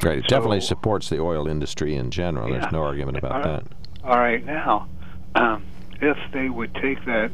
Right, 0.05 0.19
it 0.19 0.27
definitely 0.27 0.61
supports 0.61 1.09
the 1.09 1.21
oil 1.21 1.49
industry 1.49 1.95
in 1.95 2.11
general. 2.11 2.51
Yeah. 2.51 2.61
There's 2.61 2.73
no 2.73 2.83
argument 2.83 3.17
about 3.17 3.33
All 3.33 3.43
that. 3.43 3.65
All 4.05 4.19
right, 4.19 4.45
now, 4.45 4.87
um, 5.35 5.65
if 6.01 6.19
they 6.33 6.51
would 6.51 6.75
take 6.75 7.05
that 7.07 7.31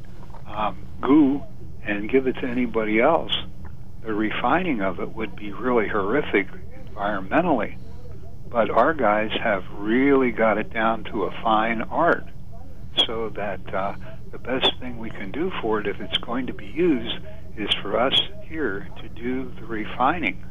um, 0.46 0.86
goo 1.00 1.42
and 1.82 2.08
give 2.08 2.28
it 2.28 2.34
to 2.34 2.46
anybody 2.46 3.00
else, 3.00 3.32
the 4.02 4.14
refining 4.14 4.82
of 4.82 5.00
it 5.00 5.14
would 5.14 5.34
be 5.34 5.52
really 5.52 5.88
horrific 5.88 6.46
environmentally. 6.94 7.76
But 8.48 8.70
our 8.70 8.94
guys 8.94 9.30
have 9.42 9.64
really 9.72 10.30
got 10.30 10.58
it 10.58 10.72
down 10.72 11.04
to 11.04 11.24
a 11.24 11.30
fine 11.42 11.82
art, 11.82 12.26
so 13.04 13.30
that 13.30 13.74
uh, 13.74 13.94
the 14.30 14.38
best 14.38 14.78
thing 14.78 14.98
we 14.98 15.10
can 15.10 15.30
do 15.32 15.52
for 15.60 15.80
it, 15.80 15.86
if 15.86 16.00
it's 16.00 16.18
going 16.18 16.46
to 16.46 16.52
be 16.52 16.66
used, 16.66 17.16
is 17.56 17.70
for 17.82 17.98
us 17.98 18.20
here 18.44 18.88
to 19.00 19.08
do 19.08 19.52
the 19.58 19.66
refining. 19.66 20.44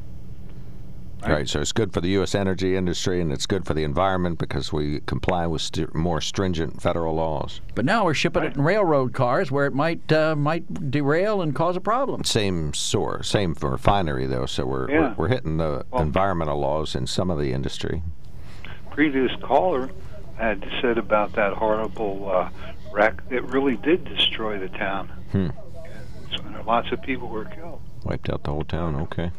Right. 1.28 1.48
so 1.50 1.60
it's 1.62 1.72
good 1.72 1.94
for 1.94 2.02
the 2.02 2.10
U.S. 2.10 2.34
energy 2.36 2.76
industry 2.76 3.22
and 3.22 3.32
it's 3.32 3.46
good 3.46 3.66
for 3.66 3.74
the 3.74 3.84
environment 3.84 4.40
because 4.40 4.72
we 4.74 5.02
comply 5.02 5.46
with 5.48 5.62
st- 5.62 5.94
more 5.94 6.22
stringent 6.22 6.82
federal 6.82 7.16
laws. 7.16 7.62
But 7.76 7.86
now 7.86 8.06
we're 8.06 8.14
shipping 8.14 8.44
it 8.44 8.56
in 8.56 8.64
railroad 8.64 9.14
cars 9.14 9.52
where 9.52 9.66
it 9.66 9.74
might 9.74 10.12
uh, 10.12 10.36
might 10.36 10.90
derail 10.92 11.42
and 11.42 11.54
cause 11.54 11.76
a 11.76 11.82
problem. 11.82 12.24
Same 12.24 12.74
source, 12.74 13.30
same 13.30 13.54
for 13.56 13.70
refinery 13.72 14.26
though. 14.28 14.46
So 14.46 14.66
we're 14.66 14.90
Yeah. 14.90 15.00
we're, 15.10 15.14
we're 15.16 15.28
hitting 15.30 15.58
the 15.58 15.86
Well- 15.92 16.02
environmental 16.02 16.60
laws 16.60 16.96
in 16.96 17.06
some 17.08 17.30
of 17.30 17.40
the 17.40 17.52
industry. 17.54 18.02
previous 18.92 19.32
caller 19.42 19.90
had 20.38 20.66
said 20.82 20.98
about 20.98 21.34
that 21.34 21.54
horrible 21.54 22.30
uh, 22.32 22.50
wreck 22.94 23.28
that 23.30 23.44
really 23.44 23.76
did 23.78 24.04
destroy 24.06 24.58
the 24.58 24.70
town. 24.70 25.08
Hmm. 25.32 25.48
So, 26.36 26.44
and 26.46 26.66
lots 26.66 26.92
of 26.92 27.02
people 27.02 27.28
were 27.28 27.46
killed. 27.46 27.82
Wiped 28.06 28.30
out 28.30 28.44
the 28.44 28.52
whole 28.52 28.64
town. 28.64 28.96
Okay. 28.96 29.32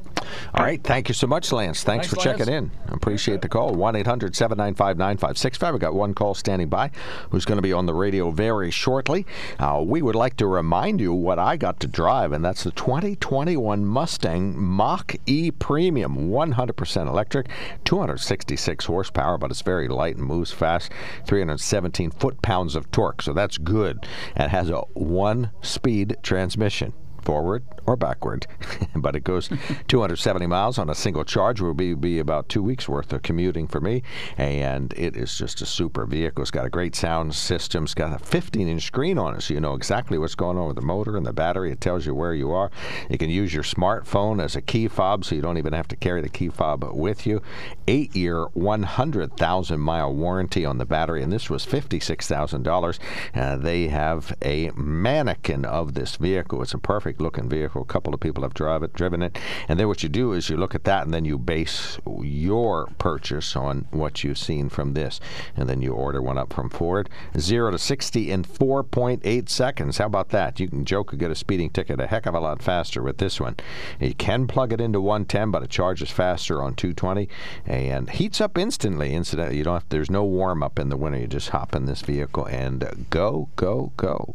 All 0.54 0.64
right. 0.64 0.82
Thank 0.82 1.08
you 1.08 1.14
so 1.14 1.26
much, 1.26 1.52
Lance. 1.52 1.82
Thanks, 1.82 2.08
Thanks, 2.08 2.08
for 2.08 2.16
checking 2.16 2.52
in. 2.52 2.70
Appreciate 2.88 3.42
the 3.42 3.48
call. 3.48 3.74
1 3.74 3.96
800 3.96 4.34
795 4.34 4.98
9565. 4.98 5.74
We've 5.74 5.80
got 5.80 5.94
one 5.94 6.14
call 6.14 6.34
standing 6.34 6.68
by 6.68 6.90
who's 7.30 7.44
going 7.44 7.58
to 7.58 7.62
be 7.62 7.72
on 7.72 7.86
the 7.86 7.94
radio 7.94 8.30
very 8.30 8.70
shortly. 8.70 9.26
Uh, 9.58 9.82
we 9.84 10.02
would 10.02 10.14
like 10.14 10.36
to 10.38 10.46
remind 10.46 11.00
you 11.00 11.12
what 11.12 11.38
I 11.38 11.56
got 11.56 11.80
to 11.80 11.86
drive, 11.86 12.32
and 12.32 12.44
that's 12.44 12.64
the 12.64 12.70
2021 12.72 13.84
Mustang 13.84 14.58
Mach 14.58 15.14
E 15.26 15.50
Premium, 15.50 16.30
100% 16.30 17.06
electric, 17.06 17.48
266 17.84 18.84
horsepower, 18.84 19.38
but 19.38 19.50
it's 19.50 19.62
very 19.62 19.88
light 19.88 20.16
and 20.16 20.26
moves 20.26 20.52
fast, 20.52 20.90
317 21.26 22.10
foot 22.10 22.42
pounds 22.42 22.74
of 22.74 22.90
torque, 22.90 23.22
so 23.22 23.32
that's 23.32 23.58
good. 23.58 24.06
It 24.36 24.48
has 24.48 24.70
a 24.70 24.80
one 24.94 25.50
speed 25.62 26.16
transmission 26.22 26.92
forward 27.22 27.64
or 27.86 27.96
backward, 27.96 28.46
but 28.94 29.16
it 29.16 29.24
goes 29.24 29.48
270 29.88 30.46
miles 30.46 30.78
on 30.78 30.90
a 30.90 30.94
single 30.94 31.24
charge. 31.24 31.60
Will 31.60 31.74
be 31.74 31.94
be 31.94 32.18
about 32.18 32.48
two 32.48 32.62
weeks 32.62 32.88
worth 32.88 33.12
of 33.12 33.22
commuting 33.22 33.66
for 33.66 33.80
me, 33.80 34.02
and 34.36 34.92
it 34.96 35.16
is 35.16 35.36
just 35.36 35.60
a 35.60 35.66
super 35.66 36.06
vehicle. 36.06 36.42
It's 36.42 36.50
got 36.50 36.66
a 36.66 36.70
great 36.70 36.94
sound 36.94 37.34
system. 37.34 37.84
It's 37.84 37.94
got 37.94 38.12
a 38.12 38.24
15-inch 38.24 38.84
screen 38.84 39.18
on 39.18 39.34
it, 39.34 39.42
so 39.42 39.54
you 39.54 39.60
know 39.60 39.74
exactly 39.74 40.18
what's 40.18 40.34
going 40.34 40.58
on 40.58 40.66
with 40.66 40.76
the 40.76 40.82
motor 40.82 41.16
and 41.16 41.26
the 41.26 41.32
battery. 41.32 41.70
It 41.70 41.80
tells 41.80 42.06
you 42.06 42.14
where 42.14 42.34
you 42.34 42.52
are. 42.52 42.70
You 43.08 43.18
can 43.18 43.30
use 43.30 43.52
your 43.54 43.62
smartphone 43.62 44.42
as 44.42 44.56
a 44.56 44.60
key 44.60 44.88
fob, 44.88 45.24
so 45.24 45.34
you 45.34 45.42
don't 45.42 45.58
even 45.58 45.72
have 45.72 45.88
to 45.88 45.96
carry 45.96 46.20
the 46.22 46.28
key 46.28 46.48
fob 46.48 46.84
with 46.84 47.26
you. 47.26 47.42
Eight-year, 47.88 48.46
100,000-mile 48.46 50.14
warranty 50.14 50.64
on 50.64 50.78
the 50.78 50.86
battery, 50.86 51.22
and 51.22 51.32
this 51.32 51.50
was 51.50 51.66
$56,000. 51.66 52.98
Uh, 53.34 53.56
they 53.56 53.88
have 53.88 54.36
a 54.42 54.70
mannequin 54.74 55.64
of 55.64 55.94
this 55.94 56.16
vehicle. 56.16 56.62
It's 56.62 56.74
a 56.74 56.78
perfect 56.78 57.20
looking 57.20 57.48
vehicle. 57.70 57.82
A 57.82 57.92
couple 57.92 58.14
of 58.14 58.20
people 58.20 58.42
have 58.42 58.54
drive 58.54 58.82
it, 58.82 58.92
driven 58.92 59.22
it. 59.22 59.38
And 59.68 59.78
then 59.78 59.88
what 59.88 60.02
you 60.02 60.08
do 60.08 60.32
is 60.32 60.50
you 60.50 60.56
look 60.56 60.74
at 60.74 60.84
that 60.84 61.04
and 61.04 61.14
then 61.14 61.24
you 61.24 61.38
base 61.38 61.98
your 62.22 62.86
purchase 62.98 63.56
on 63.56 63.86
what 63.90 64.24
you've 64.24 64.38
seen 64.38 64.68
from 64.68 64.94
this. 64.94 65.20
And 65.56 65.68
then 65.68 65.82
you 65.82 65.92
order 65.92 66.20
one 66.20 66.38
up 66.38 66.52
from 66.52 66.70
Ford. 66.70 67.08
0 67.38 67.70
to 67.70 67.78
60 67.78 68.30
in 68.30 68.44
4.8 68.44 69.48
seconds. 69.48 69.98
How 69.98 70.06
about 70.06 70.30
that? 70.30 70.60
You 70.60 70.68
can 70.68 70.84
joke 70.84 71.12
and 71.12 71.20
get 71.20 71.30
a 71.30 71.34
speeding 71.34 71.70
ticket 71.70 72.00
a 72.00 72.06
heck 72.06 72.26
of 72.26 72.34
a 72.34 72.40
lot 72.40 72.62
faster 72.62 73.02
with 73.02 73.18
this 73.18 73.40
one. 73.40 73.56
You 74.00 74.14
can 74.14 74.46
plug 74.46 74.72
it 74.72 74.80
into 74.80 75.00
110, 75.00 75.50
but 75.50 75.62
it 75.62 75.70
charges 75.70 76.10
faster 76.10 76.62
on 76.62 76.74
220 76.74 77.28
and 77.66 78.10
heats 78.10 78.40
up 78.40 78.58
instantly. 78.58 79.14
Incidentally, 79.14 79.58
you 79.58 79.64
don't 79.64 79.74
have, 79.74 79.88
there's 79.88 80.10
no 80.10 80.24
warm 80.24 80.62
up 80.62 80.78
in 80.78 80.88
the 80.88 80.96
winter. 80.96 81.18
You 81.18 81.26
just 81.26 81.50
hop 81.50 81.74
in 81.74 81.86
this 81.86 82.02
vehicle 82.02 82.46
and 82.46 83.06
go, 83.10 83.48
go, 83.56 83.92
go. 83.96 84.34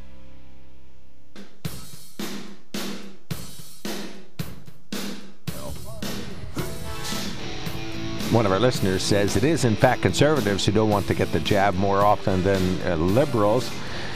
One 8.31 8.45
of 8.45 8.53
our 8.53 8.59
listeners 8.59 9.03
says 9.03 9.35
it 9.35 9.43
is, 9.43 9.65
in 9.65 9.75
fact, 9.75 10.03
conservatives 10.03 10.65
who 10.65 10.71
don't 10.71 10.89
want 10.89 11.05
to 11.07 11.13
get 11.13 11.33
the 11.33 11.41
jab 11.41 11.75
more 11.75 11.97
often 11.97 12.41
than 12.43 12.81
uh, 12.83 12.95
liberals. 12.95 13.69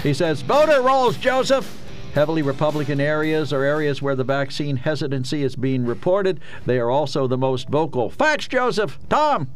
He 0.04 0.14
says, 0.14 0.42
voter 0.42 0.82
rolls, 0.82 1.18
Joseph. 1.18 1.82
Heavily 2.14 2.42
Republican 2.42 3.02
areas 3.02 3.52
are 3.52 3.64
areas 3.64 4.02
where 4.02 4.16
the 4.16 4.24
vaccine 4.24 4.78
hesitancy 4.78 5.44
is 5.44 5.58
being 5.58 5.86
reported. 5.86 6.40
They 6.66 6.80
are 6.80 6.90
also 6.90 7.28
the 7.28 7.38
most 7.38 7.68
vocal. 7.68 8.10
Facts, 8.10 8.48
Joseph. 8.48 8.98
Tom. 9.10 9.50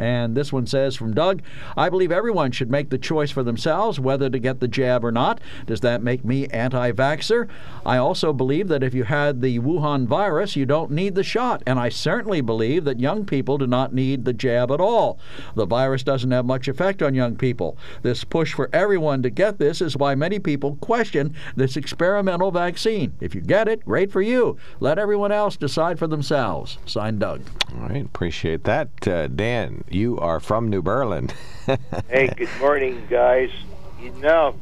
And 0.00 0.34
this 0.34 0.50
one 0.50 0.66
says 0.66 0.96
from 0.96 1.12
Doug 1.12 1.42
I 1.76 1.90
believe 1.90 2.10
everyone 2.10 2.52
should 2.52 2.70
make 2.70 2.88
the 2.88 2.96
choice 2.96 3.30
for 3.30 3.42
themselves 3.42 4.00
whether 4.00 4.30
to 4.30 4.38
get 4.38 4.60
the 4.60 4.66
jab 4.66 5.04
or 5.04 5.12
not. 5.12 5.42
Does 5.66 5.80
that 5.80 6.02
make 6.02 6.24
me 6.24 6.46
anti 6.46 6.90
vaxxer? 6.92 7.48
I 7.84 7.98
also 7.98 8.32
believe 8.32 8.68
that 8.68 8.82
if 8.82 8.94
you 8.94 9.04
had 9.04 9.42
the 9.42 9.58
Wuhan 9.58 10.06
virus, 10.06 10.56
you 10.56 10.64
don't 10.64 10.90
need 10.90 11.14
the 11.14 11.22
shot. 11.22 11.62
And 11.66 11.78
I 11.78 11.90
certainly 11.90 12.40
believe 12.40 12.84
that 12.84 12.98
young 12.98 13.26
people 13.26 13.58
do 13.58 13.66
not 13.66 13.92
need 13.92 14.24
the 14.24 14.32
jab 14.32 14.72
at 14.72 14.80
all. 14.80 15.18
The 15.54 15.66
virus 15.66 16.02
doesn't 16.02 16.30
have 16.30 16.46
much 16.46 16.66
effect 16.66 17.02
on 17.02 17.14
young 17.14 17.36
people. 17.36 17.76
This 18.00 18.24
push 18.24 18.54
for 18.54 18.70
everyone 18.72 19.22
to 19.22 19.28
get 19.28 19.58
this 19.58 19.82
is 19.82 19.98
why 19.98 20.14
many 20.14 20.38
people 20.38 20.76
question 20.80 21.34
this 21.56 21.76
experimental 21.76 22.50
vaccine. 22.50 23.12
If 23.20 23.34
you 23.34 23.42
get 23.42 23.68
it, 23.68 23.84
great 23.84 24.10
for 24.10 24.22
you. 24.22 24.56
Let 24.80 24.98
everyone 24.98 25.30
else 25.30 25.58
decide 25.58 25.98
for 25.98 26.06
themselves. 26.06 26.78
Signed 26.86 27.20
Doug. 27.20 27.42
All 27.74 27.88
right, 27.88 28.04
appreciate 28.04 28.64
that. 28.64 28.88
Uh, 29.06 29.26
Dan, 29.26 29.84
you 29.90 30.18
are 30.18 30.40
from 30.40 30.68
New 30.68 30.82
Berlin. 30.82 31.30
hey, 32.08 32.28
good 32.28 32.48
morning, 32.60 33.06
guys. 33.08 33.50
You 34.00 34.12
know, 34.12 34.54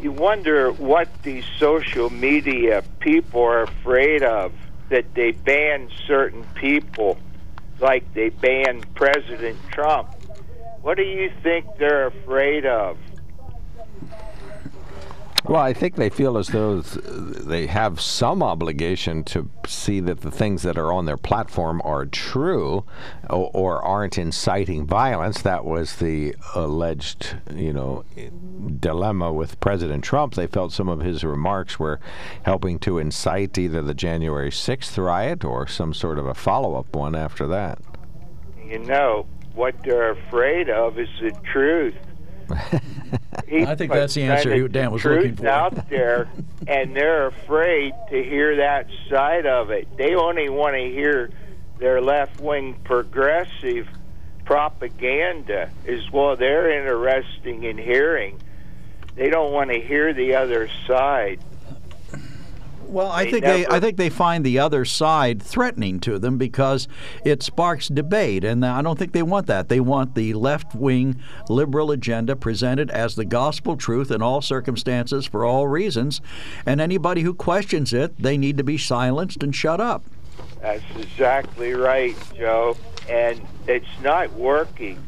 you 0.00 0.12
wonder 0.12 0.72
what 0.72 1.08
these 1.22 1.44
social 1.58 2.10
media 2.10 2.82
people 3.00 3.42
are 3.42 3.62
afraid 3.62 4.22
of. 4.22 4.52
That 4.88 5.14
they 5.14 5.32
ban 5.32 5.88
certain 6.06 6.44
people, 6.54 7.18
like 7.80 8.12
they 8.14 8.28
banned 8.28 8.94
President 8.94 9.58
Trump. 9.72 10.08
What 10.82 10.96
do 10.96 11.02
you 11.02 11.32
think 11.42 11.66
they're 11.78 12.06
afraid 12.06 12.66
of? 12.66 12.96
Well, 15.44 15.60
I 15.60 15.72
think 15.74 15.94
they 15.94 16.10
feel 16.10 16.38
as 16.38 16.48
though 16.48 16.80
they 16.80 17.66
have 17.66 18.00
some 18.00 18.42
obligation 18.42 19.22
to 19.24 19.48
see 19.66 20.00
that 20.00 20.22
the 20.22 20.30
things 20.30 20.62
that 20.62 20.76
are 20.76 20.92
on 20.92 21.04
their 21.04 21.16
platform 21.16 21.80
are 21.84 22.04
true 22.04 22.84
or, 23.30 23.50
or, 23.54 23.82
aren't 23.82 24.18
inciting 24.18 24.86
violence. 24.86 25.42
That 25.42 25.64
was 25.64 25.96
the 25.96 26.34
alleged, 26.54 27.36
you 27.54 27.72
know, 27.72 28.04
dilemma 28.80 29.32
with 29.32 29.60
President 29.60 30.02
Trump. 30.02 30.34
They 30.34 30.48
felt 30.48 30.72
some 30.72 30.88
of 30.88 31.00
his 31.00 31.22
remarks 31.22 31.78
were 31.78 32.00
helping 32.42 32.80
to 32.80 32.98
incite 32.98 33.56
either 33.56 33.82
the 33.82 33.94
January 33.94 34.50
6th 34.50 34.98
riot 34.98 35.44
or 35.44 35.68
some 35.68 35.94
sort 35.94 36.18
of 36.18 36.26
a 36.26 36.34
follow-up 36.34 36.96
one 36.96 37.14
after 37.14 37.46
that. 37.46 37.78
You 38.64 38.80
know, 38.80 39.26
what 39.54 39.76
they're 39.84 40.10
afraid 40.10 40.68
of 40.68 40.98
is 40.98 41.08
the 41.20 41.30
truth. 41.52 41.94
I 43.48 43.74
think 43.74 43.92
that's 43.92 44.14
the 44.14 44.24
answer 44.24 44.68
Dan 44.68 44.90
was 44.90 45.04
looking 45.04 45.36
for. 45.36 45.48
out 45.48 45.88
there, 45.88 46.28
and 46.66 46.94
they're 46.94 47.26
afraid 47.26 47.92
to 48.10 48.22
hear 48.22 48.56
that 48.56 48.88
side 49.08 49.46
of 49.46 49.70
it. 49.70 49.88
They 49.96 50.14
only 50.14 50.48
want 50.48 50.74
to 50.74 50.82
hear 50.82 51.30
their 51.78 52.00
left-wing 52.00 52.80
progressive 52.84 53.88
propaganda 54.44 55.70
is 55.84 56.10
what 56.10 56.38
they're 56.38 56.70
interested 56.70 57.64
in 57.64 57.76
hearing. 57.76 58.40
They 59.14 59.30
don't 59.30 59.52
want 59.52 59.70
to 59.70 59.80
hear 59.80 60.12
the 60.12 60.36
other 60.36 60.68
side. 60.86 61.40
Well, 62.88 63.10
I 63.10 63.30
think 63.30 63.44
they 63.44 63.66
I 63.66 63.80
think 63.80 63.96
they 63.96 64.10
find 64.10 64.44
the 64.44 64.58
other 64.58 64.84
side 64.84 65.42
threatening 65.42 66.00
to 66.00 66.18
them 66.18 66.38
because 66.38 66.88
it 67.24 67.42
sparks 67.42 67.88
debate, 67.88 68.44
and 68.44 68.64
I 68.64 68.80
don't 68.82 68.98
think 68.98 69.12
they 69.12 69.22
want 69.22 69.46
that. 69.48 69.68
They 69.68 69.80
want 69.80 70.14
the 70.14 70.34
left-wing 70.34 71.20
liberal 71.48 71.90
agenda 71.90 72.36
presented 72.36 72.90
as 72.90 73.14
the 73.14 73.24
gospel 73.24 73.76
truth 73.76 74.10
in 74.10 74.22
all 74.22 74.40
circumstances 74.40 75.26
for 75.26 75.44
all 75.44 75.66
reasons, 75.66 76.20
and 76.64 76.80
anybody 76.80 77.22
who 77.22 77.34
questions 77.34 77.92
it, 77.92 78.16
they 78.18 78.38
need 78.38 78.56
to 78.56 78.64
be 78.64 78.78
silenced 78.78 79.42
and 79.42 79.54
shut 79.54 79.80
up. 79.80 80.04
That's 80.60 80.84
exactly 80.96 81.72
right, 81.74 82.16
Joe, 82.36 82.76
and 83.08 83.40
it's 83.66 83.86
not 84.02 84.32
working. 84.32 85.04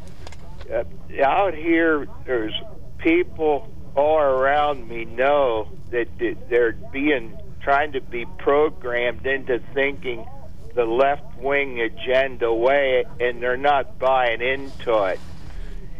Uh, 0.71 0.83
out 1.23 1.53
here, 1.53 2.07
there's 2.25 2.53
people 2.97 3.71
all 3.95 4.19
around 4.19 4.87
me 4.87 5.05
know 5.05 5.69
that 5.91 6.07
they're 6.49 6.73
being 6.91 7.37
trying 7.69 7.91
to 7.91 8.01
be 8.01 8.25
programmed 8.39 9.27
into 9.27 9.59
thinking 9.75 10.25
the 10.73 10.85
left 10.85 11.37
wing 11.37 11.79
agenda 11.79 12.51
way, 12.51 13.05
and 13.19 13.43
they're 13.43 13.57
not 13.57 13.99
buying 13.99 14.41
into 14.41 15.03
it. 15.03 15.19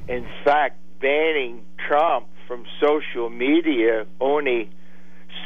In 0.07 0.25
fact, 0.43 0.79
banning 0.99 1.63
Trump 1.87 2.25
from 2.47 2.65
social 2.81 3.29
media 3.29 4.07
only 4.19 4.71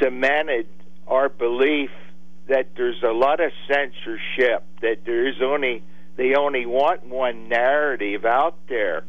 cemented 0.02 0.66
our 1.10 1.28
belief 1.28 1.90
that 2.48 2.70
there's 2.78 3.04
a 3.04 3.12
lot 3.12 3.42
of 3.42 3.52
censorship, 3.68 4.64
that 4.82 5.00
there's 5.06 5.42
only 5.42 5.84
they 6.16 6.36
only 6.36 6.66
want 6.66 7.06
one 7.06 7.50
narrative 7.50 8.24
out 8.24 8.56
there. 8.70 9.04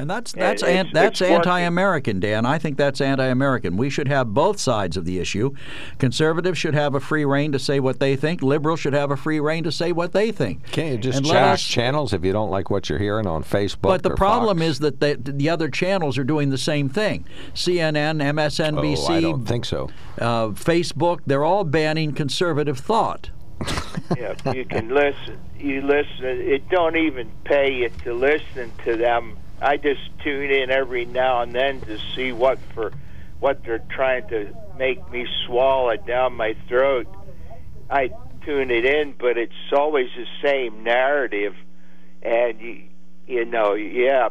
And 0.00 0.08
that's 0.08 0.32
that's 0.32 0.62
an, 0.62 0.88
that's 0.94 1.20
anti-American, 1.20 2.20
Dan. 2.20 2.46
I 2.46 2.56
think 2.56 2.78
that's 2.78 3.02
anti-American. 3.02 3.76
We 3.76 3.90
should 3.90 4.08
have 4.08 4.32
both 4.32 4.58
sides 4.58 4.96
of 4.96 5.04
the 5.04 5.18
issue. 5.18 5.50
Conservatives 5.98 6.58
should 6.58 6.74
have 6.74 6.94
a 6.94 7.00
free 7.00 7.26
reign 7.26 7.52
to 7.52 7.58
say 7.58 7.80
what 7.80 8.00
they 8.00 8.16
think. 8.16 8.42
Liberals 8.42 8.80
should 8.80 8.94
have 8.94 9.10
a 9.10 9.16
free 9.16 9.40
reign 9.40 9.62
to 9.64 9.72
say 9.72 9.92
what 9.92 10.12
they 10.12 10.32
think. 10.32 10.64
Can't 10.70 10.92
you 10.92 10.98
just 10.98 11.18
and 11.18 11.26
change 11.26 11.36
us, 11.36 11.62
channels 11.62 12.14
if 12.14 12.24
you 12.24 12.32
don't 12.32 12.50
like 12.50 12.70
what 12.70 12.88
you're 12.88 12.98
hearing 12.98 13.26
on 13.26 13.44
Facebook? 13.44 13.82
But 13.82 14.02
the 14.02 14.14
problem 14.14 14.58
Fox? 14.58 14.70
is 14.70 14.78
that 14.78 15.00
the, 15.00 15.18
the 15.22 15.50
other 15.50 15.68
channels 15.68 16.16
are 16.16 16.24
doing 16.24 16.48
the 16.48 16.58
same 16.58 16.88
thing. 16.88 17.26
CNN, 17.52 18.22
MSNBC. 18.22 19.10
Oh, 19.10 19.12
I 19.12 19.20
don't 19.20 19.44
think 19.44 19.66
so. 19.66 19.90
Uh, 20.18 20.48
Facebook. 20.48 21.20
They're 21.26 21.44
all 21.44 21.64
banning 21.64 22.12
conservative 22.12 22.78
thought. 22.78 23.30
yeah, 24.16 24.34
you 24.54 24.64
can 24.64 24.88
listen. 24.88 25.38
You 25.58 25.82
listen. 25.82 26.24
It 26.24 26.66
don't 26.70 26.96
even 26.96 27.30
pay 27.44 27.74
you 27.74 27.90
to 28.04 28.14
listen 28.14 28.72
to 28.84 28.96
them 28.96 29.36
I 29.60 29.76
just 29.76 30.00
tune 30.22 30.50
in 30.50 30.70
every 30.70 31.04
now 31.04 31.42
and 31.42 31.54
then 31.54 31.80
to 31.82 31.98
see 32.14 32.32
what 32.32 32.58
for 32.74 32.92
what 33.40 33.64
they're 33.64 33.78
trying 33.90 34.28
to 34.28 34.54
make 34.78 35.10
me 35.10 35.26
swallow 35.46 35.96
down 35.96 36.34
my 36.34 36.54
throat. 36.68 37.06
I 37.90 38.10
tune 38.44 38.70
it 38.70 38.84
in, 38.84 39.14
but 39.18 39.36
it's 39.36 39.52
always 39.72 40.08
the 40.16 40.26
same 40.42 40.82
narrative, 40.82 41.54
and 42.22 42.60
you, 42.60 42.82
you 43.26 43.44
know, 43.44 43.74
yeah, 43.74 44.30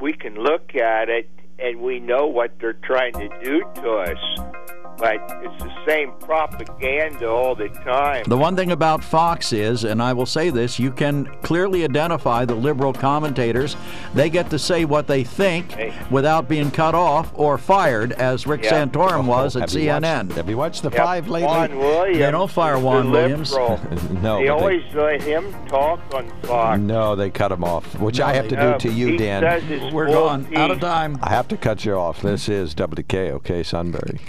we 0.00 0.12
can 0.12 0.34
look 0.34 0.74
at 0.74 1.08
it 1.08 1.28
and 1.58 1.80
we 1.80 2.00
know 2.00 2.26
what 2.26 2.58
they're 2.58 2.74
trying 2.74 3.14
to 3.14 3.28
do 3.42 3.64
to 3.76 3.90
us 3.92 4.18
but 4.98 5.16
it's 5.42 5.62
the 5.62 5.72
same 5.86 6.12
propaganda 6.20 7.28
all 7.28 7.54
the 7.54 7.68
time. 7.68 8.24
The 8.26 8.36
one 8.36 8.56
thing 8.56 8.72
about 8.72 9.04
Fox 9.04 9.52
is, 9.52 9.84
and 9.84 10.02
I 10.02 10.12
will 10.12 10.26
say 10.26 10.50
this, 10.50 10.78
you 10.78 10.90
can 10.90 11.26
clearly 11.42 11.84
identify 11.84 12.44
the 12.44 12.54
liberal 12.54 12.92
commentators. 12.92 13.76
They 14.14 14.30
get 14.30 14.50
to 14.50 14.58
say 14.58 14.84
what 14.84 15.06
they 15.06 15.24
think 15.24 15.72
hey. 15.72 15.94
without 16.10 16.48
being 16.48 16.70
cut 16.70 16.94
off 16.94 17.30
or 17.34 17.58
fired, 17.58 18.12
as 18.12 18.46
Rick 18.46 18.64
yeah. 18.64 18.86
Santorum 18.86 19.24
oh, 19.24 19.28
was 19.28 19.56
at 19.56 19.68
CNN. 19.68 20.26
Watched, 20.26 20.36
have 20.36 20.48
you 20.48 20.56
watched 20.56 20.82
the 20.82 20.90
five 20.90 21.28
lately? 21.28 21.46
Juan 21.46 21.78
Williams. 21.78 22.18
They 22.18 22.30
don't 22.30 22.50
fire 22.50 22.78
Juan 22.78 23.10
Williams. 23.10 23.52
no, 24.22 24.38
they 24.38 24.48
always 24.48 24.82
they, 24.92 25.00
let 25.00 25.22
him 25.22 25.52
talk 25.66 26.00
on 26.14 26.30
Fox. 26.42 26.80
No, 26.80 27.16
they 27.16 27.30
cut 27.30 27.52
him 27.52 27.64
off, 27.64 27.98
which 28.00 28.18
no, 28.18 28.26
I 28.26 28.34
have 28.34 28.48
to 28.48 28.56
do 28.56 28.88
to 28.88 28.94
you, 28.94 29.16
Dan. 29.16 29.92
We're 29.92 30.08
gone. 30.08 30.54
Out 30.56 30.70
of 30.70 30.80
time. 30.80 31.18
I 31.22 31.30
have 31.30 31.48
to 31.48 31.56
cut 31.56 31.84
you 31.84 31.94
off. 31.94 32.22
This 32.22 32.48
is 32.48 32.74
WKOK 32.74 33.64
Sunbury. 33.64 34.20